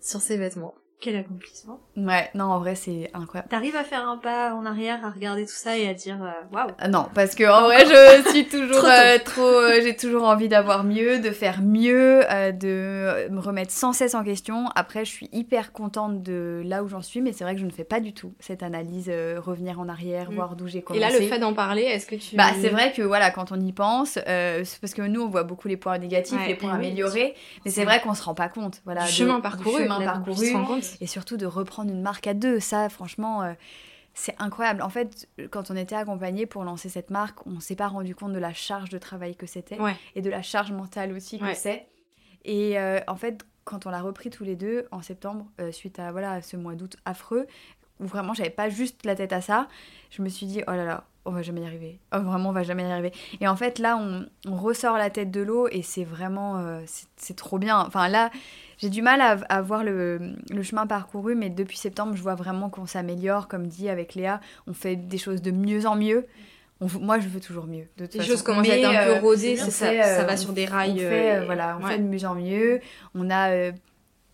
sur 0.00 0.20
ses 0.20 0.36
vêtements. 0.36 0.74
Quel 1.00 1.14
accomplissement 1.14 1.78
Ouais, 1.96 2.28
non, 2.34 2.46
en 2.46 2.58
vrai, 2.58 2.74
c'est 2.74 3.08
incroyable. 3.14 3.48
T'arrives 3.48 3.76
à 3.76 3.84
faire 3.84 4.08
un 4.08 4.16
pas 4.16 4.52
en 4.54 4.66
arrière, 4.66 5.04
à 5.04 5.10
regarder 5.10 5.44
tout 5.46 5.52
ça 5.54 5.78
et 5.78 5.88
à 5.88 5.94
dire 5.94 6.18
euh, 6.20 6.30
waouh 6.52 6.70
Ah 6.80 6.88
Non, 6.88 7.06
parce 7.14 7.36
que 7.36 7.44
en 7.44 7.62
vrai, 7.66 7.86
je 7.86 8.28
suis 8.30 8.48
toujours 8.48 8.78
Trop 8.78 8.88
euh, 8.88 9.18
trop. 9.24 9.42
euh, 9.42 9.80
J'ai 9.80 9.94
toujours 9.94 10.24
envie 10.24 10.48
d'avoir 10.48 10.82
mieux, 10.82 11.20
de 11.20 11.30
faire 11.30 11.62
mieux, 11.62 12.22
euh, 12.32 12.50
de 12.50 12.66
euh, 12.68 13.28
me 13.30 13.38
remettre 13.38 13.70
sans 13.70 13.92
cesse 13.92 14.16
en 14.16 14.24
question. 14.24 14.66
Après, 14.74 15.04
je 15.04 15.10
suis 15.12 15.28
hyper 15.32 15.70
contente 15.72 16.20
de 16.24 16.62
là 16.64 16.82
où 16.82 16.88
j'en 16.88 17.00
suis, 17.02 17.20
mais 17.20 17.32
c'est 17.32 17.44
vrai 17.44 17.54
que 17.54 17.60
je 17.60 17.66
ne 17.66 17.70
fais 17.70 17.84
pas 17.84 18.00
du 18.00 18.12
tout 18.12 18.34
cette 18.40 18.64
analyse, 18.64 19.06
euh, 19.08 19.38
revenir 19.40 19.78
en 19.78 19.88
arrière, 19.88 20.32
Mm. 20.32 20.34
voir 20.34 20.56
d'où 20.56 20.66
j'ai 20.66 20.78
Et 20.78 20.82
commencé. 20.82 21.00
là, 21.12 21.16
le 21.16 21.24
fait 21.26 21.38
d'en 21.38 21.54
parler, 21.54 21.82
est-ce 21.82 22.06
que 22.08 22.16
tu... 22.16 22.34
Bah, 22.34 22.50
c'est 22.60 22.70
vrai 22.70 22.92
que 22.92 23.02
voilà, 23.02 23.30
quand 23.30 23.52
on 23.52 23.60
y 23.60 23.72
pense, 23.72 24.18
euh, 24.26 24.64
parce 24.80 24.94
que 24.94 25.02
nous 25.02 25.22
on 25.22 25.28
voit 25.28 25.44
beaucoup 25.44 25.68
les 25.68 25.76
points 25.76 25.98
négatifs, 25.98 26.36
Ouais, 26.36 26.48
les 26.48 26.54
points 26.56 26.72
eh 26.74 26.80
oui, 26.80 26.86
améliorés, 26.88 27.34
mais 27.64 27.70
c'est 27.70 27.84
vrai 27.84 28.00
qu'on 28.00 28.14
se 28.14 28.22
rend 28.24 28.34
pas 28.34 28.48
compte. 28.48 28.80
Voilà, 28.84 29.02
du 29.02 29.06
de- 29.10 29.12
chemin 29.12 29.36
du 29.36 29.42
parcouru, 29.42 29.82
chemin 29.84 30.00
parcouru, 30.00 30.32
on 30.32 30.44
se 30.44 30.52
rend 30.56 30.64
compte. 30.64 30.84
Et 31.00 31.06
surtout 31.06 31.36
de 31.36 31.46
reprendre 31.46 31.90
une 31.90 32.02
marque 32.02 32.26
à 32.26 32.34
deux. 32.34 32.60
Ça, 32.60 32.88
franchement, 32.88 33.42
euh, 33.42 33.52
c'est 34.14 34.34
incroyable. 34.38 34.82
En 34.82 34.88
fait, 34.88 35.28
quand 35.50 35.70
on 35.70 35.76
était 35.76 35.94
accompagné 35.94 36.46
pour 36.46 36.64
lancer 36.64 36.88
cette 36.88 37.10
marque, 37.10 37.46
on 37.46 37.60
s'est 37.60 37.76
pas 37.76 37.88
rendu 37.88 38.14
compte 38.14 38.32
de 38.32 38.38
la 38.38 38.52
charge 38.52 38.88
de 38.90 38.98
travail 38.98 39.36
que 39.36 39.46
c'était 39.46 39.78
Ouais. 39.80 39.94
et 40.14 40.22
de 40.22 40.30
la 40.30 40.42
charge 40.42 40.72
mentale 40.72 41.12
aussi 41.12 41.38
que 41.38 41.44
Ouais. 41.44 41.54
c'est. 41.54 41.86
Et 42.44 42.78
euh, 42.78 43.00
en 43.06 43.16
fait, 43.16 43.44
quand 43.64 43.86
on 43.86 43.90
l'a 43.90 44.00
repris 44.00 44.30
tous 44.30 44.44
les 44.44 44.56
deux 44.56 44.86
en 44.90 45.02
septembre, 45.02 45.46
euh, 45.60 45.70
suite 45.72 45.98
à 45.98 46.10
voilà 46.10 46.40
ce 46.40 46.56
mois 46.56 46.74
d'août 46.74 46.96
affreux, 47.04 47.46
où 48.00 48.06
vraiment 48.06 48.34
j'avais 48.34 48.50
pas 48.50 48.68
juste 48.68 49.04
la 49.04 49.14
tête 49.14 49.32
à 49.32 49.40
ça, 49.40 49.68
je 50.10 50.22
me 50.22 50.28
suis 50.28 50.46
dit 50.46 50.62
oh 50.66 50.72
là 50.72 50.84
là, 50.84 51.04
on 51.24 51.30
va 51.30 51.42
jamais 51.42 51.60
y 51.60 51.66
arriver. 51.66 51.98
Oh, 52.14 52.20
vraiment, 52.20 52.48
on 52.48 52.52
va 52.52 52.62
jamais 52.62 52.82
y 52.88 52.90
arriver. 52.90 53.12
Et 53.42 53.48
en 53.48 53.56
fait, 53.56 53.78
là, 53.78 53.98
on, 53.98 54.24
on 54.46 54.56
ressort 54.56 54.96
la 54.96 55.10
tête 55.10 55.30
de 55.30 55.42
l'eau 55.42 55.68
et 55.70 55.82
c'est 55.82 56.04
vraiment, 56.04 56.56
euh, 56.58 56.80
c'est- 56.86 57.36
trop 57.36 57.58
bien. 57.58 57.78
Enfin 57.80 58.08
là, 58.08 58.30
j'ai 58.78 58.88
du 58.88 59.02
mal 59.02 59.20
à, 59.20 59.32
à 59.50 59.60
voir 59.60 59.84
le, 59.84 60.32
le 60.50 60.62
chemin 60.62 60.86
parcouru, 60.86 61.34
mais 61.34 61.50
depuis 61.50 61.76
septembre, 61.76 62.14
je 62.16 62.22
vois 62.22 62.34
vraiment 62.34 62.70
qu'on 62.70 62.86
s'améliore. 62.86 63.46
Comme 63.48 63.66
dit 63.66 63.90
avec 63.90 64.14
Léa, 64.14 64.40
on 64.66 64.72
fait 64.72 64.96
des 64.96 65.18
choses 65.18 65.42
de 65.42 65.50
mieux 65.50 65.84
en 65.86 65.96
mieux. 65.96 66.26
On 66.80 66.86
moi, 67.00 67.18
je 67.18 67.28
veux 67.28 67.40
toujours 67.40 67.66
mieux. 67.66 67.84
De 67.98 68.04
toute 68.06 68.14
Les 68.14 68.20
façon. 68.20 68.30
choses 68.32 68.42
commencent 68.42 68.68
à 68.70 68.78
être 68.78 68.88
un 68.88 69.04
peu 69.20 69.26
on 69.26 69.66
c'est 69.66 69.70
ça, 69.72 69.86
fait, 69.88 70.00
euh, 70.00 70.16
ça 70.18 70.24
va 70.24 70.32
on- 70.32 70.36
sur 70.36 70.52
des 70.54 70.66
on 70.66 70.70
rails. 70.72 70.98
fait, 70.98 71.04
euh, 71.36 71.40
euh, 71.42 71.44
voilà, 71.44 71.76
on 71.78 71.84
ouais. 71.84 71.90
fait 71.92 71.98
de 71.98 72.04
mieux 72.04 72.24
en 72.24 72.36
mieux. 72.36 72.80
On 73.14 73.28
a 73.30 73.50
euh, 73.50 73.72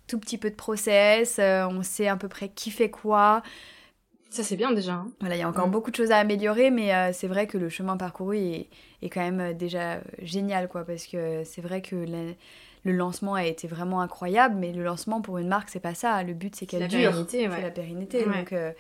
tout 0.07 0.19
petit 0.19 0.39
peu 0.39 0.51
de 0.51 0.55
process, 0.55 1.39
euh, 1.39 1.67
on 1.67 1.83
sait 1.83 2.09
à 2.09 2.17
peu 2.17 2.29
près 2.29 2.49
qui 2.49 2.71
fait 2.71 2.91
quoi. 2.91 3.43
Ça, 4.31 4.43
c'est 4.43 4.57
bien 4.57 4.73
déjà. 4.73 4.95
hein. 4.95 5.13
Voilà, 5.21 5.37
il 5.37 5.39
y 5.39 5.43
a 5.43 5.49
encore 5.49 5.69
Mm. 5.69 5.71
beaucoup 5.71 5.91
de 5.93 5.97
choses 5.97 6.11
à 6.11 6.19
améliorer, 6.19 6.71
mais 6.71 6.93
euh, 6.95 7.11
c'est 7.13 7.29
vrai 7.29 7.47
que 7.47 7.57
le 7.57 7.69
chemin 7.69 7.97
parcouru 7.97 8.37
est, 8.39 8.69
est 9.01 9.09
quand 9.09 9.21
même 9.21 9.41
euh, 9.41 9.53
déjà 9.53 10.01
génial, 10.23 10.69
quoi, 10.69 10.85
parce 10.85 11.07
que 11.07 11.45
c'est 11.45 11.61
vrai 11.63 11.83
que 11.83 11.95
la- 11.95 12.35
le 12.85 12.93
lancement 12.93 13.35
a 13.35 13.45
été 13.45 13.67
vraiment 13.69 14.01
incroyable, 14.01 14.57
mais 14.57 14.73
le 14.73 14.83
lancement 14.83 15.21
pour 15.23 15.39
une 15.39 15.49
marque, 15.49 15.69
c'est 15.71 15.79
pas 15.81 15.95
ça. 15.95 16.23
Le 16.25 16.35
but, 16.35 16.55
c'est 16.57 16.67
qu'elle 16.67 16.89
dure. 16.89 17.11
pérennité, 17.13 17.49
C'est 17.51 17.63
la 17.63 17.71
pérennité. 17.71 18.27
Ouais. 18.27 18.39
Donc, 18.39 18.53
euh, 18.53 18.73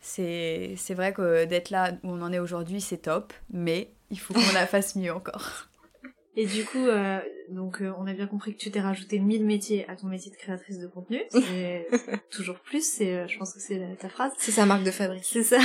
c'est 0.00 0.74
c'est 0.76 0.94
vrai 0.94 1.12
que 1.12 1.44
d'être 1.44 1.70
là 1.70 1.92
où 2.02 2.08
on 2.10 2.22
en 2.22 2.32
est 2.32 2.38
aujourd'hui, 2.38 2.80
c'est 2.80 2.96
top, 2.98 3.32
mais 3.52 3.90
il 4.10 4.18
faut 4.18 4.32
qu'on 4.34 4.52
la 4.54 4.66
fasse 4.66 4.96
mieux 4.96 5.12
encore. 5.12 5.68
Et 6.36 6.46
du 6.46 6.64
coup, 6.64 6.86
euh, 6.86 7.20
donc 7.50 7.80
euh, 7.82 7.92
on 7.98 8.06
a 8.06 8.12
bien 8.12 8.26
compris 8.26 8.54
que 8.54 8.58
tu 8.58 8.70
t'es 8.70 8.80
rajouté 8.80 9.18
1000 9.18 9.44
métiers 9.44 9.84
à 9.88 9.96
ton 9.96 10.06
métier 10.06 10.30
de 10.30 10.36
créatrice 10.36 10.78
de 10.78 10.86
contenu. 10.86 11.20
C'est 11.30 11.86
toujours 12.30 12.56
plus, 12.60 12.84
c'est, 12.88 13.14
euh, 13.14 13.26
je 13.28 13.38
pense 13.38 13.52
que 13.52 13.60
c'est 13.60 13.80
ta 13.98 14.08
phrase. 14.08 14.32
C'est 14.38 14.52
sa 14.52 14.66
marque 14.66 14.84
de 14.84 14.90
fabrique. 14.90 15.24
C'est 15.24 15.42
ça. 15.42 15.58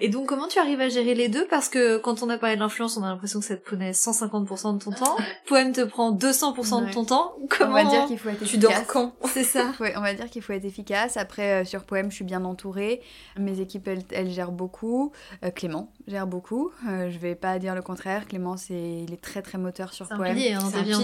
Et 0.00 0.08
donc 0.08 0.26
comment 0.28 0.48
tu 0.48 0.58
arrives 0.58 0.80
à 0.80 0.88
gérer 0.88 1.14
les 1.14 1.28
deux? 1.28 1.46
Parce 1.48 1.68
que 1.68 1.98
quand 1.98 2.22
on 2.22 2.28
a 2.30 2.38
parlé 2.38 2.56
de 2.56 2.60
l'influence, 2.60 2.96
on 2.96 3.04
a 3.04 3.08
l'impression 3.08 3.40
que 3.40 3.46
ça 3.46 3.56
te 3.56 3.64
prenait 3.64 3.92
150% 3.92 4.78
de 4.78 4.82
ton 4.82 4.90
temps. 4.92 5.16
Poème 5.46 5.72
te 5.72 5.82
prend 5.82 6.12
200% 6.12 6.80
Ouais. 6.82 6.88
de 6.88 6.92
ton 6.92 7.04
temps. 7.04 7.34
Comment 7.50 7.70
On 7.70 7.74
va 7.74 7.84
dire 7.84 8.06
qu'il 8.06 8.18
faut 8.18 8.28
être 8.30 8.38
Tu 8.38 8.44
efficace. 8.44 8.60
dors 8.78 8.86
quand? 8.86 9.14
C'est 9.26 9.44
ça. 9.44 9.72
Ouais, 9.80 9.94
on 9.96 10.00
va 10.00 10.14
dire 10.14 10.28
qu'il 10.30 10.42
faut 10.42 10.52
être 10.52 10.64
efficace. 10.64 11.16
Après, 11.16 11.62
euh, 11.62 11.64
sur 11.64 11.84
Poème, 11.84 12.10
je 12.10 12.16
suis 12.16 12.24
bien 12.24 12.44
entourée. 12.44 13.00
Mes 13.38 13.60
équipes, 13.60 13.86
elles, 13.88 14.02
elles 14.10 14.30
gèrent 14.30 14.52
beaucoup. 14.52 15.12
Euh, 15.44 15.50
Clément 15.50 15.92
gère 16.08 16.26
beaucoup. 16.26 16.70
Euh, 16.88 17.10
je 17.10 17.18
vais 17.18 17.34
pas 17.34 17.58
dire 17.58 17.74
le 17.74 17.82
contraire. 17.82 18.26
Clément, 18.26 18.56
c'est, 18.56 18.74
il 19.06 19.12
est 19.12 19.20
très 19.22 19.42
très 19.42 19.58
moteur 19.58 19.92
sur 19.92 20.08
Poème. 20.08 20.34
pilier, 20.34 20.52
hein, 20.54 20.60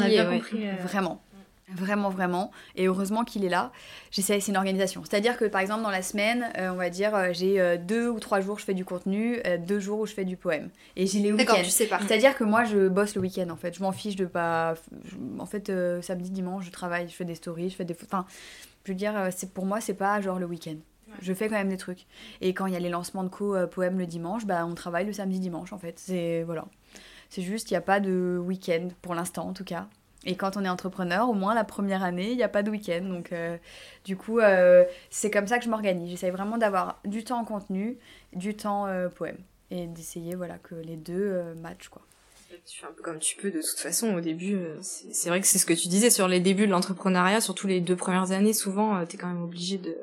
Bien 0.09 0.29
ouais. 0.29 0.37
compris. 0.39 0.67
euh, 0.69 0.73
Vraiment. 0.83 1.23
Vraiment, 1.71 2.09
vraiment. 2.09 2.51
Et 2.77 2.87
heureusement 2.87 3.25
qu'il 3.25 3.45
est 3.45 3.51
là. 3.51 3.73
J'essaie, 4.11 4.41
c'est 4.41 4.51
une 4.53 4.57
organisation. 4.57 5.03
C'est-à-dire 5.05 5.37
que 5.37 5.45
par 5.45 5.61
exemple, 5.61 5.83
dans 5.83 5.91
la 5.91 6.01
semaine, 6.01 6.49
euh, 6.57 6.71
on 6.71 6.77
va 6.77 6.89
dire, 6.89 7.15
euh, 7.15 7.29
j'ai 7.33 7.61
euh, 7.61 7.77
deux 7.77 8.09
ou 8.09 8.19
trois 8.21 8.41
jours, 8.41 8.59
je 8.59 8.65
fais 8.65 8.73
du 8.73 8.87
contenu, 8.87 9.39
euh, 9.47 9.59
deux 9.59 9.79
jours 9.79 10.01
où 10.01 10.07
je 10.07 10.15
fais 10.15 10.25
du 10.25 10.39
poème. 10.39 10.71
Et 10.97 11.07
j'ai 11.07 11.19
les 11.19 11.31
D'accord, 11.33 11.57
week-ends. 11.57 11.65
tu 11.67 11.71
sais 11.71 11.85
pas. 11.87 11.99
C'est-à-dire 11.99 12.35
que 12.39 12.45
moi, 12.45 12.65
je 12.65 12.89
bosse 12.89 13.15
le 13.17 13.21
week-end 13.21 13.51
en 13.51 13.57
fait. 13.57 13.77
Je 13.77 13.83
m'en 13.83 13.93
fiche 13.93 14.17
de 14.17 14.25
pas. 14.25 14.77
je- 15.05 15.17
En 15.39 15.45
fait, 15.45 15.69
euh, 15.69 16.01
samedi, 16.01 16.31
dimanche, 16.31 16.65
je 16.65 16.71
travaille, 16.71 17.07
je 17.07 17.15
fais 17.15 17.27
des 17.27 17.35
stories, 17.35 17.69
je 17.69 17.77
fais 17.77 17.85
des. 17.85 17.95
Enfin, 18.03 18.25
je 18.87 18.93
veux 18.93 18.97
dire, 18.97 19.29
c'est 19.31 19.53
pour 19.53 19.67
moi, 19.67 19.83
c'est 19.83 19.93
pas 19.93 20.19
genre 20.23 20.39
le 20.39 20.47
week-end. 20.47 20.77
Je 21.21 21.35
fais 21.35 21.49
quand 21.49 21.57
même 21.57 21.69
des 21.69 21.77
trucs. 21.77 22.07
Et 22.41 22.55
quand 22.55 22.65
il 22.65 22.73
y 22.73 22.77
a 22.77 22.81
les 22.81 22.89
lancements 22.91 23.25
de 23.25 23.29
co 23.29 23.55
poèmes 23.67 23.99
le 23.99 24.07
dimanche, 24.07 24.47
bah 24.47 24.65
on 24.67 24.75
travaille 24.75 25.05
le 25.05 25.13
samedi 25.13 25.39
dimanche 25.39 25.75
en 25.75 25.79
fait. 25.79 25.99
C'est 25.99 26.45
voilà. 26.45 26.65
C'est 27.29 27.43
juste, 27.43 27.71
il 27.71 27.75
n'y 27.75 27.79
a 27.79 27.83
pas 27.83 28.01
de 28.01 28.39
week-end 28.43 28.89
pour 29.03 29.15
l'instant 29.15 29.47
en 29.49 29.53
tout 29.53 29.65
cas. 29.65 29.87
Et 30.29 30.37
quand 30.37 30.59
on 30.59 30.65
est 30.65 30.69
entrepreneur, 30.69 31.27
au 31.31 31.33
moins 31.33 31.55
la 31.55 31.65
première 31.65 32.03
année, 32.03 32.33
il 32.33 32.37
n'y 32.37 32.43
a 32.43 32.51
pas 32.51 32.63
de 32.63 32.71
week-end. 32.71 33.01
Donc, 33.01 33.33
euh, 33.33 33.57
du 34.05 34.15
coup, 34.15 34.41
euh, 34.41 34.85
c'est 35.09 35.31
comme 35.31 35.47
ça 35.47 35.57
que 35.57 35.65
je 35.65 35.71
m'organise. 35.71 36.11
J'essaye 36.11 36.31
vraiment 36.31 36.59
d'avoir 36.59 37.01
du 37.07 37.25
temps 37.25 37.43
contenu, 37.47 37.97
du 38.35 38.55
temps 38.55 38.87
euh, 38.87 39.09
poème. 39.09 39.39
Et 39.71 39.87
d'essayer 39.87 40.35
voilà, 40.35 40.59
que 40.59 40.75
les 40.75 40.97
deux 40.97 41.43
matchent. 41.63 41.89
Quoi. 41.89 42.03
Tu 42.67 42.81
fais 42.81 42.87
un 42.87 42.93
peu 42.93 43.03
comme 43.03 43.19
tu 43.19 43.37
peux 43.37 43.51
de 43.51 43.61
toute 43.63 43.79
façon 43.79 44.15
au 44.15 44.21
début. 44.21 44.59
C'est 44.83 45.31
vrai 45.31 45.41
que 45.41 45.47
c'est 45.47 45.59
ce 45.59 45.65
que 45.65 45.73
tu 45.73 45.89
disais 45.89 46.11
sur 46.11 46.29
les 46.29 46.41
débuts 46.41 46.67
de 46.67 46.73
l'entrepreneuriat, 46.73 47.41
surtout 47.41 47.67
les 47.67 47.81
deux 47.81 47.97
premières 47.97 48.33
années. 48.33 48.53
Souvent, 48.53 48.97
euh, 48.97 49.07
t'es 49.07 49.17
quand 49.17 49.29
même 49.29 49.43
obligé 49.43 49.79
de. 49.79 49.97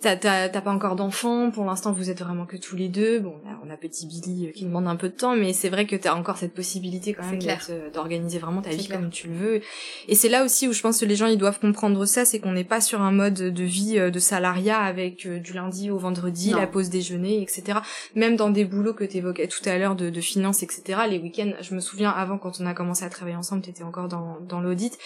T'as 0.00 0.16
pas 0.60 0.70
encore 0.70 0.94
d'enfants, 0.94 1.50
pour 1.50 1.64
l'instant 1.64 1.90
vous 1.92 2.08
êtes 2.08 2.20
vraiment 2.20 2.46
que 2.46 2.56
tous 2.56 2.76
les 2.76 2.88
deux. 2.88 3.18
Bon, 3.18 3.34
là, 3.44 3.58
on 3.66 3.70
a 3.70 3.76
petit 3.76 4.06
Billy 4.06 4.46
euh, 4.46 4.52
qui 4.52 4.64
demande 4.64 4.86
un 4.86 4.94
peu 4.94 5.08
de 5.08 5.14
temps, 5.14 5.34
mais 5.34 5.52
c'est 5.52 5.68
vrai 5.70 5.86
que 5.86 5.96
t'as 5.96 6.14
encore 6.14 6.36
cette 6.36 6.54
possibilité 6.54 7.14
quand 7.14 7.24
même 7.28 7.40
euh, 7.70 7.90
d'organiser 7.90 8.38
vraiment 8.38 8.62
ta 8.62 8.70
vie 8.70 8.86
clair. 8.86 9.00
comme 9.00 9.10
tu 9.10 9.26
le 9.26 9.34
veux. 9.34 9.60
Et 10.06 10.14
c'est 10.14 10.28
là 10.28 10.44
aussi 10.44 10.68
où 10.68 10.72
je 10.72 10.80
pense 10.82 11.00
que 11.00 11.04
les 11.04 11.16
gens 11.16 11.26
ils 11.26 11.36
doivent 11.36 11.58
comprendre 11.58 12.04
ça, 12.06 12.24
c'est 12.24 12.38
qu'on 12.38 12.52
n'est 12.52 12.62
pas 12.62 12.80
sur 12.80 13.00
un 13.00 13.10
mode 13.10 13.34
de 13.34 13.64
vie 13.64 13.98
euh, 13.98 14.10
de 14.10 14.20
salariat 14.20 14.78
avec 14.78 15.26
euh, 15.26 15.40
du 15.40 15.52
lundi 15.52 15.90
au 15.90 15.98
vendredi, 15.98 16.52
Non. 16.52 16.58
la 16.58 16.68
pause 16.68 16.90
déjeuner, 16.90 17.42
etc. 17.42 17.80
Même 18.14 18.36
dans 18.36 18.50
des 18.50 18.64
boulots 18.64 18.94
que 18.94 19.02
t'évoquais 19.04 19.48
tout 19.48 19.68
à 19.68 19.78
l'heure 19.78 19.96
de, 19.96 20.10
de 20.10 20.20
finance, 20.20 20.62
etc. 20.62 21.00
Les 21.10 21.18
week-ends, 21.18 21.50
je 21.60 21.74
me 21.74 21.80
souviens 21.80 22.10
avant 22.10 22.38
quand 22.38 22.60
on 22.60 22.66
a 22.66 22.72
commencé 22.74 23.04
à 23.04 23.10
travailler 23.10 23.36
ensemble, 23.36 23.62
t'étais 23.62 23.82
encore 23.82 24.06
dans, 24.06 24.38
dans 24.48 24.60
l'audit, 24.60 24.96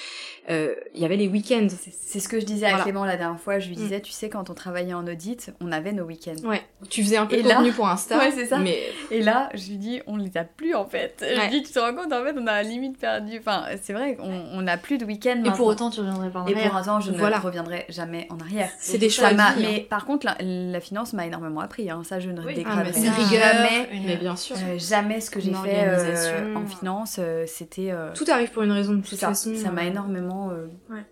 euh, 0.51 0.75
il 0.95 1.01
y 1.01 1.07
avait 1.07 1.17
les 1.17 1.29
week-ends. 1.29 1.69
C'est 2.03 2.21
ce 2.21 2.29
que 2.29 2.39
je 2.41 2.45
disais 2.45 2.67
à 2.67 2.71
Voilà. 2.71 2.85
Clément 2.85 3.05
la 3.07 3.17
dernière 3.17 3.41
fois. 3.41 3.59
Je 3.59 3.69
lui 3.69 3.77
Mm. 3.77 3.79
disais, 3.81 4.01
tu 4.03 4.13
sais, 4.13 4.29
quand 4.29 4.51
on 4.51 4.55
en 4.95 5.07
audit, 5.07 5.53
on 5.61 5.71
avait 5.73 5.93
nos 5.93 6.05
week-ends. 6.05 6.47
Ouais, 6.49 6.63
tu 6.91 7.03
faisais 7.03 7.17
un 7.17 7.27
peu 7.27 7.37
Et 7.37 7.43
de 7.43 7.49
là- 7.49 7.57
contenu 7.57 7.73
pour 7.73 7.89
Insta. 7.89 8.19
Ouais, 8.23 8.31
c'est 8.33 8.47
ça. 8.47 8.59
Mais 8.59 8.79
Et 9.11 9.21
là, 9.23 9.49
je 9.55 9.69
lui 9.69 9.77
dis, 9.77 10.01
on 10.07 10.17
les 10.17 10.37
a 10.37 10.45
plus 10.45 10.75
en 10.75 10.85
fait. 10.85 11.23
Je 11.27 11.41
lui 11.41 11.49
dis, 11.49 11.63
tu 11.63 11.73
te 11.73 11.79
rends 11.79 11.95
compte, 11.95 12.13
en 12.13 12.23
fait, 12.25 12.35
on 12.39 12.47
a 12.47 12.63
limite 12.63 12.99
perdu. 12.99 13.39
Enfin, 13.39 13.65
c'est 13.83 13.93
vrai 13.93 14.17
qu'on 14.17 14.25
on 14.53 14.63
n'a 14.63 14.77
plus 14.77 14.99
de 14.99 15.05
week-end. 15.05 15.43
Et 15.45 15.51
pour 15.53 15.67
autant, 15.67 15.91
tu 15.91 16.01
reviendrais 16.01 16.31
pas 16.31 16.41
en 16.41 16.47
Et 16.47 16.53
pour 16.53 16.61
arrière. 16.61 16.77
autant, 16.81 17.01
je 17.01 17.11
ne 17.13 17.17
Voilà. 17.19 17.39
reviendrai 17.39 17.85
jamais 17.89 18.27
en 18.31 18.39
arrière. 18.41 18.69
c'est 18.79 18.99
des 18.99 19.09
choix 19.11 19.27
Ça 19.29 19.33
de 19.33 19.37
m'a- 19.37 19.53
vie, 19.53 19.65
hein. 19.65 19.69
mais 19.73 19.81
par 19.81 20.05
contre, 20.05 20.27
la, 20.27 20.37
la 20.41 20.81
finance 20.81 21.13
m'a 21.13 21.27
énormément 21.27 21.61
appris. 21.61 21.91
hein. 21.91 22.03
Ça, 22.05 22.19
je 22.21 22.31
ne 22.31 22.41
Oui. 22.43 22.55
dégraderai 22.55 22.91
Ah, 22.95 23.01
mais 23.01 23.39
jamais. 23.39 23.89
une- 23.93 24.07
Mais 24.07 24.17
bien 24.17 24.37
sûr. 24.37 24.57
euh, 24.57 24.79
jamais 24.79 25.21
ce 25.21 25.31
que 25.31 25.41
j'ai 25.41 25.53
fait 25.53 25.85
euh, 25.87 26.55
en 26.57 26.67
finance, 26.67 27.17
euh, 27.19 27.45
c'était. 27.47 27.91
euh, 27.93 28.11
Tout 28.15 28.25
arrive 28.29 28.51
pour 28.51 28.63
une 28.63 28.73
raison 28.73 28.95
de 28.95 29.03
toute 29.03 29.19
ça. 29.19 29.29
façon. 29.29 29.53
Ça 29.55 29.71
m'a 29.71 29.83
euh, 29.83 29.87
énormément 29.89 30.51
euh, 30.51 30.67
Ouais. 30.91 31.03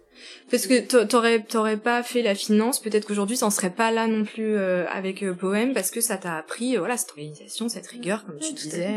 Parce 0.51 0.66
que 0.66 1.05
t'aurais 1.05 1.43
t'aurais 1.43 1.77
pas 1.77 2.03
fait 2.03 2.23
la 2.23 2.35
finance, 2.35 2.81
peut-être 2.81 3.07
qu'aujourd'hui 3.07 3.39
t'en 3.39 3.51
serais 3.51 3.71
pas 3.71 3.91
là 3.91 4.07
non 4.07 4.25
plus 4.25 4.57
euh, 4.57 4.87
avec 4.89 5.23
euh, 5.23 5.35
Poème 5.35 5.75
parce 5.75 5.91
que 5.91 6.01
ça 6.01 6.16
t'a 6.16 6.37
appris 6.37 6.77
euh, 6.77 6.81
voilà 6.81 6.97
cette 6.97 7.11
organisation, 7.11 7.68
cette 7.68 7.87
rigueur 7.87 8.25
comme 8.27 8.39
tu 8.39 8.53
disais, 8.53 8.91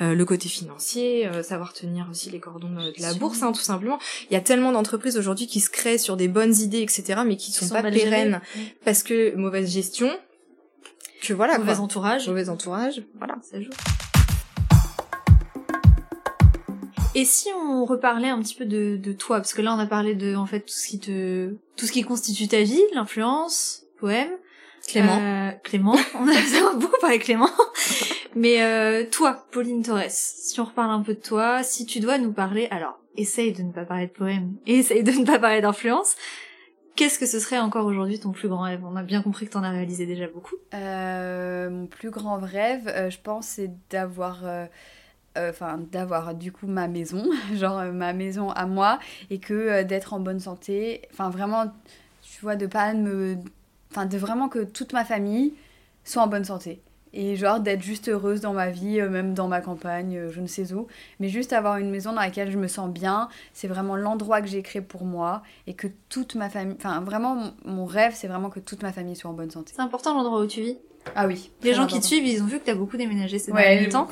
le 0.00 0.24
côté 0.24 0.48
financier, 0.48 1.28
savoir 1.42 1.72
tenir 1.72 2.08
aussi 2.10 2.30
les 2.30 2.40
cordons 2.40 2.70
de, 2.70 2.92
la 3.00 3.14
bourse 3.14 3.42
hein, 3.42 3.52
tout 3.52 3.60
simplement. 3.60 3.98
Il 4.30 4.34
y 4.34 4.36
a 4.36 4.40
tellement 4.40 4.72
d'entreprises 4.72 5.16
aujourd'hui 5.16 5.46
qui 5.46 5.60
se 5.60 5.70
créent 5.70 5.98
sur 5.98 6.16
des 6.16 6.28
bonnes 6.28 6.54
idées 6.54 6.80
etc 6.80 7.20
mais 7.26 7.36
qui 7.36 7.52
sont, 7.52 7.68
pas 7.68 7.82
pérennes 7.82 8.40
parce 8.84 9.02
que 9.02 9.34
mauvaise 9.36 9.70
gestion. 9.70 10.10
Que 11.22 11.32
voilà. 11.32 11.58
Mauvais 11.58 11.80
entourage. 11.80 12.28
Mauvais 12.28 12.48
entourage. 12.48 13.02
Voilà, 13.18 13.36
ça 13.42 13.60
joue. 13.60 13.70
Et 17.16 17.24
si 17.24 17.48
on 17.56 17.86
reparlait 17.86 18.28
un 18.28 18.42
petit 18.42 18.54
peu 18.54 18.66
de, 18.66 18.98
de 18.98 19.12
toi, 19.14 19.38
parce 19.38 19.54
que 19.54 19.62
là 19.62 19.74
on 19.74 19.78
a 19.78 19.86
parlé 19.86 20.14
de 20.14 20.36
en 20.36 20.44
fait 20.44 20.60
tout 20.60 20.74
ce 20.74 20.86
qui 20.86 21.00
te, 21.00 21.54
tout 21.74 21.86
ce 21.86 21.92
qui 21.92 22.02
constitue 22.02 22.46
ta 22.46 22.60
vie, 22.60 22.82
l'influence, 22.92 23.84
poème, 23.98 24.28
Clément, 24.86 25.18
euh, 25.18 25.50
Clément, 25.64 25.96
on 26.20 26.28
a 26.28 26.74
beaucoup 26.74 27.00
parlé 27.00 27.18
Clément. 27.18 27.48
Mais 28.36 28.62
euh, 28.62 29.06
toi, 29.10 29.46
Pauline 29.50 29.82
Torres, 29.82 30.10
si 30.10 30.60
on 30.60 30.64
reparle 30.64 30.90
un 30.90 31.00
peu 31.00 31.14
de 31.14 31.20
toi, 31.20 31.62
si 31.62 31.86
tu 31.86 32.00
dois 32.00 32.18
nous 32.18 32.34
parler, 32.34 32.68
alors 32.70 33.00
essaye 33.16 33.54
de 33.54 33.62
ne 33.62 33.72
pas 33.72 33.86
parler 33.86 34.08
de 34.08 34.12
poème, 34.12 34.52
et 34.66 34.80
essaye 34.80 35.02
de 35.02 35.12
ne 35.12 35.24
pas 35.24 35.38
parler 35.38 35.62
d'influence. 35.62 36.16
Qu'est-ce 36.96 37.18
que 37.18 37.26
ce 37.26 37.40
serait 37.40 37.58
encore 37.58 37.86
aujourd'hui 37.86 38.18
ton 38.18 38.32
plus 38.32 38.48
grand 38.48 38.62
rêve? 38.62 38.82
On 38.84 38.94
a 38.94 39.02
bien 39.02 39.22
compris 39.22 39.46
que 39.46 39.52
t'en 39.52 39.62
as 39.62 39.70
réalisé 39.70 40.04
déjà 40.04 40.28
beaucoup. 40.28 40.56
Euh, 40.74 41.70
mon 41.70 41.86
plus 41.86 42.10
grand 42.10 42.38
rêve, 42.38 42.88
euh, 42.88 43.08
je 43.08 43.18
pense, 43.20 43.46
c'est 43.46 43.70
d'avoir 43.88 44.40
euh, 44.44 44.66
euh, 45.36 45.50
enfin 45.50 45.78
d'avoir 45.92 46.34
du 46.34 46.52
coup 46.52 46.66
ma 46.66 46.88
maison, 46.88 47.24
genre 47.54 47.78
euh, 47.78 47.92
ma 47.92 48.12
maison 48.12 48.50
à 48.50 48.66
moi, 48.66 48.98
et 49.30 49.38
que 49.38 49.54
euh, 49.54 49.84
d'être 49.84 50.14
en 50.14 50.20
bonne 50.20 50.40
santé, 50.40 51.02
enfin 51.12 51.30
vraiment, 51.30 51.66
tu 52.22 52.40
vois, 52.42 52.56
de 52.56 52.66
pas 52.66 52.94
me. 52.94 53.36
Enfin, 53.90 54.06
de 54.06 54.18
vraiment 54.18 54.48
que 54.48 54.64
toute 54.64 54.92
ma 54.92 55.04
famille 55.04 55.54
soit 56.04 56.22
en 56.22 56.26
bonne 56.26 56.44
santé. 56.44 56.80
Et 57.12 57.36
genre 57.36 57.60
d'être 57.60 57.82
juste 57.82 58.08
heureuse 58.08 58.40
dans 58.40 58.52
ma 58.52 58.68
vie, 58.68 59.00
même 59.00 59.32
dans 59.32 59.48
ma 59.48 59.62
campagne, 59.62 60.28
je 60.30 60.40
ne 60.40 60.46
sais 60.46 60.74
où. 60.74 60.86
Mais 61.18 61.28
juste 61.30 61.54
avoir 61.54 61.78
une 61.78 61.90
maison 61.90 62.12
dans 62.12 62.20
laquelle 62.20 62.50
je 62.50 62.58
me 62.58 62.68
sens 62.68 62.90
bien, 62.90 63.28
c'est 63.54 63.68
vraiment 63.68 63.96
l'endroit 63.96 64.42
que 64.42 64.48
j'ai 64.48 64.60
créé 64.60 64.82
pour 64.82 65.04
moi. 65.04 65.42
Et 65.66 65.72
que 65.72 65.86
toute 66.10 66.34
ma 66.34 66.50
famille. 66.50 66.76
Enfin, 66.78 67.00
vraiment, 67.00 67.52
mon 67.64 67.86
rêve, 67.86 68.12
c'est 68.14 68.28
vraiment 68.28 68.50
que 68.50 68.60
toute 68.60 68.82
ma 68.82 68.92
famille 68.92 69.16
soit 69.16 69.30
en 69.30 69.34
bonne 69.34 69.50
santé. 69.50 69.72
C'est 69.74 69.82
important 69.82 70.14
l'endroit 70.14 70.40
où 70.40 70.46
tu 70.46 70.60
vis? 70.60 70.78
Ah 71.14 71.26
oui. 71.26 71.50
Les 71.62 71.74
gens 71.74 71.86
qui 71.86 72.00
te 72.00 72.04
suivent, 72.04 72.26
ils 72.26 72.42
ont 72.42 72.46
vu 72.46 72.58
que 72.58 72.64
tu 72.64 72.70
as 72.70 72.74
beaucoup 72.74 72.96
déménagé 72.96 73.38
ces 73.38 73.52
derniers 73.52 73.88
temps. 73.88 74.08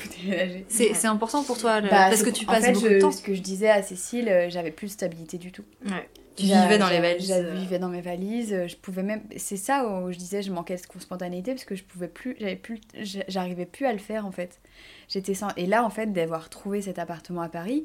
C'est 0.68 1.06
important 1.06 1.42
pour 1.42 1.58
toi 1.58 1.80
bah, 1.80 1.88
parce 1.90 2.22
que 2.22 2.30
tu 2.30 2.46
passes 2.46 2.72
beaucoup 2.72 2.88
de 2.88 3.00
temps. 3.00 3.12
Ce 3.12 3.22
que 3.22 3.34
je 3.34 3.40
disais 3.40 3.70
à 3.70 3.82
Cécile, 3.82 4.28
euh, 4.28 4.50
j'avais 4.50 4.70
plus 4.70 4.88
de 4.88 4.92
stabilité 4.92 5.38
du 5.38 5.52
tout. 5.52 5.64
Ouais. 5.86 6.08
Tu 6.36 6.46
vivais 6.46 6.78
dans 6.78 6.88
les 6.88 7.00
valises. 7.00 7.28
Je 7.28 7.32
euh. 7.32 7.54
vivais 7.54 7.78
dans 7.78 7.88
mes 7.88 8.00
valises. 8.00 8.66
Je 8.66 8.76
pouvais 8.76 9.02
même. 9.02 9.22
C'est 9.36 9.56
ça 9.56 9.86
où 9.86 10.10
je 10.12 10.18
disais, 10.18 10.42
je 10.42 10.52
manquais 10.52 10.76
de 10.76 11.00
spontanéité 11.00 11.52
parce 11.52 11.64
que 11.64 11.76
je 11.76 11.84
pouvais 11.84 12.08
plus, 12.08 12.36
j'avais 12.40 12.56
plus, 12.56 12.80
j'arrivais 13.28 13.66
plus 13.66 13.86
à 13.86 13.92
le 13.92 13.98
faire 13.98 14.26
en 14.26 14.32
fait. 14.32 14.60
J'étais 15.08 15.34
sans. 15.34 15.48
Et 15.56 15.66
là 15.66 15.84
en 15.84 15.90
fait, 15.90 16.12
d'avoir 16.12 16.48
trouvé 16.48 16.82
cet 16.82 16.98
appartement 16.98 17.42
à 17.42 17.48
Paris, 17.48 17.84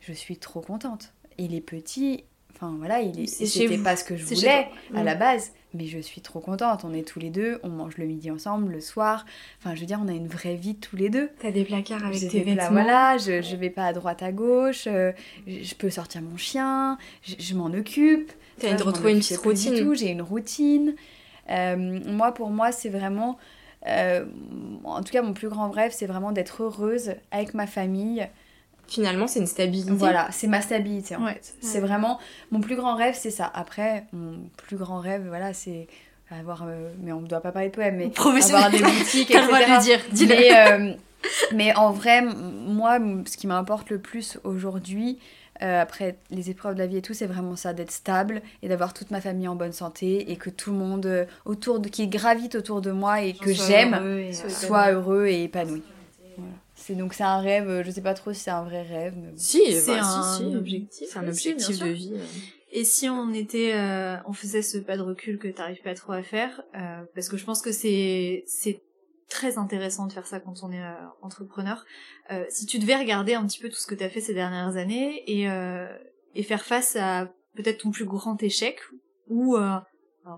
je 0.00 0.12
suis 0.12 0.36
trop 0.36 0.60
contente. 0.60 1.12
Il 1.38 1.54
est 1.54 1.62
petit, 1.62 2.24
Enfin 2.62 2.76
voilà, 2.78 3.00
il 3.00 3.18
est, 3.18 3.26
c'était 3.26 3.76
pas 3.78 3.96
ce 3.96 4.04
que 4.04 4.16
je 4.16 4.24
voulais 4.24 4.68
à 4.94 5.02
la 5.02 5.16
base, 5.16 5.50
mais 5.74 5.86
je 5.86 5.98
suis 5.98 6.20
trop 6.20 6.38
contente. 6.38 6.84
On 6.84 6.94
est 6.94 7.02
tous 7.02 7.18
les 7.18 7.30
deux, 7.30 7.58
on 7.64 7.68
mange 7.68 7.98
le 7.98 8.06
midi 8.06 8.30
ensemble, 8.30 8.70
le 8.70 8.80
soir. 8.80 9.26
Enfin, 9.58 9.74
je 9.74 9.80
veux 9.80 9.86
dire, 9.86 9.98
on 10.00 10.06
a 10.06 10.12
une 10.12 10.28
vraie 10.28 10.54
vie 10.54 10.76
tous 10.76 10.94
les 10.94 11.08
deux. 11.08 11.30
T'as 11.40 11.50
des 11.50 11.64
placards 11.64 12.04
avec 12.06 12.20
tes 12.20 12.40
vêtements. 12.40 12.70
voilà, 12.70 13.18
je, 13.18 13.42
je 13.42 13.56
vais 13.56 13.70
pas 13.70 13.86
à 13.86 13.92
droite 13.92 14.22
à 14.22 14.30
gauche, 14.30 14.84
euh, 14.86 15.10
je 15.48 15.74
peux 15.74 15.90
sortir 15.90 16.22
mon 16.22 16.36
chien, 16.36 16.98
je, 17.24 17.54
m'en 17.56 17.66
occupe. 17.66 18.30
T'as 18.60 18.70
une, 18.70 18.80
retrouver 18.80 19.10
une 19.10 19.18
petite 19.18 19.38
routine. 19.38 19.94
J'ai 19.96 20.10
une 20.10 20.22
routine. 20.22 20.94
Euh, 21.50 22.00
moi, 22.06 22.32
pour 22.32 22.50
moi, 22.50 22.70
c'est 22.70 22.90
vraiment. 22.90 23.38
Euh, 23.88 24.24
en 24.84 25.02
tout 25.02 25.12
cas, 25.12 25.22
mon 25.22 25.32
plus 25.32 25.48
grand 25.48 25.68
rêve, 25.70 25.90
c'est 25.92 26.06
vraiment 26.06 26.30
d'être 26.30 26.62
heureuse 26.62 27.14
avec 27.32 27.54
ma 27.54 27.66
famille, 27.66 28.28
finalement, 28.92 29.26
c'est 29.26 29.40
une 29.40 29.46
stabilité. 29.46 29.90
Voilà, 29.92 30.28
c'est 30.30 30.46
ma 30.46 30.60
stabilité 30.60 31.16
en 31.16 31.26
fait. 31.26 31.54
C'est 31.60 31.80
vraiment 31.80 32.18
mon 32.50 32.60
plus 32.60 32.76
grand 32.76 32.94
rêve, 32.94 33.16
c'est 33.18 33.30
ça. 33.30 33.50
Après, 33.54 34.04
mon 34.12 34.38
plus 34.56 34.76
grand 34.76 35.00
rêve, 35.00 35.24
voilà, 35.26 35.52
c'est 35.52 35.86
avoir. 36.30 36.64
Euh, 36.66 36.90
mais 37.02 37.12
on 37.12 37.20
ne 37.20 37.26
doit 37.26 37.40
pas 37.40 37.52
parler 37.52 37.68
de 37.68 37.74
poème, 37.74 37.96
mais 37.96 38.12
avoir 38.18 38.70
des 38.70 38.78
boutiques, 38.78 39.30
etc. 39.30 39.46
le 39.50 39.82
dire, 39.82 39.98
dis 40.12 40.26
mais, 40.26 40.50
euh, 40.54 40.94
mais 41.54 41.74
en 41.74 41.90
vrai, 41.90 42.22
moi, 42.22 42.98
ce 43.26 43.36
qui 43.36 43.46
m'importe 43.46 43.90
le 43.90 43.98
plus 43.98 44.38
aujourd'hui, 44.44 45.18
euh, 45.62 45.80
après 45.80 46.16
les 46.30 46.50
épreuves 46.50 46.74
de 46.74 46.80
la 46.80 46.86
vie 46.86 46.96
et 46.96 47.02
tout, 47.02 47.14
c'est 47.14 47.26
vraiment 47.26 47.56
ça, 47.56 47.72
d'être 47.72 47.92
stable 47.92 48.42
et 48.62 48.68
d'avoir 48.68 48.94
toute 48.94 49.10
ma 49.10 49.20
famille 49.20 49.48
en 49.48 49.54
bonne 49.54 49.72
santé 49.72 50.30
et 50.30 50.36
que 50.36 50.50
tout 50.50 50.70
le 50.70 50.78
monde 50.78 51.26
autour 51.44 51.80
de, 51.80 51.88
qui 51.88 52.08
gravite 52.08 52.54
autour 52.56 52.80
de 52.80 52.90
moi 52.90 53.22
et 53.22 53.34
que 53.34 53.52
j'aime 53.52 54.32
soit 54.48 54.92
heureux 54.92 55.26
et 55.26 55.44
épanoui. 55.44 55.82
C'est 56.82 56.96
donc 56.96 57.14
c'est 57.14 57.22
un 57.22 57.38
rêve, 57.38 57.68
euh, 57.68 57.84
je 57.84 57.90
sais 57.92 58.02
pas 58.02 58.14
trop 58.14 58.32
si 58.32 58.40
c'est 58.40 58.50
un 58.50 58.64
vrai 58.64 58.82
rêve. 58.82 59.14
Mais 59.16 59.32
Si, 59.36 59.72
c'est 59.72 59.94
bah, 59.94 60.02
un, 60.02 60.54
objectif. 60.56 61.08
C'est 61.10 61.18
un 61.18 61.28
objectif 61.28 61.78
de 61.78 61.88
vie. 61.88 62.12
Et 62.72 62.84
si 62.84 63.08
on 63.08 63.32
était, 63.32 63.74
euh, 63.74 64.16
on 64.26 64.32
faisait 64.32 64.62
ce 64.62 64.78
pas 64.78 64.96
de 64.96 65.02
recul 65.02 65.38
que 65.38 65.46
t'arrives 65.46 65.82
pas 65.82 65.94
trop 65.94 66.12
à 66.12 66.22
faire, 66.22 66.62
euh, 66.74 67.04
parce 67.14 67.28
que 67.28 67.36
je 67.36 67.44
pense 67.44 67.62
que 67.62 67.70
c'est 67.70 68.42
c'est 68.46 68.82
très 69.28 69.58
intéressant 69.58 70.06
de 70.08 70.12
faire 70.12 70.26
ça 70.26 70.40
quand 70.40 70.62
on 70.62 70.72
est 70.72 70.82
entrepreneur. 71.22 71.86
si 72.50 72.66
tu 72.66 72.78
devais 72.78 72.96
regarder 72.96 73.34
un 73.34 73.46
petit 73.46 73.60
peu 73.60 73.68
tout 73.70 73.78
ce 73.78 73.86
que 73.86 73.94
t'as 73.94 74.10
fait 74.10 74.20
ces 74.20 74.34
dernières 74.34 74.76
années 74.76 75.22
et 75.26 75.48
et 76.34 76.42
faire 76.42 76.64
face 76.64 76.96
à 76.96 77.32
peut-être 77.54 77.78
ton 77.78 77.92
plus 77.92 78.04
grand 78.04 78.42
échec 78.42 78.80
ou 79.28 79.56
alors 79.56 79.86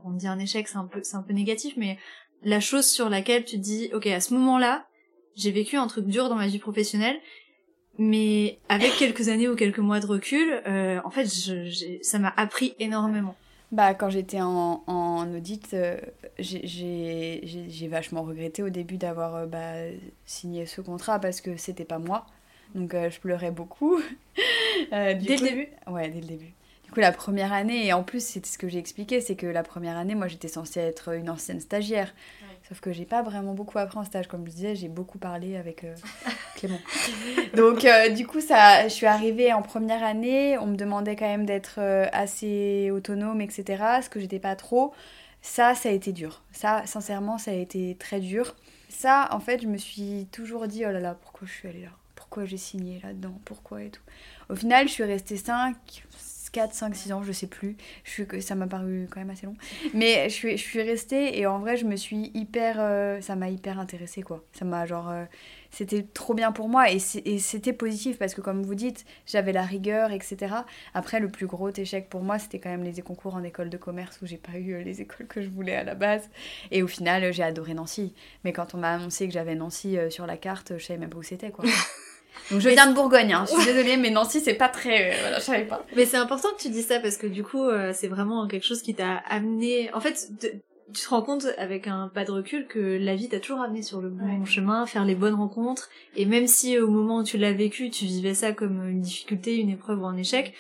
on 0.05 0.13
dit 0.13 0.29
un 0.29 0.39
échec 0.39 0.69
c'est 0.69 0.77
un 0.77 0.87
peu 0.87 1.03
c'est 1.03 1.17
un 1.17 1.23
peu 1.23 1.33
négatif 1.33 1.75
mais 1.77 1.99
la 2.43 2.61
chose 2.61 2.87
sur 2.87 3.09
laquelle 3.09 3.45
tu 3.45 3.57
te 3.57 3.63
dis 3.63 3.91
ok 3.93 4.07
à 4.07 4.21
ce 4.21 4.33
moment-là 4.35 4.87
j'ai 5.37 5.51
vécu 5.51 5.77
un 5.77 5.87
truc 5.87 6.07
dur 6.07 6.29
dans 6.29 6.37
ma 6.37 6.47
vie 6.47 6.59
professionnelle, 6.59 7.17
mais 7.99 8.59
avec 8.69 8.93
quelques 8.97 9.29
années 9.29 9.49
ou 9.49 9.57
quelques 9.57 9.79
mois 9.79 10.01
de 10.01 10.07
recul, 10.07 10.63
euh, 10.67 11.01
en 11.05 11.11
fait, 11.11 11.27
je, 11.27 11.99
ça 12.03 12.19
m'a 12.19 12.33
appris 12.37 12.75
énormément. 12.79 13.37
Bah, 13.75 13.93
quand 13.93 14.09
j'étais 14.09 14.41
en, 14.41 14.85
en 14.87 15.35
audit, 15.35 15.75
euh, 15.75 15.99
j'ai 16.39 17.89
vachement 17.89 18.23
regretté 18.23 18.63
au 18.63 18.71
début 18.71 18.99
d'avoir 18.99 19.35
euh, 19.35 19.47
bah, 19.47 19.75
signé 20.27 20.65
ce 20.67 20.81
contrat 20.81 21.19
parce 21.19 21.41
que 21.41 21.57
c'était 21.57 21.85
pas 21.85 21.99
moi. 21.99 22.27
Donc 22.77 22.95
euh, 22.95 23.11
je 23.11 23.19
pleurais 23.19 23.51
beaucoup. 23.51 24.01
dès 24.93 25.15
le 25.15 25.49
début? 25.49 25.69
Ouais, 25.89 26.09
dès 26.09 26.21
le 26.21 26.27
début. 26.27 26.53
Coup, 26.95 27.01
la 27.01 27.11
première 27.11 27.53
année, 27.53 27.87
et 27.87 27.93
en 27.93 28.05
plus, 28.05 28.25
c'est 28.25 28.47
ce 28.47 28.57
que 28.57 28.69
j'ai 28.69 28.79
expliqué, 28.79 29.21
c'est 29.21 29.35
que 29.35 29.49
la 29.49 29.65
première 29.65 29.97
année, 29.97 30.15
moi, 30.15 30.29
j'étais 30.29 30.47
censée 30.47 30.79
être 30.79 31.13
une 31.13 31.29
ancienne 31.29 31.59
stagiaire. 31.59 32.15
Sauf 32.69 32.79
que 32.79 32.93
j'ai 32.93 33.05
pas 33.05 33.21
vraiment 33.21 33.53
beaucoup 33.53 33.81
appris 33.81 33.99
en 33.99 34.05
stage, 34.05 34.29
comme 34.29 34.47
je 34.47 34.53
disais, 34.53 34.77
j'ai 34.77 34.87
beaucoup 34.87 35.19
parlé 35.19 35.57
avec 35.57 35.83
euh, 35.83 35.97
Clément. 36.55 36.79
Donc 37.57 37.85
euh, 37.85 38.11
du 38.11 38.29
coup, 38.29 38.41
ça, 38.41 38.85
je 38.85 38.93
suis 38.93 39.07
arrivée 39.07 39.53
en 39.53 39.61
première 39.61 40.05
année, 40.05 40.57
on 40.57 40.67
me 40.67 40.77
demandait 40.77 41.17
quand 41.17 41.27
même 41.27 41.47
d'être 41.47 41.79
euh, 41.79 42.07
assez 42.13 42.93
autonome, 42.93 43.41
etc. 43.41 43.83
Ce 44.01 44.09
que 44.09 44.21
j'étais 44.21 44.39
pas 44.39 44.55
trop. 44.55 44.95
Ça, 45.43 45.75
ça 45.75 45.89
a 45.89 45.93
été 45.93 46.13
dur. 46.13 46.43
Ça, 46.53 46.87
sincèrement, 46.87 47.39
ça 47.39 47.51
a 47.51 47.55
été 47.55 47.97
très 47.99 48.21
dur. 48.21 48.55
Ça, 48.89 49.29
en 49.33 49.41
fait, 49.41 49.61
je 49.61 49.67
me 49.67 49.79
suis 49.79 50.29
toujours 50.31 50.69
dit, 50.69 50.87
oh 50.87 50.93
là 50.93 51.01
là, 51.01 51.17
pourquoi 51.21 51.49
je 51.49 51.53
suis 51.53 51.69
allée 51.69 51.83
là? 51.83 51.91
Pourquoi 52.15 52.45
j'ai 52.45 52.57
signé 52.57 53.01
là-dedans? 53.03 53.35
Pourquoi 53.45 53.83
et 53.83 53.91
tout? 53.91 54.03
Au 54.49 54.55
final, 54.55 54.87
je 54.87 54.93
suis 54.93 55.05
restée 55.05 55.37
5, 55.37 55.75
4, 56.55 56.73
5, 56.73 56.95
6 56.95 57.13
ans, 57.13 57.23
je 57.25 57.33
sais 57.33 57.49
plus. 57.49 57.77
Je 58.05 58.11
suis, 58.13 58.27
ça 58.41 58.55
m'a 58.55 58.69
paru 58.69 59.09
quand 59.11 59.19
même 59.19 59.31
assez 59.31 59.45
long. 59.45 59.57
Mais 59.93 60.29
je 60.29 60.35
suis, 60.35 60.57
je 60.57 60.63
suis 60.63 60.83
restée 60.83 61.37
et 61.37 61.47
en 61.47 61.59
vrai, 61.59 61.77
je 61.77 61.85
me 61.85 61.97
suis 61.97 62.31
hyper. 62.33 62.77
Euh, 62.79 63.21
ça 63.21 63.35
m'a 63.35 63.49
hyper 63.51 63.81
intéressée, 63.81 64.23
quoi. 64.23 64.45
Ça 64.53 64.65
m'a 64.65 64.87
genre. 64.87 65.11
Euh, 65.11 65.25
c'était 65.73 66.05
trop 66.05 66.33
bien 66.33 66.53
pour 66.53 66.69
moi 66.69 66.93
et 66.93 67.01
c'était 67.01 67.73
positif 67.73 68.17
parce 68.19 68.35
que, 68.35 68.41
comme 68.41 68.63
vous 68.63 68.77
dites, 68.77 69.05
j'avais 69.27 69.53
la 69.53 69.65
rigueur, 69.65 70.13
etc. 70.13 70.55
Après, 70.95 71.19
le 71.19 71.29
plus 71.29 71.49
gros 71.49 71.71
échec 71.71 72.09
pour 72.09 72.23
moi, 72.23 72.39
c'était 72.39 72.61
quand 72.61 72.71
même 72.71 72.85
les 72.85 73.03
concours 73.03 73.35
en 73.35 73.43
école 73.43 73.71
de 73.71 73.77
commerce 73.77 74.23
où 74.23 74.27
j'ai 74.27 74.37
pas 74.37 74.57
eu 74.57 74.75
euh, 74.75 74.85
les 74.85 75.01
écoles 75.01 75.27
que 75.27 75.43
je 75.43 75.49
voulais 75.49 75.75
à 75.75 75.83
la 75.83 75.97
base. 75.97 76.31
Et 76.71 76.85
au 76.85 76.87
final, 76.87 77.33
j'ai 77.33 77.43
adoré 77.43 77.75
Nancy. 77.75 78.15
Mais 78.45 78.53
quand 78.53 78.77
on 78.77 78.79
m'a 78.79 78.93
annoncé 78.93 79.27
que 79.27 79.35
j'avais 79.35 79.57
Nancy 79.57 79.97
sur 80.11 80.27
la 80.27 80.37
carte, 80.37 80.79
je 80.79 80.85
savais 80.85 81.01
même 81.01 81.11
pas 81.11 81.19
où 81.19 81.25
c'était, 81.25 81.51
quoi. 81.51 81.65
Donc 82.51 82.61
je 82.61 82.69
viens 82.69 82.87
de 82.87 82.95
Bourgogne, 82.95 83.33
hein. 83.33 83.45
je 83.49 83.55
suis 83.55 83.65
désolée, 83.65 83.97
mais 83.97 84.11
Nancy 84.11 84.41
c'est 84.41 84.55
pas 84.55 84.69
très, 84.69 85.13
euh, 85.13 85.17
voilà, 85.21 85.39
je 85.39 85.45
savais 85.45 85.65
pas. 85.65 85.85
Mais 85.97 86.07
c'est 86.07 86.17
important 86.17 86.49
que 86.57 86.63
tu 86.63 86.69
dis 86.69 86.83
ça 86.83 87.01
parce 87.01 87.17
que 87.17 87.27
du 87.27 87.43
coup 87.43 87.65
euh, 87.65 87.93
c'est 87.95 88.09
vraiment 88.09 88.47
quelque 88.47 88.67
chose 88.67 88.83
qui 88.83 88.95
t'a 88.95 89.17
amené. 89.29 89.91
En 89.95 90.01
fait, 90.01 90.31
tu 90.41 91.03
te 91.03 91.09
rends 91.09 91.23
compte 91.23 91.47
avec 91.59 91.87
un 91.87 92.11
pas 92.15 92.25
de 92.25 92.31
recul 92.31 92.67
que 92.67 92.99
la 93.01 93.15
vie 93.15 93.29
t'a 93.29 93.41
toujours 93.41 93.63
amené 93.63 93.83
sur 93.83 94.01
le 94.01 94.11
bon 94.11 94.45
chemin, 94.45 94.87
faire 94.87 95.05
les 95.05 95.15
bonnes 95.15 95.35
rencontres. 95.35 95.89
Et 96.17 96.27
même 96.27 96.47
si 96.47 96.79
au 96.79 96.89
moment 96.89 97.19
où 97.19 97.25
tu 97.25 97.39
l'as 97.39 97.53
vécu, 97.53 97.91
tu 97.91 98.05
vivais 98.05 98.35
ça 98.35 98.53
comme 98.53 98.89
une 98.89 99.01
difficulté, 99.01 99.57
une 99.57 99.71
épreuve 99.71 100.03
ou 100.03 100.07
un 100.07 100.17
échec, 100.17 100.55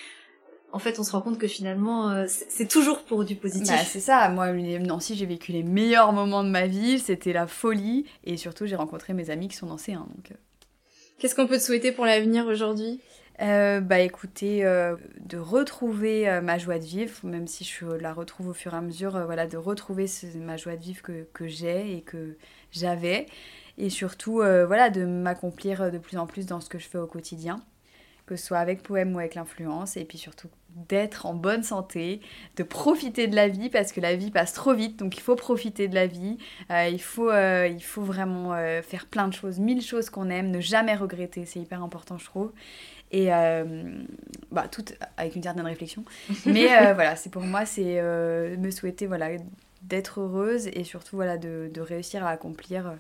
en 0.74 0.80
fait, 0.80 0.98
on 0.98 1.04
se 1.04 1.12
rend 1.12 1.20
compte 1.20 1.38
que 1.38 1.46
finalement, 1.46 2.10
euh, 2.10 2.24
c'est 2.26 2.66
toujours 2.66 3.04
pour 3.04 3.24
du 3.24 3.36
positif. 3.36 3.70
Bah, 3.70 3.84
c'est 3.84 4.00
ça. 4.00 4.28
Moi, 4.28 4.52
Nancy, 4.52 5.14
j'ai 5.14 5.24
vécu 5.24 5.52
les 5.52 5.62
meilleurs 5.62 6.12
moments 6.12 6.42
de 6.42 6.48
ma 6.48 6.66
vie. 6.66 6.98
C'était 6.98 7.32
la 7.32 7.46
folie. 7.46 8.06
Et 8.24 8.36
surtout, 8.36 8.66
j'ai 8.66 8.74
rencontré 8.74 9.14
mes 9.14 9.30
amis 9.30 9.46
qui 9.46 9.54
sont 9.54 9.68
dansés. 9.68 9.92
Hein, 9.92 10.04
donc, 10.16 10.36
Qu'est-ce 11.24 11.34
qu'on 11.34 11.46
peut 11.46 11.56
te 11.56 11.62
souhaiter 11.62 11.90
pour 11.90 12.04
l'avenir 12.04 12.44
aujourd'hui? 12.44 13.00
Euh, 13.40 13.80
bah 13.80 14.00
écoutez, 14.00 14.62
euh, 14.66 14.94
de 15.20 15.38
retrouver 15.38 16.28
euh, 16.28 16.42
ma 16.42 16.58
joie 16.58 16.78
de 16.78 16.84
vivre, 16.84 17.14
même 17.22 17.46
si 17.46 17.64
je 17.64 17.86
la 17.86 18.12
retrouve 18.12 18.48
au 18.48 18.52
fur 18.52 18.74
et 18.74 18.76
à 18.76 18.82
mesure, 18.82 19.18
voilà, 19.24 19.46
de 19.46 19.56
retrouver 19.56 20.04
ma 20.34 20.58
joie 20.58 20.76
de 20.76 20.82
vivre 20.82 21.00
que, 21.00 21.26
que 21.32 21.46
j'ai 21.46 21.96
et 21.96 22.02
que 22.02 22.36
j'avais, 22.72 23.24
et 23.78 23.88
surtout, 23.88 24.42
voilà, 24.66 24.90
de 24.90 25.06
m'accomplir 25.06 25.90
de 25.90 25.96
plus 25.96 26.18
en 26.18 26.26
plus 26.26 26.44
dans 26.44 26.60
ce 26.60 26.68
que 26.68 26.78
je 26.78 26.86
fais 26.86 26.98
au 26.98 27.06
quotidien, 27.06 27.62
que 28.26 28.36
ce 28.36 28.46
soit 28.46 28.58
avec 28.58 28.82
poème 28.82 29.14
ou 29.14 29.18
avec 29.18 29.34
l'influence, 29.34 29.96
et 29.96 30.04
puis 30.04 30.18
surtout 30.18 30.48
d'être 30.88 31.26
en 31.26 31.34
bonne 31.34 31.62
santé, 31.62 32.20
de 32.56 32.64
profiter 32.64 33.28
de 33.28 33.36
la 33.36 33.46
vie 33.46 33.70
parce 33.70 33.92
que 33.92 34.00
la 34.00 34.16
vie 34.16 34.32
passe 34.32 34.52
trop 34.52 34.74
vite, 34.74 34.98
donc 34.98 35.16
il 35.16 35.20
faut 35.20 35.36
profiter 35.36 35.86
de 35.86 35.94
la 35.94 36.08
vie, 36.08 36.36
il, 36.70 37.00
faut, 37.00 37.30
il 37.32 37.82
faut 37.82 38.02
vraiment 38.02 38.56
faire 38.82 39.06
plein 39.06 39.28
de 39.28 39.32
choses, 39.32 39.60
mille 39.60 39.82
choses 39.82 40.10
qu'on 40.10 40.30
aime, 40.30 40.50
ne 40.50 40.60
jamais 40.60 40.96
regretter, 40.96 41.46
c'est 41.46 41.60
hyper 41.60 41.80
important 41.80 42.18
je 42.18 42.24
trouve. 42.24 42.50
Et 43.10 43.32
euh, 43.32 43.64
bah, 44.50 44.66
tout 44.68 44.84
avec 45.16 45.36
une 45.36 45.42
certaine 45.42 45.66
réflexion. 45.66 46.04
Mais 46.46 46.66
euh, 46.76 46.94
voilà, 46.94 47.16
c'est 47.16 47.30
pour 47.30 47.42
moi, 47.42 47.64
c'est 47.64 48.00
euh, 48.00 48.56
me 48.56 48.70
souhaiter 48.70 49.06
voilà, 49.06 49.28
d'être 49.82 50.20
heureuse 50.20 50.66
et 50.66 50.82
surtout 50.84 51.16
voilà, 51.16 51.38
de, 51.38 51.70
de 51.72 51.80
réussir 51.80 52.24
à 52.26 52.30
accomplir 52.30 52.96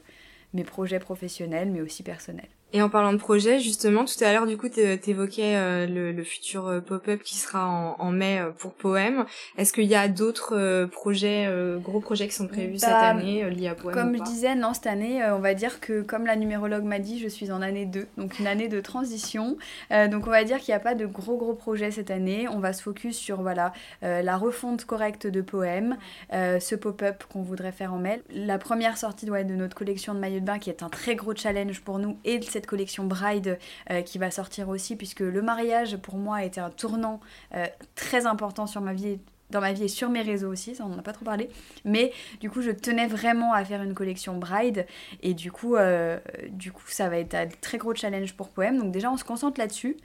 mes 0.52 0.62
projets 0.62 1.00
professionnels, 1.00 1.70
mais 1.70 1.80
aussi 1.80 2.04
personnels. 2.04 2.48
Et 2.76 2.82
en 2.82 2.88
parlant 2.88 3.12
de 3.12 3.18
projet, 3.18 3.60
justement, 3.60 4.04
tout 4.04 4.24
à 4.24 4.32
l'heure, 4.32 4.48
du 4.48 4.56
coup, 4.56 4.68
t'évoquais 4.68 5.54
euh, 5.54 5.86
le, 5.86 6.10
le, 6.10 6.24
futur 6.24 6.66
euh, 6.66 6.80
pop-up 6.80 7.22
qui 7.22 7.36
sera 7.36 7.68
en, 7.68 7.94
en 8.00 8.10
mai 8.10 8.40
euh, 8.40 8.50
pour 8.50 8.72
Poème. 8.74 9.26
Est-ce 9.56 9.72
qu'il 9.72 9.84
y 9.84 9.94
a 9.94 10.08
d'autres 10.08 10.56
euh, 10.56 10.88
projets, 10.88 11.48
gros 11.80 12.00
projets 12.00 12.26
qui 12.26 12.34
sont 12.34 12.48
prévus 12.48 12.78
cette 12.78 12.90
bah, 12.90 13.10
année 13.10 13.48
liés 13.48 13.68
à 13.68 13.76
Poème 13.76 13.94
Comme 13.94 14.16
je 14.16 14.22
disais, 14.24 14.56
non, 14.56 14.74
cette 14.74 14.88
année, 14.88 15.22
on 15.24 15.38
va 15.38 15.54
dire 15.54 15.78
que, 15.78 16.02
comme 16.02 16.26
la 16.26 16.34
numérologue 16.34 16.82
m'a 16.82 16.98
dit, 16.98 17.20
je 17.20 17.28
suis 17.28 17.52
en 17.52 17.62
année 17.62 17.86
2, 17.86 18.08
donc 18.18 18.40
une 18.40 18.48
année 18.48 18.66
de 18.66 18.80
transition. 18.80 19.56
donc 19.90 20.26
on 20.26 20.30
va 20.30 20.42
dire 20.42 20.58
qu'il 20.58 20.72
n'y 20.72 20.76
a 20.76 20.80
pas 20.80 20.96
de 20.96 21.06
gros, 21.06 21.36
gros 21.36 21.54
projets 21.54 21.92
cette 21.92 22.10
année. 22.10 22.48
On 22.48 22.58
va 22.58 22.72
se 22.72 22.82
focus 22.82 23.16
sur, 23.16 23.40
voilà, 23.42 23.72
la 24.02 24.36
refonte 24.36 24.84
correcte 24.84 25.28
de 25.28 25.42
Poème, 25.42 25.96
ce 26.32 26.74
pop-up 26.74 27.22
qu'on 27.32 27.42
voudrait 27.42 27.72
faire 27.72 27.94
en 27.94 27.98
mai. 27.98 28.20
La 28.30 28.58
première 28.58 28.98
sortie 28.98 29.30
ouais, 29.30 29.44
de 29.44 29.54
notre 29.54 29.76
collection 29.76 30.14
de 30.14 30.18
maillots 30.18 30.40
de 30.40 30.44
bain 30.44 30.58
qui 30.58 30.70
est 30.70 30.82
un 30.82 30.88
très 30.88 31.14
gros 31.14 31.36
challenge 31.36 31.80
pour 31.82 32.00
nous 32.00 32.18
et 32.24 32.40
cette 32.42 32.63
collection 32.66 33.04
Bride 33.04 33.58
euh, 33.90 34.02
qui 34.02 34.18
va 34.18 34.30
sortir 34.30 34.68
aussi, 34.68 34.96
puisque 34.96 35.20
le 35.20 35.42
mariage 35.42 35.96
pour 35.96 36.16
moi 36.16 36.36
a 36.36 36.44
été 36.44 36.60
un 36.60 36.70
tournant 36.70 37.20
euh, 37.54 37.66
très 37.94 38.26
important 38.26 38.66
sur 38.66 38.80
ma 38.80 38.92
vie 38.92 39.18
dans 39.50 39.60
ma 39.60 39.72
vie 39.72 39.84
et 39.84 39.88
sur 39.88 40.08
mes 40.08 40.22
réseaux 40.22 40.50
aussi, 40.50 40.74
ça 40.74 40.84
on 40.84 40.88
n'en 40.88 40.98
a 40.98 41.02
pas 41.02 41.12
trop 41.12 41.24
parlé. 41.24 41.48
Mais 41.84 42.12
du 42.40 42.50
coup, 42.50 42.60
je 42.60 42.70
tenais 42.70 43.06
vraiment 43.06 43.52
à 43.52 43.64
faire 43.64 43.82
une 43.82 43.94
collection 43.94 44.36
Bride 44.38 44.86
et 45.22 45.34
du 45.34 45.52
coup, 45.52 45.76
euh, 45.76 46.18
du 46.48 46.72
coup 46.72 46.82
ça 46.88 47.08
va 47.08 47.18
être 47.18 47.34
un 47.34 47.46
très 47.60 47.78
gros 47.78 47.94
challenge 47.94 48.34
pour 48.34 48.48
Poème. 48.48 48.78
Donc 48.78 48.90
déjà, 48.90 49.12
on 49.12 49.16
se 49.16 49.24
concentre 49.24 49.60
là-dessus. 49.60 49.96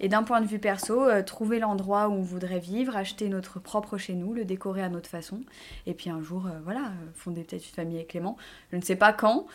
Et 0.00 0.08
d'un 0.08 0.24
point 0.24 0.40
de 0.42 0.46
vue 0.46 0.58
perso, 0.58 1.06
trouver 1.22 1.58
l'endroit 1.58 2.08
où 2.08 2.12
on 2.12 2.22
voudrait 2.22 2.58
vivre, 2.58 2.96
acheter 2.96 3.28
notre 3.28 3.60
propre 3.60 3.96
chez 3.96 4.12
nous, 4.12 4.34
le 4.34 4.44
décorer 4.44 4.82
à 4.82 4.90
notre 4.90 5.08
façon. 5.08 5.40
Et 5.86 5.94
puis 5.94 6.10
un 6.10 6.20
jour, 6.20 6.48
voilà, 6.64 6.92
fonder 7.14 7.44
peut-être 7.44 7.66
une 7.66 7.74
famille 7.74 7.96
avec 7.96 8.08
Clément. 8.08 8.36
Je 8.72 8.76
ne 8.76 8.82
sais 8.82 8.96
pas 8.96 9.14
quand, 9.14 9.46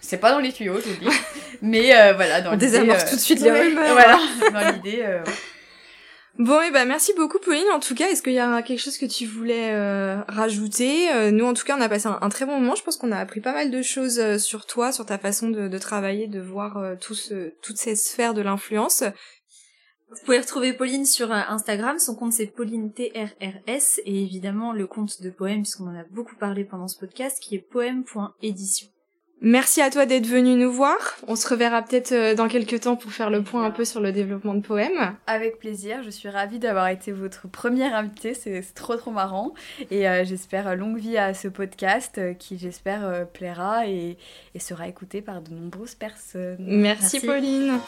c'est 0.00 0.18
pas 0.18 0.32
dans 0.32 0.38
les 0.38 0.52
tuyaux, 0.52 0.80
je 0.80 0.88
vous 0.88 1.00
dis. 1.00 1.16
Mais 1.62 1.94
euh, 1.94 2.14
voilà, 2.14 2.40
dans 2.40 2.52
l'idée... 2.52 2.66
On 2.66 2.70
désamorce 2.70 3.04
euh, 3.04 3.10
tout 3.10 3.16
de 3.16 3.20
suite 3.20 3.40
les 3.40 3.50
rumeurs. 3.50 3.92
Voilà, 3.92 4.18
dans 4.52 4.72
l'idée... 4.72 5.02
Euh, 5.02 5.22
bon, 6.38 6.62
et 6.62 6.66
eh 6.68 6.70
ben 6.70 6.86
merci 6.86 7.12
beaucoup 7.14 7.38
Pauline. 7.38 7.68
En 7.72 7.80
tout 7.80 7.94
cas, 7.94 8.08
est-ce 8.08 8.22
qu'il 8.22 8.32
y 8.32 8.38
a 8.38 8.62
quelque 8.62 8.80
chose 8.80 8.96
que 8.96 9.06
tu 9.06 9.26
voulais 9.26 9.74
rajouter? 10.28 11.30
Nous, 11.30 11.44
en 11.44 11.52
tout 11.52 11.64
cas, 11.64 11.76
on 11.76 11.80
a 11.80 11.88
passé 11.88 12.08
un, 12.08 12.28
très 12.30 12.46
bon 12.46 12.58
moment. 12.58 12.74
Je 12.74 12.82
pense 12.82 12.96
qu'on 12.96 13.12
a 13.12 13.18
appris 13.18 13.40
pas 13.40 13.52
mal 13.52 13.70
de 13.70 13.82
choses 13.82 14.38
sur 14.38 14.64
toi, 14.66 14.92
sur 14.92 15.04
ta 15.04 15.18
façon 15.18 15.50
de, 15.50 15.68
de 15.68 15.78
travailler, 15.78 16.26
de 16.26 16.40
voir 16.40 16.96
tout 17.00 17.14
ce, 17.14 17.52
toutes 17.60 17.78
ces 17.78 17.96
sphères 17.96 18.34
de 18.34 18.40
l'influence. 18.40 19.04
Vous 20.10 20.24
pouvez 20.24 20.38
retrouver 20.38 20.72
Pauline 20.72 21.04
sur 21.04 21.30
Instagram, 21.32 21.98
son 21.98 22.14
compte 22.14 22.32
c'est 22.32 22.46
Pauline 22.46 22.94
TRRS 22.94 24.00
et 24.06 24.22
évidemment 24.22 24.72
le 24.72 24.86
compte 24.86 25.20
de 25.20 25.28
Poème 25.28 25.62
puisqu'on 25.62 25.88
en 25.88 25.98
a 25.98 26.04
beaucoup 26.04 26.36
parlé 26.36 26.64
pendant 26.64 26.88
ce 26.88 26.98
podcast 26.98 27.36
qui 27.42 27.56
est 27.56 27.58
poème.édition. 27.58 28.88
Merci 29.40 29.80
à 29.80 29.90
toi 29.90 30.04
d'être 30.04 30.26
venu 30.26 30.56
nous 30.56 30.72
voir. 30.72 30.96
On 31.28 31.36
se 31.36 31.48
reverra 31.48 31.82
peut-être 31.82 32.10
euh, 32.10 32.34
dans 32.34 32.48
quelques 32.48 32.80
temps 32.80 32.96
pour 32.96 33.12
faire 33.12 33.30
le 33.30 33.42
point 33.42 33.64
un 33.64 33.70
peu 33.70 33.84
sur 33.84 34.00
le 34.00 34.10
développement 34.10 34.54
de 34.54 34.60
poèmes. 34.60 35.14
Avec 35.28 35.60
plaisir, 35.60 36.02
je 36.02 36.10
suis 36.10 36.28
ravie 36.28 36.58
d'avoir 36.58 36.88
été 36.88 37.12
votre 37.12 37.46
première 37.46 37.94
invitée, 37.94 38.34
c'est 38.34 38.62
trop 38.74 38.96
trop 38.96 39.12
marrant. 39.12 39.54
Et 39.92 40.08
euh, 40.08 40.24
j'espère 40.24 40.74
longue 40.74 40.98
vie 40.98 41.16
à 41.16 41.34
ce 41.34 41.46
podcast 41.46 42.18
euh, 42.18 42.34
qui 42.34 42.58
j'espère 42.58 43.28
plaira 43.32 43.86
et, 43.86 44.16
sera 44.58 44.88
écouté 44.88 45.22
par 45.22 45.40
de 45.40 45.54
nombreuses 45.54 45.94
personnes. 45.94 46.56
Merci. 46.58 47.20
Pauline. 47.20 47.78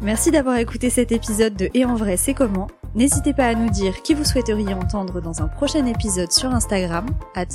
Merci 0.00 0.30
d'avoir 0.30 0.56
écouté 0.56 0.88
cet 0.88 1.12
épisode 1.12 1.54
de 1.56 1.68
Et 1.74 1.84
en 1.84 1.94
vrai 1.94 2.16
c'est 2.16 2.32
comment? 2.32 2.68
N'hésitez 2.96 3.32
pas 3.32 3.46
à 3.46 3.54
nous 3.54 3.70
dire 3.70 4.02
qui 4.02 4.14
vous 4.14 4.24
souhaiteriez 4.24 4.74
entendre 4.74 5.20
dans 5.20 5.42
un 5.42 5.46
prochain 5.46 5.86
épisode 5.86 6.32
sur 6.32 6.50
Instagram, 6.50 7.06
at 7.36 7.46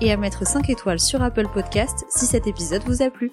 et 0.00 0.10
à 0.10 0.16
mettre 0.16 0.46
5 0.46 0.70
étoiles 0.70 1.00
sur 1.00 1.22
Apple 1.22 1.48
Podcast 1.52 2.06
si 2.08 2.24
cet 2.24 2.46
épisode 2.46 2.82
vous 2.84 3.02
a 3.02 3.10
plu. 3.10 3.30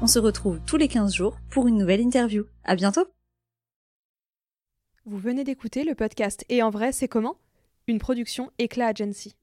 On 0.00 0.06
se 0.06 0.18
retrouve 0.18 0.58
tous 0.64 0.78
les 0.78 0.88
15 0.88 1.12
jours 1.12 1.36
pour 1.50 1.68
une 1.68 1.76
nouvelle 1.76 2.00
interview. 2.00 2.44
À 2.64 2.76
bientôt! 2.76 3.04
Vous 5.04 5.18
venez 5.18 5.44
d'écouter 5.44 5.84
le 5.84 5.94
podcast 5.94 6.46
Et 6.48 6.62
en 6.62 6.70
vrai, 6.70 6.92
c'est 6.92 7.08
comment? 7.08 7.36
Une 7.86 7.98
production 7.98 8.50
Éclat 8.58 8.86
Agency. 8.86 9.36